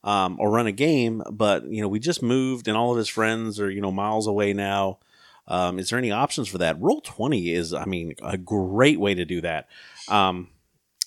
um, 0.05 0.37
or 0.39 0.51
run 0.51 0.67
a 0.67 0.71
game, 0.71 1.23
but 1.31 1.65
you 1.65 1.81
know 1.81 1.87
we 1.87 1.99
just 1.99 2.21
moved 2.21 2.67
and 2.67 2.77
all 2.77 2.91
of 2.91 2.97
his 2.97 3.09
friends 3.09 3.59
are 3.59 3.69
you 3.69 3.81
know 3.81 3.91
miles 3.91 4.27
away 4.27 4.53
now. 4.53 4.99
Um, 5.47 5.77
is 5.77 5.89
there 5.89 5.99
any 5.99 6.11
options 6.11 6.47
for 6.47 6.59
that? 6.59 6.79
Roll 6.79 7.01
Twenty 7.01 7.51
is, 7.51 7.73
I 7.73 7.85
mean, 7.85 8.15
a 8.23 8.37
great 8.37 8.99
way 8.99 9.13
to 9.13 9.25
do 9.25 9.41
that. 9.41 9.67
Um, 10.07 10.49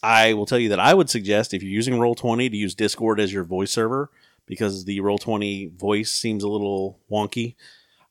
I 0.02 0.34
will 0.34 0.46
tell 0.46 0.58
you 0.58 0.68
that 0.68 0.80
I 0.80 0.94
would 0.94 1.10
suggest 1.10 1.54
if 1.54 1.62
you're 1.62 1.72
using 1.72 1.98
Roll 1.98 2.14
Twenty 2.14 2.48
to 2.48 2.56
use 2.56 2.74
Discord 2.74 3.20
as 3.20 3.32
your 3.32 3.44
voice 3.44 3.70
server 3.70 4.10
because 4.46 4.84
the 4.84 5.00
Roll 5.00 5.18
Twenty 5.18 5.66
voice 5.76 6.10
seems 6.10 6.42
a 6.42 6.48
little 6.48 6.98
wonky. 7.10 7.54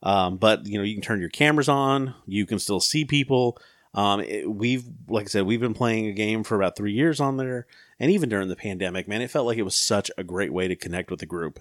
Um, 0.04 0.38
but 0.38 0.66
you 0.66 0.78
know 0.78 0.84
you 0.84 0.96
can 0.96 1.02
turn 1.02 1.20
your 1.20 1.30
cameras 1.30 1.70
on, 1.70 2.14
you 2.26 2.46
can 2.46 2.60
still 2.60 2.80
see 2.80 3.04
people. 3.04 3.58
Um, 3.94 4.20
it, 4.22 4.50
we've, 4.50 4.84
like 5.08 5.26
I 5.26 5.28
said, 5.28 5.46
we've 5.46 5.60
been 5.60 5.74
playing 5.74 6.06
a 6.08 6.12
game 6.14 6.44
for 6.44 6.56
about 6.56 6.76
three 6.76 6.94
years 6.94 7.20
on 7.20 7.38
there, 7.38 7.66
and 8.00 8.12
even 8.12 8.30
during 8.30 8.48
the 8.48 8.56
pandemic, 8.56 9.08
man, 9.08 9.22
it 9.22 9.32
felt 9.32 9.48
like 9.48 9.58
it 9.58 9.64
was 9.64 9.76
such 9.76 10.12
a 10.18 10.24
great 10.24 10.54
way 10.54 10.68
to 10.68 10.76
connect 10.76 11.10
with 11.10 11.20
the 11.20 11.26
group. 11.26 11.60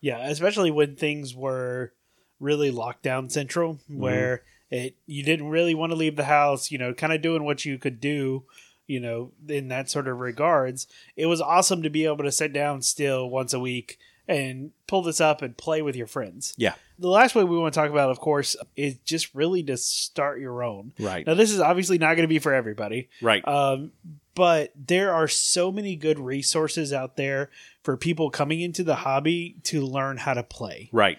Yeah, 0.00 0.26
especially 0.28 0.70
when 0.70 0.96
things 0.96 1.34
were 1.34 1.92
really 2.40 2.72
lockdown 2.72 3.30
central, 3.30 3.74
Mm-hmm. 3.74 3.98
where 4.00 4.42
it 4.70 4.96
you 5.06 5.22
didn't 5.22 5.48
really 5.48 5.74
want 5.74 5.90
to 5.92 5.96
leave 5.96 6.16
the 6.16 6.24
house. 6.24 6.70
You 6.70 6.78
know, 6.78 6.92
kind 6.94 7.12
of 7.12 7.22
doing 7.22 7.44
what 7.44 7.64
you 7.64 7.78
could 7.78 8.00
do. 8.00 8.44
You 8.86 9.00
know, 9.00 9.32
in 9.48 9.68
that 9.68 9.90
sort 9.90 10.08
of 10.08 10.18
regards, 10.18 10.86
it 11.14 11.26
was 11.26 11.40
awesome 11.42 11.82
to 11.82 11.90
be 11.90 12.06
able 12.06 12.24
to 12.24 12.32
sit 12.32 12.52
down 12.54 12.80
still 12.82 13.28
once 13.28 13.52
a 13.52 13.60
week 13.60 13.98
and 14.28 14.70
pull 14.86 15.02
this 15.02 15.20
up 15.20 15.40
and 15.42 15.56
play 15.56 15.80
with 15.82 15.96
your 15.96 16.06
friends. 16.06 16.54
Yeah, 16.58 16.74
The 16.98 17.08
last 17.08 17.34
way 17.34 17.44
we 17.44 17.58
want 17.58 17.72
to 17.74 17.80
talk 17.80 17.90
about, 17.90 18.10
of 18.10 18.20
course, 18.20 18.56
is 18.76 18.98
just 19.04 19.34
really 19.34 19.62
to 19.64 19.76
start 19.76 20.38
your 20.38 20.62
own. 20.62 20.92
right, 21.00 21.26
Now, 21.26 21.34
this 21.34 21.50
is 21.50 21.60
obviously 21.60 21.98
not 21.98 22.14
going 22.14 22.24
to 22.24 22.28
be 22.28 22.38
for 22.38 22.52
everybody. 22.52 23.08
right, 23.22 23.46
Um, 23.48 23.92
but 24.34 24.72
there 24.76 25.12
are 25.14 25.26
so 25.28 25.72
many 25.72 25.96
good 25.96 26.18
resources 26.18 26.92
out 26.92 27.16
there 27.16 27.50
for 27.82 27.96
people 27.96 28.30
coming 28.30 28.60
into 28.60 28.84
the 28.84 28.94
hobby 28.96 29.56
to 29.64 29.80
learn 29.80 30.18
how 30.18 30.34
to 30.34 30.42
play. 30.42 30.90
right. 30.92 31.18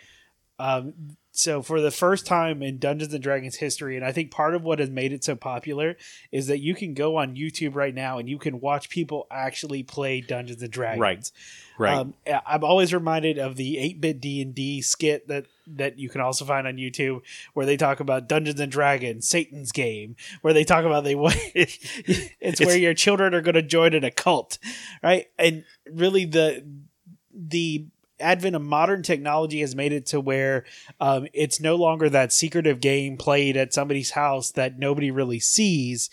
Um, 0.60 1.16
so 1.40 1.62
for 1.62 1.80
the 1.80 1.90
first 1.90 2.26
time 2.26 2.62
in 2.62 2.80
Dungeons 2.80 3.14
and 3.14 3.24
Dragons 3.24 3.56
history, 3.56 3.96
and 3.96 4.06
I 4.06 4.12
think 4.12 4.30
part 4.30 4.56
of 4.56 4.64
what 4.64 4.80
has 4.80 4.90
made 4.90 5.14
it 5.14 5.24
so 5.24 5.38
popular 5.38 5.96
is 6.34 6.48
that 6.48 6.60
you 6.60 6.76
can 6.76 6.94
go 6.94 7.16
on 7.16 7.38
YouTube 7.38 7.76
right 7.76 7.96
now 7.96 8.18
and 8.18 8.28
you 8.28 8.38
can 8.38 8.60
watch 8.60 8.90
people 8.90 9.26
actually 9.32 9.82
play 9.82 10.20
Dungeons 10.20 10.62
and 10.62 10.72
Dragons. 10.72 11.00
Right. 11.00 11.32
Right. 11.78 11.98
Um, 11.98 12.14
I'm 12.46 12.66
always 12.66 12.94
reminded 12.94 13.38
of 13.38 13.56
the 13.56 13.78
8-bit 13.78 14.20
D&D 14.20 14.82
skit 14.82 15.30
that 15.30 15.46
that 15.66 15.98
you 15.98 16.10
can 16.10 16.20
also 16.20 16.44
find 16.44 16.68
on 16.68 16.76
YouTube 16.76 17.22
where 17.54 17.66
they 17.66 17.78
talk 17.78 18.02
about 18.02 18.28
Dungeons 18.28 18.60
and 18.60 18.70
Dragons, 18.70 19.30
Satan's 19.30 19.72
game, 19.72 20.18
where 20.42 20.54
they 20.54 20.66
talk 20.66 20.84
about 20.84 21.06
they 21.06 21.14
it's, 21.56 22.60
where 22.60 22.78
your 22.78 22.94
children 22.94 23.34
are 23.34 23.40
going 23.40 23.56
to 23.56 23.62
join 23.62 23.94
an 23.94 24.04
occult, 24.04 24.58
right? 25.02 25.28
And 25.38 25.64
really 25.90 26.26
the 26.26 26.66
the 27.34 27.86
advent 28.20 28.55
of 28.55 28.61
modern 28.61 29.03
technology 29.03 29.61
has 29.61 29.76
made 29.76 29.93
it 29.93 30.05
to 30.07 30.20
where 30.20 30.65
um, 30.99 31.28
it's 31.34 31.59
no 31.59 31.76
longer 31.76 32.09
that 32.09 32.34
secretive 32.34 32.80
game 32.80 33.17
played 33.17 33.57
at 33.57 33.74
somebody's 33.74 34.11
house 34.11 34.51
that 34.51 34.78
nobody 34.80 35.11
really 35.11 35.39
sees 35.39 36.09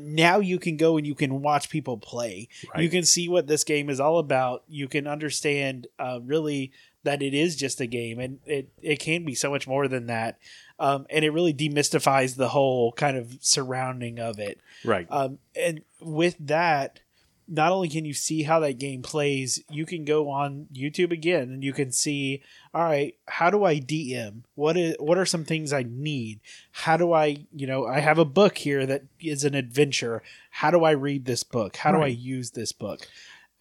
now 0.00 0.38
you 0.38 0.58
can 0.58 0.76
go 0.76 0.96
and 0.96 1.06
you 1.06 1.14
can 1.14 1.42
watch 1.42 1.70
people 1.70 1.96
play. 1.96 2.48
Right. 2.74 2.82
You 2.82 2.90
can 2.90 3.04
see 3.04 3.28
what 3.28 3.46
this 3.46 3.64
game 3.64 3.88
is 3.88 4.00
all 4.00 4.18
about. 4.18 4.64
You 4.68 4.88
can 4.88 5.06
understand 5.06 5.86
uh, 5.98 6.20
really 6.22 6.72
that 7.04 7.22
it 7.22 7.34
is 7.34 7.54
just 7.56 7.80
a 7.80 7.86
game, 7.86 8.18
and 8.18 8.38
it 8.46 8.70
it 8.82 8.98
can 8.98 9.24
be 9.24 9.34
so 9.34 9.50
much 9.50 9.66
more 9.66 9.88
than 9.88 10.06
that. 10.06 10.38
Um, 10.78 11.06
and 11.10 11.24
it 11.24 11.30
really 11.30 11.54
demystifies 11.54 12.36
the 12.36 12.48
whole 12.48 12.92
kind 12.92 13.16
of 13.16 13.38
surrounding 13.40 14.18
of 14.18 14.38
it. 14.38 14.60
right. 14.84 15.06
Um, 15.08 15.38
and 15.54 15.82
with 16.00 16.36
that, 16.40 17.00
not 17.46 17.72
only 17.72 17.88
can 17.88 18.04
you 18.04 18.14
see 18.14 18.42
how 18.42 18.60
that 18.60 18.78
game 18.78 19.02
plays, 19.02 19.62
you 19.68 19.84
can 19.84 20.04
go 20.04 20.30
on 20.30 20.66
YouTube 20.72 21.12
again 21.12 21.50
and 21.50 21.62
you 21.62 21.72
can 21.72 21.92
see, 21.92 22.42
all 22.72 22.82
right, 22.82 23.14
how 23.26 23.50
do 23.50 23.64
I 23.64 23.80
DM? 23.80 24.42
What 24.54 24.76
is 24.76 24.96
what 24.98 25.18
are 25.18 25.26
some 25.26 25.44
things 25.44 25.72
I 25.72 25.84
need? 25.86 26.40
How 26.72 26.96
do 26.96 27.12
I, 27.12 27.44
you 27.54 27.66
know, 27.66 27.86
I 27.86 28.00
have 28.00 28.18
a 28.18 28.24
book 28.24 28.58
here 28.58 28.86
that 28.86 29.02
is 29.20 29.44
an 29.44 29.54
adventure. 29.54 30.22
How 30.50 30.70
do 30.70 30.84
I 30.84 30.92
read 30.92 31.24
this 31.24 31.42
book? 31.42 31.76
How 31.76 31.92
do 31.92 31.98
I 31.98 32.08
use 32.08 32.52
this 32.52 32.72
book? 32.72 33.06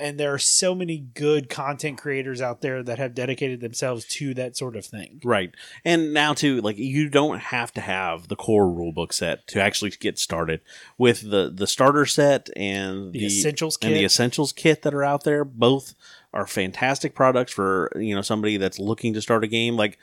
And 0.04 0.20
there 0.20 0.34
are 0.34 0.40
so 0.40 0.76
many 0.76 0.98
good 0.98 1.50
content 1.50 1.98
creators 1.98 2.42
out 2.42 2.60
there 2.60 2.84
that 2.84 3.00
have 3.00 3.16
dedicated 3.16 3.62
themselves 3.62 4.04
to 4.08 4.34
that 4.34 4.58
sort 4.58 4.76
of 4.76 4.86
thing. 4.86 5.22
Right. 5.24 5.56
And 5.86 6.14
now 6.14 6.34
too, 6.34 6.60
like 6.60 6.78
you 6.78 7.08
don't 7.08 7.40
have 7.40 7.72
to 7.76 7.82
have 7.82 8.28
the 8.28 8.36
core 8.36 8.66
rulebook 8.66 9.14
set 9.14 9.48
to 9.48 9.62
actually 9.62 9.92
get 9.92 10.20
started. 10.20 10.60
With 10.98 11.32
the 11.32 11.50
the 11.50 11.68
starter 11.68 12.06
set 12.06 12.50
and 12.58 13.14
The 13.14 13.28
essentials 13.28 13.78
and 13.82 13.96
the 13.96 14.04
essentials 14.04 14.52
kit 14.52 14.82
that 14.82 14.94
are 14.94 15.06
out 15.06 15.24
there, 15.24 15.46
both 15.46 15.96
are 16.34 16.48
fantastic 16.48 17.16
products 17.16 17.54
for, 17.54 17.90
you 17.96 18.14
know, 18.14 18.22
somebody 18.22 18.58
that's 18.58 18.80
looking 18.80 19.14
to 19.14 19.22
start 19.22 19.46
a 19.46 19.48
game. 19.48 19.78
Like 19.78 19.98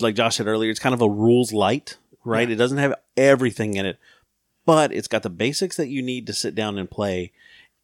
like 0.00 0.14
Josh 0.14 0.36
said 0.36 0.46
earlier, 0.46 0.70
it's 0.70 0.80
kind 0.80 0.94
of 0.94 1.02
a 1.02 1.10
rules 1.10 1.52
light, 1.52 1.98
right? 2.24 2.48
Yeah. 2.48 2.54
It 2.54 2.58
doesn't 2.58 2.78
have 2.78 2.94
everything 3.18 3.74
in 3.74 3.84
it, 3.84 3.98
but 4.64 4.94
it's 4.94 5.08
got 5.08 5.22
the 5.22 5.28
basics 5.28 5.76
that 5.76 5.88
you 5.88 6.00
need 6.00 6.26
to 6.26 6.32
sit 6.32 6.54
down 6.54 6.78
and 6.78 6.90
play. 6.90 7.32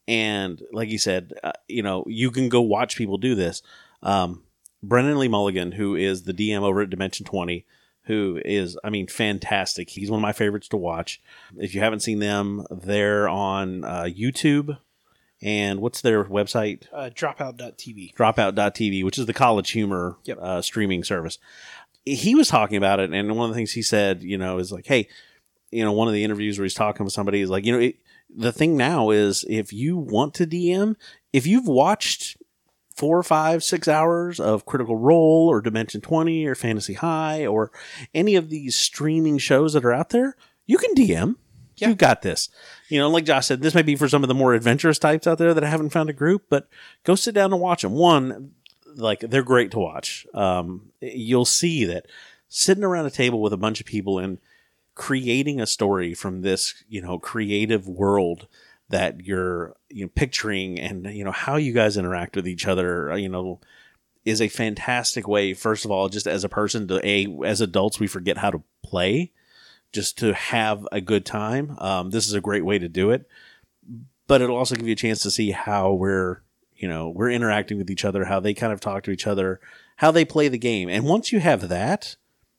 And 0.07 0.61
like 0.71 0.89
you 0.89 0.97
said, 0.97 1.33
uh, 1.43 1.51
you 1.67 1.83
know, 1.83 2.03
you 2.07 2.31
can 2.31 2.49
go 2.49 2.61
watch 2.61 2.95
people 2.95 3.17
do 3.17 3.35
this. 3.35 3.61
Um, 4.01 4.43
Brennan 4.81 5.17
Lee 5.19 5.27
Mulligan, 5.27 5.73
who 5.73 5.95
is 5.95 6.23
the 6.23 6.33
DM 6.33 6.61
over 6.61 6.81
at 6.81 6.89
Dimension 6.89 7.25
20, 7.25 7.65
who 8.03 8.39
is, 8.45 8.77
I 8.83 8.89
mean, 8.89 9.07
fantastic. 9.07 9.89
He's 9.89 10.09
one 10.09 10.19
of 10.19 10.21
my 10.21 10.31
favorites 10.31 10.69
to 10.69 10.77
watch. 10.77 11.21
If 11.57 11.75
you 11.75 11.81
haven't 11.81 11.99
seen 12.01 12.19
them, 12.19 12.65
they're 12.71 13.27
on 13.27 13.83
uh, 13.83 14.03
YouTube. 14.03 14.77
And 15.41 15.81
what's 15.81 16.01
their 16.01 16.23
website? 16.23 16.85
Uh, 16.93 17.09
dropout.tv. 17.13 18.15
dropout.tv, 18.15 19.03
which 19.03 19.19
is 19.19 19.25
the 19.25 19.33
college 19.33 19.71
humor 19.71 20.17
Yep. 20.23 20.37
uh, 20.41 20.61
streaming 20.61 21.03
service. 21.03 21.37
He 22.05 22.33
was 22.33 22.47
talking 22.47 22.77
about 22.77 22.99
it, 23.01 23.11
and 23.11 23.35
one 23.35 23.49
of 23.49 23.53
the 23.53 23.59
things 23.59 23.73
he 23.73 23.81
said, 23.81 24.23
you 24.23 24.37
know, 24.37 24.57
is 24.59 24.71
like, 24.71 24.85
hey, 24.87 25.09
you 25.71 25.83
know, 25.83 25.91
one 25.91 26.07
of 26.07 26.13
the 26.13 26.23
interviews 26.23 26.57
where 26.57 26.63
he's 26.63 26.73
talking 26.73 27.03
with 27.03 27.11
somebody 27.13 27.41
is 27.41 27.49
like, 27.49 27.65
you 27.65 27.73
know, 27.73 27.79
it, 27.79 27.97
the 28.33 28.51
thing 28.51 28.77
now 28.77 29.09
is 29.09 29.45
if 29.49 29.73
you 29.73 29.97
want 29.97 30.33
to 30.35 30.47
DM, 30.47 30.95
if 31.33 31.47
you've 31.47 31.67
watched 31.67 32.37
four, 32.95 33.21
five, 33.23 33.63
six 33.63 33.87
hours 33.87 34.39
of 34.39 34.65
Critical 34.65 34.97
Role 34.97 35.47
or 35.49 35.61
Dimension 35.61 36.01
20 36.01 36.45
or 36.45 36.55
Fantasy 36.55 36.95
High 36.95 37.45
or 37.45 37.71
any 38.13 38.35
of 38.35 38.49
these 38.49 38.75
streaming 38.75 39.37
shows 39.37 39.73
that 39.73 39.85
are 39.85 39.93
out 39.93 40.09
there, 40.09 40.35
you 40.65 40.77
can 40.77 40.95
DM. 40.95 41.35
Yeah. 41.77 41.89
You 41.89 41.95
got 41.95 42.23
this. 42.23 42.49
You 42.89 42.99
know, 42.99 43.09
like 43.09 43.25
Josh 43.25 43.45
said, 43.45 43.61
this 43.61 43.75
may 43.75 43.83
be 43.83 43.95
for 43.95 44.09
some 44.09 44.23
of 44.23 44.27
the 44.27 44.33
more 44.33 44.55
adventurous 44.55 44.97
types 44.97 45.27
out 45.27 45.37
there 45.37 45.53
that 45.53 45.63
haven't 45.63 45.91
found 45.91 46.09
a 46.09 46.13
group, 46.13 46.45
but 46.49 46.67
go 47.03 47.13
sit 47.13 47.35
down 47.35 47.53
and 47.53 47.61
watch 47.61 47.83
them. 47.83 47.93
One, 47.93 48.53
like 48.95 49.19
they're 49.19 49.43
great 49.43 49.71
to 49.71 49.79
watch. 49.79 50.25
Um, 50.33 50.91
you'll 50.99 51.45
see 51.45 51.85
that 51.85 52.07
sitting 52.49 52.83
around 52.83 53.05
a 53.05 53.11
table 53.11 53.41
with 53.41 53.53
a 53.53 53.57
bunch 53.57 53.79
of 53.79 53.85
people 53.85 54.17
and 54.17 54.39
creating 54.97 55.61
a 55.61 55.67
story 55.67 56.15
from 56.15 56.41
this, 56.41 56.83
you 56.89 57.01
know, 57.01 57.19
creative 57.19 57.87
world 57.87 58.47
that 58.89 59.21
you're 59.25 59.75
you 59.89 60.05
know 60.05 60.11
picturing 60.15 60.79
and 60.79 61.05
you 61.13 61.23
know 61.23 61.31
how 61.31 61.55
you 61.55 61.71
guys 61.71 61.97
interact 61.97 62.35
with 62.35 62.47
each 62.47 62.67
other, 62.67 63.15
you 63.15 63.29
know, 63.29 63.59
is 64.25 64.41
a 64.41 64.47
fantastic 64.47 65.27
way. 65.27 65.53
First 65.53 65.85
of 65.85 65.91
all, 65.91 66.09
just 66.09 66.25
as 66.25 66.43
a 66.43 66.49
person 66.49 66.87
to 66.87 67.07
a 67.07 67.27
as 67.45 67.61
adults 67.61 67.99
we 67.99 68.07
forget 68.07 68.37
how 68.37 68.49
to 68.49 68.63
play, 68.83 69.31
just 69.93 70.17
to 70.17 70.33
have 70.33 70.87
a 70.91 70.99
good 70.99 71.25
time. 71.25 71.77
Um, 71.77 72.09
this 72.09 72.27
is 72.27 72.33
a 72.33 72.41
great 72.41 72.65
way 72.65 72.79
to 72.79 72.89
do 72.89 73.11
it, 73.11 73.29
but 74.25 74.41
it'll 74.41 74.57
also 74.57 74.75
give 74.75 74.87
you 74.87 74.93
a 74.93 74.95
chance 74.95 75.21
to 75.21 75.31
see 75.31 75.51
how 75.51 75.93
we're 75.93 76.41
you 76.75 76.87
know 76.87 77.09
we're 77.09 77.29
interacting 77.29 77.77
with 77.77 77.91
each 77.91 78.03
other, 78.03 78.25
how 78.25 78.39
they 78.39 78.55
kind 78.55 78.73
of 78.73 78.79
talk 78.79 79.03
to 79.03 79.11
each 79.11 79.27
other, 79.27 79.59
how 79.97 80.09
they 80.09 80.25
play 80.25 80.47
the 80.47 80.57
game, 80.57 80.89
and 80.89 81.05
once 81.05 81.31
you 81.31 81.39
have 81.39 81.69
that, 81.69 82.15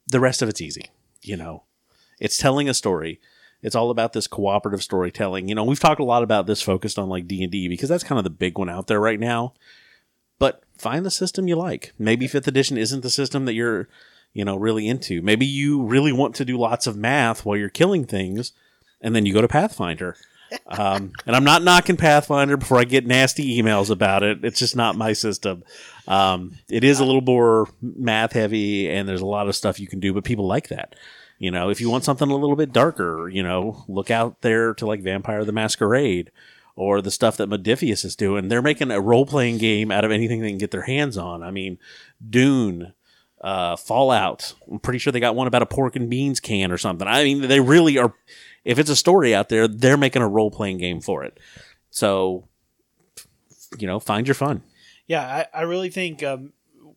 the 0.06 0.20
rest 0.20 0.40
of 0.40 0.48
it's 0.48 0.60
easy. 0.60 0.90
You 1.20 1.36
know, 1.36 1.64
it's 2.20 2.38
telling 2.38 2.68
a 2.68 2.74
story. 2.74 3.20
It's 3.60 3.74
all 3.74 3.90
about 3.90 4.12
this 4.12 4.26
cooperative 4.26 4.82
storytelling. 4.82 5.48
You 5.48 5.54
know, 5.54 5.64
we've 5.64 5.80
talked 5.80 6.00
a 6.00 6.04
lot 6.04 6.22
about 6.22 6.46
this 6.46 6.62
focused 6.62 6.98
on 6.98 7.08
like 7.08 7.26
D 7.26 7.42
and 7.42 7.50
D 7.50 7.68
because 7.68 7.88
that's 7.88 8.04
kind 8.04 8.18
of 8.18 8.24
the 8.24 8.30
big 8.30 8.58
one 8.58 8.68
out 8.68 8.86
there 8.86 9.00
right 9.00 9.18
now. 9.18 9.54
But 10.38 10.62
find 10.76 11.04
the 11.04 11.10
system 11.10 11.48
you 11.48 11.56
like. 11.56 11.92
Maybe 11.98 12.28
fifth 12.28 12.46
edition 12.46 12.78
isn't 12.78 13.02
the 13.02 13.10
system 13.10 13.44
that 13.46 13.54
you're, 13.54 13.88
you 14.32 14.44
know, 14.44 14.56
really 14.56 14.86
into. 14.86 15.20
Maybe 15.22 15.44
you 15.44 15.82
really 15.82 16.12
want 16.12 16.36
to 16.36 16.44
do 16.44 16.56
lots 16.56 16.86
of 16.86 16.96
math 16.96 17.44
while 17.44 17.56
you're 17.56 17.68
killing 17.68 18.04
things, 18.04 18.52
and 19.00 19.14
then 19.14 19.26
you 19.26 19.34
go 19.34 19.40
to 19.40 19.48
Pathfinder. 19.48 20.16
Um, 20.66 21.12
and 21.26 21.36
I'm 21.36 21.44
not 21.44 21.62
knocking 21.62 21.98
Pathfinder 21.98 22.56
before 22.56 22.78
I 22.78 22.84
get 22.84 23.06
nasty 23.06 23.60
emails 23.60 23.90
about 23.90 24.22
it. 24.22 24.42
It's 24.46 24.58
just 24.58 24.74
not 24.74 24.96
my 24.96 25.12
system. 25.12 25.62
Um, 26.06 26.54
it 26.70 26.84
is 26.84 27.00
a 27.00 27.04
little 27.04 27.20
more 27.20 27.68
math 27.82 28.32
heavy, 28.32 28.88
and 28.90 29.06
there's 29.06 29.20
a 29.20 29.26
lot 29.26 29.46
of 29.48 29.56
stuff 29.56 29.78
you 29.78 29.86
can 29.86 30.00
do, 30.00 30.14
but 30.14 30.24
people 30.24 30.46
like 30.46 30.68
that. 30.68 30.94
You 31.38 31.50
know, 31.52 31.70
if 31.70 31.80
you 31.80 31.88
want 31.88 32.04
something 32.04 32.28
a 32.28 32.36
little 32.36 32.56
bit 32.56 32.72
darker, 32.72 33.28
you 33.28 33.42
know, 33.42 33.84
look 33.86 34.10
out 34.10 34.42
there 34.42 34.74
to 34.74 34.86
like 34.86 35.00
Vampire 35.00 35.44
the 35.44 35.52
Masquerade 35.52 36.32
or 36.74 37.00
the 37.00 37.10
stuff 37.10 37.36
that 37.36 37.48
Modiphius 37.48 38.04
is 38.04 38.16
doing. 38.16 38.48
They're 38.48 38.62
making 38.62 38.90
a 38.90 39.00
role 39.00 39.26
playing 39.26 39.58
game 39.58 39.90
out 39.90 40.04
of 40.04 40.10
anything 40.10 40.40
they 40.40 40.50
can 40.50 40.58
get 40.58 40.70
their 40.70 40.82
hands 40.82 41.16
on. 41.16 41.42
I 41.42 41.50
mean, 41.50 41.78
Dune, 42.28 42.92
uh, 43.40 43.76
Fallout. 43.76 44.54
I'm 44.70 44.78
pretty 44.78 44.98
sure 44.98 45.12
they 45.12 45.20
got 45.20 45.36
one 45.36 45.46
about 45.46 45.62
a 45.62 45.66
pork 45.66 45.96
and 45.96 46.10
beans 46.10 46.40
can 46.40 46.72
or 46.72 46.78
something. 46.78 47.06
I 47.06 47.24
mean, 47.24 47.42
they 47.42 47.60
really 47.60 47.98
are. 47.98 48.14
If 48.64 48.78
it's 48.78 48.90
a 48.90 48.96
story 48.96 49.34
out 49.34 49.48
there, 49.48 49.66
they're 49.66 49.96
making 49.96 50.22
a 50.22 50.28
role 50.28 50.50
playing 50.50 50.78
game 50.78 51.00
for 51.00 51.24
it. 51.24 51.38
So, 51.90 52.48
you 53.78 53.86
know, 53.86 53.98
find 53.98 54.26
your 54.26 54.34
fun. 54.34 54.62
Yeah, 55.06 55.22
I, 55.22 55.60
I 55.60 55.62
really 55.62 55.90
think 55.90 56.22
um, 56.22 56.52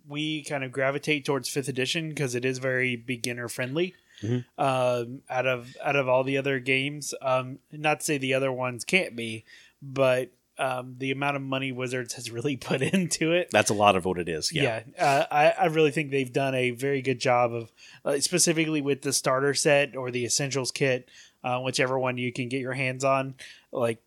we 0.08 0.44
kind 0.44 0.64
of 0.64 0.72
gravitate 0.72 1.26
towards 1.26 1.50
fifth 1.50 1.70
edition 1.70 2.10
because 2.10 2.36
it 2.36 2.44
is 2.44 2.58
very 2.58 2.96
beginner 2.96 3.48
friendly. 3.48 3.96
Mhm. 4.22 4.46
Um, 4.58 5.22
out 5.30 5.48
of 5.48 5.76
out 5.84 5.96
of 5.96 6.08
all 6.08 6.24
the 6.24 6.38
other 6.38 6.60
games, 6.60 7.14
um, 7.22 7.60
not 7.72 8.00
to 8.02 8.06
say 8.06 8.18
the 8.18 8.34
other 8.34 8.52
ones 8.52 8.84
can't 8.86 9.16
be, 9.16 9.46
but 9.82 10.32
um, 10.58 10.96
the 11.00 11.10
amount 11.12 11.36
of 11.36 11.42
money 11.42 11.72
Wizards 11.72 12.14
has 12.14 12.30
really 12.32 12.56
put 12.56 12.82
into 12.82 13.32
it. 13.32 13.50
That's 13.52 13.72
a 13.72 13.74
lot 13.74 13.96
of 13.96 14.06
what 14.06 14.20
it 14.20 14.30
is. 14.30 14.52
Yeah. 14.54 14.84
Yeah, 14.96 15.04
uh, 15.04 15.26
I, 15.32 15.50
I 15.52 15.66
really 15.68 15.92
think 15.92 16.12
they've 16.12 16.32
done 16.32 16.54
a 16.54 16.72
very 16.72 17.02
good 17.02 17.20
job 17.20 17.52
of, 17.54 17.72
uh, 18.06 18.20
specifically 18.20 18.82
with 18.82 19.02
the 19.02 19.14
starter 19.14 19.54
set 19.56 19.96
or 19.96 20.12
the 20.12 20.24
essentials 20.24 20.72
kit, 20.72 21.10
uh, 21.44 21.60
whichever 21.62 21.98
one 21.98 22.18
you 22.18 22.32
can 22.32 22.48
get 22.48 22.62
your 22.62 22.74
hands 22.74 23.04
on. 23.04 23.36
Like 23.72 24.04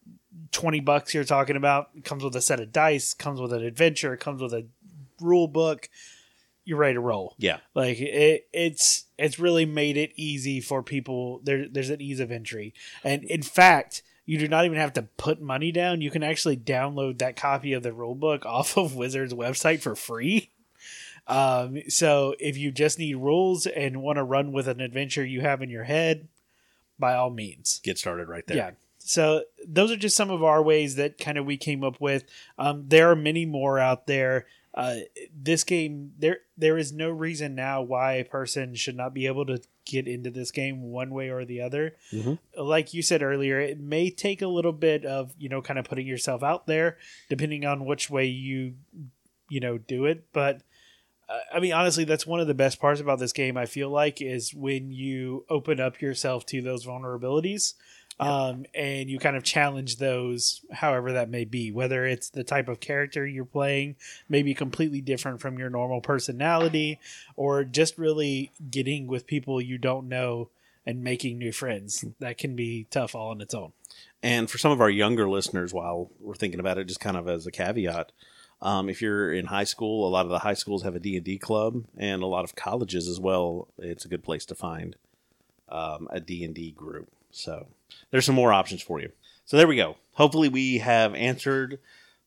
twenty 0.52 0.80
bucks 0.80 1.14
you're 1.14 1.24
talking 1.24 1.56
about 1.56 2.04
comes 2.04 2.22
with 2.22 2.36
a 2.36 2.40
set 2.40 2.60
of 2.60 2.70
dice, 2.72 3.14
comes 3.14 3.40
with 3.40 3.52
an 3.52 3.64
adventure, 3.64 4.16
comes 4.16 4.40
with 4.42 4.52
a 4.52 4.66
rule 5.20 5.48
book. 5.48 5.88
You're 6.64 6.78
ready 6.78 6.94
to 6.94 7.00
roll. 7.00 7.34
Yeah. 7.38 7.58
Like 7.74 8.00
it, 8.00 8.48
it's 8.52 9.04
it's 9.18 9.38
really 9.38 9.66
made 9.66 9.96
it 9.96 10.12
easy 10.16 10.60
for 10.60 10.82
people. 10.82 11.40
There, 11.44 11.68
there's 11.68 11.90
an 11.90 12.00
ease 12.00 12.20
of 12.20 12.30
entry, 12.30 12.74
and 13.02 13.24
in 13.24 13.42
fact, 13.42 14.02
you 14.26 14.38
do 14.38 14.48
not 14.48 14.64
even 14.64 14.78
have 14.78 14.94
to 14.94 15.02
put 15.02 15.40
money 15.40 15.72
down. 15.72 16.00
You 16.00 16.10
can 16.10 16.22
actually 16.22 16.56
download 16.56 17.18
that 17.18 17.36
copy 17.36 17.72
of 17.72 17.82
the 17.82 17.90
rulebook 17.90 18.46
off 18.46 18.76
of 18.76 18.96
Wizards 18.96 19.34
website 19.34 19.80
for 19.80 19.94
free. 19.94 20.50
Um, 21.26 21.80
so 21.88 22.34
if 22.38 22.56
you 22.56 22.70
just 22.70 22.98
need 22.98 23.16
rules 23.16 23.66
and 23.66 24.02
want 24.02 24.16
to 24.16 24.24
run 24.24 24.52
with 24.52 24.68
an 24.68 24.80
adventure 24.80 25.24
you 25.24 25.40
have 25.40 25.62
in 25.62 25.70
your 25.70 25.84
head, 25.84 26.28
by 26.98 27.14
all 27.14 27.30
means. 27.30 27.80
Get 27.82 27.98
started 27.98 28.28
right 28.28 28.46
there. 28.46 28.56
Yeah. 28.56 28.70
So 28.98 29.44
those 29.66 29.90
are 29.90 29.96
just 29.96 30.16
some 30.16 30.30
of 30.30 30.42
our 30.42 30.62
ways 30.62 30.96
that 30.96 31.18
kind 31.18 31.36
of 31.36 31.44
we 31.44 31.56
came 31.56 31.84
up 31.84 32.00
with. 32.00 32.24
Um, 32.58 32.84
there 32.88 33.10
are 33.10 33.16
many 33.16 33.44
more 33.44 33.78
out 33.78 34.06
there. 34.06 34.46
Uh, 34.76 34.96
this 35.32 35.62
game, 35.62 36.12
there 36.18 36.38
there 36.56 36.76
is 36.76 36.92
no 36.92 37.08
reason 37.08 37.54
now 37.54 37.80
why 37.80 38.14
a 38.14 38.24
person 38.24 38.74
should 38.74 38.96
not 38.96 39.14
be 39.14 39.26
able 39.26 39.46
to 39.46 39.60
get 39.84 40.08
into 40.08 40.30
this 40.30 40.50
game 40.50 40.82
one 40.82 41.10
way 41.10 41.28
or 41.30 41.44
the 41.44 41.60
other. 41.60 41.94
Mhm. 42.12 42.38
Like 42.56 42.92
you 42.92 43.00
said 43.00 43.22
earlier, 43.22 43.60
it 43.60 43.78
may 43.78 44.10
take 44.10 44.42
a 44.42 44.48
little 44.48 44.72
bit 44.72 45.04
of 45.04 45.32
you 45.38 45.48
know 45.48 45.62
kind 45.62 45.78
of 45.78 45.84
putting 45.84 46.08
yourself 46.08 46.42
out 46.42 46.66
there, 46.66 46.98
depending 47.28 47.64
on 47.64 47.84
which 47.84 48.10
way 48.10 48.26
you 48.26 48.74
you 49.48 49.60
know 49.60 49.78
do 49.78 50.06
it. 50.06 50.24
But 50.32 50.62
uh, 51.28 51.38
I 51.54 51.60
mean, 51.60 51.72
honestly, 51.72 52.04
that's 52.04 52.26
one 52.26 52.40
of 52.40 52.48
the 52.48 52.54
best 52.54 52.80
parts 52.80 53.00
about 53.00 53.20
this 53.20 53.32
game. 53.32 53.56
I 53.56 53.66
feel 53.66 53.90
like 53.90 54.20
is 54.20 54.52
when 54.52 54.90
you 54.90 55.44
open 55.48 55.78
up 55.80 56.00
yourself 56.00 56.44
to 56.46 56.60
those 56.60 56.84
vulnerabilities 56.84 57.74
um, 58.20 58.64
and 58.74 59.10
you 59.10 59.18
kind 59.18 59.36
of 59.36 59.42
challenge 59.42 59.96
those, 59.96 60.60
however 60.70 61.12
that 61.12 61.30
may 61.30 61.44
be. 61.44 61.70
Whether 61.70 62.06
it's 62.06 62.30
the 62.30 62.44
type 62.44 62.68
of 62.68 62.80
character 62.80 63.26
you're 63.26 63.44
playing, 63.44 63.96
maybe 64.28 64.54
completely 64.54 65.00
different 65.00 65.40
from 65.40 65.58
your 65.58 65.70
normal 65.70 66.00
personality, 66.00 67.00
or 67.36 67.64
just 67.64 67.98
really 67.98 68.52
getting 68.70 69.06
with 69.06 69.26
people 69.26 69.60
you 69.60 69.78
don't 69.78 70.08
know 70.08 70.50
and 70.86 71.02
making 71.02 71.38
new 71.38 71.52
friends. 71.52 72.04
That 72.20 72.38
can 72.38 72.54
be 72.54 72.86
tough 72.90 73.14
all 73.14 73.30
on 73.30 73.40
its 73.40 73.54
own. 73.54 73.72
And 74.22 74.50
for 74.50 74.58
some 74.58 74.72
of 74.72 74.80
our 74.80 74.90
younger 74.90 75.28
listeners, 75.28 75.72
while 75.72 76.10
we're 76.20 76.34
thinking 76.34 76.60
about 76.60 76.78
it, 76.78 76.86
just 76.86 77.00
kind 77.00 77.16
of 77.16 77.28
as 77.28 77.46
a 77.46 77.50
caveat, 77.50 78.12
um, 78.62 78.88
if 78.88 79.02
you're 79.02 79.32
in 79.32 79.46
high 79.46 79.64
school, 79.64 80.06
a 80.06 80.10
lot 80.10 80.24
of 80.24 80.30
the 80.30 80.38
high 80.38 80.54
schools 80.54 80.82
have 80.82 80.94
a 80.94 81.00
D&D 81.00 81.38
club, 81.38 81.84
and 81.96 82.22
a 82.22 82.26
lot 82.26 82.44
of 82.44 82.54
colleges 82.54 83.08
as 83.08 83.20
well. 83.20 83.68
It's 83.78 84.04
a 84.04 84.08
good 84.08 84.24
place 84.24 84.46
to 84.46 84.54
find 84.54 84.96
um, 85.68 86.08
a 86.10 86.20
D&D 86.20 86.72
group. 86.72 87.10
So 87.30 87.66
there's 88.10 88.26
some 88.26 88.34
more 88.34 88.52
options 88.52 88.82
for 88.82 89.00
you. 89.00 89.10
So 89.44 89.56
there 89.56 89.66
we 89.66 89.76
go. 89.76 89.96
Hopefully 90.12 90.48
we 90.48 90.78
have 90.78 91.14
answered 91.14 91.78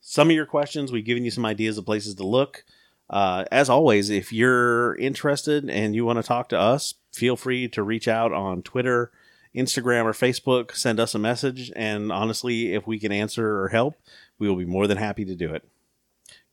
some 0.02 0.30
of 0.30 0.36
your 0.36 0.46
questions. 0.46 0.92
We've 0.92 1.06
given 1.06 1.26
you 1.26 1.32
some 1.32 1.46
ideas 1.46 1.78
of 1.78 1.86
places 1.86 2.16
to 2.16 2.28
look. 2.28 2.64
Uh, 3.10 3.46
as 3.52 3.70
always, 3.70 4.10
if 4.10 4.34
you're 4.34 4.96
interested 4.96 5.70
and 5.70 5.96
you 5.96 6.06
want 6.06 6.18
to 6.18 6.24
talk 6.24 6.50
to 6.50 6.60
us, 6.60 6.96
feel 7.14 7.36
free 7.36 7.68
to 7.70 7.82
reach 7.82 8.08
out 8.08 8.34
on 8.34 8.62
Twitter, 8.62 9.12
Instagram, 9.56 10.04
or 10.04 10.12
Facebook. 10.12 10.76
Send 10.76 11.00
us 11.00 11.16
a 11.16 11.20
message. 11.20 11.72
And 11.76 12.12
honestly, 12.12 12.74
if 12.74 12.86
we 12.86 13.00
can 13.00 13.12
answer 13.12 13.62
or 13.62 13.70
help, 13.70 13.96
we 14.38 14.50
will 14.50 14.58
be 14.58 14.66
more 14.66 14.88
than 14.88 14.98
happy 14.98 15.26
to 15.26 15.36
do 15.36 15.54
it. 15.54 15.68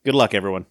Good 0.03 0.15
luck, 0.15 0.33
everyone. 0.33 0.65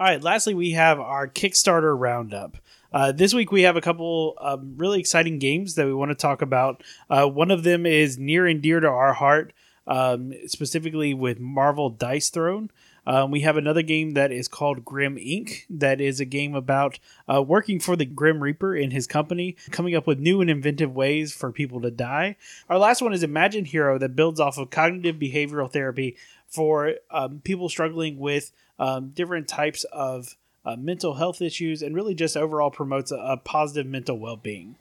All 0.00 0.06
right. 0.06 0.22
Lastly, 0.22 0.54
we 0.54 0.70
have 0.70 0.98
our 0.98 1.28
Kickstarter 1.28 1.94
roundup. 1.94 2.56
Uh, 2.90 3.12
this 3.12 3.34
week 3.34 3.52
we 3.52 3.64
have 3.64 3.76
a 3.76 3.82
couple 3.82 4.34
um, 4.40 4.72
really 4.78 4.98
exciting 4.98 5.38
games 5.38 5.74
that 5.74 5.84
we 5.84 5.92
want 5.92 6.10
to 6.10 6.14
talk 6.14 6.40
about. 6.40 6.82
Uh, 7.10 7.26
one 7.26 7.50
of 7.50 7.64
them 7.64 7.84
is 7.84 8.16
near 8.16 8.46
and 8.46 8.62
dear 8.62 8.80
to 8.80 8.88
our 8.88 9.12
heart, 9.12 9.52
um, 9.86 10.32
specifically 10.46 11.12
with 11.12 11.38
Marvel 11.38 11.90
Dice 11.90 12.30
Throne. 12.30 12.70
Um, 13.06 13.30
we 13.30 13.40
have 13.40 13.58
another 13.58 13.82
game 13.82 14.12
that 14.12 14.32
is 14.32 14.48
called 14.48 14.86
Grim 14.86 15.16
Inc. 15.16 15.66
That 15.68 16.00
is 16.00 16.18
a 16.18 16.24
game 16.24 16.54
about 16.54 16.98
uh, 17.28 17.42
working 17.42 17.78
for 17.78 17.94
the 17.94 18.06
Grim 18.06 18.42
Reaper 18.42 18.74
in 18.74 18.92
his 18.92 19.06
company, 19.06 19.54
coming 19.70 19.94
up 19.94 20.06
with 20.06 20.18
new 20.18 20.40
and 20.40 20.48
inventive 20.48 20.94
ways 20.94 21.34
for 21.34 21.52
people 21.52 21.78
to 21.82 21.90
die. 21.90 22.36
Our 22.70 22.78
last 22.78 23.02
one 23.02 23.12
is 23.12 23.22
Imaginhero 23.22 24.00
that 24.00 24.16
builds 24.16 24.40
off 24.40 24.56
of 24.56 24.70
cognitive 24.70 25.16
behavioral 25.16 25.70
therapy 25.70 26.16
for 26.46 26.94
um, 27.10 27.40
people 27.44 27.68
struggling 27.68 28.18
with 28.18 28.52
um, 28.80 29.10
different 29.10 29.46
types 29.46 29.84
of 29.92 30.36
uh, 30.64 30.74
mental 30.74 31.14
health 31.14 31.40
issues 31.40 31.82
and 31.82 31.94
really 31.94 32.14
just 32.14 32.36
overall 32.36 32.70
promotes 32.70 33.12
a, 33.12 33.16
a 33.16 33.36
positive 33.36 33.86
mental 33.86 34.18
well-being. 34.18 34.74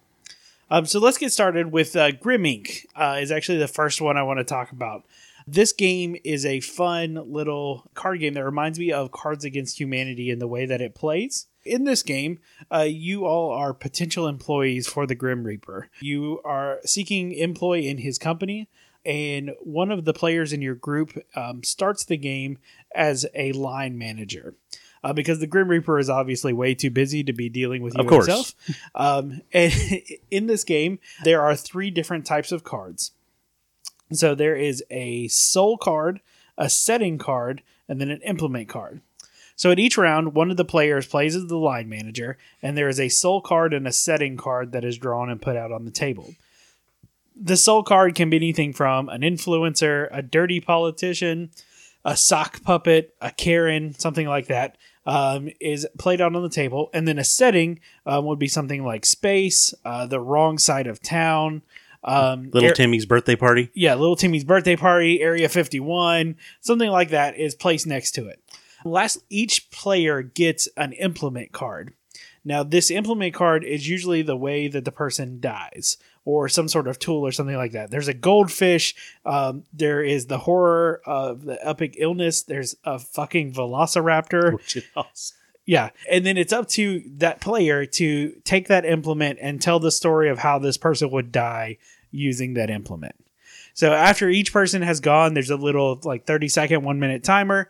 Um, 0.72 0.86
so 0.86 1.00
let's 1.00 1.18
get 1.18 1.32
started 1.32 1.72
with 1.72 1.96
uh, 1.96 2.12
Grim 2.12 2.44
Inc. 2.44 2.86
Uh, 2.96 3.18
is 3.22 3.32
actually 3.32 3.58
the 3.58 3.68
first 3.68 4.02
one 4.02 4.18
I 4.18 4.24
want 4.24 4.40
to 4.40 4.44
talk 4.44 4.72
about. 4.72 5.04
This 5.48 5.74
game 5.74 6.16
is 6.24 6.46
a 6.46 6.60
fun 6.60 7.32
little 7.32 7.90
card 7.96 8.20
game 8.20 8.36
that 8.36 8.46
reminds 8.46 8.78
me 8.78 8.92
of 8.92 9.12
Cards 9.12 9.44
Against 9.44 9.80
Humanity 9.80 10.30
in 10.30 10.38
the 10.38 10.48
way 10.48 10.68
that 10.68 10.82
it 10.82 10.94
plays. 10.94 11.48
In 11.66 11.86
this 11.86 12.04
game, 12.04 12.40
uh, 12.72 12.86
you 12.88 13.26
all 13.26 13.52
are 13.52 13.74
potential 13.74 14.28
employees 14.28 14.88
for 14.88 15.08
the 15.08 15.16
Grim 15.16 15.44
Reaper. 15.44 15.90
You 16.02 16.40
are 16.46 16.80
seeking 16.86 17.32
employ 17.32 17.80
in 17.80 17.98
his 17.98 18.20
company, 18.20 18.70
and 19.06 19.52
one 19.62 19.92
of 19.92 20.06
the 20.06 20.14
players 20.14 20.54
in 20.54 20.62
your 20.62 20.76
group 20.76 21.18
um, 21.36 21.64
starts 21.64 22.06
the 22.06 22.18
game 22.18 22.60
as 22.96 23.26
a 23.36 23.52
line 23.54 23.98
manager. 23.98 24.56
Uh, 25.02 25.14
because 25.14 25.40
the 25.40 25.48
Grim 25.48 25.70
Reaper 25.70 25.98
is 25.98 26.10
obviously 26.10 26.52
way 26.52 26.76
too 26.76 26.90
busy 26.90 27.24
to 27.24 27.32
be 27.32 27.48
dealing 27.48 27.82
with 27.82 27.96
you 27.96 28.02
Of 28.02 28.08
course. 28.08 28.26
himself. 28.26 28.54
Um, 28.94 29.42
and 29.54 29.74
in 30.30 30.48
this 30.48 30.66
game, 30.66 31.00
there 31.24 31.42
are 31.42 31.56
three 31.56 31.90
different 31.90 32.26
types 32.26 32.52
of 32.52 32.64
cards. 32.66 33.12
So 34.12 34.36
there 34.36 34.56
is 34.56 34.84
a 34.90 35.28
soul 35.30 35.78
card, 35.78 36.20
a 36.58 36.70
setting 36.70 37.18
card, 37.18 37.62
and 37.88 38.02
then 38.02 38.10
an 38.10 38.22
implement 38.24 38.68
card. 38.68 39.02
So 39.56 39.72
at 39.72 39.80
each 39.80 39.98
round, 39.98 40.36
one 40.36 40.52
of 40.52 40.58
the 40.58 40.66
players 40.66 41.06
plays 41.06 41.36
as 41.36 41.48
the 41.48 41.58
line 41.58 41.90
manager, 41.90 42.38
and 42.62 42.78
there 42.78 42.88
is 42.88 43.00
a 43.00 43.10
soul 43.10 43.42
card 43.42 43.74
and 43.74 43.88
a 43.88 43.92
setting 43.92 44.38
card 44.38 44.72
that 44.72 44.86
is 44.86 44.98
drawn 44.98 45.30
and 45.30 45.42
put 45.42 45.56
out 45.58 45.72
on 45.72 45.86
the 45.86 45.92
table. 45.92 46.34
The 47.36 47.58
soul 47.58 47.84
card 47.84 48.16
can 48.16 48.30
be 48.30 48.38
anything 48.38 48.74
from 48.74 49.10
an 49.10 49.22
influencer, 49.22 50.08
a 50.12 50.22
dirty 50.22 50.60
politician, 50.60 51.52
a 52.10 52.18
sock 52.18 52.64
puppet, 52.64 53.16
a 53.22 53.32
Karen, 53.32 53.94
something 53.94 54.28
like 54.28 54.48
that, 54.48 54.78
um, 55.06 55.50
is 55.62 55.88
played 56.00 56.22
out 56.22 56.36
on 56.36 56.42
the 56.42 56.50
table. 56.50 56.90
And 56.92 57.08
then 57.08 57.20
a 57.20 57.24
setting 57.24 57.80
um, 58.06 58.26
would 58.26 58.40
be 58.40 58.48
something 58.48 58.84
like 58.84 59.06
space, 59.06 59.74
uh, 59.86 60.08
the 60.08 60.20
wrong 60.20 60.58
side 60.58 60.88
of 60.88 61.02
town, 61.02 61.62
um, 62.04 62.50
Little 62.52 62.70
air- 62.70 62.74
Timmy's 62.74 63.06
birthday 63.06 63.36
party. 63.36 63.70
yeah, 63.76 63.94
Little 63.94 64.16
Timmy's 64.16 64.44
birthday 64.44 64.76
party, 64.76 65.22
Area 65.22 65.48
51, 65.50 66.36
something 66.62 66.90
like 66.90 67.10
that 67.10 67.38
is 67.38 67.54
placed 67.54 67.86
next 67.86 68.12
to 68.12 68.28
it. 68.28 68.42
Last, 68.84 69.20
each 69.30 69.70
player 69.70 70.24
gets 70.24 70.68
an 70.78 70.94
implement 70.94 71.52
card. 71.52 71.94
Now, 72.44 72.64
this 72.64 72.90
implement 72.90 73.34
card 73.36 73.64
is 73.64 73.88
usually 73.88 74.22
the 74.24 74.38
way 74.38 74.68
that 74.70 74.86
the 74.86 74.92
person 74.92 75.40
dies, 75.40 75.98
or 76.26 76.50
some 76.50 76.68
sort 76.68 76.88
of 76.88 77.00
tool 77.00 77.26
or 77.26 77.32
something 77.32 77.56
like 77.56 77.72
that. 77.72 77.92
There's 77.92 78.08
a 78.08 78.14
goldfish. 78.14 78.96
Um, 79.26 79.64
there 79.74 80.04
is 80.04 80.28
the 80.28 80.40
horror 80.40 81.02
of 81.06 81.44
the 81.44 81.66
epic 81.68 81.96
illness. 81.98 82.44
There's 82.44 82.76
a 82.84 83.00
fucking 83.00 83.54
velociraptor. 83.54 84.54
Which 84.58 84.78
is 84.78 84.86
awesome. 84.96 85.38
Yeah. 85.66 85.90
And 86.10 86.26
then 86.26 86.38
it's 86.38 86.54
up 86.54 86.68
to 86.70 87.04
that 87.18 87.42
player 87.42 87.86
to 87.86 88.32
take 88.44 88.70
that 88.70 88.86
implement 88.86 89.38
and 89.40 89.62
tell 89.62 89.80
the 89.80 89.92
story 89.92 90.30
of 90.30 90.40
how 90.40 90.58
this 90.58 90.78
person 90.78 91.12
would 91.12 91.32
die 91.32 91.78
using 92.12 92.56
that 92.56 92.72
implement. 92.72 93.16
So 93.76 93.94
after 93.94 94.30
each 94.30 94.52
person 94.52 94.82
has 94.82 95.00
gone, 95.00 95.36
there's 95.36 95.52
a 95.52 95.56
little 95.56 96.00
like 96.04 96.26
30 96.26 96.48
second, 96.48 96.84
one 96.84 97.00
minute 97.00 97.24
timer. 97.24 97.70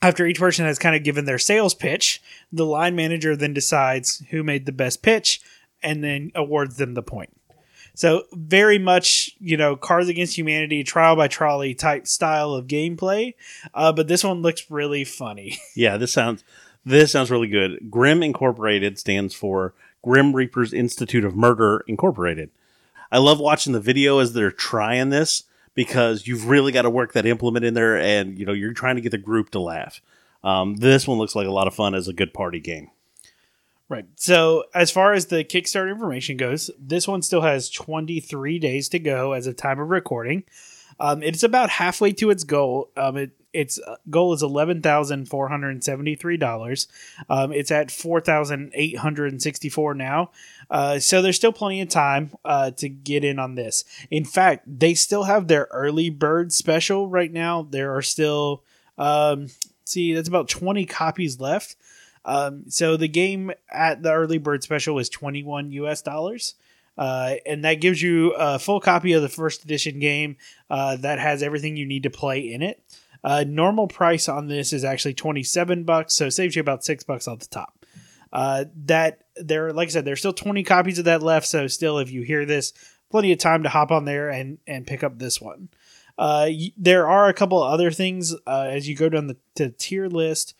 After 0.00 0.24
each 0.24 0.38
person 0.38 0.64
has 0.64 0.78
kind 0.78 0.96
of 0.96 1.02
given 1.02 1.24
their 1.24 1.38
sales 1.38 1.74
pitch, 1.74 2.22
the 2.52 2.64
line 2.64 2.96
manager 2.96 3.36
then 3.36 3.52
decides 3.52 4.22
who 4.30 4.42
made 4.42 4.64
the 4.64 4.72
best 4.72 5.02
pitch 5.02 5.40
and 5.82 6.02
then 6.02 6.30
awards 6.34 6.76
them 6.76 6.94
the 6.94 7.02
point. 7.02 7.36
So 7.94 8.24
very 8.32 8.78
much, 8.78 9.30
you 9.40 9.56
know, 9.56 9.76
Cards 9.76 10.08
Against 10.08 10.36
Humanity, 10.36 10.84
trial 10.84 11.16
by 11.16 11.28
trolley 11.28 11.74
type 11.74 12.06
style 12.06 12.52
of 12.52 12.66
gameplay, 12.66 13.34
uh, 13.74 13.92
but 13.92 14.08
this 14.08 14.24
one 14.24 14.42
looks 14.42 14.70
really 14.70 15.04
funny. 15.04 15.58
Yeah, 15.74 15.96
this 15.96 16.12
sounds 16.12 16.44
this 16.84 17.12
sounds 17.12 17.30
really 17.30 17.48
good. 17.48 17.90
Grim 17.90 18.22
Incorporated 18.22 18.98
stands 18.98 19.34
for 19.34 19.74
Grim 20.02 20.34
Reapers 20.34 20.72
Institute 20.72 21.24
of 21.24 21.36
Murder 21.36 21.84
Incorporated. 21.86 22.50
I 23.12 23.18
love 23.18 23.38
watching 23.40 23.72
the 23.72 23.80
video 23.80 24.18
as 24.18 24.32
they're 24.32 24.50
trying 24.50 25.10
this 25.10 25.44
because 25.74 26.26
you've 26.26 26.48
really 26.48 26.72
got 26.72 26.82
to 26.82 26.90
work 26.90 27.12
that 27.12 27.26
implement 27.26 27.64
in 27.64 27.74
there, 27.74 27.96
and 27.96 28.38
you 28.38 28.46
know 28.46 28.52
you're 28.52 28.72
trying 28.72 28.96
to 28.96 29.02
get 29.02 29.10
the 29.10 29.18
group 29.18 29.50
to 29.50 29.60
laugh. 29.60 30.00
Um, 30.42 30.76
this 30.76 31.06
one 31.06 31.18
looks 31.18 31.34
like 31.34 31.46
a 31.46 31.52
lot 31.52 31.66
of 31.66 31.74
fun 31.74 31.94
as 31.94 32.08
a 32.08 32.12
good 32.12 32.32
party 32.32 32.60
game. 32.60 32.90
Right. 33.90 34.06
So, 34.14 34.64
as 34.72 34.92
far 34.92 35.14
as 35.14 35.26
the 35.26 35.42
Kickstarter 35.42 35.90
information 35.90 36.36
goes, 36.36 36.70
this 36.78 37.08
one 37.08 37.22
still 37.22 37.40
has 37.40 37.68
23 37.68 38.60
days 38.60 38.88
to 38.90 39.00
go 39.00 39.32
as 39.32 39.48
of 39.48 39.56
time 39.56 39.80
of 39.80 39.90
recording. 39.90 40.44
Um, 41.00 41.24
it's 41.24 41.42
about 41.42 41.70
halfway 41.70 42.12
to 42.12 42.30
its 42.30 42.44
goal. 42.44 42.90
Um, 42.96 43.16
it, 43.16 43.32
its 43.52 43.80
uh, 43.80 43.96
goal 44.08 44.32
is 44.32 44.44
eleven 44.44 44.80
thousand 44.80 45.28
four 45.28 45.48
hundred 45.48 45.82
seventy-three 45.82 46.36
dollars. 46.36 46.86
Um, 47.28 47.52
it's 47.52 47.72
at 47.72 47.90
four 47.90 48.20
thousand 48.20 48.70
eight 48.74 48.98
hundred 48.98 49.42
sixty-four 49.42 49.94
now. 49.94 50.30
Uh, 50.70 51.00
so 51.00 51.20
there's 51.20 51.34
still 51.34 51.52
plenty 51.52 51.80
of 51.80 51.88
time 51.88 52.30
uh, 52.44 52.70
to 52.72 52.88
get 52.88 53.24
in 53.24 53.40
on 53.40 53.56
this. 53.56 53.84
In 54.08 54.24
fact, 54.24 54.66
they 54.78 54.94
still 54.94 55.24
have 55.24 55.48
their 55.48 55.66
early 55.72 56.10
bird 56.10 56.52
special 56.52 57.08
right 57.08 57.32
now. 57.32 57.66
There 57.68 57.96
are 57.96 58.02
still, 58.02 58.62
um, 58.96 59.48
see, 59.84 60.14
that's 60.14 60.28
about 60.28 60.48
20 60.48 60.86
copies 60.86 61.40
left. 61.40 61.74
Um, 62.30 62.64
so 62.68 62.96
the 62.96 63.08
game 63.08 63.50
at 63.68 64.04
the 64.04 64.12
early 64.12 64.38
bird 64.38 64.62
special 64.62 65.00
is 65.00 65.08
21 65.08 65.72
US 65.72 66.00
dollars. 66.00 66.54
Uh, 66.96 67.36
and 67.44 67.64
that 67.64 67.80
gives 67.80 68.00
you 68.00 68.32
a 68.32 68.58
full 68.58 68.78
copy 68.78 69.14
of 69.14 69.22
the 69.22 69.28
first 69.28 69.64
edition 69.64 69.98
game 69.98 70.36
uh, 70.68 70.96
that 70.96 71.18
has 71.18 71.42
everything 71.42 71.76
you 71.76 71.86
need 71.86 72.04
to 72.04 72.10
play 72.10 72.52
in 72.52 72.62
it. 72.62 72.82
Uh, 73.24 73.44
normal 73.46 73.88
price 73.88 74.28
on 74.28 74.46
this 74.46 74.72
is 74.72 74.84
actually 74.84 75.14
27 75.14 75.84
bucks, 75.84 76.14
so 76.14 76.28
saves 76.28 76.54
you 76.54 76.60
about 76.60 76.84
six 76.84 77.02
bucks 77.02 77.26
off 77.26 77.40
the 77.40 77.46
top. 77.46 77.84
Uh, 78.32 78.66
that 78.84 79.24
there, 79.36 79.72
like 79.72 79.88
I 79.88 79.90
said, 79.90 80.04
there's 80.04 80.20
still 80.20 80.32
20 80.32 80.62
copies 80.62 80.98
of 80.98 81.06
that 81.06 81.22
left, 81.22 81.46
so 81.46 81.66
still, 81.66 81.98
if 81.98 82.12
you 82.12 82.22
hear 82.22 82.44
this, 82.44 82.72
plenty 83.10 83.32
of 83.32 83.38
time 83.38 83.64
to 83.64 83.68
hop 83.68 83.90
on 83.90 84.04
there 84.04 84.30
and 84.30 84.58
and 84.66 84.86
pick 84.86 85.02
up 85.02 85.18
this 85.18 85.40
one. 85.40 85.68
Uh, 86.16 86.46
y- 86.48 86.72
there 86.76 87.08
are 87.08 87.28
a 87.28 87.34
couple 87.34 87.62
other 87.62 87.90
things 87.90 88.34
uh, 88.46 88.68
as 88.70 88.88
you 88.88 88.94
go 88.94 89.08
down 89.08 89.26
the, 89.26 89.36
the 89.56 89.70
tier 89.70 90.06
list. 90.06 90.54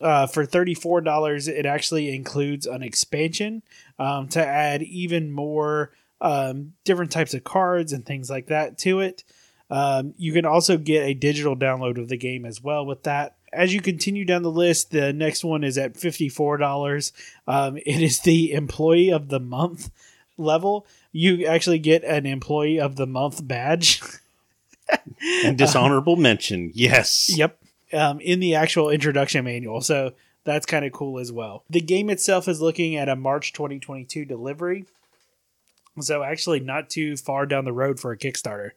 Uh, 0.00 0.26
for 0.26 0.44
thirty-four 0.44 1.00
dollars, 1.00 1.48
it 1.48 1.64
actually 1.64 2.14
includes 2.14 2.66
an 2.66 2.82
expansion 2.82 3.62
um, 3.98 4.28
to 4.28 4.44
add 4.44 4.82
even 4.82 5.32
more 5.32 5.90
um, 6.20 6.74
different 6.84 7.10
types 7.10 7.34
of 7.34 7.44
cards 7.44 7.92
and 7.92 8.04
things 8.04 8.28
like 8.28 8.46
that 8.48 8.76
to 8.78 9.00
it. 9.00 9.24
Um, 9.70 10.14
you 10.16 10.32
can 10.32 10.46
also 10.46 10.76
get 10.76 11.06
a 11.06 11.14
digital 11.14 11.56
download 11.56 11.98
of 11.98 12.08
the 12.08 12.16
game 12.16 12.44
as 12.44 12.62
well 12.62 12.86
with 12.86 13.02
that. 13.04 13.36
As 13.52 13.72
you 13.72 13.80
continue 13.80 14.24
down 14.24 14.42
the 14.42 14.50
list, 14.50 14.90
the 14.90 15.12
next 15.12 15.44
one 15.44 15.64
is 15.64 15.78
at 15.78 15.96
fifty-four 15.96 16.58
dollars. 16.58 17.12
Um, 17.46 17.76
it 17.86 18.02
is 18.02 18.20
the 18.20 18.52
employee 18.52 19.10
of 19.10 19.28
the 19.28 19.40
month 19.40 19.90
level. 20.36 20.86
You 21.12 21.46
actually 21.46 21.78
get 21.78 22.04
an 22.04 22.26
employee 22.26 22.78
of 22.78 22.96
the 22.96 23.06
month 23.06 23.46
badge. 23.46 24.02
And 25.44 25.58
dishonorable 25.58 26.14
mention, 26.14 26.70
yes. 26.72 27.28
Yep. 27.36 27.58
Um, 27.96 28.20
in 28.20 28.40
the 28.40 28.54
actual 28.54 28.90
introduction 28.90 29.44
manual. 29.44 29.80
So 29.80 30.12
that's 30.44 30.66
kind 30.66 30.84
of 30.84 30.92
cool 30.92 31.18
as 31.18 31.32
well. 31.32 31.64
The 31.68 31.80
game 31.80 32.08
itself 32.08 32.48
is 32.48 32.60
looking 32.60 32.96
at 32.96 33.08
a 33.08 33.16
March 33.16 33.52
2022 33.52 34.24
delivery. 34.24 34.86
So 36.00 36.22
actually 36.22 36.60
not 36.60 36.90
too 36.90 37.16
far 37.16 37.46
down 37.46 37.64
the 37.64 37.72
road 37.72 37.98
for 37.98 38.12
a 38.12 38.18
Kickstarter. 38.18 38.70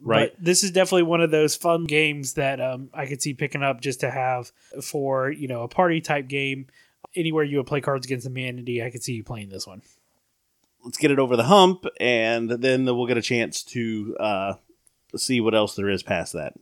Right. 0.00 0.32
But 0.34 0.44
this 0.44 0.62
is 0.62 0.70
definitely 0.70 1.04
one 1.04 1.20
of 1.20 1.30
those 1.30 1.56
fun 1.56 1.84
games 1.84 2.34
that 2.34 2.60
um, 2.60 2.90
I 2.92 3.06
could 3.06 3.22
see 3.22 3.34
picking 3.34 3.62
up 3.62 3.80
just 3.80 4.00
to 4.00 4.10
have 4.10 4.52
for, 4.82 5.30
you 5.30 5.48
know, 5.48 5.62
a 5.62 5.68
party 5.68 6.00
type 6.00 6.28
game. 6.28 6.66
Anywhere 7.16 7.44
you 7.44 7.56
would 7.56 7.66
play 7.66 7.80
Cards 7.80 8.06
Against 8.06 8.26
Humanity, 8.26 8.82
I 8.82 8.90
could 8.90 9.02
see 9.02 9.14
you 9.14 9.24
playing 9.24 9.48
this 9.48 9.66
one. 9.66 9.82
Let's 10.84 10.98
get 10.98 11.10
it 11.10 11.18
over 11.18 11.36
the 11.36 11.44
hump, 11.44 11.86
and 11.98 12.50
then 12.50 12.84
we'll 12.84 13.06
get 13.06 13.16
a 13.16 13.22
chance 13.22 13.62
to 13.64 14.16
uh, 14.20 14.54
see 15.16 15.40
what 15.40 15.54
else 15.54 15.74
there 15.74 15.88
is 15.88 16.02
past 16.02 16.34
that. 16.34 16.54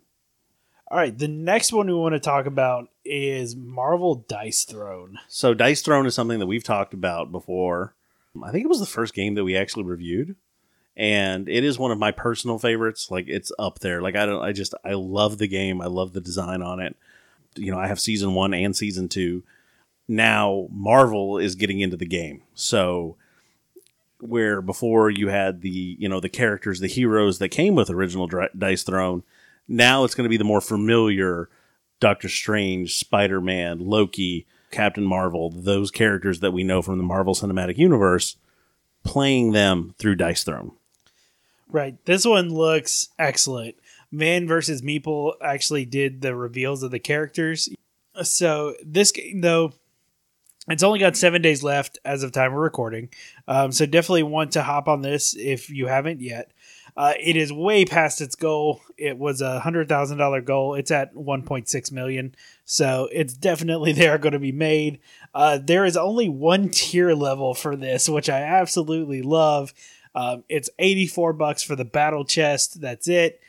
All 0.88 0.98
right, 0.98 1.16
the 1.16 1.26
next 1.26 1.72
one 1.72 1.88
we 1.88 1.94
want 1.94 2.14
to 2.14 2.20
talk 2.20 2.46
about 2.46 2.90
is 3.04 3.56
Marvel 3.56 4.24
Dice 4.28 4.64
Throne. 4.64 5.18
So 5.26 5.52
Dice 5.52 5.82
Throne 5.82 6.06
is 6.06 6.14
something 6.14 6.38
that 6.38 6.46
we've 6.46 6.62
talked 6.62 6.94
about 6.94 7.32
before. 7.32 7.94
I 8.40 8.52
think 8.52 8.64
it 8.64 8.68
was 8.68 8.78
the 8.78 8.86
first 8.86 9.12
game 9.12 9.34
that 9.34 9.44
we 9.44 9.56
actually 9.56 9.82
reviewed. 9.82 10.36
And 10.96 11.48
it 11.48 11.64
is 11.64 11.78
one 11.78 11.90
of 11.90 11.98
my 11.98 12.12
personal 12.12 12.58
favorites. 12.58 13.10
Like 13.10 13.26
it's 13.28 13.50
up 13.58 13.80
there. 13.80 14.00
Like 14.00 14.14
I 14.14 14.26
don't 14.26 14.42
I 14.42 14.52
just 14.52 14.74
I 14.84 14.92
love 14.92 15.38
the 15.38 15.48
game. 15.48 15.82
I 15.82 15.86
love 15.86 16.12
the 16.12 16.20
design 16.20 16.62
on 16.62 16.80
it. 16.80 16.96
You 17.56 17.72
know, 17.72 17.78
I 17.78 17.88
have 17.88 18.00
season 18.00 18.34
1 18.34 18.54
and 18.54 18.76
season 18.76 19.08
2. 19.08 19.42
Now 20.06 20.68
Marvel 20.70 21.38
is 21.38 21.54
getting 21.56 21.80
into 21.80 21.96
the 21.96 22.06
game. 22.06 22.42
So 22.54 23.16
where 24.20 24.62
before 24.62 25.10
you 25.10 25.28
had 25.28 25.60
the, 25.62 25.96
you 25.98 26.08
know, 26.08 26.20
the 26.20 26.28
characters, 26.28 26.80
the 26.80 26.86
heroes 26.86 27.38
that 27.38 27.48
came 27.48 27.74
with 27.74 27.90
original 27.90 28.30
Dice 28.56 28.82
Throne, 28.82 29.24
now 29.68 30.04
it's 30.04 30.14
going 30.14 30.24
to 30.24 30.30
be 30.30 30.36
the 30.36 30.44
more 30.44 30.60
familiar 30.60 31.48
Doctor 32.00 32.28
Strange, 32.28 32.96
Spider 32.96 33.40
Man, 33.40 33.80
Loki, 33.80 34.46
Captain 34.70 35.04
Marvel, 35.04 35.50
those 35.50 35.90
characters 35.90 36.40
that 36.40 36.52
we 36.52 36.64
know 36.64 36.82
from 36.82 36.98
the 36.98 37.04
Marvel 37.04 37.34
Cinematic 37.34 37.78
Universe, 37.78 38.36
playing 39.04 39.52
them 39.52 39.94
through 39.98 40.16
Dice 40.16 40.44
Throne. 40.44 40.72
Right. 41.68 41.96
This 42.04 42.24
one 42.24 42.50
looks 42.52 43.08
excellent. 43.18 43.76
Man 44.10 44.46
versus 44.46 44.82
Meeple 44.82 45.34
actually 45.42 45.84
did 45.84 46.20
the 46.20 46.34
reveals 46.34 46.82
of 46.82 46.90
the 46.90 46.98
characters. 46.98 47.68
So 48.22 48.74
this 48.84 49.12
game, 49.12 49.40
though, 49.40 49.72
it's 50.68 50.82
only 50.82 50.98
got 50.98 51.16
seven 51.16 51.42
days 51.42 51.62
left 51.62 51.98
as 52.04 52.22
of 52.22 52.32
time 52.32 52.52
of 52.52 52.58
recording. 52.58 53.08
Um, 53.46 53.72
so 53.72 53.86
definitely 53.86 54.24
want 54.24 54.52
to 54.52 54.62
hop 54.62 54.88
on 54.88 55.02
this 55.02 55.34
if 55.36 55.70
you 55.70 55.86
haven't 55.86 56.20
yet. 56.20 56.50
Uh, 56.96 57.12
it 57.20 57.36
is 57.36 57.52
way 57.52 57.84
past 57.84 58.20
its 58.22 58.34
goal. 58.34 58.80
It 58.96 59.18
was 59.18 59.42
a 59.42 59.60
hundred 59.60 59.88
thousand 59.88 60.16
dollar 60.18 60.40
goal. 60.40 60.74
It's 60.74 60.90
at 60.90 61.14
one 61.14 61.42
point 61.42 61.68
six 61.68 61.92
million, 61.92 62.34
so 62.64 63.08
it's 63.12 63.34
definitely 63.34 63.92
there 63.94 64.16
going 64.18 64.32
to 64.32 64.38
be 64.38 64.52
made. 64.52 65.00
Uh, 65.34 65.58
there 65.62 65.84
is 65.84 65.96
only 65.96 66.28
one 66.28 66.70
tier 66.70 67.14
level 67.14 67.52
for 67.52 67.76
this, 67.76 68.08
which 68.08 68.30
I 68.30 68.40
absolutely 68.40 69.20
love. 69.20 69.74
Um, 70.14 70.44
it's 70.48 70.70
eighty 70.78 71.06
four 71.06 71.34
bucks 71.34 71.62
for 71.62 71.76
the 71.76 71.84
battle 71.84 72.24
chest. 72.24 72.80
That's 72.80 73.08
it. 73.08 73.40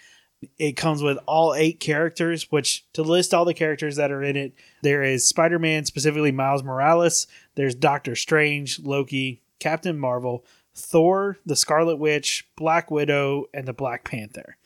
It 0.59 0.73
comes 0.73 1.01
with 1.01 1.17
all 1.25 1.55
eight 1.55 1.79
characters, 1.79 2.51
which 2.51 2.85
to 2.93 3.01
list 3.01 3.33
all 3.33 3.45
the 3.45 3.53
characters 3.53 3.95
that 3.95 4.11
are 4.11 4.21
in 4.21 4.35
it, 4.35 4.53
there 4.83 5.01
is 5.01 5.27
Spider 5.27 5.57
Man, 5.57 5.85
specifically 5.85 6.31
Miles 6.31 6.63
Morales. 6.63 7.27
There's 7.55 7.73
Doctor 7.73 8.15
Strange, 8.15 8.79
Loki, 8.79 9.41
Captain 9.59 9.97
Marvel, 9.97 10.45
Thor, 10.77 11.37
the 11.45 11.55
Scarlet 11.55 11.97
Witch, 11.97 12.47
Black 12.55 12.91
Widow, 12.91 13.45
and 13.53 13.67
the 13.67 13.73
Black 13.73 14.03
Panther. 14.03 14.57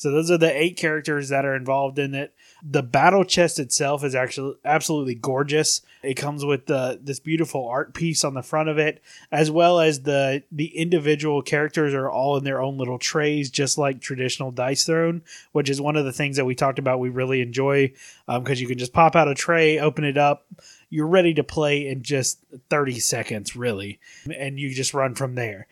So 0.00 0.10
those 0.10 0.30
are 0.30 0.38
the 0.38 0.50
eight 0.50 0.78
characters 0.78 1.28
that 1.28 1.44
are 1.44 1.54
involved 1.54 1.98
in 1.98 2.14
it. 2.14 2.32
The 2.62 2.82
battle 2.82 3.22
chest 3.22 3.58
itself 3.58 4.02
is 4.02 4.14
actually 4.14 4.54
absolutely 4.64 5.14
gorgeous. 5.14 5.82
It 6.02 6.14
comes 6.14 6.42
with 6.42 6.64
the 6.64 6.98
this 7.02 7.20
beautiful 7.20 7.68
art 7.68 7.92
piece 7.92 8.24
on 8.24 8.32
the 8.32 8.42
front 8.42 8.70
of 8.70 8.78
it, 8.78 9.02
as 9.30 9.50
well 9.50 9.78
as 9.78 10.00
the 10.00 10.42
the 10.50 10.74
individual 10.74 11.42
characters 11.42 11.92
are 11.92 12.10
all 12.10 12.38
in 12.38 12.44
their 12.44 12.62
own 12.62 12.78
little 12.78 12.98
trays, 12.98 13.50
just 13.50 13.76
like 13.76 14.00
traditional 14.00 14.50
Dice 14.50 14.84
Throne, 14.84 15.20
which 15.52 15.68
is 15.68 15.82
one 15.82 15.96
of 15.96 16.06
the 16.06 16.14
things 16.14 16.38
that 16.38 16.46
we 16.46 16.54
talked 16.54 16.78
about. 16.78 16.98
We 16.98 17.10
really 17.10 17.42
enjoy 17.42 17.92
um, 18.26 18.42
because 18.42 18.58
you 18.58 18.68
can 18.68 18.78
just 18.78 18.94
pop 18.94 19.14
out 19.14 19.28
a 19.28 19.34
tray, 19.34 19.80
open 19.80 20.04
it 20.04 20.16
up, 20.16 20.46
you're 20.90 21.06
ready 21.06 21.32
to 21.34 21.44
play 21.44 21.88
in 21.88 22.02
just 22.02 22.44
30 22.68 23.00
seconds, 23.00 23.56
really, 23.56 24.00
and 24.36 24.58
you 24.58 24.74
just 24.74 24.92
run 24.92 25.14
from 25.14 25.36
there. 25.36 25.68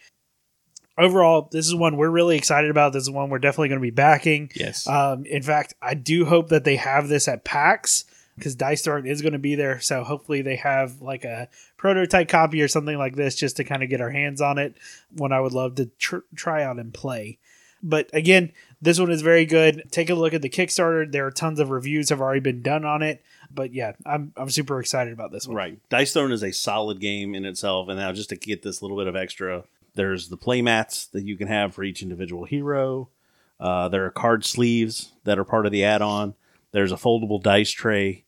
Overall, 0.96 1.48
this 1.52 1.66
is 1.66 1.74
one 1.74 1.96
we're 1.96 2.10
really 2.10 2.36
excited 2.36 2.70
about. 2.70 2.92
This 2.92 3.02
is 3.02 3.10
one 3.10 3.28
we're 3.28 3.38
definitely 3.38 3.68
going 3.68 3.80
to 3.80 3.86
be 3.86 3.90
backing. 3.90 4.50
Yes. 4.54 4.86
Um, 4.88 5.24
in 5.26 5.42
fact, 5.42 5.74
I 5.82 5.94
do 5.94 6.24
hope 6.24 6.48
that 6.48 6.64
they 6.64 6.76
have 6.76 7.08
this 7.08 7.28
at 7.28 7.44
PAX 7.44 8.04
because 8.38 8.54
Dice 8.54 8.82
Throne 8.82 9.06
is 9.06 9.22
going 9.22 9.32
to 9.32 9.38
be 9.38 9.54
there. 9.54 9.80
So 9.80 10.02
hopefully 10.02 10.42
they 10.42 10.56
have 10.56 11.00
like 11.00 11.24
a 11.24 11.48
prototype 11.76 12.28
copy 12.28 12.62
or 12.62 12.68
something 12.68 12.96
like 12.96 13.16
this 13.16 13.34
just 13.34 13.56
to 13.56 13.64
kind 13.64 13.82
of 13.82 13.90
get 13.90 14.00
our 14.00 14.10
hands 14.10 14.40
on 14.40 14.58
it. 14.58 14.76
One 15.16 15.32
I 15.32 15.40
would 15.40 15.52
love 15.52 15.76
to 15.76 15.86
tr- 15.98 16.18
try 16.34 16.62
out 16.62 16.78
and 16.78 16.94
play. 16.94 17.38
But 17.82 18.10
again, 18.12 18.52
this 18.80 19.00
one 19.00 19.10
is 19.10 19.22
very 19.22 19.44
good. 19.44 19.84
Take 19.90 20.10
a 20.10 20.14
look 20.14 20.34
at 20.34 20.42
the 20.42 20.48
Kickstarter. 20.48 21.10
There 21.10 21.26
are 21.26 21.30
tons 21.30 21.60
of 21.60 21.70
reviews 21.70 22.10
have 22.10 22.20
already 22.20 22.40
been 22.40 22.62
done 22.62 22.84
on 22.84 23.02
it. 23.02 23.22
But 23.50 23.72
yeah, 23.72 23.92
I'm 24.06 24.32
I'm 24.36 24.50
super 24.50 24.80
excited 24.80 25.12
about 25.12 25.32
this 25.32 25.46
one. 25.46 25.56
Right. 25.56 25.78
Dice 25.88 26.12
Throne 26.12 26.32
is 26.32 26.44
a 26.44 26.52
solid 26.52 27.00
game 27.00 27.34
in 27.34 27.44
itself. 27.44 27.88
And 27.88 27.98
now, 27.98 28.12
just 28.12 28.28
to 28.30 28.36
get 28.36 28.62
this 28.62 28.82
little 28.82 28.96
bit 28.96 29.06
of 29.06 29.16
extra, 29.16 29.64
there's 29.94 30.28
the 30.28 30.36
play 30.36 30.62
mats 30.62 31.06
that 31.06 31.24
you 31.24 31.36
can 31.36 31.48
have 31.48 31.74
for 31.74 31.82
each 31.82 32.02
individual 32.02 32.44
hero. 32.44 33.08
Uh, 33.58 33.88
there 33.88 34.04
are 34.04 34.10
card 34.10 34.44
sleeves 34.44 35.12
that 35.24 35.38
are 35.38 35.44
part 35.44 35.66
of 35.66 35.72
the 35.72 35.84
add 35.84 36.02
on. 36.02 36.34
There's 36.70 36.92
a 36.92 36.96
foldable 36.96 37.42
dice 37.42 37.70
tray. 37.70 38.24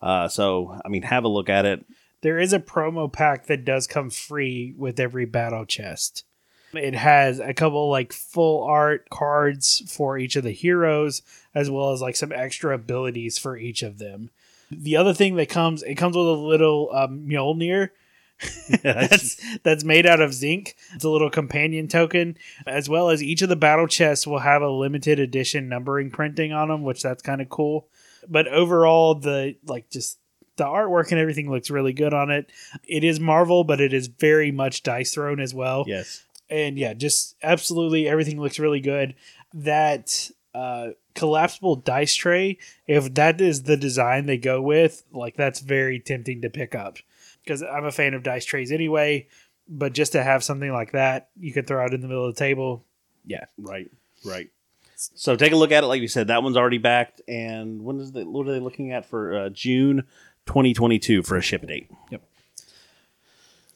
Uh, 0.00 0.28
so, 0.28 0.80
I 0.82 0.88
mean, 0.88 1.02
have 1.02 1.24
a 1.24 1.28
look 1.28 1.50
at 1.50 1.66
it. 1.66 1.84
There 2.22 2.38
is 2.38 2.52
a 2.52 2.60
promo 2.60 3.12
pack 3.12 3.46
that 3.46 3.64
does 3.64 3.86
come 3.86 4.08
free 4.08 4.74
with 4.76 4.98
every 4.98 5.26
battle 5.26 5.66
chest. 5.66 6.24
It 6.72 6.94
has 6.94 7.40
a 7.40 7.54
couple 7.54 7.90
like 7.90 8.12
full 8.12 8.64
art 8.64 9.10
cards 9.10 9.82
for 9.88 10.18
each 10.18 10.36
of 10.36 10.44
the 10.44 10.52
heroes, 10.52 11.22
as 11.54 11.70
well 11.70 11.92
as 11.92 12.00
like 12.00 12.16
some 12.16 12.32
extra 12.32 12.74
abilities 12.74 13.38
for 13.38 13.56
each 13.56 13.82
of 13.82 13.98
them. 13.98 14.30
The 14.70 14.96
other 14.96 15.12
thing 15.14 15.34
that 15.36 15.48
comes, 15.48 15.82
it 15.82 15.96
comes 15.96 16.16
with 16.16 16.26
a 16.26 16.30
little 16.30 16.90
um, 16.92 17.26
Mjolnir 17.26 17.90
that's 18.82 19.58
that's 19.62 19.84
made 19.84 20.06
out 20.06 20.20
of 20.20 20.32
zinc. 20.32 20.76
It's 20.94 21.04
a 21.04 21.10
little 21.10 21.30
companion 21.30 21.88
token, 21.88 22.36
as 22.66 22.88
well 22.88 23.10
as 23.10 23.22
each 23.22 23.42
of 23.42 23.48
the 23.48 23.56
battle 23.56 23.86
chests 23.86 24.26
will 24.26 24.38
have 24.38 24.62
a 24.62 24.70
limited 24.70 25.18
edition 25.18 25.68
numbering 25.68 26.10
printing 26.10 26.52
on 26.52 26.68
them, 26.68 26.82
which 26.82 27.02
that's 27.02 27.22
kind 27.22 27.40
of 27.40 27.48
cool. 27.48 27.88
But 28.28 28.48
overall, 28.48 29.14
the 29.16 29.56
like 29.66 29.90
just 29.90 30.18
the 30.56 30.64
artwork 30.64 31.10
and 31.10 31.18
everything 31.18 31.50
looks 31.50 31.70
really 31.70 31.92
good 31.92 32.14
on 32.14 32.30
it. 32.30 32.50
It 32.86 33.02
is 33.02 33.18
Marvel, 33.18 33.64
but 33.64 33.80
it 33.80 33.92
is 33.92 34.06
very 34.06 34.52
much 34.52 34.82
Dice 34.82 35.12
Throne 35.12 35.40
as 35.40 35.54
well 35.54 35.84
yes. 35.86 36.24
And 36.50 36.78
yeah, 36.78 36.94
just 36.94 37.36
absolutely 37.42 38.08
everything 38.08 38.40
looks 38.40 38.58
really 38.58 38.80
good. 38.80 39.14
That 39.54 40.30
uh, 40.54 40.88
collapsible 41.14 41.76
dice 41.76 42.14
tray, 42.14 42.58
if 42.86 43.14
that 43.14 43.40
is 43.40 43.64
the 43.64 43.76
design 43.76 44.26
they 44.26 44.38
go 44.38 44.60
with, 44.60 45.04
like 45.12 45.36
that's 45.36 45.60
very 45.60 46.00
tempting 46.00 46.42
to 46.42 46.50
pick 46.50 46.74
up 46.74 46.98
because 47.44 47.62
I'm 47.62 47.84
a 47.84 47.92
fan 47.92 48.14
of 48.14 48.22
dice 48.22 48.44
trays 48.44 48.72
anyway. 48.72 49.28
But 49.68 49.92
just 49.92 50.12
to 50.12 50.22
have 50.22 50.42
something 50.42 50.72
like 50.72 50.92
that, 50.92 51.28
you 51.38 51.52
could 51.52 51.66
throw 51.66 51.82
out 51.82 51.94
in 51.94 52.00
the 52.00 52.08
middle 52.08 52.26
of 52.26 52.34
the 52.34 52.38
table. 52.38 52.84
Yeah, 53.24 53.44
Right. 53.56 53.90
Right. 54.24 54.50
So 54.96 55.34
take 55.36 55.52
a 55.52 55.56
look 55.56 55.72
at 55.72 55.82
it. 55.82 55.86
Like 55.86 56.02
you 56.02 56.08
said, 56.08 56.28
that 56.28 56.42
one's 56.42 56.56
already 56.56 56.78
backed. 56.78 57.22
And 57.26 57.82
when 57.82 58.00
is 58.00 58.12
the, 58.12 58.24
what 58.26 58.46
are 58.46 58.52
they 58.52 58.60
looking 58.60 58.92
at 58.92 59.06
for 59.06 59.34
uh, 59.36 59.48
June 59.48 60.04
2022 60.46 61.22
for 61.22 61.36
a 61.36 61.40
ship 61.40 61.66
date? 61.66 61.90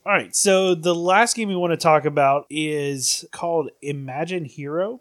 All 0.06 0.12
right, 0.12 0.36
so 0.36 0.74
the 0.74 0.94
last 0.94 1.35
game 1.35 1.48
we 1.48 1.56
want 1.56 1.70
to 1.70 1.78
talk 1.78 2.05
about 2.05 2.44
is 2.51 3.24
called 3.32 3.70
Imaginhero. 3.82 5.01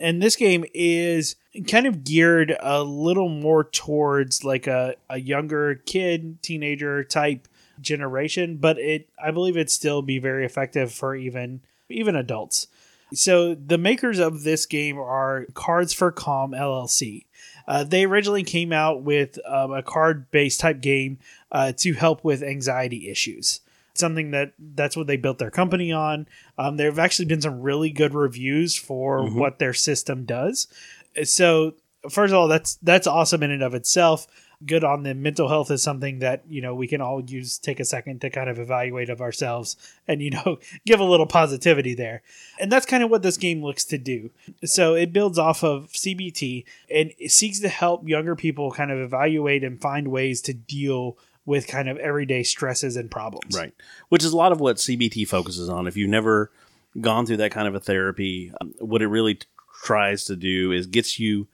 And 0.00 0.20
this 0.20 0.34
game 0.34 0.64
is 0.74 1.36
kind 1.68 1.86
of 1.86 2.02
geared 2.02 2.56
a 2.58 2.82
little 2.82 3.28
more 3.28 3.62
towards 3.62 4.42
like 4.42 4.66
a, 4.66 4.96
a 5.08 5.20
younger 5.20 5.76
kid, 5.86 6.42
teenager 6.42 7.04
type 7.04 7.46
generation, 7.80 8.56
but 8.56 8.78
it 8.80 9.08
I 9.22 9.30
believe 9.30 9.56
it'd 9.56 9.70
still 9.70 10.02
be 10.02 10.18
very 10.18 10.44
effective 10.44 10.92
for 10.92 11.14
even 11.14 11.60
even 11.88 12.16
adults. 12.16 12.66
So 13.12 13.54
the 13.54 13.78
makers 13.78 14.18
of 14.18 14.42
this 14.42 14.66
game 14.66 14.98
are 14.98 15.46
Cards 15.54 15.92
for 15.92 16.10
Calm 16.10 16.50
LLC. 16.50 17.26
Uh, 17.66 17.84
they 17.84 18.04
originally 18.04 18.42
came 18.42 18.72
out 18.72 19.02
with 19.02 19.38
um, 19.46 19.72
a 19.72 19.82
card-based 19.82 20.60
type 20.60 20.80
game 20.80 21.18
uh, 21.54 21.72
to 21.78 21.94
help 21.94 22.24
with 22.24 22.42
anxiety 22.42 23.08
issues. 23.08 23.60
Something 23.94 24.32
that 24.32 24.52
that's 24.58 24.96
what 24.96 25.06
they 25.06 25.16
built 25.16 25.38
their 25.38 25.52
company 25.52 25.92
on. 25.92 26.26
Um, 26.58 26.76
there 26.76 26.90
have 26.90 26.98
actually 26.98 27.26
been 27.26 27.40
some 27.40 27.62
really 27.62 27.90
good 27.90 28.12
reviews 28.12 28.76
for 28.76 29.24
what 29.30 29.60
their 29.60 29.72
system 29.72 30.24
does. 30.24 30.66
So 31.22 31.74
first 32.10 32.32
of 32.32 32.38
all, 32.38 32.48
that's 32.48 32.74
that's 32.82 33.06
awesome 33.06 33.44
in 33.44 33.52
and 33.52 33.62
of 33.62 33.72
itself. 33.72 34.26
Good 34.66 34.82
on 34.82 35.04
them. 35.04 35.22
Mental 35.22 35.48
health 35.48 35.70
is 35.70 35.80
something 35.80 36.20
that 36.20 36.42
you 36.48 36.60
know 36.60 36.74
we 36.74 36.88
can 36.88 37.00
all 37.00 37.22
use. 37.22 37.56
Take 37.56 37.78
a 37.78 37.84
second 37.84 38.20
to 38.22 38.30
kind 38.30 38.50
of 38.50 38.58
evaluate 38.58 39.10
of 39.10 39.20
ourselves 39.20 39.76
and 40.08 40.20
you 40.20 40.30
know 40.30 40.58
give 40.86 40.98
a 40.98 41.04
little 41.04 41.26
positivity 41.26 41.94
there. 41.94 42.22
And 42.58 42.72
that's 42.72 42.86
kind 42.86 43.04
of 43.04 43.10
what 43.10 43.22
this 43.22 43.36
game 43.36 43.62
looks 43.62 43.84
to 43.84 43.98
do. 43.98 44.30
So 44.64 44.94
it 44.94 45.12
builds 45.12 45.38
off 45.38 45.62
of 45.62 45.92
CBT 45.92 46.64
and 46.90 47.12
it 47.16 47.30
seeks 47.30 47.60
to 47.60 47.68
help 47.68 48.08
younger 48.08 48.34
people 48.34 48.72
kind 48.72 48.90
of 48.90 48.98
evaluate 48.98 49.62
and 49.62 49.80
find 49.80 50.08
ways 50.08 50.40
to 50.42 50.52
deal 50.52 51.16
with 51.46 51.66
kind 51.66 51.88
of 51.88 51.98
everyday 51.98 52.42
stresses 52.42 52.96
and 52.96 53.10
problems. 53.10 53.56
Right. 53.56 53.74
Which 54.08 54.24
is 54.24 54.32
a 54.32 54.36
lot 54.36 54.52
of 54.52 54.60
what 54.60 54.76
CBT 54.76 55.28
focuses 55.28 55.68
on. 55.68 55.86
If 55.86 55.96
you've 55.96 56.10
never 56.10 56.50
gone 57.00 57.26
through 57.26 57.38
that 57.38 57.50
kind 57.50 57.68
of 57.68 57.74
a 57.74 57.80
therapy, 57.80 58.52
um, 58.60 58.72
what 58.78 59.02
it 59.02 59.08
really 59.08 59.34
t- 59.34 59.46
tries 59.82 60.24
to 60.24 60.36
do 60.36 60.72
is 60.72 60.86
gets 60.86 61.18
you 61.18 61.48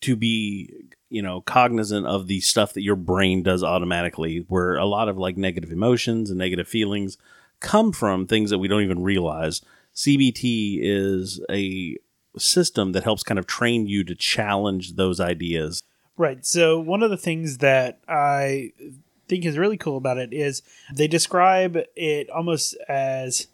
to 0.00 0.16
be, 0.16 0.72
you 1.08 1.22
know, 1.22 1.40
cognizant 1.42 2.06
of 2.06 2.26
the 2.26 2.40
stuff 2.40 2.72
that 2.72 2.82
your 2.82 2.96
brain 2.96 3.42
does 3.42 3.62
automatically, 3.62 4.44
where 4.48 4.76
a 4.76 4.86
lot 4.86 5.08
of 5.08 5.16
like 5.16 5.36
negative 5.36 5.70
emotions 5.70 6.30
and 6.30 6.38
negative 6.38 6.66
feelings 6.66 7.16
come 7.60 7.92
from 7.92 8.26
things 8.26 8.50
that 8.50 8.58
we 8.58 8.68
don't 8.68 8.82
even 8.82 9.02
realize. 9.02 9.62
CBT 9.94 10.78
is 10.82 11.40
a 11.50 11.96
system 12.36 12.92
that 12.92 13.04
helps 13.04 13.22
kind 13.22 13.38
of 13.38 13.46
train 13.46 13.86
you 13.86 14.04
to 14.04 14.14
challenge 14.14 14.96
those 14.96 15.20
ideas. 15.20 15.82
Right. 16.18 16.44
So 16.44 16.78
one 16.78 17.02
of 17.02 17.10
the 17.10 17.16
things 17.16 17.58
that 17.58 18.00
I 18.08 18.72
think 19.28 19.44
is 19.44 19.58
really 19.58 19.76
cool 19.76 19.96
about 19.96 20.18
it 20.18 20.32
is 20.32 20.62
they 20.92 21.08
describe 21.08 21.78
it 21.94 22.30
almost 22.30 22.76
as 22.88 23.48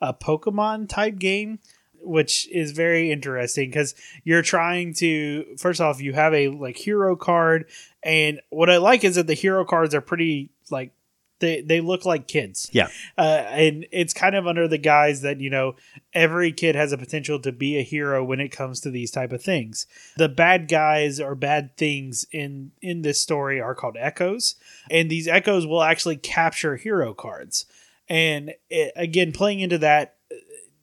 a 0.00 0.12
Pokemon 0.12 0.88
type 0.88 1.18
game, 1.18 1.58
which 2.00 2.48
is 2.50 2.72
very 2.72 3.10
interesting 3.10 3.68
because 3.68 3.94
you're 4.24 4.42
trying 4.42 4.94
to 4.94 5.56
first 5.58 5.80
off 5.80 6.00
you 6.00 6.12
have 6.12 6.34
a 6.34 6.48
like 6.48 6.76
hero 6.76 7.16
card, 7.16 7.66
and 8.02 8.40
what 8.50 8.70
I 8.70 8.76
like 8.76 9.04
is 9.04 9.16
that 9.16 9.26
the 9.26 9.34
hero 9.34 9.64
cards 9.64 9.94
are 9.94 10.00
pretty 10.00 10.50
like 10.70 10.92
they 11.40 11.60
they 11.60 11.80
look 11.80 12.04
like 12.04 12.28
kids. 12.28 12.68
Yeah. 12.72 12.88
Uh, 13.16 13.44
and 13.48 13.86
it's 13.92 14.12
kind 14.12 14.34
of 14.34 14.46
under 14.46 14.66
the 14.68 14.78
guise 14.78 15.22
that 15.22 15.40
you 15.40 15.50
know 15.50 15.76
every 16.14 16.52
kid 16.52 16.74
has 16.74 16.92
a 16.92 16.98
potential 16.98 17.38
to 17.40 17.52
be 17.52 17.78
a 17.78 17.82
hero 17.82 18.24
when 18.24 18.40
it 18.40 18.48
comes 18.48 18.80
to 18.80 18.90
these 18.90 19.10
type 19.10 19.32
of 19.32 19.42
things. 19.42 19.86
The 20.16 20.28
bad 20.28 20.68
guys 20.68 21.20
or 21.20 21.34
bad 21.34 21.76
things 21.76 22.26
in 22.32 22.72
in 22.80 23.02
this 23.02 23.20
story 23.20 23.60
are 23.60 23.74
called 23.74 23.96
echoes, 23.98 24.56
and 24.90 25.10
these 25.10 25.28
echoes 25.28 25.66
will 25.66 25.82
actually 25.82 26.16
capture 26.16 26.76
hero 26.76 27.14
cards. 27.14 27.66
And 28.08 28.54
it, 28.70 28.92
again, 28.94 29.32
playing 29.32 29.60
into 29.60 29.78
that, 29.78 30.14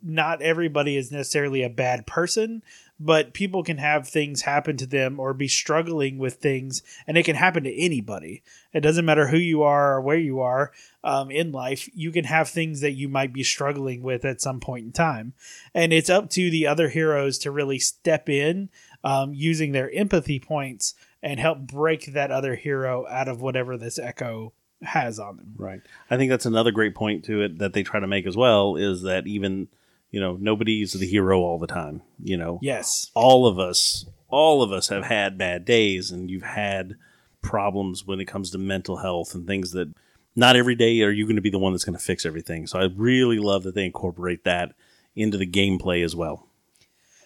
not 0.02 0.42
everybody 0.42 0.98
is 0.98 1.12
necessarily 1.12 1.64
a 1.64 1.70
bad 1.70 2.06
person, 2.06 2.62
but 3.00 3.34
people 3.34 3.64
can 3.64 3.78
have 3.78 4.08
things 4.08 4.44
happen 4.44 4.78
to 4.78 4.86
them 4.86 5.20
or 5.20 5.34
be 5.34 5.48
struggling 5.48 6.18
with 6.18 6.36
things, 6.36 6.82
and 7.08 7.18
it 7.18 7.24
can 7.24 7.36
happen 7.36 7.64
to 7.64 7.76
anybody. 7.76 8.44
It 8.72 8.82
doesn't 8.82 9.06
matter 9.06 9.28
who 9.28 9.38
you 9.38 9.64
are 9.64 9.96
or 9.96 10.02
where 10.02 10.18
you 10.18 10.40
are 10.40 10.72
um, 11.04 11.30
in 11.30 11.52
life, 11.52 11.90
you 11.94 12.12
can 12.12 12.26
have 12.26 12.50
things 12.50 12.82
that 12.82 12.92
you 12.94 13.10
might 13.10 13.34
be 13.34 13.44
struggling 13.44 14.02
with 14.02 14.24
at 14.24 14.42
some 14.42 14.60
point 14.60 14.86
in 14.86 14.92
time. 14.92 15.34
And 15.74 15.92
it's 15.92 16.10
up 16.10 16.30
to 16.32 16.50
the 16.50 16.66
other 16.66 16.90
heroes 16.90 17.38
to 17.40 17.52
really 17.52 17.80
step 17.80 18.30
in 18.30 18.70
um, 19.04 19.34
using 19.34 19.72
their 19.72 19.92
empathy 19.94 20.40
points 20.40 20.96
and 21.22 21.40
help 21.40 21.60
break 21.60 22.14
that 22.14 22.32
other 22.32 22.56
hero 22.56 23.06
out 23.10 23.28
of 23.28 23.42
whatever 23.42 23.78
this 23.78 24.00
echo 24.00 24.54
has 24.82 25.20
on 25.20 25.38
them. 25.38 25.54
Right. 25.58 25.82
I 26.10 26.18
think 26.18 26.30
that's 26.30 26.46
another 26.46 26.72
great 26.72 26.96
point 26.96 27.26
to 27.26 27.42
it 27.42 27.60
that 27.60 27.74
they 27.74 27.84
try 27.84 28.00
to 28.00 28.08
make 28.08 28.26
as 28.26 28.38
well 28.38 28.76
is 28.76 29.02
that 29.04 29.28
even, 29.28 29.68
you 30.14 30.20
know, 30.22 30.38
nobody's 30.40 30.94
the 30.94 31.06
hero 31.08 31.42
all 31.42 31.60
the 31.60 31.68
time. 31.68 32.02
You 32.24 32.38
know, 32.38 32.60
Yes. 32.62 33.12
all 33.16 33.46
of 33.48 33.60
us, 33.60 34.06
all 34.30 34.62
of 34.62 34.72
us 34.72 34.88
have 34.88 35.04
had 35.04 35.38
bad 35.38 35.66
days 35.66 36.12
and 36.12 36.30
you've 36.32 36.44
had 36.44 36.96
problems 37.42 38.06
when 38.08 38.22
it 38.22 38.26
comes 38.26 38.52
to 38.52 38.58
mental 38.58 38.98
health 38.98 39.34
and 39.36 39.46
things 39.46 39.72
that 39.72 39.92
not 40.36 40.56
every 40.56 40.76
day 40.76 41.02
are 41.02 41.12
you 41.12 41.26
going 41.26 41.36
to 41.36 41.42
be 41.42 41.50
the 41.50 41.60
one 41.60 41.74
that's 41.74 41.84
going 41.84 41.98
to 41.98 42.04
fix 42.04 42.26
everything. 42.26 42.66
So 42.68 42.80
I 42.80 42.86
really 42.96 43.40
love 43.40 43.64
that 43.64 43.76
they 43.76 43.86
incorporate 43.86 44.44
that 44.46 44.74
into 45.16 45.38
the 45.38 45.46
gameplay 45.46 46.04
as 46.06 46.16
well. 46.16 46.48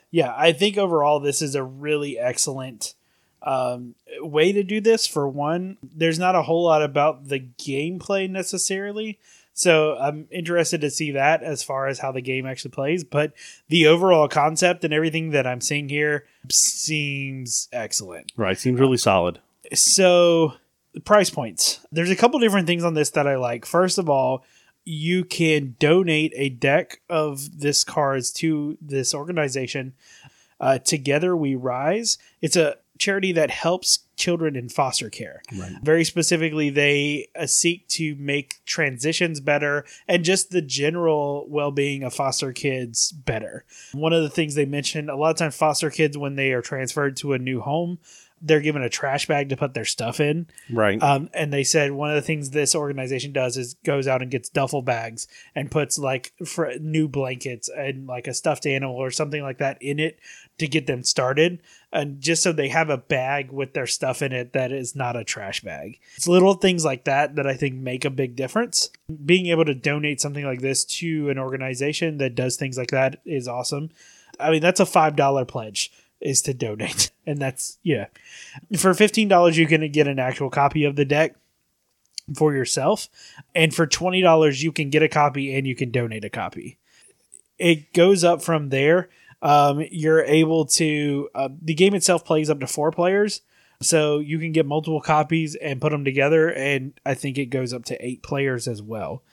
yeah, 0.09 0.33
I 0.37 0.51
think 0.53 0.77
overall 0.77 1.19
this 1.19 1.41
is 1.41 1.55
a 1.55 1.63
really 1.63 2.17
excellent 2.17 2.93
um, 3.43 3.95
way 4.19 4.51
to 4.51 4.63
do 4.63 4.81
this. 4.81 5.05
For 5.07 5.27
one, 5.27 5.77
there's 5.83 6.19
not 6.19 6.35
a 6.35 6.41
whole 6.43 6.63
lot 6.63 6.81
about 6.81 7.27
the 7.27 7.39
gameplay 7.39 8.29
necessarily, 8.29 9.19
so 9.57 9.97
I'm 9.97 10.27
interested 10.29 10.81
to 10.81 10.91
see 10.91 11.11
that 11.11 11.41
as 11.41 11.63
far 11.63 11.87
as 11.87 11.97
how 11.97 12.11
the 12.11 12.21
game 12.21 12.45
actually 12.45 12.69
plays. 12.69 13.03
But 13.03 13.33
the 13.69 13.87
overall 13.87 14.27
concept 14.27 14.83
and 14.83 14.93
everything 14.93 15.31
that 15.31 15.47
I'm 15.47 15.61
seeing 15.61 15.89
here 15.89 16.27
seems 16.47 17.67
excellent. 17.73 18.31
Right. 18.37 18.55
Seems 18.55 18.79
really 18.79 18.97
solid. 18.97 19.39
So, 19.73 20.53
the 20.93 20.99
price 20.99 21.31
points. 21.31 21.79
There's 21.91 22.11
a 22.11 22.15
couple 22.15 22.39
different 22.39 22.67
things 22.67 22.83
on 22.83 22.93
this 22.93 23.09
that 23.11 23.27
I 23.27 23.35
like. 23.35 23.65
First 23.65 23.97
of 23.97 24.07
all, 24.07 24.45
you 24.85 25.25
can 25.25 25.75
donate 25.79 26.33
a 26.35 26.49
deck 26.49 27.01
of 27.09 27.59
this 27.59 27.83
cards 27.83 28.31
to 28.33 28.77
this 28.79 29.15
organization. 29.15 29.95
Uh, 30.59 30.77
Together 30.77 31.35
we 31.35 31.55
rise. 31.55 32.19
It's 32.43 32.55
a 32.55 32.77
charity 32.97 33.31
that 33.33 33.51
helps 33.51 33.99
children 34.15 34.55
in 34.55 34.69
foster 34.69 35.09
care. 35.09 35.41
Right. 35.57 35.73
Very 35.81 36.03
specifically, 36.03 36.69
they 36.69 37.29
uh, 37.35 37.45
seek 37.45 37.87
to 37.89 38.15
make 38.15 38.63
transitions 38.65 39.39
better 39.39 39.85
and 40.07 40.23
just 40.23 40.51
the 40.51 40.61
general 40.61 41.45
well 41.47 41.71
being 41.71 42.03
of 42.03 42.13
foster 42.13 42.51
kids 42.51 43.11
better. 43.11 43.63
One 43.93 44.13
of 44.13 44.23
the 44.23 44.29
things 44.29 44.55
they 44.55 44.65
mentioned 44.65 45.09
a 45.09 45.15
lot 45.15 45.31
of 45.31 45.37
times, 45.37 45.55
foster 45.55 45.89
kids, 45.89 46.17
when 46.17 46.35
they 46.35 46.51
are 46.51 46.61
transferred 46.61 47.17
to 47.17 47.33
a 47.33 47.39
new 47.39 47.61
home, 47.61 47.99
they're 48.41 48.61
given 48.61 48.81
a 48.81 48.89
trash 48.89 49.27
bag 49.27 49.49
to 49.49 49.57
put 49.57 49.73
their 49.73 49.85
stuff 49.85 50.19
in. 50.19 50.47
Right. 50.71 51.01
Um, 51.01 51.29
and 51.33 51.51
they 51.51 51.63
said 51.63 51.91
one 51.91 52.09
of 52.09 52.15
the 52.15 52.21
things 52.21 52.51
this 52.51 52.75
organization 52.75 53.31
does 53.31 53.57
is 53.57 53.73
goes 53.83 54.07
out 54.07 54.21
and 54.21 54.29
gets 54.29 54.49
duffel 54.49 54.81
bags 54.81 55.27
and 55.55 55.71
puts 55.71 55.97
like 55.97 56.33
fr- 56.45 56.77
new 56.79 57.07
blankets 57.07 57.69
and 57.69 58.05
like 58.05 58.27
a 58.27 58.33
stuffed 58.33 58.65
animal 58.65 58.95
or 58.95 59.11
something 59.11 59.41
like 59.41 59.57
that 59.57 59.81
in 59.81 59.99
it 59.99 60.19
to 60.59 60.67
get 60.67 60.87
them 60.87 61.03
started, 61.03 61.61
and 61.91 62.19
just 62.19 62.43
so 62.43 62.51
they 62.51 62.67
have 62.67 62.89
a 62.89 62.97
bag 62.97 63.51
with 63.51 63.73
their 63.73 63.87
stuff 63.87 64.21
in 64.21 64.33
it 64.33 64.53
that 64.53 64.71
is 64.71 64.95
not 64.95 65.15
a 65.15 65.23
trash 65.23 65.61
bag. 65.61 65.99
It's 66.15 66.27
little 66.27 66.53
things 66.53 66.83
like 66.83 67.05
that 67.05 67.35
that 67.35 67.47
I 67.47 67.53
think 67.53 67.75
make 67.75 68.03
a 68.03 68.09
big 68.09 68.35
difference. 68.35 68.89
Being 69.25 69.47
able 69.47 69.65
to 69.65 69.73
donate 69.73 70.19
something 70.19 70.45
like 70.45 70.61
this 70.61 70.83
to 70.85 71.29
an 71.29 71.39
organization 71.39 72.17
that 72.17 72.35
does 72.35 72.57
things 72.57 72.77
like 72.77 72.91
that 72.91 73.21
is 73.25 73.47
awesome. 73.47 73.89
I 74.39 74.51
mean, 74.51 74.61
that's 74.61 74.79
a 74.79 74.85
five 74.85 75.15
dollar 75.15 75.45
pledge 75.45 75.91
is 76.19 76.41
to 76.43 76.53
donate, 76.53 77.11
and 77.25 77.39
that's 77.39 77.77
yeah. 77.83 78.07
For 78.77 78.93
fifteen 78.93 79.27
dollars, 79.27 79.57
you 79.57 79.67
can 79.67 79.89
get 79.91 80.07
an 80.07 80.19
actual 80.19 80.49
copy 80.49 80.83
of 80.83 80.95
the 80.95 81.05
deck 81.05 81.35
for 82.35 82.53
yourself, 82.53 83.07
and 83.55 83.73
for 83.73 83.87
twenty 83.87 84.21
dollars, 84.21 84.61
you 84.61 84.71
can 84.71 84.89
get 84.89 85.03
a 85.03 85.09
copy 85.09 85.55
and 85.55 85.65
you 85.65 85.75
can 85.75 85.91
donate 85.91 86.25
a 86.25 86.29
copy. 86.29 86.77
It 87.57 87.93
goes 87.93 88.23
up 88.23 88.41
from 88.41 88.69
there. 88.69 89.09
Um, 89.41 89.83
you're 89.91 90.23
able 90.23 90.65
to 90.65 91.29
uh, 91.35 91.49
the 91.61 91.73
game 91.73 91.93
itself 91.93 92.25
plays 92.25 92.49
up 92.49 92.59
to 92.59 92.67
four 92.67 92.91
players, 92.91 93.41
so 93.81 94.19
you 94.19 94.39
can 94.39 94.51
get 94.51 94.65
multiple 94.65 95.01
copies 95.01 95.55
and 95.55 95.81
put 95.81 95.91
them 95.91 96.03
together, 96.03 96.51
and 96.51 96.93
I 97.05 97.13
think 97.13 97.37
it 97.37 97.47
goes 97.47 97.73
up 97.73 97.85
to 97.85 98.05
eight 98.05 98.23
players 98.23 98.67
as 98.67 98.81
well. 98.81 99.23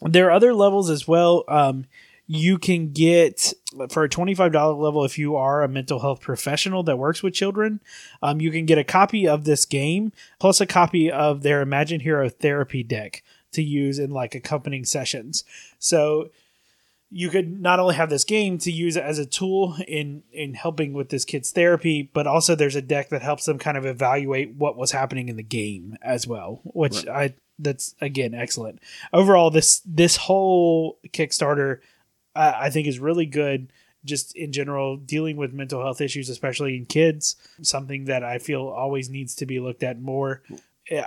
There 0.00 0.28
are 0.28 0.32
other 0.32 0.54
levels 0.54 0.90
as 0.90 1.06
well. 1.06 1.44
Um, 1.48 1.86
you 2.28 2.58
can 2.58 2.92
get 2.92 3.54
for 3.88 4.04
a 4.04 4.08
$25 4.08 4.52
level 4.78 5.04
if 5.04 5.18
you 5.18 5.34
are 5.34 5.62
a 5.62 5.68
mental 5.68 5.98
health 6.00 6.20
professional 6.20 6.82
that 6.82 6.98
works 6.98 7.22
with 7.22 7.32
children 7.34 7.80
um, 8.22 8.40
you 8.40 8.50
can 8.50 8.66
get 8.66 8.78
a 8.78 8.84
copy 8.84 9.26
of 9.26 9.44
this 9.44 9.64
game 9.64 10.12
plus 10.38 10.60
a 10.60 10.66
copy 10.66 11.10
of 11.10 11.42
their 11.42 11.64
Imaginhero 11.64 12.30
therapy 12.30 12.82
deck 12.82 13.22
to 13.52 13.62
use 13.62 13.98
in 13.98 14.10
like 14.10 14.34
accompanying 14.34 14.84
sessions 14.84 15.42
so 15.78 16.28
you 17.10 17.30
could 17.30 17.60
not 17.60 17.80
only 17.80 17.94
have 17.94 18.10
this 18.10 18.24
game 18.24 18.58
to 18.58 18.70
use 18.70 18.96
it 18.96 19.02
as 19.02 19.18
a 19.18 19.26
tool 19.26 19.76
in 19.86 20.22
in 20.32 20.54
helping 20.54 20.92
with 20.92 21.08
this 21.08 21.24
kid's 21.24 21.50
therapy 21.50 22.10
but 22.12 22.26
also 22.26 22.54
there's 22.54 22.76
a 22.76 22.82
deck 22.82 23.08
that 23.08 23.22
helps 23.22 23.46
them 23.46 23.58
kind 23.58 23.78
of 23.78 23.86
evaluate 23.86 24.54
what 24.54 24.76
was 24.76 24.92
happening 24.92 25.28
in 25.28 25.36
the 25.36 25.42
game 25.42 25.96
as 26.02 26.26
well 26.26 26.60
which 26.64 27.06
i 27.08 27.32
that's 27.58 27.94
again 28.00 28.34
excellent. 28.34 28.80
Overall 29.12 29.50
this 29.50 29.82
this 29.84 30.16
whole 30.16 30.98
kickstarter 31.08 31.80
I 32.34 32.66
I 32.66 32.70
think 32.70 32.86
is 32.86 32.98
really 32.98 33.26
good 33.26 33.72
just 34.04 34.36
in 34.36 34.52
general 34.52 34.96
dealing 34.96 35.36
with 35.36 35.52
mental 35.52 35.82
health 35.82 36.00
issues 36.00 36.28
especially 36.28 36.76
in 36.76 36.86
kids 36.86 37.34
something 37.62 38.04
that 38.04 38.22
i 38.22 38.38
feel 38.38 38.68
always 38.68 39.10
needs 39.10 39.34
to 39.34 39.46
be 39.46 39.58
looked 39.60 39.82
at 39.82 40.00
more. 40.00 40.42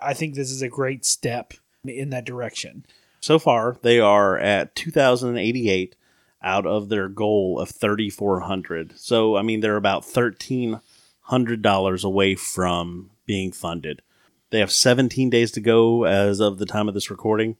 I 0.01 0.13
think 0.13 0.35
this 0.35 0.51
is 0.51 0.61
a 0.61 0.69
great 0.69 1.05
step 1.05 1.53
in 1.85 2.11
that 2.11 2.25
direction 2.25 2.85
so 3.22 3.38
far, 3.38 3.77
they 3.84 3.99
are 3.99 4.38
at 4.38 4.76
2,088 4.76 5.95
out 6.41 6.65
of 6.65 6.89
their 6.89 7.07
goal 7.07 7.60
of 7.60 7.69
3,400. 7.69 8.98
So, 8.98 9.38
I 9.38 9.43
mean, 9.43 9.60
they're 9.60 9.76
about 9.76 10.03
$1,300 10.03 12.03
away 12.03 12.35
from 12.35 13.11
being 13.27 13.52
funded. 13.52 14.02
They 14.49 14.60
have 14.60 14.72
17 14.72 15.30
days 15.30 15.52
to 15.52 15.61
go 15.61 16.06
as 16.06 16.39
of 16.39 16.57
the 16.57 16.65
time 16.65 16.88
of 16.88 16.95
this 16.95 17.11
recording. 17.11 17.57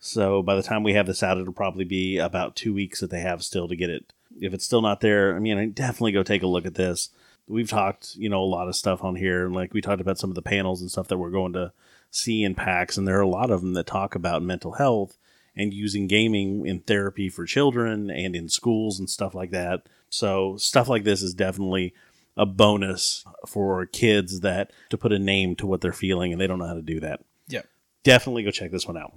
So, 0.00 0.42
by 0.42 0.56
the 0.56 0.62
time 0.62 0.82
we 0.82 0.94
have 0.94 1.06
this 1.06 1.22
out, 1.22 1.38
it'll 1.38 1.52
probably 1.52 1.84
be 1.84 2.18
about 2.18 2.56
two 2.56 2.74
weeks 2.74 3.00
that 3.00 3.10
they 3.10 3.20
have 3.20 3.44
still 3.44 3.68
to 3.68 3.76
get 3.76 3.90
it. 3.90 4.12
If 4.40 4.52
it's 4.52 4.64
still 4.64 4.82
not 4.82 5.00
there, 5.00 5.34
I 5.34 5.38
mean, 5.38 5.58
I 5.58 5.66
definitely 5.66 6.12
go 6.12 6.22
take 6.24 6.42
a 6.42 6.48
look 6.48 6.66
at 6.66 6.74
this. 6.74 7.10
We've 7.46 7.70
talked, 7.70 8.14
you 8.16 8.28
know, 8.28 8.42
a 8.42 8.44
lot 8.44 8.68
of 8.68 8.76
stuff 8.76 9.02
on 9.02 9.16
here. 9.16 9.46
and 9.46 9.54
Like 9.54 9.72
we 9.72 9.80
talked 9.80 10.00
about 10.00 10.18
some 10.18 10.30
of 10.30 10.36
the 10.36 10.42
panels 10.42 10.80
and 10.80 10.90
stuff 10.90 11.08
that 11.08 11.18
we're 11.18 11.30
going 11.30 11.54
to 11.54 11.72
see 12.10 12.42
in 12.42 12.54
PAX, 12.54 12.96
and 12.96 13.06
there 13.06 13.18
are 13.18 13.22
a 13.22 13.28
lot 13.28 13.50
of 13.50 13.60
them 13.60 13.74
that 13.74 13.86
talk 13.86 14.14
about 14.14 14.42
mental 14.42 14.72
health 14.72 15.18
and 15.56 15.74
using 15.74 16.06
gaming 16.06 16.66
in 16.66 16.80
therapy 16.80 17.28
for 17.28 17.44
children 17.44 18.10
and 18.10 18.36
in 18.36 18.48
schools 18.48 18.98
and 18.98 19.10
stuff 19.10 19.34
like 19.34 19.50
that. 19.50 19.82
So 20.08 20.56
stuff 20.56 20.88
like 20.88 21.04
this 21.04 21.22
is 21.22 21.34
definitely 21.34 21.94
a 22.36 22.46
bonus 22.46 23.24
for 23.46 23.84
kids 23.86 24.40
that 24.40 24.70
to 24.90 24.96
put 24.96 25.12
a 25.12 25.18
name 25.18 25.56
to 25.56 25.66
what 25.66 25.80
they're 25.80 25.92
feeling 25.92 26.32
and 26.32 26.40
they 26.40 26.46
don't 26.46 26.60
know 26.60 26.68
how 26.68 26.74
to 26.74 26.82
do 26.82 27.00
that. 27.00 27.20
yeah 27.48 27.62
Definitely 28.04 28.44
go 28.44 28.52
check 28.52 28.70
this 28.70 28.86
one 28.86 28.96
out. 28.96 29.12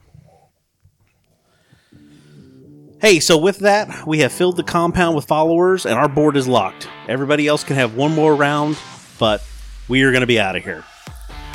Hey, 3.00 3.20
so 3.20 3.38
with 3.38 3.60
that, 3.60 4.06
we 4.06 4.20
have 4.20 4.32
filled 4.32 4.58
the 4.58 4.64
compound 4.64 5.16
with 5.16 5.26
followers 5.26 5.86
and 5.86 5.96
our 5.96 6.10
board 6.10 6.36
is 6.36 6.48
locked. 6.48 6.88
Everybody 7.08 7.48
else 7.48 7.64
can 7.64 7.76
have 7.76 7.96
one 7.96 8.14
more 8.14 8.36
round, 8.36 8.78
but 9.20 9.44
we 9.88 10.04
are 10.04 10.12
going 10.12 10.22
to 10.22 10.28
be 10.28 10.40
out 10.40 10.56
of 10.56 10.64
here. 10.64 10.84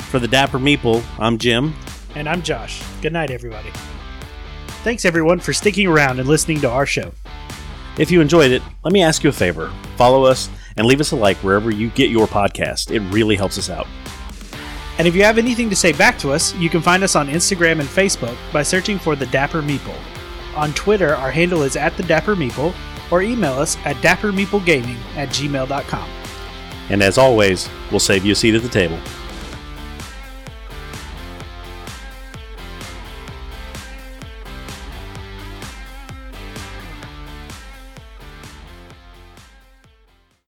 For 0.09 0.19
the 0.19 0.27
Dapper 0.27 0.57
Meeple, 0.57 1.03
I'm 1.19 1.37
Jim. 1.37 1.75
And 2.15 2.29
I'm 2.29 2.41
Josh. 2.41 2.81
Good 3.01 3.11
night, 3.11 3.29
everybody. 3.29 3.71
Thanks, 4.83 5.03
everyone, 5.03 5.39
for 5.39 5.51
sticking 5.51 5.85
around 5.85 6.19
and 6.19 6.29
listening 6.29 6.61
to 6.61 6.69
our 6.69 6.85
show. 6.85 7.11
If 7.97 8.09
you 8.09 8.21
enjoyed 8.21 8.51
it, 8.51 8.61
let 8.85 8.93
me 8.93 9.03
ask 9.03 9.21
you 9.23 9.29
a 9.29 9.33
favor. 9.33 9.69
Follow 9.97 10.23
us 10.23 10.49
and 10.77 10.87
leave 10.87 11.01
us 11.01 11.11
a 11.11 11.15
like 11.17 11.35
wherever 11.37 11.69
you 11.71 11.89
get 11.89 12.09
your 12.09 12.25
podcast. 12.25 12.89
It 12.91 13.01
really 13.11 13.35
helps 13.35 13.57
us 13.57 13.69
out. 13.69 13.85
And 14.97 15.07
if 15.07 15.13
you 15.13 15.23
have 15.23 15.37
anything 15.37 15.69
to 15.69 15.75
say 15.75 15.91
back 15.91 16.17
to 16.19 16.31
us, 16.31 16.55
you 16.55 16.69
can 16.69 16.81
find 16.81 17.03
us 17.03 17.17
on 17.17 17.27
Instagram 17.27 17.81
and 17.81 17.89
Facebook 17.89 18.37
by 18.53 18.63
searching 18.63 18.97
for 18.97 19.17
The 19.17 19.25
Dapper 19.25 19.61
Meeple. 19.61 19.97
On 20.55 20.73
Twitter, 20.73 21.15
our 21.15 21.31
handle 21.31 21.63
is 21.63 21.75
at 21.75 21.97
The 21.97 22.03
Dapper 22.03 22.35
Meeple, 22.35 22.73
or 23.11 23.21
email 23.21 23.53
us 23.53 23.77
at 23.83 23.97
dappermeeplegaming 23.97 24.97
at 25.15 25.29
gmail.com. 25.29 26.09
And 26.89 27.03
as 27.03 27.17
always, 27.17 27.69
we'll 27.91 27.99
save 27.99 28.25
you 28.25 28.31
a 28.31 28.35
seat 28.35 28.55
at 28.55 28.63
the 28.63 28.69
table. 28.69 28.99